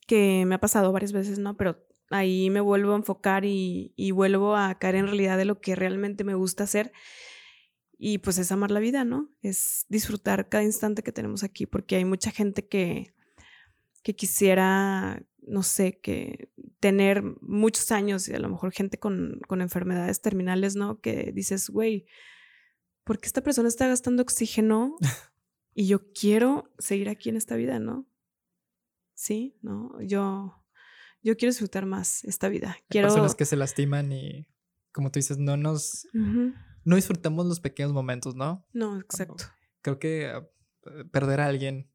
que 0.08 0.44
me 0.46 0.54
ha 0.54 0.60
pasado 0.60 0.90
varias 0.90 1.12
veces, 1.12 1.38
¿no? 1.38 1.56
Pero 1.56 1.86
ahí 2.10 2.48
me 2.48 2.60
vuelvo 2.60 2.94
a 2.94 2.96
enfocar 2.96 3.44
y, 3.44 4.10
vuelvo 4.12 4.56
a 4.56 4.78
caer 4.78 4.96
en 4.96 5.06
realidad 5.06 5.36
de 5.36 5.44
lo 5.44 5.60
que 5.60 5.76
realmente 5.76 6.24
me 6.24 6.34
gusta 6.34 6.64
hacer. 6.64 6.92
Y 7.98 8.18
pues 8.18 8.38
es 8.38 8.50
amar 8.50 8.70
la 8.70 8.80
vida, 8.80 9.04
¿no? 9.04 9.28
Es 9.42 9.84
disfrutar 9.90 10.48
cada 10.48 10.64
instante 10.64 11.02
que 11.02 11.12
tenemos 11.12 11.44
aquí, 11.44 11.66
porque 11.66 11.96
hay 11.96 12.06
mucha 12.06 12.30
gente 12.30 12.66
que, 12.66 13.12
que 14.02 14.16
quisiera, 14.16 15.22
no 15.42 15.62
sé, 15.62 16.00
que 16.00 16.48
tener 16.80 17.22
muchos 17.42 17.92
años 17.92 18.28
y 18.28 18.34
a 18.34 18.38
lo 18.38 18.48
mejor 18.48 18.72
gente 18.72 18.98
con, 18.98 19.40
con 19.46 19.60
enfermedades 19.60 20.22
terminales, 20.22 20.74
¿no? 20.74 21.00
Que 21.02 21.32
dices, 21.34 21.68
güey, 21.68 22.06
¿por 23.04 23.20
qué 23.20 23.26
esta 23.26 23.42
persona 23.42 23.68
está 23.68 23.86
gastando 23.86 24.22
oxígeno? 24.22 24.96
Y 25.74 25.86
yo 25.86 26.12
quiero 26.12 26.72
seguir 26.80 27.08
aquí 27.08 27.28
en 27.28 27.36
esta 27.36 27.54
vida, 27.54 27.78
¿no? 27.78 28.04
Sí, 29.18 29.58
¿no? 29.62 30.00
Yo 30.00 30.64
yo 31.22 31.36
quiero 31.36 31.50
disfrutar 31.50 31.86
más 31.86 32.22
esta 32.22 32.48
vida. 32.48 32.78
Quiero... 32.88 33.08
personas 33.08 33.34
que 33.34 33.44
se 33.44 33.56
lastiman 33.56 34.12
y, 34.12 34.46
como 34.92 35.10
tú 35.10 35.18
dices, 35.18 35.38
no 35.38 35.56
nos... 35.56 36.06
No 36.84 36.96
disfrutamos 36.96 37.44
los 37.46 37.58
pequeños 37.58 37.92
momentos, 37.92 38.36
¿no? 38.36 38.64
No, 38.72 38.98
exacto. 38.98 39.44
creo 39.82 39.98
que 39.98 40.26
ah, 40.26 40.48
perder 41.10 41.40
a 41.40 41.46
alguien 41.46 41.90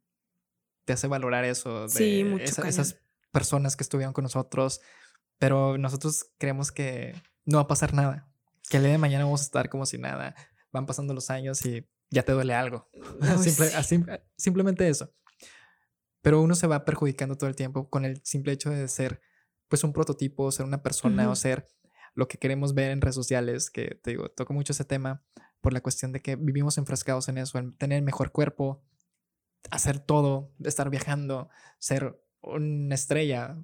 te 0.83 0.93
hace 0.93 1.07
valorar 1.07 1.45
eso. 1.45 1.83
De 1.83 1.89
sí, 1.89 2.23
mucho. 2.25 2.63
esas 2.63 2.99
personas 3.31 3.75
que 3.77 3.83
estuvieron 3.83 4.13
con 4.13 4.23
nosotros, 4.23 4.81
pero 5.39 5.77
nosotros 5.77 6.25
creemos 6.37 6.71
que 6.71 7.15
no 7.45 7.57
va 7.57 7.63
a 7.63 7.67
pasar 7.67 7.93
nada. 7.93 8.29
Que 8.69 8.77
el 8.77 8.83
día 8.83 8.91
de 8.91 8.97
mañana 8.97 9.23
vamos 9.23 9.41
a 9.41 9.45
estar 9.45 9.69
como 9.69 9.85
si 9.85 9.97
nada. 9.97 10.35
Van 10.71 10.85
pasando 10.85 11.13
los 11.13 11.29
años 11.29 11.65
y 11.65 11.87
ya 12.11 12.23
te 12.23 12.33
duele 12.33 12.53
algo. 12.53 12.89
simplemente 14.37 14.87
eso 14.89 15.11
pero 16.23 16.41
uno 16.41 16.55
se 16.55 16.67
va 16.67 16.85
perjudicando 16.85 17.37
todo 17.37 17.49
el 17.49 17.55
tiempo 17.55 17.89
con 17.89 18.05
el 18.05 18.21
simple 18.23 18.53
hecho 18.53 18.69
de 18.71 18.87
ser 18.87 19.21
pues 19.67 19.83
un 19.83 19.91
prototipo, 19.91 20.51
ser 20.51 20.65
una 20.65 20.81
persona 20.81 21.29
o 21.29 21.35
ser 21.35 21.67
lo 22.15 22.27
que 22.27 22.37
queremos 22.37 22.73
ver 22.73 22.91
en 22.91 23.01
redes 23.01 23.15
sociales, 23.15 23.69
que 23.69 23.99
te 24.01 24.11
digo, 24.11 24.29
toco 24.29 24.53
mucho 24.53 24.71
ese 24.71 24.85
tema 24.85 25.23
por 25.59 25.73
la 25.73 25.81
cuestión 25.81 26.13
de 26.13 26.21
que 26.21 26.37
vivimos 26.37 26.77
enfrascados 26.77 27.27
en 27.27 27.39
eso, 27.39 27.57
en 27.57 27.75
tener 27.77 27.97
el 27.97 28.05
mejor 28.05 28.31
cuerpo, 28.31 28.85
hacer 29.69 29.99
todo, 29.99 30.53
estar 30.63 30.89
viajando, 30.89 31.49
ser 31.77 32.17
una 32.41 32.95
estrella. 32.95 33.57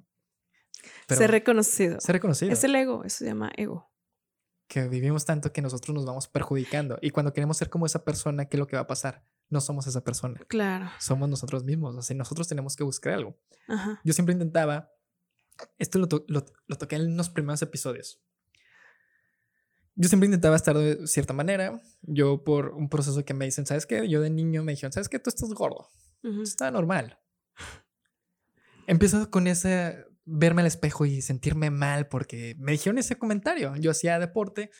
ser 1.08 1.30
reconocido. 1.30 1.98
Ser 1.98 2.14
reconocido. 2.14 2.52
Es 2.52 2.62
el 2.62 2.74
ego, 2.74 3.04
eso 3.04 3.18
se 3.18 3.26
llama 3.26 3.50
ego. 3.56 3.90
Que 4.68 4.86
vivimos 4.86 5.24
tanto 5.24 5.52
que 5.52 5.62
nosotros 5.62 5.94
nos 5.94 6.04
vamos 6.04 6.28
perjudicando. 6.28 6.98
Y 7.00 7.10
cuando 7.10 7.32
queremos 7.32 7.56
ser 7.56 7.70
como 7.70 7.86
esa 7.86 8.04
persona, 8.04 8.44
¿qué 8.46 8.56
es 8.56 8.58
lo 8.58 8.66
que 8.66 8.76
va 8.76 8.82
a 8.82 8.86
pasar? 8.86 9.24
No 9.50 9.60
somos 9.60 9.86
esa 9.86 10.02
persona. 10.02 10.40
Claro. 10.48 10.88
Somos 10.98 11.28
nosotros 11.28 11.64
mismos. 11.64 11.96
O 11.96 12.02
sea, 12.02 12.16
nosotros 12.16 12.48
tenemos 12.48 12.76
que 12.76 12.84
buscar 12.84 13.14
algo. 13.14 13.36
Yo 14.04 14.12
siempre 14.12 14.32
intentaba, 14.32 14.90
esto 15.78 15.98
lo, 15.98 16.08
lo, 16.28 16.78
toqué 16.78 16.96
en 16.96 17.16
los 17.16 17.28
primeros 17.30 17.60
episodios. 17.60 18.22
Yo 19.96 20.08
siempre 20.08 20.26
intentaba 20.26 20.56
estar 20.56 20.78
de 20.78 21.06
cierta 21.06 21.34
manera. 21.34 21.82
Yo 22.02 22.44
por 22.44 22.70
un 22.70 22.88
proceso 22.88 23.24
que 23.24 23.34
me 23.34 23.44
dicen, 23.44 23.66
¿sabes 23.66 23.86
qué? 23.86 24.08
Yo 24.08 24.20
de 24.20 24.30
niño 24.30 24.62
me 24.62 24.72
dijeron, 24.72 24.92
¿sabes 24.92 25.08
qué? 25.08 25.18
Tú 25.18 25.30
estás 25.30 25.50
gordo. 25.50 25.88
Está 26.42 26.70
normal. 26.70 27.18
Empiezo 28.86 29.30
con 29.30 29.46
ese 29.46 30.04
verme 30.24 30.62
al 30.62 30.68
espejo 30.68 31.06
y 31.06 31.22
sentirme 31.22 31.70
mal 31.70 32.06
porque 32.06 32.54
me 32.58 32.72
dijeron 32.72 32.98
ese 32.98 33.18
comentario. 33.18 33.74
Yo 33.76 33.90
hacía 33.90 34.18
deporte, 34.20 34.70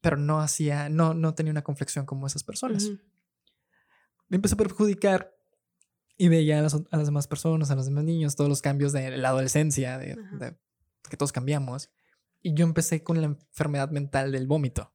pero 0.00 0.16
no 0.16 0.40
hacía, 0.40 0.88
no, 0.88 1.14
no 1.14 1.34
tenía 1.34 1.50
una 1.50 1.62
complexión 1.64 2.06
como 2.06 2.28
esas 2.28 2.44
personas 2.44 2.90
me 4.30 4.36
empezó 4.36 4.54
a 4.54 4.58
perjudicar 4.58 5.36
y 6.16 6.28
veía 6.28 6.60
a 6.60 6.62
las, 6.62 7.04
demás 7.04 7.26
personas, 7.26 7.70
a 7.70 7.74
los 7.74 7.86
demás 7.86 8.04
niños, 8.04 8.36
todos 8.36 8.48
los 8.48 8.62
cambios 8.62 8.92
de 8.92 9.16
la 9.16 9.30
adolescencia, 9.30 9.98
de, 9.98 10.16
que 11.08 11.16
todos 11.16 11.32
cambiamos. 11.32 11.90
Y 12.40 12.54
yo 12.54 12.64
empecé 12.64 13.02
con 13.02 13.20
la 13.20 13.26
enfermedad 13.26 13.90
mental 13.90 14.32
del 14.32 14.46
vómito. 14.46 14.94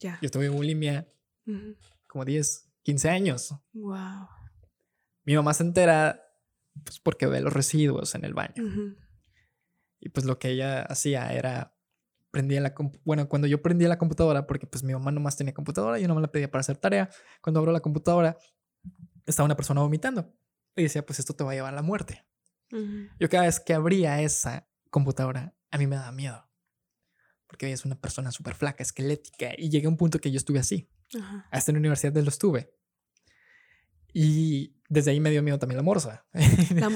Ya. 0.00 0.18
Yo 0.22 0.30
tuve 0.30 0.48
bulimia 0.48 1.08
como 2.06 2.24
10, 2.24 2.70
15 2.82 3.10
años. 3.10 3.54
Wow. 3.72 4.28
Mi 5.24 5.36
mamá 5.36 5.52
se 5.52 5.64
entera 5.64 6.22
pues, 6.84 7.00
porque 7.00 7.26
ve 7.26 7.40
los 7.40 7.52
residuos 7.52 8.14
en 8.14 8.24
el 8.24 8.34
baño. 8.34 8.96
Y 10.00 10.08
pues 10.08 10.24
lo 10.24 10.38
que 10.38 10.50
ella 10.50 10.82
hacía 10.82 11.32
era 11.32 11.77
prendía 12.30 12.60
la 12.60 12.74
bueno, 13.04 13.28
cuando 13.28 13.46
yo 13.48 13.62
prendía 13.62 13.88
la 13.88 13.98
computadora, 13.98 14.46
porque 14.46 14.66
pues 14.66 14.82
mi 14.84 14.92
mamá 14.92 15.10
nomás 15.10 15.36
tenía 15.36 15.54
computadora, 15.54 15.98
yo 15.98 16.08
no 16.08 16.14
me 16.14 16.20
la 16.20 16.30
pedía 16.30 16.50
para 16.50 16.60
hacer 16.60 16.76
tarea, 16.76 17.08
cuando 17.40 17.60
abro 17.60 17.72
la 17.72 17.80
computadora, 17.80 18.36
estaba 19.26 19.44
una 19.46 19.56
persona 19.56 19.80
vomitando 19.80 20.34
y 20.76 20.82
decía, 20.84 21.04
pues 21.04 21.18
esto 21.18 21.34
te 21.34 21.44
va 21.44 21.52
a 21.52 21.54
llevar 21.54 21.72
a 21.72 21.76
la 21.76 21.82
muerte. 21.82 22.24
Yo 23.18 23.28
cada 23.28 23.44
vez 23.44 23.60
que 23.60 23.72
abría 23.74 24.20
esa 24.20 24.68
computadora, 24.90 25.54
a 25.70 25.78
mí 25.78 25.86
me 25.86 25.96
daba 25.96 26.12
miedo. 26.12 26.44
porque 27.46 27.64
ella 27.66 27.74
es 27.74 27.84
una 27.86 27.98
persona 27.98 28.30
súper 28.30 28.54
flaca, 28.54 28.82
esquelética, 28.82 29.52
y 29.56 29.70
llegué 29.70 29.86
a 29.86 29.88
un 29.88 29.96
punto 29.96 30.18
que 30.20 30.30
yo 30.30 30.36
estuve 30.36 30.58
así. 30.58 30.90
Hasta 31.50 31.70
en 31.70 31.76
la 31.76 31.78
universidad 31.80 32.14
lo 32.14 32.28
estuve. 32.28 32.74
Y 34.20 34.74
desde 34.88 35.12
ahí 35.12 35.20
me 35.20 35.30
dio 35.30 35.44
miedo 35.44 35.60
también 35.60 35.76
la 35.76 35.84
morsa. 35.84 36.26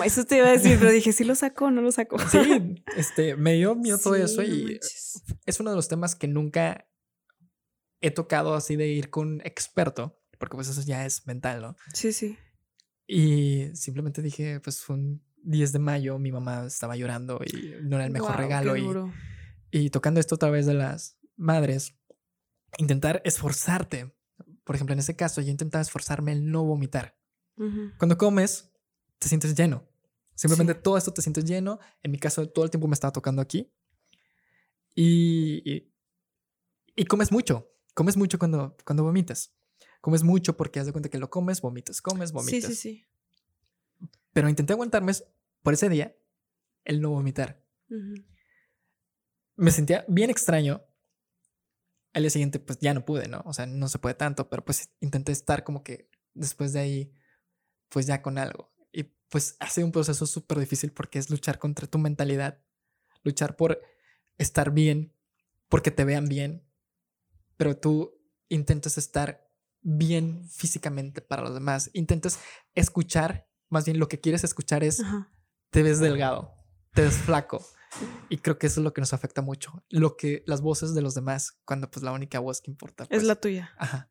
eso 0.04 0.24
te 0.24 0.38
iba 0.38 0.48
a 0.48 0.50
decir, 0.50 0.76
pero 0.80 0.90
dije, 0.90 1.12
¿sí 1.12 1.22
lo 1.22 1.36
sacó 1.36 1.70
no 1.70 1.80
lo 1.80 1.92
sacó? 1.92 2.18
Sí, 2.18 2.82
este, 2.96 3.36
me 3.36 3.52
dio 3.52 3.76
miedo 3.76 3.96
todo 3.96 4.16
eso 4.16 4.42
y 4.42 4.80
es 5.46 5.60
uno 5.60 5.70
de 5.70 5.76
los 5.76 5.86
temas 5.86 6.16
que 6.16 6.26
nunca 6.26 6.88
he 8.00 8.10
tocado 8.10 8.56
así 8.56 8.74
de 8.74 8.88
ir 8.88 9.10
con 9.10 9.40
experto, 9.44 10.20
porque 10.40 10.56
pues 10.56 10.66
eso 10.66 10.82
ya 10.82 11.06
es 11.06 11.24
mental, 11.28 11.62
¿no? 11.62 11.76
Sí, 11.94 12.12
sí. 12.12 12.36
Y 13.06 13.68
simplemente 13.74 14.20
dije, 14.20 14.58
pues 14.58 14.80
fue 14.80 14.96
un 14.96 15.22
10 15.44 15.70
de 15.70 15.78
mayo, 15.78 16.18
mi 16.18 16.32
mamá 16.32 16.66
estaba 16.66 16.96
llorando 16.96 17.38
y 17.46 17.76
no 17.84 17.98
era 17.98 18.06
el 18.06 18.10
mejor 18.10 18.36
regalo. 18.36 18.76
Y, 18.76 18.90
y 19.70 19.90
tocando 19.90 20.18
esto 20.18 20.34
otra 20.34 20.50
vez 20.50 20.66
de 20.66 20.74
las 20.74 21.20
madres, 21.36 21.94
intentar 22.78 23.22
esforzarte. 23.24 24.12
Por 24.64 24.76
ejemplo, 24.76 24.92
en 24.92 25.00
ese 25.00 25.16
caso, 25.16 25.40
yo 25.40 25.50
intentaba 25.50 25.82
esforzarme 25.82 26.32
el 26.32 26.50
no 26.50 26.64
vomitar. 26.64 27.16
Cuando 27.98 28.18
comes, 28.18 28.72
te 29.18 29.28
sientes 29.28 29.54
lleno. 29.54 29.86
Simplemente 30.34 30.74
todo 30.74 30.96
esto 30.96 31.12
te 31.12 31.22
sientes 31.22 31.44
lleno. 31.44 31.78
En 32.02 32.10
mi 32.10 32.18
caso, 32.18 32.48
todo 32.48 32.64
el 32.64 32.70
tiempo 32.70 32.88
me 32.88 32.94
estaba 32.94 33.12
tocando 33.12 33.42
aquí. 33.42 33.72
Y, 34.94 35.90
y, 36.96 37.04
comes 37.04 37.30
mucho. 37.30 37.70
Comes 37.94 38.16
mucho 38.16 38.38
cuando, 38.38 38.76
cuando 38.84 39.04
vomitas. 39.04 39.54
Comes 40.00 40.22
mucho 40.24 40.56
porque 40.56 40.80
haz 40.80 40.86
de 40.86 40.92
cuenta 40.92 41.08
que 41.08 41.18
lo 41.18 41.30
comes, 41.30 41.60
vomitas, 41.60 42.00
comes, 42.00 42.32
vomitas. 42.32 42.70
Sí, 42.70 42.74
sí, 42.74 42.74
sí. 42.74 43.06
Pero 44.32 44.48
intenté 44.48 44.72
aguantarme 44.72 45.12
por 45.62 45.74
ese 45.74 45.88
día 45.88 46.16
el 46.84 47.00
no 47.00 47.10
vomitar. 47.10 47.62
Me 49.56 49.70
sentía 49.70 50.04
bien 50.08 50.30
extraño. 50.30 50.82
Al 52.12 52.22
día 52.22 52.30
siguiente, 52.30 52.58
pues 52.58 52.78
ya 52.80 52.94
no 52.94 53.04
pude, 53.04 53.28
¿no? 53.28 53.42
O 53.46 53.52
sea, 53.52 53.66
no 53.66 53.88
se 53.88 53.98
puede 53.98 54.14
tanto, 54.14 54.48
pero 54.48 54.64
pues 54.64 54.90
intenté 55.00 55.32
estar 55.32 55.64
como 55.64 55.82
que 55.82 56.10
después 56.34 56.72
de 56.72 56.80
ahí, 56.80 57.12
pues 57.88 58.06
ya 58.06 58.22
con 58.22 58.38
algo. 58.38 58.72
Y 58.92 59.04
pues 59.28 59.56
ha 59.60 59.68
sido 59.68 59.86
un 59.86 59.92
proceso 59.92 60.26
súper 60.26 60.58
difícil 60.58 60.92
porque 60.92 61.18
es 61.18 61.30
luchar 61.30 61.58
contra 61.58 61.86
tu 61.86 61.98
mentalidad, 61.98 62.62
luchar 63.22 63.56
por 63.56 63.80
estar 64.38 64.72
bien, 64.72 65.14
porque 65.68 65.90
te 65.90 66.04
vean 66.04 66.28
bien, 66.28 66.68
pero 67.56 67.76
tú 67.76 68.20
intentas 68.48 68.98
estar 68.98 69.50
bien 69.80 70.48
físicamente 70.48 71.22
para 71.22 71.42
los 71.42 71.54
demás, 71.54 71.90
intentas 71.92 72.38
escuchar 72.74 73.48
más 73.72 73.86
bien 73.86 73.98
lo 73.98 74.06
que 74.06 74.20
quieres 74.20 74.44
escuchar 74.44 74.84
es, 74.84 75.02
te 75.70 75.82
ves 75.82 75.98
delgado, 75.98 76.54
te 76.92 77.00
ves 77.00 77.16
flaco. 77.16 77.64
Y 78.28 78.38
creo 78.38 78.58
que 78.58 78.66
eso 78.66 78.80
es 78.80 78.84
lo 78.84 78.92
que 78.92 79.00
nos 79.00 79.12
afecta 79.12 79.42
mucho. 79.42 79.84
Lo 79.88 80.16
que 80.16 80.42
las 80.46 80.60
voces 80.60 80.94
de 80.94 81.02
los 81.02 81.14
demás, 81.14 81.58
cuando 81.64 81.90
pues 81.90 82.02
la 82.02 82.12
única 82.12 82.38
voz 82.38 82.60
que 82.60 82.70
importa. 82.70 83.06
es 83.10 83.22
la 83.24 83.34
pues, 83.34 83.40
tuya. 83.40 83.70
Ajá. 83.78 84.10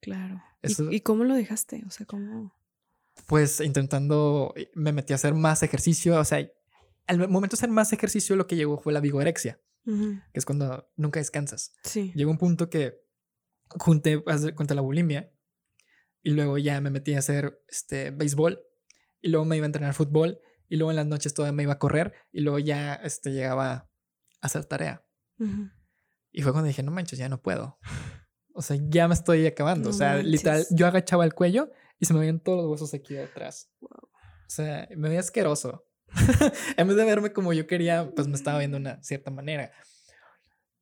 Claro. 0.00 0.42
¿Y, 0.90 1.00
cómo 1.00 1.24
lo 1.24 1.34
dejaste? 1.34 1.82
O 1.86 1.90
sea, 1.90 2.06
¿cómo? 2.06 2.54
Pues 3.26 3.60
intentando, 3.60 4.52
eh, 4.56 4.70
me 4.74 4.92
metí 4.92 5.12
a 5.12 5.16
hacer 5.16 5.34
más 5.34 5.62
ejercicio. 5.62 6.18
O 6.18 6.24
sea, 6.24 6.46
al 7.06 7.28
momento 7.28 7.56
de 7.56 7.60
hacer 7.60 7.70
más 7.70 7.92
ejercicio, 7.92 8.36
lo 8.36 8.46
que 8.46 8.56
llegó 8.56 8.80
fue 8.80 8.92
la 8.92 9.00
vigorexia, 9.00 9.60
que 9.84 10.20
es 10.32 10.44
cuando 10.44 10.90
nunca 10.96 11.20
descansas. 11.20 11.74
Sí. 11.82 12.12
Llegó 12.14 12.30
un 12.30 12.38
punto 12.38 12.70
que 12.70 13.00
junté, 13.68 14.22
contra 14.54 14.74
la 14.74 14.82
bulimia 14.82 15.32
y 16.22 16.30
luego 16.30 16.58
ya 16.58 16.80
me 16.80 16.90
metí 16.90 17.14
a 17.14 17.18
hacer 17.18 17.62
este 17.68 18.10
béisbol 18.10 18.60
y 19.20 19.28
luego 19.28 19.44
me 19.44 19.56
iba 19.56 19.64
a 19.64 19.66
entrenar 19.66 19.94
fútbol 19.94 20.40
y 20.70 20.76
luego 20.76 20.92
en 20.92 20.96
las 20.96 21.06
noches 21.06 21.34
todavía 21.34 21.52
me 21.52 21.64
iba 21.64 21.74
a 21.74 21.78
correr 21.78 22.14
y 22.32 22.40
luego 22.40 22.60
ya 22.60 22.94
este, 22.94 23.32
llegaba 23.32 23.72
a 23.72 23.88
hacer 24.40 24.64
tarea. 24.64 25.04
Y 26.32 26.42
fue 26.42 26.52
cuando 26.52 26.68
dije, 26.68 26.82
no 26.82 26.92
manches, 26.92 27.18
ya 27.18 27.28
no 27.28 27.42
puedo. 27.42 27.78
O 28.52 28.62
sea, 28.62 28.76
ya 28.88 29.08
me 29.08 29.14
estoy 29.14 29.46
acabando. 29.46 29.90
o 29.90 29.92
sea, 29.92 30.18
literal, 30.18 30.64
yo 30.70 30.86
agachaba 30.86 31.24
el 31.24 31.34
cuello 31.34 31.70
y 31.98 32.06
se 32.06 32.14
me 32.14 32.20
veían 32.20 32.40
todos 32.40 32.58
los 32.58 32.70
huesos 32.70 32.94
aquí 32.94 33.14
detrás. 33.14 33.70
O 33.80 34.08
sea, 34.46 34.88
me 34.96 35.08
veía 35.08 35.20
asqueroso. 35.20 35.86
en 36.76 36.86
vez 36.86 36.96
de 36.96 37.04
verme 37.04 37.32
como 37.32 37.52
yo 37.52 37.66
quería, 37.66 38.10
pues 38.14 38.28
me 38.28 38.36
estaba 38.36 38.58
viendo 38.58 38.76
de 38.76 38.82
una 38.82 39.02
cierta 39.02 39.32
manera. 39.32 39.72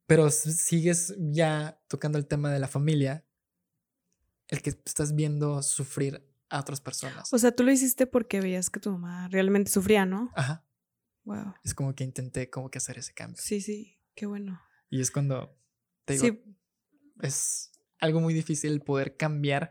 Pero 0.07 0.30
sigues 0.30 1.14
ya 1.18 1.80
tocando 1.89 2.18
el 2.18 2.26
tema 2.26 2.53
de 2.53 2.59
la 2.59 2.68
familia, 2.68 3.24
el 4.49 4.61
que 4.61 4.70
estás 4.70 5.14
viendo 5.14 5.62
sufrir 5.62 6.28
a 6.51 6.61
otras 6.61 6.80
personas. 6.80 7.32
O 7.32 7.38
sea, 7.38 7.53
tú 7.53 7.62
lo 7.62 7.72
hiciste 7.72 8.07
porque 8.07 8.40
veías 8.40 8.70
que 8.70 8.80
tu 8.80 8.90
mamá 8.90 9.28
realmente 9.28 9.70
sufría, 9.70 10.07
¿no? 10.07 10.30
Ajá. 10.34 10.64
Wow. 11.24 11.55
Es 11.62 11.74
como 11.74 11.94
que 11.94 12.05
intenté 12.05 12.49
como 12.49 12.70
que 12.70 12.78
hacer 12.78 12.99
ese 12.99 13.12
cambio. 13.12 13.40
Sí, 13.42 13.61
sí, 13.61 14.01
qué 14.14 14.26
bueno. 14.26 14.62
Y 14.88 15.01
es 15.01 15.11
cuando 15.11 15.59
te 16.05 16.14
digo, 16.14 16.26
sí. 16.26 16.57
es 17.20 17.70
algo 18.01 18.20
muy 18.20 18.32
difícil 18.32 18.80
poder 18.80 19.16
cambiar 19.16 19.70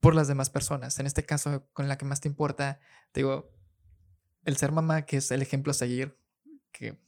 por 0.00 0.14
las 0.14 0.26
demás 0.26 0.50
personas. 0.50 0.98
En 0.98 1.06
este 1.06 1.24
caso, 1.24 1.68
con 1.72 1.86
la 1.86 1.98
que 1.98 2.04
más 2.04 2.20
te 2.20 2.28
importa, 2.28 2.80
te 3.12 3.20
digo, 3.20 3.52
el 4.44 4.56
ser 4.56 4.72
mamá, 4.72 5.02
que 5.02 5.18
es 5.18 5.30
el 5.30 5.42
ejemplo 5.42 5.70
a 5.70 5.74
seguir, 5.74 6.18
que 6.72 6.98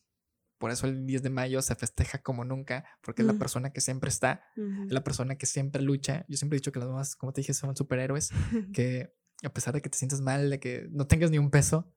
por 0.62 0.70
eso 0.70 0.86
el 0.86 1.06
10 1.06 1.24
de 1.24 1.30
mayo 1.30 1.60
se 1.60 1.74
festeja 1.74 2.22
como 2.22 2.44
nunca, 2.44 2.84
porque 3.00 3.22
es 3.22 3.26
la 3.26 3.34
persona 3.34 3.72
que 3.72 3.80
siempre 3.80 4.10
está, 4.10 4.44
es 4.86 4.92
la 4.92 5.02
persona 5.02 5.36
que 5.36 5.44
siempre 5.44 5.82
lucha. 5.82 6.24
Yo 6.28 6.36
siempre 6.36 6.56
he 6.56 6.60
dicho 6.60 6.70
que 6.70 6.78
las 6.78 6.88
mamás, 6.88 7.16
como 7.16 7.32
te 7.32 7.40
dije, 7.40 7.52
son 7.52 7.74
superhéroes, 7.74 8.30
que 8.72 9.12
a 9.42 9.52
pesar 9.52 9.74
de 9.74 9.82
que 9.82 9.90
te 9.90 9.98
sientas 9.98 10.20
mal, 10.20 10.50
de 10.50 10.60
que 10.60 10.86
no 10.92 11.08
tengas 11.08 11.32
ni 11.32 11.38
un 11.38 11.50
peso, 11.50 11.92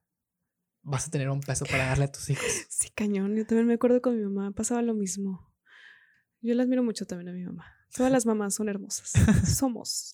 vas 0.81 1.07
a 1.07 1.11
tener 1.11 1.29
un 1.29 1.41
peso 1.41 1.63
para 1.65 1.85
darle 1.85 2.05
a 2.05 2.11
tus 2.11 2.27
hijos. 2.31 2.43
Sí, 2.71 2.89
cañón. 2.89 3.35
Yo 3.35 3.45
también 3.45 3.67
me 3.67 3.75
acuerdo 3.75 4.01
con 4.01 4.17
mi 4.17 4.23
mamá, 4.23 4.49
pasaba 4.49 4.81
lo 4.81 4.95
mismo. 4.95 5.47
Yo 6.41 6.55
la 6.55 6.63
admiro 6.63 6.81
mucho 6.81 7.05
también 7.05 7.29
a 7.29 7.33
mi 7.33 7.45
mamá. 7.45 7.71
Todas 7.95 8.11
las 8.11 8.25
mamás 8.25 8.55
son 8.55 8.67
hermosas. 8.67 9.13
Somos. 9.55 10.11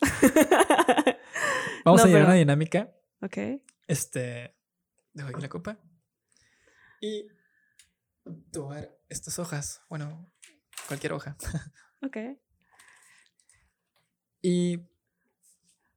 Vamos 1.86 2.04
a 2.04 2.08
llevar 2.08 2.26
una 2.26 2.34
dinámica. 2.34 2.92
Ok. 3.22 3.38
Este. 3.88 4.58
Dejo 5.14 5.30
aquí 5.30 5.42
la 5.42 5.48
copa. 5.48 5.80
Y 7.00 7.30
tomar 8.52 8.98
estas 9.10 9.40
hojas. 9.40 9.82
Bueno, 9.90 10.32
cualquier 10.88 11.14
hoja. 11.14 11.38
Ok. 12.04 12.18
Y 14.42 14.90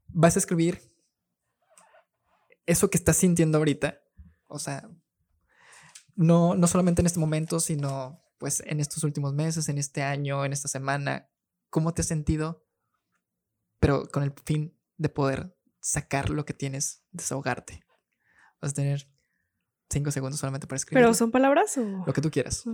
vas 0.09 0.37
a 0.37 0.39
escribir 0.39 0.83
eso 2.66 2.91
que 2.91 2.99
estás 2.99 3.16
sintiendo 3.16 3.57
ahorita. 3.57 4.03
O 4.47 4.59
sea, 4.59 4.87
no, 6.14 6.55
no 6.55 6.66
solamente 6.66 7.01
en 7.01 7.07
este 7.07 7.20
momento, 7.20 7.59
sino 7.59 8.22
pues 8.39 8.62
en 8.66 8.81
estos 8.81 9.03
últimos 9.03 9.33
meses, 9.33 9.70
en 9.70 9.79
este 9.79 10.03
año, 10.03 10.45
en 10.45 10.53
esta 10.53 10.68
semana. 10.68 11.31
¿Cómo 11.70 11.95
te 11.95 12.03
has 12.03 12.09
sentido? 12.09 12.66
Pero 13.81 14.07
con 14.11 14.22
el 14.22 14.35
fin 14.45 14.79
de 14.99 15.09
poder 15.09 15.57
sacar 15.81 16.31
lo 16.31 16.45
que 16.45 16.55
tienes, 16.55 17.03
desahogarte. 17.12 17.85
Vas 18.61 18.72
a 18.72 18.75
tener 18.75 19.14
cinco 19.95 20.11
segundos 20.11 20.40
solamente 20.40 20.66
para 20.66 20.76
escribir. 20.76 21.03
¿Pero 21.03 21.14
son 21.14 21.30
palabras 21.30 21.78
o...? 21.78 22.05
Lo 22.07 22.12
que 22.12 22.20
tú 22.20 22.30
quieras. 22.30 22.64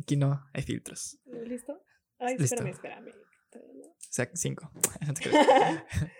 Aquí 0.00 0.16
no 0.16 0.46
hay 0.52 0.62
filtros. 0.62 1.18
¿Listo? 1.46 1.82
Ay, 2.18 2.36
Listo. 2.36 2.54
espérame, 2.54 2.74
espérame. 2.74 3.08
O 3.08 4.12
sea, 4.12 4.30
cinco. 4.34 4.70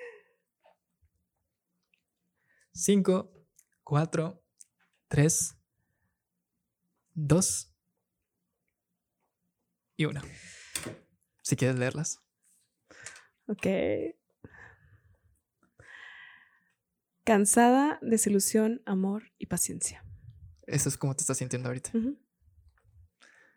cinco, 2.72 3.32
cuatro, 3.84 4.42
tres, 5.08 5.56
dos 7.12 7.74
y 9.96 10.06
una. 10.06 10.22
Si 11.42 11.54
quieres 11.56 11.78
leerlas. 11.78 12.22
Ok. 13.46 13.66
Cansada, 17.24 17.98
desilusión, 18.00 18.82
amor 18.86 19.32
y 19.36 19.46
paciencia. 19.46 20.04
Eso 20.70 20.88
es 20.88 20.96
como 20.96 21.16
te 21.16 21.22
estás 21.22 21.38
sintiendo 21.38 21.68
ahorita. 21.68 21.90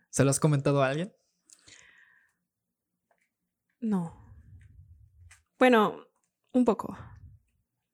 ¿Se 0.09 0.23
lo 0.23 0.31
has 0.31 0.39
comentado 0.39 0.81
a 0.81 0.89
alguien? 0.89 1.15
No. 3.79 4.35
Bueno, 5.59 6.07
un 6.51 6.65
poco. 6.65 6.97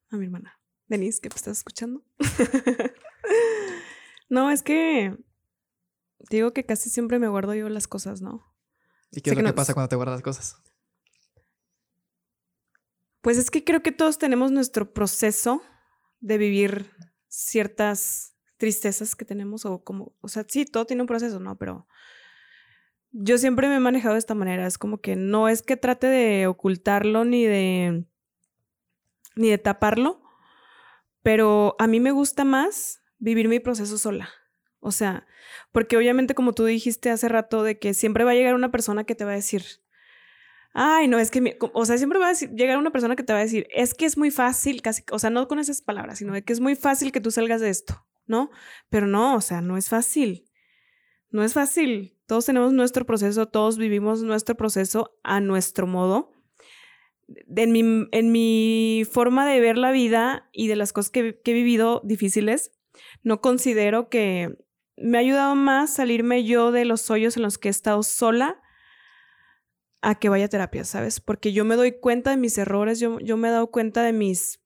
A 0.10 0.16
mi 0.16 0.26
hermana. 0.26 0.58
Denise, 0.88 1.20
que 1.20 1.30
me 1.30 1.36
estás 1.36 1.58
escuchando. 1.58 2.02
no, 4.30 4.50
es 4.52 4.64
que 4.64 5.18
digo 6.30 6.54
que 6.54 6.66
casi 6.66 6.90
siempre 6.90 7.20
me 7.20 7.28
guardo 7.28 7.54
yo 7.54 7.68
las 7.68 7.88
cosas, 7.88 8.22
¿no? 8.22 8.56
¿Y 9.12 9.22
qué 9.22 9.32
es 9.32 9.38
lo 9.38 9.44
que, 9.44 9.54
pasa 9.54 9.74
cuando 9.74 9.90
te 9.90 9.98
guardas 9.98 10.22
cosas? 10.22 10.62
Pues 13.22 13.38
es 13.38 13.52
que 13.52 13.66
creo 13.66 13.84
que 13.84 13.92
todos 13.92 14.18
tenemos 14.18 14.52
nuestro 14.52 14.94
proceso 14.94 15.62
de 16.22 16.38
vivir 16.38 16.92
ciertas 17.28 18.39
tristezas 18.60 19.16
que 19.16 19.26
tenemos 19.26 19.66
o 19.66 19.84
como, 19.84 20.14
o 20.22 20.28
sea, 20.28 20.46
sí, 20.48 20.66
todo 20.66 20.86
tiene 20.86 21.02
un 21.02 21.08
proceso, 21.08 21.40
¿no? 21.40 21.58
Pero 21.58 21.88
yo 23.12 23.40
siempre 23.40 23.68
me 23.68 23.78
he 23.78 23.80
manejado 23.80 24.14
de 24.14 24.20
esta 24.20 24.36
manera, 24.36 24.68
es 24.68 24.78
como 24.78 25.02
que 25.02 25.16
no 25.16 25.50
es 25.50 25.64
que 25.64 25.78
trate 25.78 26.06
de 26.06 26.46
ocultarlo 26.46 27.26
ni 27.26 27.46
de 27.46 28.06
ni 29.36 29.50
de 29.50 29.58
taparlo, 29.58 30.22
pero 31.24 31.76
a 31.80 31.88
mí 31.88 32.00
me 32.00 32.12
gusta 32.12 32.44
más 32.44 33.02
vivir 33.18 33.48
mi 33.48 33.60
proceso 33.60 33.98
sola. 33.98 34.30
O 34.82 34.92
sea, 34.92 35.26
porque 35.72 35.98
obviamente 35.98 36.36
como 36.36 36.54
tú 36.54 36.66
dijiste 36.66 37.10
hace 37.10 37.30
rato 37.30 37.64
de 37.64 37.80
que 37.80 37.94
siempre 37.94 38.24
va 38.26 38.32
a 38.32 38.36
llegar 38.36 38.56
una 38.56 38.72
persona 38.72 39.06
que 39.06 39.16
te 39.16 39.26
va 39.26 39.32
a 39.32 39.36
decir, 39.36 39.64
ay, 40.74 41.08
no, 41.08 41.20
es 41.20 41.32
que, 41.32 41.58
o 41.74 41.86
sea, 41.86 41.98
siempre 41.98 42.20
va 42.20 42.30
a 42.30 42.34
llegar 42.34 42.78
una 42.78 42.92
persona 42.92 43.16
que 43.16 43.24
te 43.24 43.34
va 43.34 43.40
a 43.40 43.44
decir, 43.44 43.68
es 43.72 43.94
que 43.94 44.06
es 44.06 44.18
muy 44.18 44.32
fácil, 44.32 44.82
casi, 44.82 45.04
o 45.12 45.20
sea, 45.20 45.30
no 45.30 45.48
con 45.48 45.60
esas 45.60 45.82
palabras, 45.82 46.20
sino 46.20 46.34
de 46.34 46.44
que 46.44 46.54
es 46.54 46.60
muy 46.60 46.76
fácil 46.76 47.12
que 47.12 47.22
tú 47.22 47.32
salgas 47.32 47.62
de 47.62 47.70
esto, 47.70 48.06
¿no? 48.30 48.50
Pero 48.90 49.08
no, 49.08 49.36
o 49.36 49.42
sea, 49.42 49.62
no 49.62 49.76
es 49.76 49.90
fácil. 49.90 50.46
No 51.32 51.44
es 51.44 51.54
fácil. 51.54 52.18
Todos 52.26 52.46
tenemos 52.46 52.72
nuestro 52.72 53.06
proceso, 53.06 53.48
todos 53.48 53.78
vivimos 53.78 54.24
nuestro 54.24 54.56
proceso 54.56 55.18
a 55.24 55.42
nuestro 55.42 55.88
modo. 55.88 56.32
En 57.56 58.32
mi, 58.32 59.04
forma 59.12 59.48
de 59.48 59.60
ver 59.60 59.78
la 59.78 59.92
vida 59.92 60.50
y 60.54 60.68
de 60.68 60.76
las 60.76 60.94
cosas 60.94 61.12
que, 61.12 61.40
que 61.42 61.52
he 61.52 61.54
vivido 61.54 62.02
difíciles, 62.04 62.72
no 63.24 63.42
considero 63.42 64.10
que 64.10 64.58
me 64.96 65.18
ha 65.18 65.22
ayudado 65.22 65.56
más 65.56 65.94
salirme 65.94 66.44
yo 66.44 66.72
de 66.72 66.86
los 66.86 67.10
hoyos 67.10 67.38
en 67.38 67.44
los 67.44 67.58
que 67.58 67.70
he 67.70 67.72
estado 67.72 68.04
sola 68.04 68.62
a 70.02 70.16
que 70.16 70.30
vaya 70.30 70.46
a 70.46 70.50
terapia, 70.50 70.84
¿sabes? 70.84 71.20
Porque 71.20 71.54
yo 71.54 71.66
me 71.66 71.76
doy 71.76 72.00
cuenta 72.00 72.32
de 72.32 72.38
mis 72.38 72.58
errores, 72.58 73.00
yo, 73.00 73.20
yo 73.20 73.38
me 73.38 73.50
he 73.50 73.52
dado 73.52 73.68
cuenta 73.68 74.04
de 74.04 74.14
mis, 74.14 74.62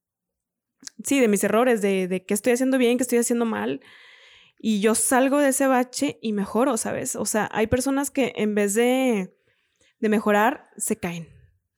sí, 1.04 1.20
de 1.20 1.28
mis 1.28 1.44
errores, 1.44 1.82
de, 1.82 2.08
de 2.08 2.26
qué 2.26 2.34
estoy 2.34 2.54
haciendo 2.54 2.78
bien, 2.78 2.98
qué 2.98 3.04
estoy 3.04 3.20
haciendo 3.20 3.46
mal. 3.46 3.82
Y 4.60 4.80
yo 4.80 4.96
salgo 4.96 5.40
de 5.40 5.50
ese 5.50 5.68
bache 5.68 6.20
y 6.22 6.32
mejoro, 6.34 6.78
¿sabes? 6.78 7.16
O 7.16 7.26
sea, 7.26 7.50
hay 7.52 7.68
personas 7.68 8.12
que 8.12 8.34
en 8.38 8.56
vez 8.56 8.74
de, 8.74 9.36
de 10.00 10.10
mejorar, 10.10 10.70
se 10.78 10.98
caen, 10.98 11.28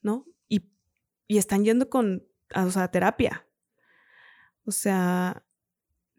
¿no? 0.02 0.28
Y, 0.48 0.70
y 1.28 1.38
están 1.38 1.64
yendo 1.64 1.90
con, 1.90 2.28
o 2.56 2.70
sea, 2.70 2.90
terapia. 2.90 3.48
O 4.66 4.72
sea, 4.72 5.44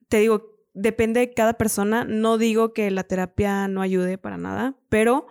te 0.08 0.18
digo, 0.18 0.56
depende 0.74 1.20
de 1.20 1.34
cada 1.34 1.54
persona. 1.54 2.04
No 2.04 2.38
digo 2.38 2.72
que 2.72 2.90
la 2.90 3.04
terapia 3.04 3.68
no 3.68 3.80
ayude 3.80 4.18
para 4.18 4.36
nada, 4.36 4.76
pero 4.88 5.26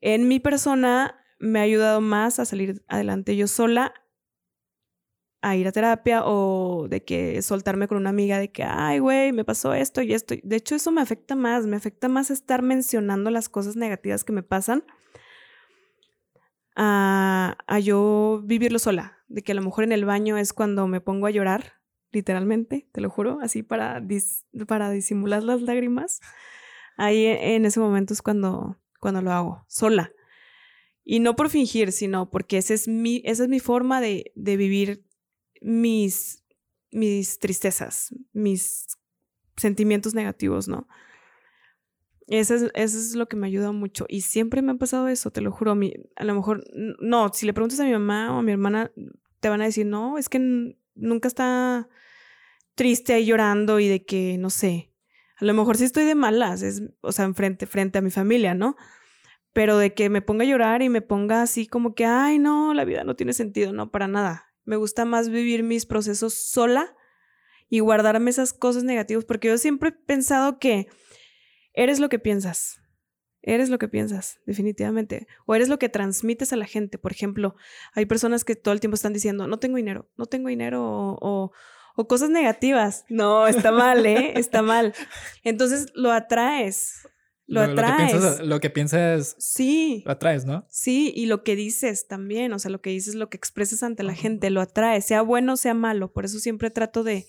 en 0.00 0.28
mi 0.28 0.40
persona 0.40 1.24
me 1.38 1.58
ha 1.58 1.62
ayudado 1.62 2.00
más 2.00 2.38
a 2.38 2.44
salir 2.44 2.84
adelante 2.88 3.36
yo 3.36 3.48
sola, 3.48 3.94
a 5.42 5.56
ir 5.56 5.68
a 5.68 5.72
terapia 5.72 6.22
o 6.24 6.86
de 6.88 7.04
que 7.04 7.42
soltarme 7.42 7.88
con 7.88 7.98
una 7.98 8.10
amiga 8.10 8.38
de 8.38 8.50
que, 8.50 8.62
ay, 8.62 9.00
güey, 9.00 9.32
me 9.32 9.44
pasó 9.44 9.74
esto 9.74 10.00
y 10.00 10.14
esto. 10.14 10.34
De 10.42 10.56
hecho, 10.56 10.74
eso 10.74 10.90
me 10.92 11.02
afecta 11.02 11.34
más, 11.34 11.66
me 11.66 11.76
afecta 11.76 12.08
más 12.08 12.30
estar 12.30 12.62
mencionando 12.62 13.30
las 13.30 13.48
cosas 13.48 13.76
negativas 13.76 14.24
que 14.24 14.32
me 14.32 14.42
pasan 14.42 14.84
a, 16.76 17.56
a 17.66 17.78
yo 17.80 18.40
vivirlo 18.44 18.78
sola. 18.78 19.18
De 19.28 19.42
que 19.42 19.52
a 19.52 19.54
lo 19.54 19.62
mejor 19.62 19.84
en 19.84 19.92
el 19.92 20.04
baño 20.04 20.36
es 20.36 20.52
cuando 20.52 20.86
me 20.86 21.00
pongo 21.00 21.26
a 21.26 21.30
llorar, 21.30 21.74
literalmente, 22.12 22.88
te 22.92 23.00
lo 23.00 23.10
juro, 23.10 23.38
así 23.42 23.62
para, 23.62 24.02
para 24.66 24.90
disimular 24.90 25.42
las 25.42 25.60
lágrimas. 25.62 26.20
Ahí 26.96 27.26
en 27.26 27.64
ese 27.64 27.80
momento 27.80 28.12
es 28.12 28.22
cuando 28.22 28.78
cuando 29.02 29.20
lo 29.20 29.32
hago, 29.32 29.64
sola. 29.66 30.12
Y 31.04 31.18
no 31.18 31.34
por 31.34 31.50
fingir, 31.50 31.90
sino 31.90 32.30
porque 32.30 32.56
esa 32.56 32.72
es 32.72 32.86
mi, 32.86 33.20
esa 33.24 33.42
es 33.42 33.48
mi 33.48 33.58
forma 33.58 34.00
de, 34.00 34.30
de 34.36 34.56
vivir 34.56 35.04
mis, 35.62 36.44
mis 36.90 37.38
tristezas, 37.38 38.14
mis 38.32 38.86
sentimientos 39.56 40.14
negativos, 40.14 40.68
¿no? 40.68 40.86
Eso 42.26 42.54
es, 42.54 42.62
eso 42.74 42.98
es 42.98 43.14
lo 43.14 43.26
que 43.26 43.36
me 43.36 43.46
ayuda 43.46 43.72
mucho. 43.72 44.06
Y 44.08 44.22
siempre 44.22 44.62
me 44.62 44.72
ha 44.72 44.76
pasado 44.76 45.08
eso, 45.08 45.30
te 45.30 45.40
lo 45.40 45.52
juro. 45.52 45.72
A, 45.72 46.24
lo 46.24 46.34
mejor, 46.34 46.64
no, 46.72 47.30
si 47.32 47.46
le 47.46 47.52
preguntas 47.52 47.80
a 47.80 47.84
mi 47.84 47.92
mamá 47.92 48.34
o 48.34 48.38
a 48.38 48.42
mi 48.42 48.52
hermana, 48.52 48.90
te 49.40 49.48
van 49.48 49.60
a 49.60 49.66
decir, 49.66 49.86
no, 49.86 50.18
es 50.18 50.28
que 50.28 50.38
nunca 50.94 51.28
está 51.28 51.88
triste 52.74 53.12
ahí 53.12 53.26
llorando 53.26 53.80
y 53.80 53.88
de 53.88 54.04
que, 54.04 54.38
no 54.38 54.50
sé, 54.50 54.92
a 55.36 55.44
lo 55.44 55.54
mejor 55.54 55.76
sí 55.76 55.84
estoy 55.84 56.04
de 56.04 56.14
malas, 56.14 56.62
es, 56.62 56.82
o 57.00 57.12
sea, 57.12 57.32
frente, 57.34 57.66
frente 57.66 57.98
a 57.98 58.02
mi 58.02 58.10
familia, 58.10 58.54
¿no? 58.54 58.76
Pero 59.52 59.76
de 59.76 59.92
que 59.92 60.08
me 60.08 60.22
ponga 60.22 60.44
a 60.44 60.48
llorar 60.48 60.82
y 60.82 60.88
me 60.88 61.02
ponga 61.02 61.42
así 61.42 61.66
como 61.66 61.94
que, 61.94 62.06
ay, 62.06 62.38
no, 62.38 62.72
la 62.72 62.84
vida 62.84 63.04
no 63.04 63.16
tiene 63.16 63.32
sentido, 63.32 63.72
no, 63.72 63.90
para 63.90 64.08
nada. 64.08 64.51
Me 64.64 64.76
gusta 64.76 65.04
más 65.04 65.28
vivir 65.28 65.62
mis 65.62 65.86
procesos 65.86 66.34
sola 66.34 66.94
y 67.68 67.80
guardarme 67.80 68.30
esas 68.30 68.52
cosas 68.52 68.84
negativas, 68.84 69.24
porque 69.24 69.48
yo 69.48 69.58
siempre 69.58 69.90
he 69.90 69.92
pensado 69.92 70.58
que 70.58 70.88
eres 71.72 72.00
lo 72.00 72.08
que 72.08 72.18
piensas. 72.18 72.82
Eres 73.42 73.70
lo 73.70 73.78
que 73.78 73.88
piensas, 73.88 74.38
definitivamente. 74.46 75.26
O 75.46 75.54
eres 75.54 75.68
lo 75.68 75.78
que 75.78 75.88
transmites 75.88 76.52
a 76.52 76.56
la 76.56 76.66
gente. 76.66 76.96
Por 76.96 77.12
ejemplo, 77.12 77.56
hay 77.92 78.06
personas 78.06 78.44
que 78.44 78.54
todo 78.54 78.72
el 78.72 78.80
tiempo 78.80 78.94
están 78.94 79.12
diciendo, 79.12 79.48
no 79.48 79.58
tengo 79.58 79.76
dinero, 79.76 80.08
no 80.16 80.26
tengo 80.26 80.48
dinero, 80.48 81.18
o, 81.20 81.50
cosas 82.08 82.30
negativas. 82.30 83.04
No, 83.08 83.48
está 83.48 83.72
mal, 83.72 84.06
¿eh? 84.06 84.34
Está 84.36 84.62
mal. 84.62 84.94
Entonces 85.42 85.86
lo 85.94 86.12
atraes. 86.12 87.08
Lo, 87.52 87.60
atraes. 87.60 88.40
Lo 88.40 88.60
que, 88.60 88.70
piensas, 88.70 89.36
Sí. 89.38 90.02
Lo 90.06 90.12
atraes, 90.12 90.46
¿no? 90.46 90.66
Sí, 90.70 91.12
y 91.14 91.26
lo 91.26 91.44
que 91.44 91.54
dices 91.54 92.06
también. 92.08 92.52
O 92.52 92.58
sea, 92.58 92.70
lo 92.70 92.80
que 92.80 92.90
dices, 92.90 93.14
lo 93.14 93.28
que 93.28 93.36
expresas 93.36 93.82
ante 93.82 94.02
la 94.02 94.14
gente, 94.14 94.50
lo 94.50 94.60
atraes, 94.60 95.04
sea 95.04 95.22
bueno 95.22 95.52
o 95.52 95.56
sea 95.56 95.74
malo. 95.74 96.12
Por 96.12 96.24
eso 96.24 96.38
siempre 96.38 96.70
trato 96.70 97.04
de, 97.04 97.26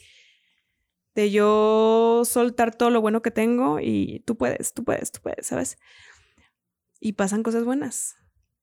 de 1.13 1.31
yo 1.31 2.23
soltar 2.25 2.75
todo 2.75 2.89
lo 2.89 3.01
bueno 3.01 3.21
que 3.21 3.31
tengo 3.31 3.79
y 3.81 4.23
tú 4.25 4.37
puedes, 4.37 4.73
tú 4.73 4.83
puedes, 4.83 5.11
tú 5.11 5.19
puedes, 5.21 5.47
¿sabes? 5.47 5.77
Y 7.01 7.13
pasan 7.13 7.43
cosas 7.43 7.65
buenas. 7.65 8.15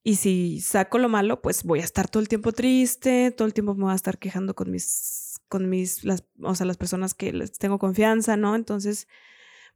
Y 0.02 0.16
si 0.16 0.60
saco 0.62 0.98
lo 0.98 1.10
malo, 1.10 1.42
pues 1.42 1.62
voy 1.62 1.80
a 1.80 1.84
estar 1.84 2.08
todo 2.08 2.22
el 2.22 2.28
tiempo 2.28 2.52
triste, 2.52 3.32
todo 3.32 3.46
el 3.46 3.52
tiempo 3.52 3.74
me 3.74 3.84
voy 3.84 3.92
a 3.92 3.96
estar 3.96 4.18
quejando 4.18 4.54
con 4.54 4.70
mis 4.70 5.38
con 5.48 5.68
mis, 5.68 6.04
las, 6.04 6.24
o 6.40 6.54
sea, 6.54 6.64
las 6.64 6.76
personas 6.76 7.12
que 7.12 7.32
les 7.32 7.58
tengo 7.58 7.80
confianza, 7.80 8.36
¿no? 8.36 8.54
Entonces, 8.54 9.08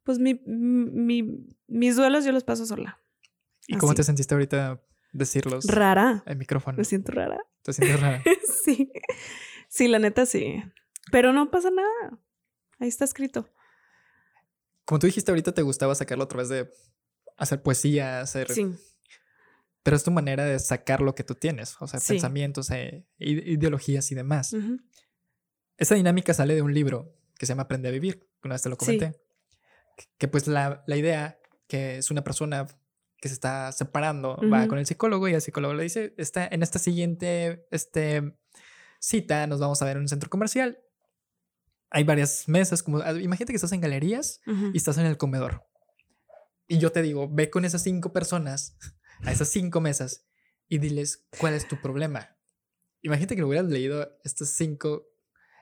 pues 0.05 0.19
mi, 0.19 0.41
mi, 0.47 1.49
mis 1.67 1.97
duelos 1.97 2.25
yo 2.25 2.33
los 2.33 2.45
paso 2.45 2.67
sola. 2.67 3.01
¿Y 3.67 3.77
cómo 3.79 3.95
te 3.95 4.05
sentiste 4.05 4.35
ahorita 4.35 4.81
decirlos? 5.13 5.67
Rara. 5.67 6.23
El 6.27 6.37
micrófono. 6.37 6.77
Me 6.77 6.85
siento 6.85 7.13
rara. 7.13 7.41
¿Te 7.63 7.73
sientes 7.73 8.01
rara? 8.01 8.23
sí. 8.65 8.93
Sí, 9.69 9.89
la 9.89 9.99
neta 9.99 10.27
sí. 10.27 10.63
Pero 11.11 11.33
no 11.33 11.51
pasa 11.51 11.71
nada. 11.71 12.19
Ahí 12.79 12.89
está 12.89 13.05
escrito. 13.05 13.49
Como 14.85 14.99
tú 14.99 15.07
dijiste 15.07 15.31
ahorita, 15.31 15.53
te 15.53 15.63
gustaba 15.63 15.95
sacarlo 15.95 16.25
a 16.25 16.29
través 16.29 16.49
de 16.49 16.71
hacer 17.37 17.63
poesía, 17.63 18.21
hacer... 18.21 18.51
Sí. 18.53 18.75
Pero 19.83 19.97
es 19.97 20.05
tu 20.05 20.11
manera 20.11 20.45
de 20.45 20.59
sacar 20.59 21.01
lo 21.03 21.15
que 21.15 21.25
tú 21.25 21.35
tienes, 21.35 21.77
o 21.81 21.87
sea, 21.87 22.01
pensamientos, 22.01 22.71
eh, 22.71 23.07
ideologías 23.19 24.11
y 24.13 24.15
demás. 24.15 24.57
Esa 25.77 25.95
dinámica 25.95 26.33
sale 26.33 26.55
de 26.55 26.63
un 26.63 26.73
libro 26.73 27.15
que 27.39 27.45
se 27.45 27.51
llama 27.51 27.65
Aprende 27.65 27.89
a 27.89 27.91
Vivir, 27.91 28.27
una 28.43 28.55
vez 28.55 28.63
te 28.63 28.71
lo 28.71 28.79
comenté. 28.79 29.15
Que, 30.19 30.29
pues 30.29 30.47
la, 30.47 30.83
la, 30.87 30.97
idea 30.97 31.39
que 31.69 31.99
es 31.99 32.11
una 32.11 32.25
persona 32.25 32.67
que 33.19 33.29
se 33.29 33.35
está 33.35 33.73
separando, 33.73 34.39
va 34.53 34.67
con 34.67 34.79
el 34.79 34.87
psicólogo 34.87 35.29
y 35.29 35.35
el 35.35 35.41
psicólogo 35.41 35.75
le 35.75 35.85
dice, 35.85 36.15
está 36.19 36.47
en 36.47 36.63
esta 36.63 36.79
siguiente 36.79 37.67
este, 37.71 38.37
cita 38.99 39.47
nos 39.47 39.61
vamos 39.61 39.81
a 39.81 39.85
ver 39.85 39.97
en 39.97 40.03
un 40.03 40.09
centro 40.09 40.29
comercial. 40.31 40.79
Hay 41.91 42.05
varias 42.05 42.49
mesas, 42.49 42.83
como 42.83 42.99
ah, 42.99 43.13
imagínate 43.13 43.53
que 43.53 43.57
estás 43.57 43.73
en 43.73 43.81
galerías 43.81 44.41
y 44.73 44.77
estás 44.77 44.99
en 44.99 45.07
el 45.07 45.17
comedor. 45.17 45.65
Y 46.67 46.79
yo 46.79 46.91
te 46.91 47.03
digo, 47.03 47.29
ve 47.31 47.51
con 47.51 47.65
esas 47.65 47.83
cinco 47.83 48.13
personas, 48.13 48.77
a 49.23 49.33
esas 49.33 49.49
cinco 49.49 49.81
mesas, 49.81 50.27
y 50.69 50.79
diles 50.79 51.27
cuál 51.39 51.55
es 51.55 51.69
tu 51.69 51.81
problema. 51.81 52.37
Imagínate 53.03 53.37
que 53.37 53.43
lo 53.43 53.49
hubieras 53.49 53.71
leído 53.71 54.19
estas 54.25 54.51
cinco 54.51 55.07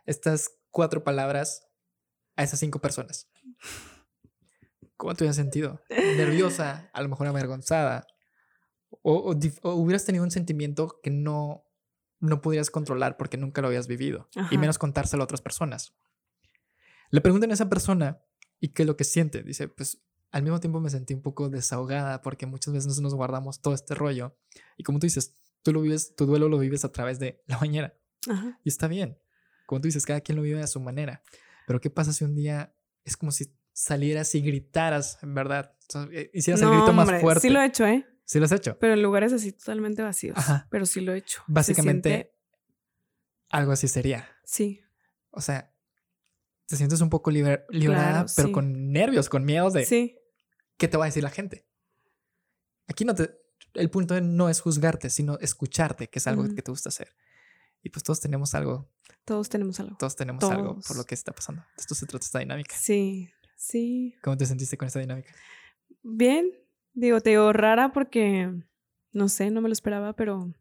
estas 0.06 0.50
cuatro 0.70 1.04
palabras 1.04 1.68
a 2.36 2.42
esas 2.42 2.60
cinco 2.60 2.80
personas. 2.80 3.28
¿Cómo 5.02 5.16
te 5.16 5.24
hubieras 5.24 5.34
sentido? 5.34 5.82
Nerviosa, 5.90 6.88
a 6.92 7.02
lo 7.02 7.08
mejor 7.08 7.26
avergonzada. 7.26 8.06
O, 9.02 9.34
hubieras 9.64 10.04
tenido 10.04 10.22
un 10.22 10.30
sentimiento 10.30 11.00
que 11.02 11.10
no, 11.10 11.64
no 12.20 12.40
pudieras 12.40 12.70
controlar 12.70 13.16
porque 13.16 13.36
nunca 13.36 13.62
lo 13.62 13.66
habías 13.66 13.88
vivido. 13.88 14.28
Y 14.52 14.58
menos 14.58 14.78
contárselo 14.78 15.22
a 15.22 15.24
otras 15.24 15.40
personas. 15.40 15.96
Le 17.10 17.20
preguntan 17.20 17.50
a 17.50 17.54
esa 17.54 17.68
persona 17.68 18.22
y 18.60 18.68
qué 18.68 18.84
es 18.84 18.86
lo 18.86 18.96
que 18.96 19.02
siente. 19.02 19.42
Dice, 19.42 19.66
pues 19.66 20.00
al 20.30 20.44
mismo 20.44 20.60
tiempo 20.60 20.78
me 20.78 20.88
sentí 20.88 21.14
un 21.14 21.22
poco 21.22 21.48
desahogada 21.48 22.22
porque 22.22 22.46
muchas 22.46 22.72
veces 22.72 23.00
nos 23.00 23.14
guardamos 23.14 23.60
todo 23.60 23.74
este 23.74 23.96
rollo. 23.96 24.38
Y 24.76 24.84
como 24.84 25.00
tú 25.00 25.06
dices, 25.06 25.36
tú 25.64 25.72
lo 25.72 25.80
vives, 25.80 26.14
tu 26.14 26.26
duelo 26.26 26.48
lo 26.48 26.58
vives 26.58 26.84
a 26.84 26.92
través 26.92 27.18
de 27.18 27.42
la 27.48 27.58
bañera. 27.58 27.98
Y 28.62 28.68
está 28.68 28.86
bien 28.86 29.18
como 29.72 29.80
tú 29.80 29.88
dices, 29.88 30.04
cada 30.04 30.20
quien 30.20 30.36
lo 30.36 30.42
vive 30.42 30.60
a 30.60 30.66
su 30.66 30.80
manera. 30.80 31.22
Pero 31.66 31.80
¿qué 31.80 31.88
pasa 31.88 32.12
si 32.12 32.24
un 32.24 32.34
día 32.34 32.74
es 33.04 33.16
como 33.16 33.32
si 33.32 33.56
salieras 33.82 34.32
y 34.36 34.40
gritaras, 34.40 35.18
en 35.22 35.34
verdad? 35.34 35.74
Eh, 36.12 36.30
hicieras 36.32 36.62
el 36.62 36.70
grito 36.70 36.92
más 36.92 37.20
fuerte. 37.20 37.40
Sí 37.40 37.50
lo 37.50 37.60
he 37.60 37.66
hecho, 37.66 37.84
¿eh? 37.84 38.06
Sí 38.24 38.38
lo 38.38 38.44
has 38.44 38.52
hecho. 38.52 38.78
Pero 38.78 38.94
en 38.94 39.02
lugares 39.02 39.32
así 39.32 39.52
totalmente 39.52 40.02
vacíos. 40.02 40.38
Pero 40.70 40.86
sí 40.86 41.00
lo 41.00 41.12
he 41.12 41.18
hecho. 41.18 41.42
Básicamente, 41.48 42.32
algo 43.48 43.72
así 43.72 43.88
sería. 43.88 44.28
Sí. 44.44 44.80
O 45.30 45.40
sea, 45.40 45.74
te 46.66 46.76
sientes 46.76 47.00
un 47.00 47.10
poco 47.10 47.30
liberada, 47.30 48.26
pero 48.36 48.52
con 48.52 48.92
nervios, 48.92 49.28
con 49.28 49.44
miedos 49.44 49.72
de 49.72 49.84
sí. 49.84 50.16
qué 50.76 50.86
te 50.86 50.96
va 50.96 51.04
a 51.04 51.08
decir 51.08 51.24
la 51.24 51.30
gente. 51.30 51.66
Aquí 52.86 53.04
no 53.04 53.14
te. 53.14 53.36
El 53.74 53.90
punto 53.90 54.20
no 54.20 54.48
es 54.48 54.60
juzgarte, 54.60 55.10
sino 55.10 55.38
escucharte, 55.38 56.08
que 56.08 56.18
es 56.18 56.26
algo 56.26 56.44
que 56.54 56.62
te 56.62 56.70
gusta 56.70 56.90
hacer. 56.90 57.16
Y 57.82 57.90
pues 57.90 58.04
todos 58.04 58.20
tenemos 58.20 58.54
algo 58.54 58.92
todos 59.24 59.48
tenemos 59.48 59.78
algo. 59.78 59.96
Todos 59.96 60.16
tenemos 60.16 60.42
algo 60.44 60.80
por 60.80 60.96
lo 60.96 61.04
que 61.04 61.14
está 61.14 61.32
pasando. 61.32 61.64
esto 61.76 61.94
se 61.94 62.06
trata 62.06 62.24
esta 62.24 62.38
dinámica. 62.40 62.74
Sí, 62.76 63.30
Sí. 63.62 64.16
¿Cómo 64.22 64.36
te 64.36 64.44
sentiste 64.44 64.76
con 64.76 64.88
esta 64.88 64.98
dinámica? 64.98 65.32
Bien. 66.02 66.50
Digo, 66.94 67.20
te 67.20 67.30
digo 67.30 67.52
rara 67.52 67.92
porque, 67.92 68.52
no 69.12 69.28
sé, 69.28 69.50
no 69.52 69.60
me 69.60 69.68
lo 69.68 69.72
esperaba, 69.72 70.14
pero... 70.14 70.52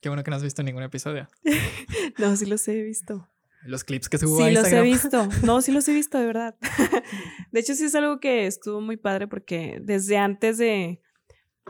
Qué 0.00 0.10
bueno 0.10 0.22
que 0.22 0.30
no 0.30 0.36
has 0.36 0.42
visto 0.42 0.62
ningún 0.62 0.82
episodio. 0.82 1.26
no, 2.18 2.36
sí 2.36 2.44
los 2.44 2.68
he 2.68 2.82
visto. 2.82 3.26
Los 3.64 3.82
clips 3.82 4.10
que 4.10 4.18
subo 4.18 4.36
sí, 4.36 4.42
a 4.42 4.50
Instagram. 4.50 4.84
Sí, 4.84 4.92
los 4.92 5.04
he 5.04 5.26
visto. 5.26 5.46
No, 5.46 5.62
sí 5.62 5.72
los 5.72 5.88
he 5.88 5.94
visto, 5.94 6.18
de 6.18 6.26
verdad. 6.26 6.54
de 7.50 7.60
hecho, 7.60 7.74
sí 7.74 7.84
es 7.84 7.94
algo 7.94 8.20
que 8.20 8.46
estuvo 8.46 8.82
muy 8.82 8.98
padre 8.98 9.26
porque 9.26 9.78
desde 9.80 10.18
antes 10.18 10.58
de, 10.58 11.00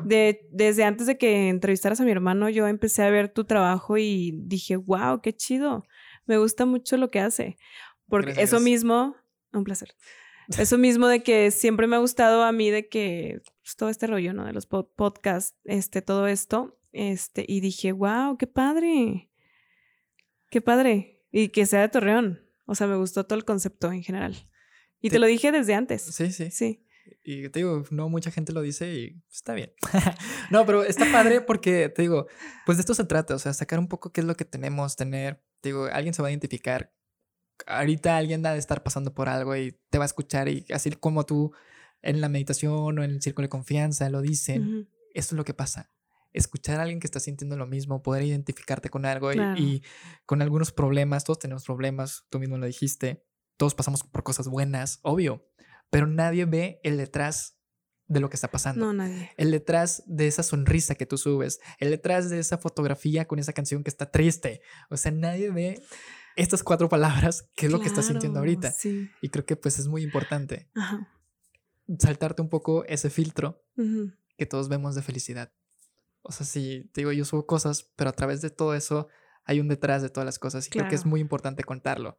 de, 0.04 0.44
desde 0.50 0.82
antes 0.82 1.06
de 1.06 1.18
que 1.18 1.48
entrevistaras 1.48 2.00
a 2.00 2.04
mi 2.04 2.10
hermano, 2.10 2.50
yo 2.50 2.66
empecé 2.66 3.04
a 3.04 3.10
ver 3.10 3.28
tu 3.28 3.44
trabajo 3.44 3.96
y 3.96 4.32
dije, 4.42 4.74
wow, 4.74 5.20
qué 5.22 5.32
chido. 5.32 5.86
Me 6.26 6.36
gusta 6.36 6.66
mucho 6.66 6.96
lo 6.96 7.12
que 7.12 7.20
hace. 7.20 7.56
Porque 8.08 8.34
eso 8.38 8.58
mismo, 8.58 9.14
un 9.52 9.62
placer. 9.62 9.94
Eso 10.56 10.78
mismo 10.78 11.08
de 11.08 11.22
que 11.22 11.50
siempre 11.50 11.86
me 11.86 11.96
ha 11.96 11.98
gustado 11.98 12.42
a 12.42 12.52
mí 12.52 12.70
de 12.70 12.88
que 12.88 13.42
pues, 13.62 13.76
todo 13.76 13.90
este 13.90 14.06
rollo, 14.06 14.32
¿no? 14.32 14.46
De 14.46 14.52
los 14.52 14.66
podcasts, 14.66 15.56
este, 15.64 16.00
todo 16.00 16.26
esto, 16.26 16.78
este, 16.92 17.44
y 17.46 17.60
dije, 17.60 17.92
wow, 17.92 18.38
qué 18.38 18.46
padre. 18.46 19.30
Qué 20.50 20.60
padre. 20.60 21.22
Y 21.30 21.48
que 21.48 21.66
sea 21.66 21.82
de 21.82 21.88
Torreón. 21.88 22.40
O 22.64 22.74
sea, 22.74 22.86
me 22.86 22.96
gustó 22.96 23.24
todo 23.24 23.38
el 23.38 23.44
concepto 23.44 23.92
en 23.92 24.02
general. 24.02 24.34
Y 25.00 25.10
te, 25.10 25.18
lo 25.18 25.26
dije 25.26 25.52
desde 25.52 25.74
antes. 25.74 26.02
Sí, 26.02 26.32
sí. 26.32 26.50
Sí. 26.50 26.84
Y 27.22 27.48
te 27.50 27.60
digo, 27.60 27.84
no 27.90 28.08
mucha 28.08 28.30
gente 28.30 28.52
lo 28.52 28.62
dice 28.62 28.92
y 28.94 29.22
está 29.30 29.54
bien. 29.54 29.72
no, 30.50 30.64
pero 30.64 30.82
está 30.82 31.10
padre 31.12 31.40
porque 31.40 31.88
te 31.88 32.02
digo, 32.02 32.26
pues 32.64 32.78
de 32.78 32.80
esto 32.80 32.94
se 32.94 33.04
trata, 33.04 33.34
o 33.34 33.38
sea, 33.38 33.52
sacar 33.52 33.78
un 33.78 33.88
poco 33.88 34.12
qué 34.12 34.20
es 34.20 34.26
lo 34.26 34.34
que 34.34 34.44
tenemos, 34.44 34.96
tener, 34.96 35.42
te 35.60 35.70
digo, 35.70 35.86
alguien 35.92 36.14
se 36.14 36.22
va 36.22 36.28
a 36.28 36.30
identificar 36.30 36.92
ahorita 37.66 38.16
alguien 38.16 38.44
ha 38.46 38.52
de 38.52 38.58
estar 38.58 38.82
pasando 38.82 39.14
por 39.14 39.28
algo 39.28 39.56
y 39.56 39.78
te 39.90 39.98
va 39.98 40.04
a 40.04 40.06
escuchar 40.06 40.48
y 40.48 40.66
así 40.72 40.90
como 40.92 41.24
tú 41.24 41.52
en 42.02 42.20
la 42.20 42.28
meditación 42.28 42.98
o 42.98 43.02
en 43.02 43.10
el 43.10 43.22
círculo 43.22 43.46
de 43.46 43.50
confianza 43.50 44.08
lo 44.10 44.20
dicen, 44.20 44.88
esto 45.14 45.34
es 45.34 45.36
lo 45.36 45.44
que 45.44 45.54
pasa. 45.54 45.90
Escuchar 46.32 46.78
a 46.78 46.82
alguien 46.82 47.00
que 47.00 47.06
está 47.06 47.20
sintiendo 47.20 47.56
lo 47.56 47.66
mismo, 47.66 48.02
poder 48.02 48.22
identificarte 48.22 48.90
con 48.90 49.06
algo 49.06 49.32
y, 49.32 49.82
con 50.26 50.42
algunos 50.42 50.72
problemas, 50.72 51.24
todos 51.24 51.38
tenemos 51.38 51.64
problemas, 51.64 52.26
tú 52.28 52.38
mismo 52.38 52.58
lo 52.58 52.66
dijiste, 52.66 53.24
todos 53.56 53.74
pasamos 53.74 54.04
por 54.04 54.22
cosas 54.22 54.48
buenas, 54.48 55.00
obvio, 55.02 55.48
pero 55.90 56.06
nadie 56.06 56.44
ve 56.44 56.80
el 56.84 56.96
detrás 56.96 57.56
de 58.06 58.20
lo 58.20 58.30
que 58.30 58.36
está 58.36 58.48
pasando. 58.48 58.86
No, 58.86 58.92
nadie. 58.92 59.30
El 59.36 59.50
detrás 59.50 60.02
de 60.06 60.26
esa 60.26 60.42
sonrisa 60.42 60.94
que 60.94 61.06
tú 61.06 61.18
subes, 61.18 61.60
el 61.78 61.90
detrás 61.90 62.30
de 62.30 62.38
esa 62.38 62.58
fotografía 62.58 63.26
con 63.26 63.38
esa 63.38 63.52
canción 63.52 63.82
que 63.82 63.90
está 63.90 64.10
triste. 64.10 64.62
O 64.90 64.96
sea, 64.96 65.12
nadie 65.12 65.50
ve 65.50 65.82
estas 66.38 66.62
cuatro 66.62 66.88
palabras, 66.88 67.48
qué 67.56 67.66
es 67.66 67.72
lo 67.72 67.80
que 67.80 67.88
estás 67.88 68.06
sintiendo 68.06 68.38
ahorita. 68.38 68.72
Y 69.20 69.28
creo 69.28 69.44
que 69.44 69.56
pues 69.56 69.78
es 69.78 69.88
muy 69.88 70.02
importante 70.02 70.68
saltarte 71.98 72.42
un 72.42 72.48
poco 72.48 72.84
ese 72.84 73.10
filtro 73.10 73.64
que 74.36 74.46
todos 74.46 74.68
vemos 74.68 74.94
de 74.94 75.02
felicidad. 75.02 75.52
O 76.22 76.30
sea, 76.32 76.46
sí, 76.46 76.88
te 76.92 77.00
digo, 77.00 77.12
yo 77.12 77.24
subo 77.24 77.46
cosas, 77.46 77.90
pero 77.96 78.10
a 78.10 78.12
través 78.12 78.40
de 78.40 78.50
todo 78.50 78.74
eso 78.74 79.08
hay 79.44 79.60
un 79.60 79.68
detrás 79.68 80.00
de 80.00 80.10
todas 80.10 80.26
las 80.26 80.38
cosas 80.38 80.66
y 80.66 80.70
creo 80.70 80.88
que 80.88 80.94
es 80.94 81.06
muy 81.06 81.20
importante 81.20 81.64
contarlo. 81.64 82.18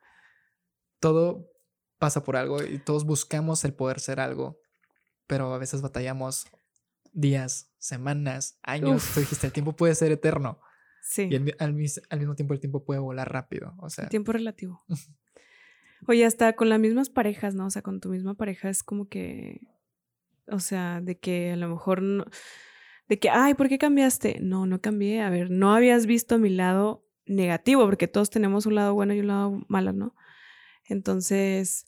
Todo 1.00 1.50
pasa 1.98 2.24
por 2.24 2.36
algo 2.36 2.62
y 2.64 2.80
todos 2.80 3.06
buscamos 3.06 3.64
el 3.64 3.74
poder 3.74 4.00
ser 4.00 4.20
algo, 4.20 4.60
pero 5.28 5.54
a 5.54 5.58
veces 5.58 5.82
batallamos 5.82 6.48
días, 7.14 7.72
semanas, 7.78 8.58
años. 8.64 9.04
Tú 9.14 9.22
dijiste, 9.22 9.48
el 9.48 9.54
tiempo 9.54 9.76
puede 9.76 9.96
ser 9.96 10.12
eterno. 10.12 10.60
Sí. 11.02 11.30
Y 11.32 11.36
al, 11.60 11.74
mismo 11.74 12.36
tiempo 12.36 12.54
el 12.54 12.60
tiempo 12.60 12.84
puede 12.84 13.00
volar 13.00 13.32
rápido. 13.32 13.74
O 13.80 13.90
sea. 13.90 14.08
tiempo 14.10 14.32
relativo. 14.32 14.84
Oye, 16.08 16.26
hasta 16.26 16.54
con 16.54 16.70
las 16.70 16.80
mismas 16.80 17.10
parejas, 17.10 17.56
¿no? 17.56 17.66
O 17.66 17.70
sea, 17.70 17.82
con 17.82 18.00
tu 18.00 18.10
misma 18.10 18.36
pareja 18.36 18.70
es 18.70 18.84
como 18.84 19.08
que. 19.08 19.62
O 20.48 20.60
sea, 20.60 21.02
de 21.02 21.18
que 21.18 21.52
a 21.52 21.56
lo 21.56 21.70
mejor 21.70 22.02
no. 22.02 22.26
De 23.08 23.20
que, 23.20 23.30
ay, 23.30 23.56
¿por 23.56 23.70
qué 23.70 23.78
cambiaste? 23.78 24.40
No, 24.42 24.66
no 24.66 24.82
cambié. 24.82 25.22
A 25.22 25.30
ver, 25.30 25.50
no 25.50 25.74
habías 25.74 26.06
visto 26.06 26.38
mi 26.38 26.50
lado 26.50 27.06
negativo, 27.26 27.86
porque 27.86 28.08
todos 28.08 28.30
tenemos 28.30 28.66
un 28.66 28.76
lado 28.76 28.94
bueno 28.94 29.14
y 29.14 29.20
un 29.20 29.28
lado 29.28 29.66
malo, 29.68 29.94
¿no? 29.94 30.16
Entonces, 30.86 31.86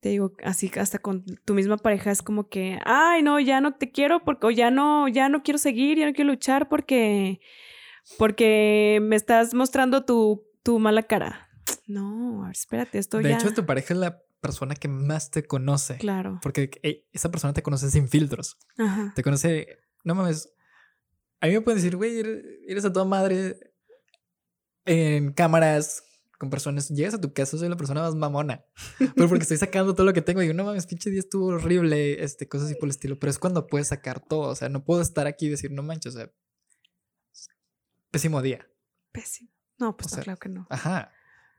te 0.00 0.10
digo, 0.10 0.32
así 0.44 0.70
hasta 0.78 0.98
con 0.98 1.24
tu 1.44 1.54
misma 1.54 1.78
pareja 1.78 2.10
es 2.10 2.22
como 2.22 2.48
que, 2.48 2.78
ay, 2.84 3.22
no, 3.22 3.40
ya 3.40 3.60
no 3.60 3.74
te 3.74 3.90
quiero 3.90 4.22
porque, 4.24 4.46
o 4.46 4.50
ya 4.50 4.70
no, 4.70 5.08
ya 5.08 5.28
no 5.28 5.42
quiero 5.42 5.58
seguir, 5.58 5.98
ya 5.98 6.06
no 6.06 6.12
quiero 6.12 6.30
luchar 6.30 6.68
porque 6.68 7.40
porque 8.18 9.00
me 9.02 9.16
estás 9.16 9.54
mostrando 9.54 10.04
tu, 10.04 10.44
tu 10.62 10.78
mala 10.78 11.02
cara. 11.04 11.42
No, 11.88 12.42
a 12.42 12.46
ver, 12.46 12.56
espérate, 12.56 12.98
esto 12.98 13.20
ya. 13.20 13.28
De 13.28 13.34
hecho, 13.34 13.54
tu 13.54 13.64
pareja 13.64 13.94
es 13.94 14.00
la 14.00 14.20
persona 14.40 14.74
que 14.74 14.88
más 14.88 15.30
te 15.30 15.46
conoce. 15.46 15.98
Claro. 15.98 16.40
Porque 16.42 16.70
esa 17.12 17.30
persona 17.30 17.52
te 17.52 17.62
conoce 17.62 17.90
sin 17.90 18.08
filtros. 18.08 18.58
Ajá. 18.76 19.12
Te 19.14 19.22
conoce, 19.22 19.78
no 20.04 20.14
mames. 20.14 20.52
A 21.40 21.46
mí 21.46 21.52
me 21.52 21.60
pueden 21.60 21.78
decir, 21.78 21.96
güey, 21.96 22.22
eres 22.66 22.84
a 22.84 22.92
toda 22.92 23.04
madre 23.04 23.56
en 24.84 25.32
cámaras, 25.32 26.02
con 26.38 26.50
personas. 26.50 26.88
Llegas 26.88 27.14
a 27.14 27.20
tu 27.20 27.32
casa, 27.32 27.58
soy 27.58 27.68
la 27.68 27.76
persona 27.76 28.02
más 28.02 28.14
mamona. 28.14 28.64
Pero 28.98 29.28
porque 29.28 29.42
estoy 29.42 29.56
sacando 29.56 29.94
todo 29.94 30.06
lo 30.06 30.12
que 30.12 30.22
tengo. 30.22 30.40
Y 30.40 30.46
digo, 30.46 30.54
no 30.54 30.64
mames, 30.64 30.86
pinche 30.86 31.10
día 31.10 31.20
estuvo 31.20 31.46
horrible, 31.46 32.22
este, 32.22 32.48
cosas 32.48 32.68
así 32.68 32.76
por 32.76 32.86
el 32.86 32.90
estilo. 32.90 33.18
Pero 33.18 33.30
es 33.30 33.38
cuando 33.38 33.66
puedes 33.66 33.88
sacar 33.88 34.20
todo. 34.20 34.50
O 34.50 34.54
sea, 34.54 34.68
no 34.68 34.84
puedo 34.84 35.00
estar 35.00 35.26
aquí 35.26 35.46
y 35.46 35.50
decir, 35.50 35.70
no 35.70 35.82
manches, 35.82 36.14
o 36.14 36.18
sea, 36.18 36.30
pésimo 38.16 38.42
día. 38.42 38.66
Pésimo. 39.12 39.50
No, 39.78 39.96
pues 39.96 40.16
claro 40.16 40.38
que 40.38 40.48
no. 40.48 40.66
Ajá. 40.70 41.12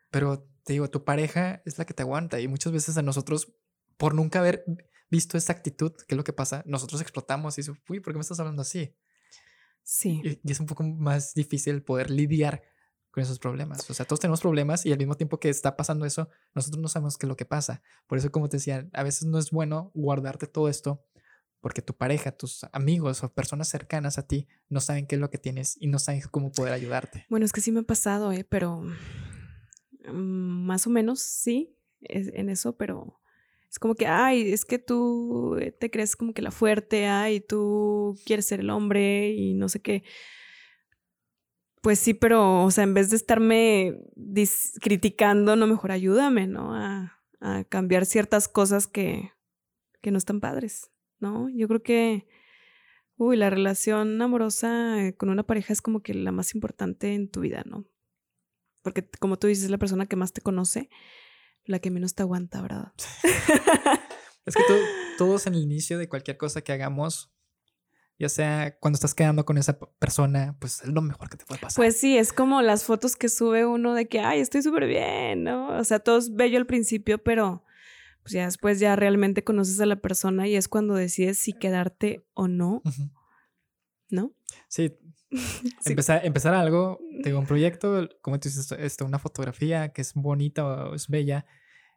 Pero 0.10 0.50
te 0.64 0.74
digo, 0.74 0.90
tu 0.90 1.04
pareja 1.04 1.62
es 1.66 1.78
la 1.78 1.86
que 1.86 1.94
te 1.94 2.02
aguanta 2.02 2.40
y 2.40 2.48
muchas 2.48 2.74
veces 2.74 2.98
a 2.98 3.04
nosotros, 3.04 3.54
por 3.98 4.16
nunca 4.16 4.40
haber 4.40 4.66
visto 5.10 5.38
esa 5.38 5.54
actitud, 5.54 5.94
que 5.94 6.16
es 6.16 6.18
lo 6.18 6.24
que 6.24 6.34
pasa, 6.34 6.64
nosotros 6.66 7.02
explotamos 7.02 7.58
y 7.58 7.62
dices, 7.62 7.76
uy, 7.88 8.00
¿por 8.00 8.14
qué 8.14 8.18
me 8.18 8.22
estás 8.22 8.40
hablando 8.40 8.64
así? 8.64 8.96
Sí. 9.84 10.22
Y, 10.44 10.52
es 10.52 10.60
un 10.60 10.66
poco 10.66 10.84
más 10.84 11.34
difícil 11.36 11.84
poder 11.84 12.10
lidiar 12.10 12.64
con 13.12 13.22
esos 13.22 13.40
problemas. 13.40 13.88
O 13.90 13.94
sea, 13.94 14.06
todos 14.06 14.20
tenemos 14.20 14.42
problemas 14.42 14.86
y 14.86 14.92
al 14.92 14.98
mismo 14.98 15.16
tiempo 15.16 15.40
que 15.40 15.50
está 15.50 15.78
pasando 15.78 16.06
eso, 16.06 16.30
nosotros 16.56 16.82
no 16.82 16.88
sabemos 16.88 17.18
qué 17.18 17.28
es 17.28 17.30
lo 17.30 17.38
que 17.38 17.46
pasa. 17.46 17.84
Por 18.08 18.18
eso, 18.18 18.32
como 18.32 18.50
te 18.50 18.58
decía, 18.58 18.90
a 18.94 19.04
veces 19.04 19.26
no 19.28 19.38
es 19.38 19.52
bueno 19.52 19.92
guardarte 19.94 20.48
todo 20.48 20.70
esto 20.70 21.06
porque 21.68 21.81
tu 21.81 21.94
pareja, 21.94 22.31
tus 22.31 22.64
amigos 22.72 23.26
o 23.26 23.34
personas 23.34 23.68
cercanas 23.68 24.18
a 24.18 24.26
ti 24.26 24.48
no 24.69 24.80
saben 24.80 25.06
qué 25.06 25.15
es 25.15 25.19
lo 25.19 25.30
que 25.30 25.38
tienes 25.38 25.76
y 25.81 25.88
no 25.88 25.99
saben 25.99 26.22
cómo 26.31 26.49
poder 26.49 26.72
ayudarte. 26.72 27.26
Bueno, 27.27 27.45
es 27.45 27.52
que 27.52 27.60
sí 27.60 27.73
me 27.73 27.81
ha 27.81 27.84
pasado, 27.84 28.31
¿eh? 28.31 28.45
pero 28.45 28.84
mm, 30.06 30.14
más 30.14 30.88
o 30.88 30.89
menos 30.89 31.19
sí, 31.19 31.76
en 31.99 32.48
eso, 32.48 32.77
pero 32.77 33.19
es 33.69 33.80
como 33.80 33.95
que, 33.95 34.07
ay, 34.07 34.53
es 34.53 34.64
que 34.64 34.80
tú 34.80 35.57
eh, 35.60 35.73
te 35.73 35.91
crees 35.91 36.15
como 36.15 36.34
que 36.34 36.41
la 36.41 36.52
fuerte, 36.52 37.07
ay, 37.07 37.41
tú 37.41 38.18
quieres 38.26 38.45
ser 38.45 38.61
el 38.61 38.69
hombre 38.69 39.31
y 39.31 39.53
no 39.53 39.68
sé 39.68 39.81
qué. 39.81 40.06
Pues 41.81 41.99
sí, 41.99 42.14
pero, 42.14 42.64
o 42.64 42.72
sea, 42.72 42.85
en 42.85 42.94
vez 42.94 43.10
de 43.10 43.18
estarme 43.18 43.99
criticando, 44.80 45.57
no 45.57 45.68
mejor 45.68 45.91
ayúdame, 45.91 46.48
¿no? 46.48 46.73
A, 46.73 47.19
a 47.41 47.65
cambiar 47.65 48.06
ciertas 48.06 48.48
cosas 48.48 48.88
que, 48.88 49.34
que 50.02 50.11
no 50.11 50.18
están 50.18 50.39
padres. 50.39 50.91
¿No? 51.19 51.49
Yo 51.49 51.68
creo 51.68 51.84
que, 51.84 52.27
uy, 53.18 53.38
la 53.38 53.49
relación 53.49 54.22
amorosa 54.22 55.03
eh, 55.03 55.15
con 55.15 55.30
una 55.30 55.44
pareja 55.44 55.73
es 55.73 55.81
como 55.81 56.02
que 56.02 56.14
la 56.14 56.31
más 56.31 56.53
importante 56.56 57.14
en 57.14 57.30
tu 57.30 57.41
vida, 57.41 57.64
¿no? 57.65 57.85
Porque 58.81 59.07
como 59.19 59.38
tú 59.38 59.48
dices, 59.48 59.65
es 59.65 59.69
la 59.69 59.77
persona 59.77 60.06
que 60.06 60.15
más 60.15 60.34
te 60.34 60.41
conoce, 60.41 60.89
la 61.65 61.80
que 61.80 61.91
menos 61.91 62.15
te 62.15 62.23
aguanta, 62.23 62.61
¿verdad? 62.61 62.94
es 64.45 64.56
que 64.56 64.64
todos 65.18 65.48
en 65.48 65.56
el 65.56 65.61
inicio 65.61 65.98
de 65.98 66.07
cualquier 66.07 66.38
cosa 66.38 66.61
que 66.61 66.72
hagamos, 66.72 67.34
ya 68.19 68.30
sea 68.30 68.77
cuando 68.80 68.95
estás 68.95 69.14
quedando 69.14 69.45
con 69.45 69.57
esa 69.57 69.77
persona, 69.77 70.56
pues 70.60 70.81
es 70.81 70.89
lo 70.89 71.02
mejor 71.02 71.30
que 71.30 71.38
te 71.38 71.45
puede 71.45 71.60
pasar. 71.60 71.76
Pues 71.76 71.99
sí, 71.99 72.18
es 72.18 72.34
como 72.34 72.61
las 72.61 72.84
fotos 72.84 73.15
que 73.15 73.30
sube 73.30 73.65
uno 73.65 73.94
de 73.94 74.07
que, 74.07 74.22
ay, 74.22 74.39
estoy 74.39 74.61
súper 74.61 74.88
bien, 74.88 75.44
¿no? 75.44 75.77
O 75.77 75.84
sea, 75.84 75.99
todo 75.99 76.18
es 76.18 76.34
bello 76.34 76.57
al 76.57 76.65
principio, 76.65 77.18
pero 77.22 77.64
pues 78.28 78.34
ya 78.34 78.44
después 78.44 78.80
ya 78.82 78.98
realmente 78.98 79.45
conoces 79.45 79.80
a 79.80 79.86
la 79.86 79.95
persona 79.95 80.49
y 80.49 80.58
es 80.58 80.68
cuando 80.68 80.95
decides 80.95 81.38
si 81.38 81.54
quedarte 81.54 82.26
o 82.34 82.49
no. 82.49 82.82
¿No? 84.10 84.34
Sí. 84.68 84.98
Empezar, 85.86 86.26
empezar 86.26 86.54
algo, 86.54 86.99
tengo 87.24 87.40
un 87.40 87.45
proyecto, 87.45 88.10
como 88.22 88.40
tú 88.40 88.48
dices, 88.48 88.72
esto, 88.72 89.06
una 89.06 89.20
fotografía 89.20 89.90
que 89.90 90.02
es 90.02 90.14
bonita 90.14 90.66
o 90.66 90.95
es 90.95 91.08
bella. 91.08 91.45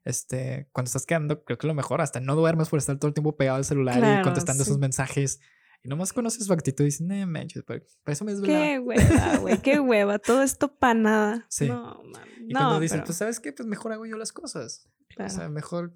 Este, 0.04 0.68
cuando 0.72 0.88
estás 0.88 1.06
quedando, 1.06 1.44
creo 1.44 1.58
que 1.58 1.66
lo 1.66 1.74
mejor, 1.74 2.00
hasta 2.00 2.20
no 2.20 2.34
duermes 2.34 2.68
por 2.68 2.78
estar 2.78 2.98
todo 2.98 3.08
el 3.08 3.14
tiempo 3.14 3.36
pegado 3.36 3.56
al 3.58 3.64
celular 3.64 3.98
y 3.98 4.22
contestando 4.22 4.62
esos 4.62 4.78
mensajes. 4.78 5.40
Y 5.82 5.88
nomás 5.88 6.12
conoces 6.12 6.46
su 6.46 6.52
actitud 6.52 6.84
y 6.84 6.86
dices, 6.86 7.06
no 7.06 7.26
manches, 7.26 7.62
para 7.62 7.80
eso 8.06 8.24
me 8.24 8.34
Qué 8.42 8.78
hueva, 8.78 9.36
güey, 9.38 9.58
qué 9.62 9.80
hueva, 9.80 10.18
todo 10.18 10.42
esto 10.42 10.76
para 10.76 10.94
nada. 10.94 11.46
Sí. 11.48 11.68
No, 11.68 12.02
Y 12.46 12.52
cuando 12.52 12.80
dicen, 12.80 13.02
pues, 13.04 13.16
¿sabes 13.16 13.40
qué? 13.40 13.52
Pues 13.52 13.68
mejor 13.68 13.92
hago 13.92 14.06
yo 14.06 14.16
las 14.16 14.32
cosas. 14.32 14.88
O 15.18 15.28
sea, 15.28 15.48
mejor 15.48 15.94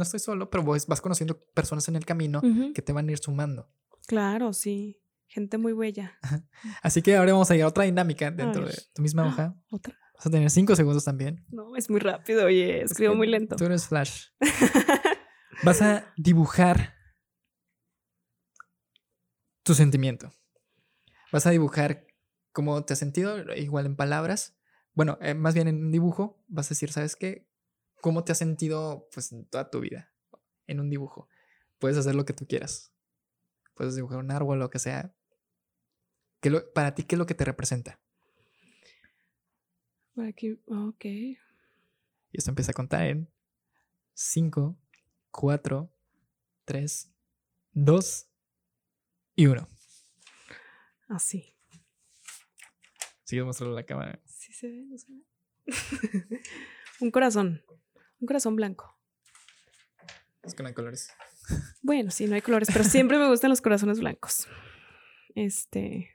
no 0.00 0.04
estoy 0.04 0.20
solo, 0.20 0.50
pero 0.50 0.64
vas 0.64 1.00
conociendo 1.00 1.38
personas 1.54 1.86
en 1.88 1.96
el 1.96 2.04
camino 2.04 2.40
que 2.74 2.82
te 2.82 2.92
van 2.92 3.08
a 3.08 3.12
ir 3.12 3.18
sumando. 3.18 3.70
Claro, 4.06 4.52
sí. 4.52 4.96
Gente 5.26 5.58
muy 5.58 5.72
bella. 5.72 6.18
Así 6.82 7.02
que 7.02 7.16
ahora 7.16 7.32
vamos 7.32 7.48
a 7.50 7.56
ir 7.56 7.62
a 7.62 7.68
otra 7.68 7.84
dinámica 7.84 8.32
dentro 8.32 8.66
de 8.66 8.76
tu 8.92 9.02
misma 9.02 9.26
hoja. 9.28 9.54
Otra. 9.70 9.96
Vas 10.16 10.26
a 10.26 10.30
tener 10.30 10.50
cinco 10.50 10.74
segundos 10.74 11.04
también. 11.04 11.46
No, 11.50 11.76
es 11.76 11.88
muy 11.88 12.00
rápido, 12.00 12.44
oye, 12.46 12.82
escribo 12.82 13.14
muy 13.14 13.26
lento. 13.26 13.56
Tú 13.56 13.64
eres 13.64 13.86
Flash. 13.86 14.26
Vas 15.62 15.82
a 15.82 16.12
dibujar 16.16 16.94
tu 19.62 19.74
sentimiento. 19.74 20.32
Vas 21.32 21.46
a 21.46 21.50
dibujar 21.50 22.06
cómo 22.52 22.82
te 22.84 22.94
has 22.94 22.98
sentido, 22.98 23.38
igual 23.54 23.86
en 23.86 23.96
palabras. 23.96 24.58
Bueno, 24.94 25.18
eh, 25.20 25.34
más 25.34 25.54
bien 25.54 25.68
en 25.68 25.84
un 25.84 25.92
dibujo, 25.92 26.42
vas 26.48 26.66
a 26.66 26.70
decir, 26.70 26.90
¿sabes 26.92 27.14
qué? 27.14 27.49
¿Cómo 28.00 28.24
te 28.24 28.32
has 28.32 28.38
sentido 28.38 29.08
pues, 29.12 29.32
en 29.32 29.44
toda 29.46 29.70
tu 29.70 29.80
vida? 29.80 30.12
En 30.66 30.80
un 30.80 30.90
dibujo. 30.90 31.28
Puedes 31.78 31.96
hacer 31.96 32.14
lo 32.14 32.24
que 32.24 32.32
tú 32.32 32.46
quieras. 32.46 32.92
Puedes 33.74 33.94
dibujar 33.94 34.18
un 34.18 34.30
árbol, 34.30 34.58
lo 34.58 34.70
que 34.70 34.78
sea. 34.78 35.14
¿Qué 36.40 36.50
lo, 36.50 36.72
para 36.72 36.94
ti, 36.94 37.02
¿qué 37.04 37.14
es 37.14 37.18
lo 37.18 37.26
que 37.26 37.34
te 37.34 37.44
representa? 37.44 38.00
Aquí, 40.16 40.60
ok. 40.66 41.04
Y 41.04 41.38
esto 42.32 42.50
empieza 42.50 42.72
a 42.72 42.74
contar 42.74 43.06
en 43.06 43.30
5, 44.14 44.78
4, 45.30 45.92
3, 46.64 47.12
2 47.72 48.28
y 49.36 49.46
1. 49.46 49.68
Así. 51.08 51.54
Sigue 53.24 53.44
mostrando 53.44 53.74
la 53.74 53.84
cámara. 53.84 54.20
Sí 54.26 54.52
se 54.52 54.68
ve, 54.68 54.84
no 54.86 54.98
se 54.98 55.06
ve. 55.12 55.24
un 57.00 57.10
corazón. 57.10 57.62
Un 58.20 58.26
corazón 58.26 58.56
blanco. 58.56 58.98
Es 60.42 60.54
que 60.54 60.62
no 60.62 60.68
hay 60.68 60.74
colores. 60.74 61.10
Bueno, 61.82 62.12
sí, 62.12 62.26
no 62.26 62.36
hay 62.36 62.42
colores, 62.42 62.68
pero 62.72 62.84
siempre 62.84 63.18
me 63.18 63.26
gustan 63.26 63.50
los 63.50 63.60
corazones 63.60 63.98
blancos. 63.98 64.46
Este. 65.34 66.10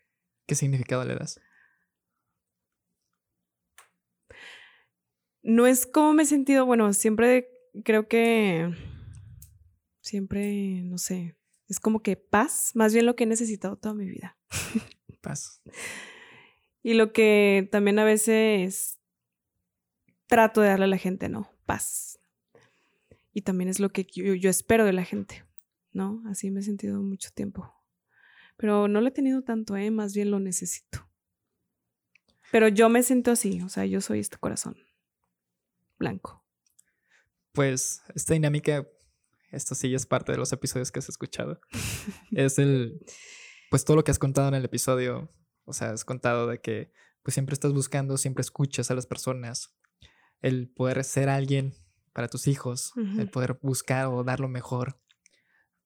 ¿Qué 0.45 0.55
significado 0.55 1.03
le 1.03 1.15
das? 1.15 1.41
No 5.41 5.67
es 5.67 5.85
como 5.85 6.13
me 6.13 6.23
he 6.23 6.25
sentido, 6.25 6.65
bueno, 6.65 6.93
siempre 6.93 7.49
creo 7.83 8.07
que. 8.07 8.73
Siempre, 10.01 10.83
no 10.83 10.97
sé, 10.97 11.35
es 11.67 11.79
como 11.79 12.01
que 12.01 12.15
paz, 12.15 12.71
más 12.75 12.93
bien 12.93 13.05
lo 13.05 13.15
que 13.15 13.23
he 13.23 13.27
necesitado 13.27 13.75
toda 13.75 13.95
mi 13.95 14.07
vida. 14.07 14.37
Paz. 15.21 15.61
Y 16.83 16.93
lo 16.93 17.11
que 17.11 17.67
también 17.71 17.97
a 17.97 18.03
veces 18.03 18.99
trato 20.27 20.61
de 20.61 20.69
darle 20.69 20.85
a 20.85 20.89
la 20.89 20.97
gente, 20.97 21.29
¿no? 21.29 21.54
Paz. 21.65 22.19
Y 23.33 23.41
también 23.41 23.69
es 23.69 23.79
lo 23.79 23.89
que 23.89 24.05
yo, 24.05 24.49
espero 24.49 24.85
de 24.85 24.93
la 24.93 25.03
gente, 25.03 25.45
¿no? 25.91 26.23
Así 26.27 26.51
me 26.51 26.61
he 26.61 26.63
sentido 26.63 27.01
mucho 27.01 27.31
tiempo. 27.31 27.73
Pero 28.57 28.87
no 28.87 29.01
lo 29.01 29.07
he 29.07 29.11
tenido 29.11 29.41
tanto, 29.41 29.75
¿eh? 29.75 29.91
Más 29.91 30.13
bien 30.13 30.31
lo 30.31 30.39
necesito. 30.39 31.09
Pero 32.51 32.69
yo 32.69 32.87
me 32.87 33.03
siento 33.03 33.31
así, 33.31 33.61
o 33.61 33.69
sea, 33.69 33.85
yo 33.85 33.99
soy 33.99 34.19
este 34.19 34.37
corazón 34.37 34.77
blanco. 35.97 36.45
Pues 37.51 38.01
esta 38.13 38.33
dinámica 38.33 38.85
esto 39.55 39.73
sí 39.73 39.93
es 39.95 40.05
parte 40.05 40.33
de 40.33 40.37
los 40.37 40.51
episodios 40.51 40.91
que 40.91 40.99
has 40.99 41.07
escuchado. 41.07 41.61
es 42.31 42.59
el, 42.59 42.99
pues 43.69 43.85
todo 43.85 43.95
lo 43.95 44.03
que 44.03 44.11
has 44.11 44.19
contado 44.19 44.49
en 44.49 44.55
el 44.55 44.65
episodio, 44.65 45.31
o 45.63 45.73
sea, 45.73 45.91
has 45.91 46.03
contado 46.03 46.47
de 46.47 46.59
que 46.59 46.91
pues 47.23 47.33
siempre 47.33 47.53
estás 47.53 47.71
buscando, 47.71 48.17
siempre 48.17 48.41
escuchas 48.41 48.91
a 48.91 48.95
las 48.95 49.07
personas, 49.07 49.73
el 50.45 50.69
poder 50.69 51.03
ser 51.03 51.27
alguien 51.27 51.73
para 52.13 52.27
tus 52.27 52.47
hijos, 52.47 52.93
el 53.17 53.31
poder 53.31 53.57
buscar 53.63 54.05
o 54.05 54.23
dar 54.23 54.39
lo 54.39 54.47
mejor, 54.47 55.01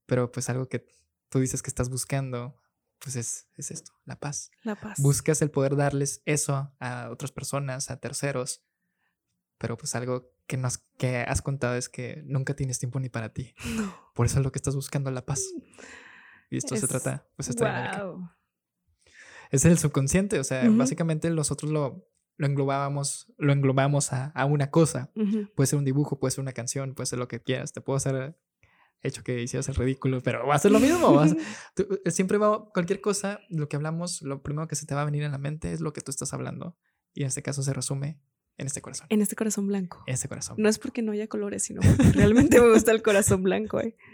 pero 0.05 0.33
pues 0.33 0.49
algo 0.49 0.67
que 0.67 0.85
tú 1.29 1.39
dices 1.39 1.61
que 1.61 1.69
estás 1.69 1.89
buscando, 1.89 2.61
pues 2.99 3.15
es, 3.15 3.47
es 3.55 3.71
esto, 3.71 3.93
la 4.03 4.19
paz. 4.19 4.51
La 4.63 4.75
paz. 4.75 4.99
Buscas 4.99 5.41
el 5.41 5.49
poder 5.49 5.77
darles 5.77 6.21
eso 6.25 6.75
a 6.81 7.09
otras 7.09 7.31
personas, 7.31 7.89
a 7.89 8.01
terceros, 8.01 8.65
pero 9.57 9.77
pues 9.77 9.95
algo 9.95 10.29
que, 10.45 10.57
nos, 10.57 10.79
que 10.97 11.19
has 11.19 11.41
contado 11.41 11.75
es 11.75 11.87
que 11.87 12.21
nunca 12.25 12.53
tienes 12.53 12.79
tiempo 12.79 12.99
ni 12.99 13.07
para 13.07 13.29
ti. 13.31 13.55
Por 14.13 14.25
eso 14.25 14.39
es 14.39 14.43
lo 14.43 14.51
que 14.51 14.59
estás 14.59 14.75
buscando, 14.75 15.09
la 15.09 15.25
paz. 15.25 15.41
Y 16.49 16.57
esto 16.57 16.75
se 16.75 16.87
trata, 16.87 17.25
pues, 17.37 17.47
esta 17.47 18.03
wow. 18.03 18.29
Es 19.51 19.63
el 19.63 19.77
subconsciente, 19.79 20.37
o 20.37 20.43
sea, 20.43 20.69
básicamente 20.69 21.29
nosotros 21.29 21.71
lo, 21.71 22.08
lo 22.39 22.47
englobábamos, 22.47 23.27
lo 23.37 23.51
englobamos 23.51 24.13
a, 24.13 24.27
a 24.27 24.45
una 24.45 24.71
cosa. 24.71 25.11
Puede 25.55 25.67
ser 25.67 25.77
un 25.77 25.83
dibujo, 25.83 26.19
puede 26.19 26.31
ser 26.31 26.41
una 26.41 26.53
canción, 26.53 26.95
puede 26.95 27.07
ser 27.07 27.19
lo 27.19 27.27
que 27.27 27.43
quieras. 27.43 27.73
Te 27.73 27.81
puedo 27.81 27.97
hacer 27.97 28.37
hecho 29.01 29.23
que 29.23 29.41
hicieras 29.41 29.67
el 29.67 29.75
ridículo, 29.75 30.21
pero 30.21 30.47
va 30.47 30.55
a 30.55 30.59
ser 30.59 30.71
lo 30.71 30.79
mismo. 30.79 31.21
siempre 32.05 32.37
va, 32.37 32.71
cualquier 32.71 33.01
cosa, 33.01 33.41
lo 33.49 33.67
que 33.67 33.75
hablamos, 33.75 34.21
lo 34.21 34.41
primero 34.41 34.69
que 34.69 34.77
se 34.77 34.85
te 34.85 34.95
va 34.95 35.01
a 35.01 35.05
venir 35.05 35.23
en 35.23 35.33
la 35.33 35.37
mente 35.37 35.73
es 35.73 35.81
lo 35.81 35.91
que 35.91 35.99
tú 35.99 36.11
estás 36.11 36.33
hablando. 36.33 36.77
Y 37.13 37.23
en 37.23 37.27
este 37.27 37.41
caso 37.41 37.61
se 37.61 37.73
resume 37.73 38.21
en 38.57 38.67
este 38.67 38.81
corazón. 38.81 39.07
En 39.09 39.21
este 39.21 39.35
corazón 39.35 39.67
blanco. 39.67 40.01
En 40.07 40.13
este 40.13 40.29
corazón. 40.29 40.55
No 40.59 40.69
es 40.69 40.79
porque 40.79 41.01
no 41.01 41.11
haya 41.11 41.27
colores, 41.27 41.63
sino 41.63 41.81
porque 41.81 42.13
realmente 42.13 42.61
me 42.61 42.71
gusta 42.71 42.93
el 42.93 43.01
corazón 43.01 43.43
blanco. 43.43 43.81
Eh. 43.81 43.97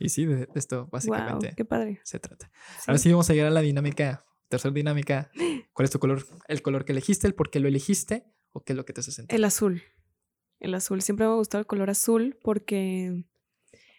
Y 0.00 0.10
sí, 0.10 0.26
de 0.26 0.48
esto 0.54 0.88
básicamente 0.92 1.54
qué 1.56 1.64
padre. 1.64 2.00
se 2.04 2.20
trata. 2.20 2.52
Ahora 2.86 2.98
sí 2.98 3.10
vamos 3.10 3.28
a 3.30 3.32
llegar 3.32 3.48
a 3.48 3.50
la 3.50 3.62
dinámica, 3.62 4.24
tercera 4.48 4.72
dinámica. 4.72 5.30
¿Cuál 5.72 5.84
es 5.84 5.90
tu 5.90 5.98
color? 5.98 6.26
¿El 6.48 6.62
color 6.62 6.84
que 6.84 6.92
elegiste? 6.92 7.26
¿El 7.26 7.34
por 7.34 7.50
qué 7.50 7.60
lo 7.60 7.68
elegiste? 7.68 8.24
¿O 8.52 8.64
qué 8.64 8.72
es 8.72 8.76
lo 8.76 8.84
que 8.84 8.92
te 8.92 9.00
hace 9.00 9.12
sentir? 9.12 9.36
El 9.36 9.44
azul. 9.44 9.82
El 10.60 10.74
azul. 10.74 11.02
Siempre 11.02 11.26
me 11.26 11.32
ha 11.32 11.36
gustado 11.36 11.60
el 11.60 11.66
color 11.66 11.90
azul 11.90 12.38
porque, 12.42 13.24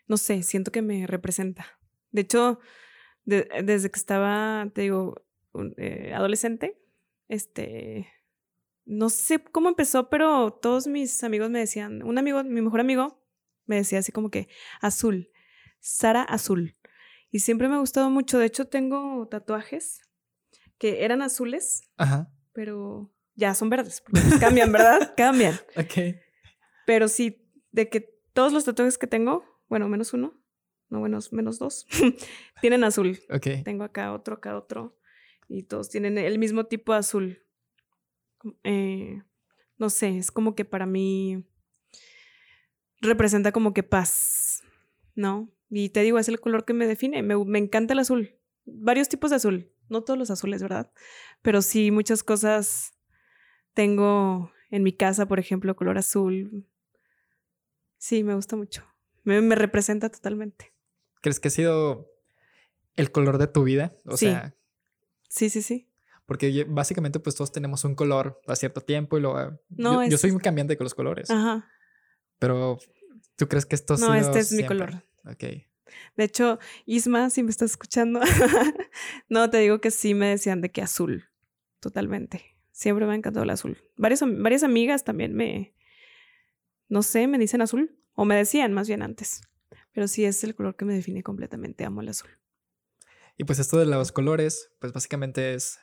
no 0.08 0.18
sé, 0.18 0.44
siento 0.44 0.72
que 0.72 0.82
me 0.82 1.08
representa. 1.08 1.80
De 2.12 2.22
hecho, 2.22 2.60
desde 3.26 3.92
que 3.92 4.00
estaba, 4.00 4.70
te 4.74 4.82
digo, 4.82 5.24
eh, 5.78 6.12
adolescente, 6.14 6.82
este, 7.28 8.08
no 8.86 9.10
sé 9.10 9.40
cómo 9.40 9.70
empezó, 9.70 10.10
pero 10.10 10.52
todos 10.52 10.88
mis 10.88 11.24
amigos 11.24 11.50
me 11.50 11.60
decían, 11.60 12.02
un 12.04 12.18
amigo, 12.18 12.44
mi 12.44 12.62
mejor 12.62 12.80
amigo, 12.80 13.24
me 13.66 13.76
decía 13.76 14.00
así 14.00 14.12
como 14.12 14.32
que 14.32 14.50
azul, 14.82 15.30
Sara 15.80 16.24
Azul. 16.24 16.76
Y 17.32 17.40
siempre 17.40 17.68
me 17.68 17.76
ha 17.76 17.80
gustado 17.80 18.10
mucho. 18.10 18.40
De 18.40 18.48
hecho, 18.48 18.66
tengo 18.66 19.28
tatuajes 19.28 20.02
que 20.80 21.04
eran 21.04 21.22
azules, 21.22 21.84
Ajá. 21.98 22.32
pero 22.54 23.14
ya 23.36 23.54
son 23.54 23.70
verdes. 23.70 24.02
Pues 24.10 24.40
cambian, 24.40 24.72
¿verdad? 24.72 25.14
cambian. 25.18 25.56
Ok. 25.76 26.16
Pero 26.88 27.08
sí, 27.08 27.46
de 27.72 27.90
que 27.90 28.20
todos 28.34 28.52
los 28.52 28.66
tatuajes 28.66 28.98
que 28.98 29.06
tengo, 29.06 29.44
bueno, 29.68 29.88
menos 29.88 30.14
uno, 30.14 30.42
no, 30.90 31.02
menos, 31.02 31.32
menos 31.32 31.60
dos, 31.60 31.86
tienen 32.62 32.84
azul. 32.84 33.20
Ok. 33.30 33.64
Tengo 33.64 33.84
acá 33.84 34.14
otro, 34.14 34.36
acá 34.36 34.58
otro. 34.58 34.98
Y 35.48 35.64
todos 35.64 35.90
tienen 35.90 36.18
el 36.18 36.40
mismo 36.40 36.66
tipo 36.66 36.94
de 36.94 37.00
azul. 37.00 37.44
Eh, 38.64 39.22
no 39.78 39.90
sé, 39.90 40.18
es 40.18 40.32
como 40.32 40.56
que 40.56 40.66
para 40.66 40.86
mí 40.86 41.46
representa 43.02 43.52
como 43.52 43.74
que 43.74 43.84
paz, 43.84 44.64
¿no? 45.16 45.52
Y 45.70 45.90
te 45.90 46.02
digo, 46.02 46.20
es 46.20 46.28
el 46.30 46.40
color 46.40 46.66
que 46.66 46.74
me 46.74 46.88
define. 46.88 47.22
Me, 47.24 47.36
me, 47.46 47.60
encanta 47.60 47.94
el 47.94 48.00
azul. 48.00 48.36
Varios 48.66 49.10
tipos 49.10 49.30
de 49.30 49.38
azul. 49.38 49.72
No 49.90 50.04
todos 50.04 50.18
los 50.18 50.32
azules, 50.32 50.62
¿verdad? 50.62 50.92
Pero 51.42 51.62
sí, 51.62 51.92
muchas 51.92 52.24
cosas 52.24 52.94
tengo 53.74 54.52
en 54.70 54.84
mi 54.84 54.94
casa, 54.94 55.28
por 55.28 55.40
ejemplo, 55.40 55.76
color 55.76 55.98
azul. 55.98 56.68
Sí, 57.98 58.24
me 58.24 58.36
gusta 58.36 58.56
mucho. 58.56 58.86
Me, 59.24 59.42
me 59.42 59.56
representa 59.56 60.10
totalmente. 60.10 60.74
¿Crees 61.22 61.40
que 61.40 61.50
ha 61.50 61.52
sido 61.52 62.12
el 62.96 63.12
color 63.12 63.38
de 63.38 63.48
tu 63.48 63.64
vida? 63.64 63.94
O 64.06 64.18
sí. 64.18 64.28
sea. 64.28 64.56
Sí, 65.28 65.50
sí, 65.50 65.62
sí. 65.62 65.90
Porque 66.26 66.66
básicamente 66.68 67.20
pues 67.20 67.36
todos 67.36 67.52
tenemos 67.52 67.84
un 67.86 67.96
color 67.96 68.40
a 68.46 68.56
cierto 68.56 68.82
tiempo 68.82 69.18
y 69.18 69.22
lo... 69.22 69.60
No, 69.70 70.08
yo, 70.08 70.18
soy 70.18 70.32
muy 70.32 70.42
cambiante 70.42 70.78
con 70.78 70.86
los 70.86 70.94
colores. 70.94 71.30
Ajá. 71.32 71.68
Pero 72.38 72.78
¿tú 73.36 73.48
crees 73.48 73.66
que 73.66 73.76
esto 73.76 73.98
No, 73.98 74.14
este 74.14 74.40
es 74.40 74.52
mi 74.52 74.64
color. 74.64 75.04
Ok. 75.26 75.44
De 76.16 76.24
hecho, 76.24 76.60
Isma, 76.86 77.30
si 77.30 77.44
me 77.44 77.50
estás 77.50 77.72
escuchando, 77.72 78.20
no, 79.30 79.50
te 79.50 79.58
digo 79.60 79.82
que 79.82 79.92
sí 79.92 80.14
me 80.14 80.28
decían 80.28 80.62
de 80.62 80.72
que 80.72 80.82
azul, 80.82 81.30
totalmente. 81.80 82.58
Siempre 82.72 83.06
me 83.06 83.14
ha 83.14 83.16
encantado 83.16 83.44
el 83.44 83.50
azul. 83.50 83.78
Varias, 83.98 84.24
varias 84.26 84.64
amigas 84.64 85.04
también 85.04 85.34
me, 85.34 85.76
no 86.88 87.04
sé, 87.04 87.28
me 87.28 87.38
dicen 87.38 87.62
azul, 87.62 88.00
o 88.14 88.26
me 88.26 88.36
decían 88.36 88.74
más 88.74 88.88
bien 88.88 89.02
antes. 89.02 89.42
Pero 89.92 90.08
sí 90.08 90.26
es 90.26 90.44
el 90.44 90.56
color 90.56 90.76
que 90.76 90.86
me 90.86 90.94
define 90.94 91.24
completamente, 91.24 91.84
amo 91.86 92.02
el 92.02 92.10
azul. 92.10 92.30
Y 93.38 93.46
pues 93.46 93.60
esto 93.60 93.78
de 93.78 93.86
los 93.86 94.12
colores, 94.12 94.72
pues 94.80 94.92
básicamente 94.92 95.54
es 95.54 95.80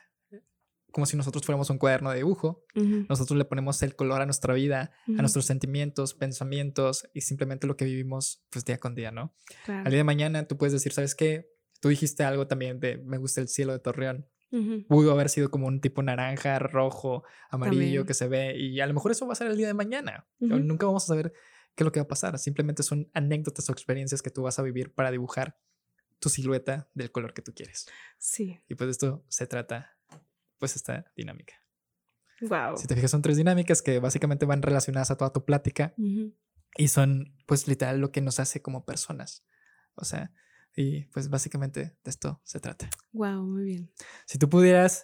como 0.91 1.05
si 1.05 1.17
nosotros 1.17 1.45
fuéramos 1.45 1.69
un 1.69 1.77
cuaderno 1.77 2.09
de 2.11 2.17
dibujo. 2.17 2.63
Nosotros 3.09 3.37
le 3.37 3.45
ponemos 3.45 3.81
el 3.83 3.95
color 3.95 4.21
a 4.21 4.25
nuestra 4.25 4.53
vida, 4.53 4.91
a 5.07 5.21
nuestros 5.21 5.45
sentimientos, 5.45 6.13
pensamientos 6.13 7.07
y 7.13 7.21
simplemente 7.21 7.67
lo 7.67 7.75
que 7.75 7.85
vivimos 7.85 8.43
pues 8.49 8.65
día 8.65 8.77
con 8.77 8.95
día, 8.95 9.11
¿no? 9.11 9.33
Al 9.67 9.85
día 9.85 9.97
de 9.97 10.03
mañana 10.03 10.47
tú 10.47 10.57
puedes 10.57 10.73
decir, 10.73 10.93
¿sabes 10.93 11.15
qué? 11.15 11.49
Tú 11.81 11.89
dijiste 11.89 12.23
algo 12.23 12.47
también 12.47 12.79
de 12.79 12.97
me 12.97 13.17
gusta 13.17 13.41
el 13.41 13.47
cielo 13.47 13.73
de 13.73 13.79
Torreón. 13.79 14.27
Pudo 14.87 15.11
haber 15.11 15.29
sido 15.29 15.51
como 15.51 15.67
un 15.67 15.81
tipo 15.81 16.01
naranja, 16.01 16.57
rojo, 16.57 17.23
amarillo 17.49 18.05
que 18.05 18.13
se 18.13 18.27
ve 18.27 18.57
y 18.57 18.79
a 18.79 18.87
lo 18.87 18.93
mejor 18.93 19.11
eso 19.11 19.27
va 19.27 19.33
a 19.33 19.35
ser 19.35 19.47
el 19.47 19.57
día 19.57 19.67
de 19.67 19.73
mañana. 19.73 20.27
Nunca 20.39 20.85
vamos 20.85 21.03
a 21.03 21.07
saber 21.07 21.33
qué 21.75 21.83
es 21.83 21.85
lo 21.85 21.91
que 21.91 21.99
va 21.99 22.05
a 22.05 22.07
pasar. 22.07 22.39
Simplemente 22.39 22.81
son 22.81 23.09
anécdotas 23.13 23.69
o 23.69 23.73
experiencias 23.73 24.21
que 24.21 24.29
tú 24.29 24.43
vas 24.43 24.57
a 24.57 24.63
vivir 24.63 24.93
para 24.93 25.11
dibujar 25.11 25.59
tu 26.19 26.29
silueta 26.29 26.89
del 26.93 27.11
color 27.11 27.33
que 27.33 27.41
tú 27.41 27.53
quieres. 27.53 27.87
Sí. 28.17 28.59
Y 28.67 28.75
pues 28.75 28.87
de 28.87 28.91
esto 28.91 29.25
se 29.27 29.45
trata 29.45 29.96
pues 30.59 30.75
esta 30.75 31.11
dinámica. 31.15 31.55
Wow. 32.41 32.77
Si 32.77 32.87
te 32.87 32.95
fijas, 32.95 33.11
son 33.11 33.21
tres 33.21 33.37
dinámicas 33.37 33.81
que 33.81 33.99
básicamente 33.99 34.45
van 34.45 34.61
relacionadas 34.61 35.11
a 35.11 35.17
toda 35.17 35.31
tu 35.31 35.45
plática. 35.45 35.93
Y 36.75 36.89
son, 36.89 37.35
pues, 37.47 37.67
literal 37.67 37.99
lo 37.99 38.11
que 38.11 38.21
nos 38.21 38.39
hace 38.39 38.61
como 38.61 38.85
personas. 38.85 39.43
O 39.95 40.05
sea, 40.05 40.31
y 40.75 41.05
pues 41.05 41.29
básicamente 41.29 41.97
de 42.03 42.09
esto 42.09 42.39
se 42.43 42.59
trata. 42.59 42.87
Wow, 43.11 43.43
muy 43.43 43.63
bien. 43.63 43.91
Si 44.27 44.37
tú 44.37 44.47
pudieras 44.47 45.03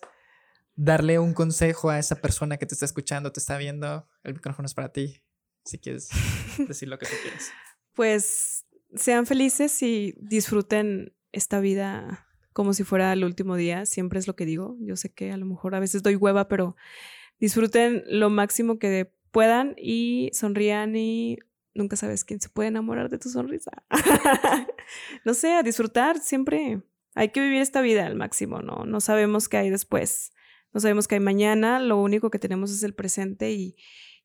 darle 0.75 1.17
un 1.17 1.34
consejo 1.34 1.89
a 1.89 1.97
esa 1.97 2.15
persona 2.15 2.57
que 2.57 2.67
te 2.67 2.75
está 2.75 2.85
escuchando, 2.85 3.31
te 3.31 3.39
está 3.39 3.57
viendo, 3.57 4.07
el 4.23 4.35
micrófono 4.35 4.67
es 4.67 4.75
para 4.75 4.91
ti. 4.91 5.23
Si 5.65 5.80
quieres 5.80 6.09
decir 6.67 6.89
lo 6.89 6.99
que 6.99 7.07
tú 7.07 7.13
quieres. 7.23 7.49
Pues 7.93 8.65
sean 8.95 9.25
felices 9.25 9.81
y 9.81 10.13
disfruten 10.19 11.15
esta 11.31 11.59
vida 11.59 12.27
como 12.53 12.73
si 12.73 12.84
fuera 12.84 13.11
el 13.13 13.23
último 13.23 13.55
día. 13.55 13.85
Siempre 13.85 14.19
es 14.19 14.27
lo 14.27 14.35
que 14.35 14.45
digo. 14.45 14.77
Yo 14.80 14.95
sé 14.95 15.11
que 15.11 15.31
a 15.31 15.38
lo 15.38 15.45
mejor 15.45 15.75
a 15.75 15.80
veces 15.80 16.03
doy 16.03 16.15
hueva, 16.15 16.47
pero 16.47 16.75
disfruten 17.39 18.03
lo 18.07 18.30
máximo 18.30 18.80
que 18.80 19.11
puedan 19.31 19.75
y 19.77 20.30
sonrían 20.34 20.95
y 20.95 21.39
nunca 21.73 21.95
sabes 21.95 22.23
quién 22.23 22.39
se 22.39 22.49
puede 22.49 22.69
enamorar 22.69 23.09
de 23.09 23.17
tu 23.17 23.30
sonrisa. 23.30 23.71
no 25.25 25.34
sé, 25.34 25.53
a 25.53 25.63
disfrutar 25.63 26.19
siempre. 26.19 26.81
Hay 27.15 27.30
que 27.30 27.41
vivir 27.41 27.61
esta 27.61 27.81
vida 27.81 28.05
al 28.05 28.15
máximo, 28.15 28.61
¿no? 28.61 28.85
No 28.85 29.01
sabemos 29.01 29.49
qué 29.49 29.57
hay 29.57 29.69
después. 29.69 30.31
No 30.71 30.80
sabemos 30.80 31.07
qué 31.07 31.15
hay 31.15 31.21
mañana. 31.21 31.80
Lo 31.80 32.01
único 32.01 32.31
que 32.31 32.39
tenemos 32.39 32.71
es 32.71 32.84
el 32.84 32.93
presente 32.93 33.51
y, 33.51 33.75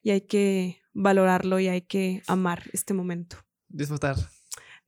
y 0.01 0.11
hay 0.11 0.21
que 0.21 0.81
valorarlo 0.93 1.59
y 1.59 1.67
hay 1.67 1.81
que 1.81 2.23
amar 2.27 2.63
este 2.73 2.93
momento. 2.93 3.37
Disfrutar. 3.67 4.15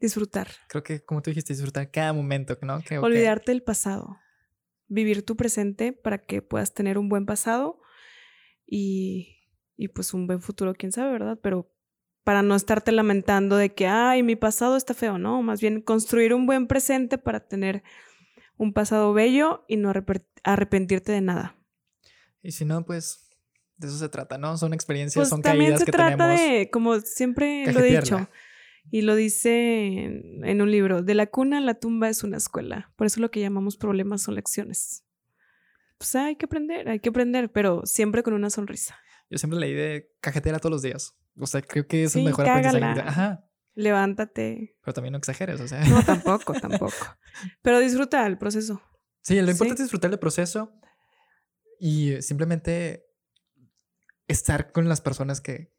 Disfrutar. 0.02 0.50
Creo 0.68 0.84
que, 0.84 1.04
como 1.04 1.22
tú 1.22 1.30
dijiste, 1.30 1.54
disfrutar 1.54 1.92
cada 1.92 2.12
momento, 2.12 2.58
¿no? 2.62 2.82
Olvidarte 3.02 3.52
del 3.52 3.64
pasado. 3.64 4.18
Vivir 4.88 5.24
tu 5.24 5.38
presente 5.38 5.94
para 5.94 6.18
que 6.18 6.42
puedas 6.42 6.74
tener 6.74 6.98
un 6.98 7.08
buen 7.08 7.26
pasado 7.26 7.80
y, 8.66 9.38
y 9.78 9.88
pues 9.90 10.14
un 10.14 10.28
buen 10.28 10.42
futuro, 10.42 10.74
quién 10.74 10.92
sabe, 10.92 11.12
¿verdad? 11.12 11.40
Pero 11.42 11.72
para 12.24 12.42
no 12.44 12.56
estarte 12.56 12.92
lamentando 12.92 13.58
de 13.58 13.74
que, 13.74 13.88
ay, 13.88 14.24
mi 14.24 14.36
pasado 14.36 14.76
está 14.76 14.94
feo, 14.94 15.18
no, 15.18 15.42
más 15.42 15.62
bien 15.62 15.82
construir 15.82 16.34
un 16.34 16.46
buen 16.46 16.68
presente 16.68 17.18
para 17.18 17.40
tener 17.48 17.84
un 18.58 18.74
pasado 18.74 19.14
bello 19.14 19.66
y 19.68 19.78
no 19.78 19.92
arrepentirte 20.44 21.12
de 21.12 21.22
nada. 21.22 21.56
Y 22.44 22.52
si 22.52 22.66
no, 22.66 22.86
pues 22.86 23.30
de 23.78 23.88
eso 23.88 23.98
se 23.98 24.10
trata, 24.10 24.38
¿no? 24.38 24.58
Son 24.58 24.74
experiencias, 24.74 25.16
pues 25.16 25.30
son 25.30 25.42
también 25.42 25.78
se 25.78 25.86
trata 25.86 26.28
de, 26.28 26.70
como 26.72 27.00
siempre 27.00 27.72
lo 27.74 27.80
he 27.80 28.00
dicho, 28.00 28.28
y 28.90 29.02
lo 29.02 29.16
dice 29.16 30.04
en, 30.04 30.44
en, 30.44 30.62
un 30.62 30.72
libro, 30.72 31.02
de 31.02 31.14
la 31.14 31.28
cuna 31.28 31.60
a 31.60 31.62
la 31.62 31.76
tumba 31.76 32.10
es 32.10 32.24
una 32.24 32.38
escuela. 32.38 32.92
Por 32.96 33.08
eso 33.08 33.22
lo 33.22 33.32
que 33.32 33.40
llamamos 33.40 33.78
problemas 33.78 34.24
son 34.24 34.36
lecciones. 34.36 35.06
Pues 35.98 36.16
hay 36.16 36.36
que 36.36 36.46
aprender, 36.46 36.90
hay 36.90 37.00
que 37.00 37.10
aprender, 37.10 37.52
pero 37.52 37.86
siempre 37.86 38.24
con 38.24 38.34
una 38.34 38.50
sonrisa. 38.50 38.98
Yo 39.30 39.38
siempre 39.38 39.60
leí 39.60 39.74
de 39.74 40.12
cajetera 40.20 40.60
todos 40.60 40.72
los 40.72 40.82
días. 40.82 41.16
O 41.38 41.46
sea, 41.46 41.62
creo 41.62 41.88
que 41.88 42.04
es 42.04 42.16
el 42.16 42.24
mejor 42.24 42.50
aprendizaje. 42.50 43.02
Ajá. 43.02 43.46
Levántate. 43.74 44.78
Pero 44.84 44.94
también 44.94 45.14
no 45.14 45.18
exageres, 45.18 45.62
o 45.62 45.68
sea. 45.68 45.84
No, 45.86 46.04
tampoco, 46.06 46.54
tampoco. 46.54 46.96
Pero 47.62 47.80
disfruta 47.80 48.26
el 48.28 48.38
proceso. 48.38 48.82
Sí, 49.22 49.40
lo 49.40 49.52
importante 49.52 49.84
es 49.84 49.86
disfrutar 49.86 50.12
el 50.12 50.20
proceso 50.20 50.74
y 51.80 52.22
simplemente 52.22 53.06
estar 54.28 54.72
con 54.72 54.90
las 54.90 55.02
personas 55.02 55.40
que, 55.40 55.74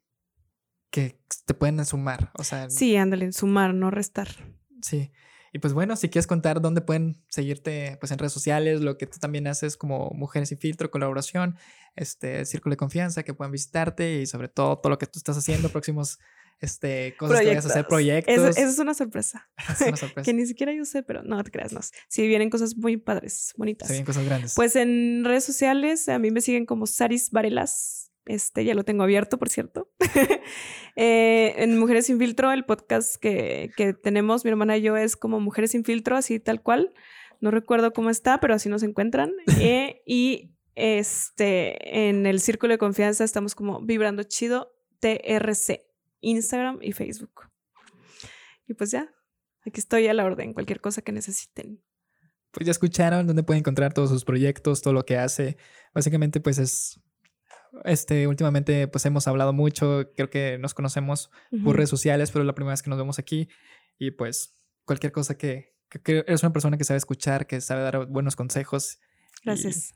que 0.93 1.19
te 1.47 1.55
pueden 1.55 1.83
sumar. 1.85 2.31
O 2.37 2.43
sea. 2.43 2.69
Sí, 2.69 2.95
ándale, 2.95 3.33
sumar, 3.33 3.73
no 3.73 3.89
restar. 3.89 4.27
Sí. 4.83 5.11
Y 5.51 5.57
pues 5.57 5.73
bueno, 5.73 5.95
si 5.95 6.09
quieres 6.09 6.27
contar 6.27 6.61
dónde 6.61 6.81
pueden 6.81 7.23
seguirte 7.29 7.97
pues 7.99 8.11
en 8.11 8.19
redes 8.19 8.31
sociales, 8.31 8.81
lo 8.81 8.97
que 8.97 9.07
tú 9.07 9.17
también 9.17 9.47
haces 9.47 9.75
como 9.75 10.11
Mujeres 10.11 10.49
sin 10.49 10.59
Filtro, 10.59 10.91
colaboración, 10.91 11.57
este 11.95 12.45
círculo 12.45 12.73
de 12.73 12.77
confianza, 12.77 13.23
que 13.23 13.33
puedan 13.33 13.51
visitarte 13.51 14.21
y 14.21 14.27
sobre 14.27 14.49
todo 14.49 14.77
todo 14.77 14.91
lo 14.91 14.99
que 14.99 15.07
tú 15.07 15.17
estás 15.17 15.35
haciendo, 15.35 15.69
próximos 15.69 16.19
este, 16.59 17.15
cosas 17.17 17.39
que 17.39 17.47
vayas 17.47 17.65
a 17.65 17.69
hacer, 17.69 17.87
proyectos. 17.87 18.35
Eso, 18.35 18.69
es 18.69 18.79
una 18.79 18.93
sorpresa. 18.93 19.49
es 19.69 19.81
una 19.81 19.97
sorpresa. 19.97 20.25
que 20.25 20.33
ni 20.33 20.45
siquiera 20.45 20.73
yo 20.73 20.85
sé, 20.85 21.01
pero 21.01 21.23
no 21.23 21.43
te 21.43 21.49
creas, 21.49 21.73
no. 21.73 21.81
Si 22.07 22.27
vienen 22.27 22.51
cosas 22.51 22.77
muy 22.77 22.97
padres, 22.97 23.53
bonitas. 23.57 23.87
Se 23.87 23.93
vienen 23.95 24.05
cosas 24.05 24.25
grandes. 24.25 24.53
Pues 24.55 24.75
en 24.75 25.23
redes 25.25 25.43
sociales 25.43 26.07
a 26.07 26.19
mí 26.19 26.29
me 26.29 26.41
siguen 26.41 26.67
como 26.67 26.85
Saris 26.85 27.31
Varelas 27.31 28.02
este, 28.25 28.65
ya 28.65 28.73
lo 28.73 28.83
tengo 28.83 29.03
abierto, 29.03 29.37
por 29.37 29.49
cierto. 29.49 29.91
Eh, 30.95 31.55
en 31.57 31.79
Mujeres 31.79 32.05
sin 32.05 32.19
Filtro, 32.19 32.51
el 32.51 32.65
podcast 32.65 33.15
que, 33.15 33.71
que, 33.75 33.95
tenemos, 33.95 34.43
mi 34.43 34.51
hermana 34.51 34.77
y 34.77 34.83
yo, 34.83 34.95
es 34.95 35.15
como 35.15 35.39
Mujeres 35.39 35.71
sin 35.71 35.83
Filtro, 35.83 36.15
así 36.15 36.39
tal 36.39 36.61
cual. 36.61 36.93
No 37.41 37.49
recuerdo 37.49 37.93
cómo 37.93 38.11
está, 38.11 38.39
pero 38.39 38.53
así 38.53 38.69
nos 38.69 38.83
encuentran. 38.83 39.31
Eh, 39.59 40.03
y 40.05 40.53
este, 40.75 42.09
en 42.09 42.27
el 42.27 42.39
círculo 42.41 42.73
de 42.73 42.77
confianza 42.77 43.23
estamos 43.23 43.55
como 43.55 43.81
Vibrando 43.81 44.21
Chido 44.21 44.71
TRC, 44.99 45.81
Instagram 46.21 46.77
y 46.81 46.91
Facebook. 46.93 47.49
Y 48.67 48.75
pues 48.75 48.91
ya, 48.91 49.11
aquí 49.65 49.79
estoy 49.79 50.07
a 50.07 50.13
la 50.13 50.25
orden, 50.25 50.53
cualquier 50.53 50.79
cosa 50.79 51.01
que 51.01 51.11
necesiten. 51.11 51.81
Pues 52.51 52.67
ya 52.67 52.71
escucharon 52.71 53.25
dónde 53.25 53.43
pueden 53.43 53.61
encontrar 53.61 53.93
todos 53.93 54.09
sus 54.09 54.25
proyectos, 54.25 54.81
todo 54.81 54.93
lo 54.93 55.05
que 55.05 55.17
hace. 55.17 55.57
Básicamente, 55.93 56.39
pues 56.39 56.59
es 56.59 57.01
este, 57.83 58.27
últimamente 58.27 58.87
pues 58.87 59.05
hemos 59.05 59.27
hablado 59.27 59.53
mucho, 59.53 60.09
creo 60.15 60.29
que 60.29 60.57
nos 60.59 60.73
conocemos 60.73 61.31
por 61.63 61.75
redes 61.75 61.89
sociales, 61.89 62.31
pero 62.31 62.43
es 62.43 62.47
la 62.47 62.55
primera 62.55 62.73
vez 62.73 62.81
que 62.81 62.89
nos 62.89 62.99
vemos 62.99 63.19
aquí 63.19 63.47
y 63.97 64.11
pues 64.11 64.55
cualquier 64.85 65.11
cosa 65.11 65.37
que, 65.37 65.75
que, 66.03 66.23
eres 66.27 66.43
una 66.43 66.53
persona 66.53 66.77
que 66.77 66.83
sabe 66.83 66.97
escuchar, 66.97 67.47
que 67.47 67.61
sabe 67.61 67.81
dar 67.81 68.05
buenos 68.07 68.35
consejos. 68.35 68.99
Gracias. 69.43 69.95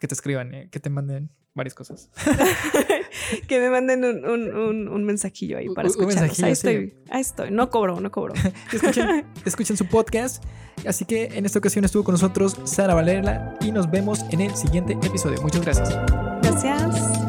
Que 0.00 0.08
te 0.08 0.14
escriban, 0.14 0.54
eh, 0.54 0.68
que 0.70 0.80
te 0.80 0.90
manden 0.90 1.30
varias 1.54 1.74
cosas. 1.74 2.10
que 3.48 3.60
me 3.60 3.70
manden 3.70 4.04
un, 4.04 4.24
un, 4.24 4.88
un, 4.88 5.04
mensajillo 5.04 5.58
ahí 5.58 5.68
para 5.68 5.88
escuchar. 5.88 6.30
Ahí 6.42 6.52
estoy, 6.52 6.94
ahí 7.10 7.20
estoy. 7.20 7.50
No 7.50 7.70
cobro, 7.70 8.00
no 8.00 8.10
cobro. 8.10 8.34
escuchen, 8.72 9.26
escuchen 9.44 9.76
su 9.76 9.86
podcast. 9.86 10.42
Así 10.86 11.04
que 11.04 11.24
en 11.24 11.46
esta 11.46 11.58
ocasión 11.58 11.84
estuvo 11.84 12.02
con 12.02 12.12
nosotros 12.12 12.56
Sara 12.64 12.94
Valera 12.94 13.56
y 13.60 13.70
nos 13.70 13.90
vemos 13.90 14.24
en 14.30 14.40
el 14.40 14.54
siguiente 14.56 14.94
episodio. 14.94 15.40
Muchas 15.42 15.62
gracias. 15.62 16.31
Gracias. 16.52 17.21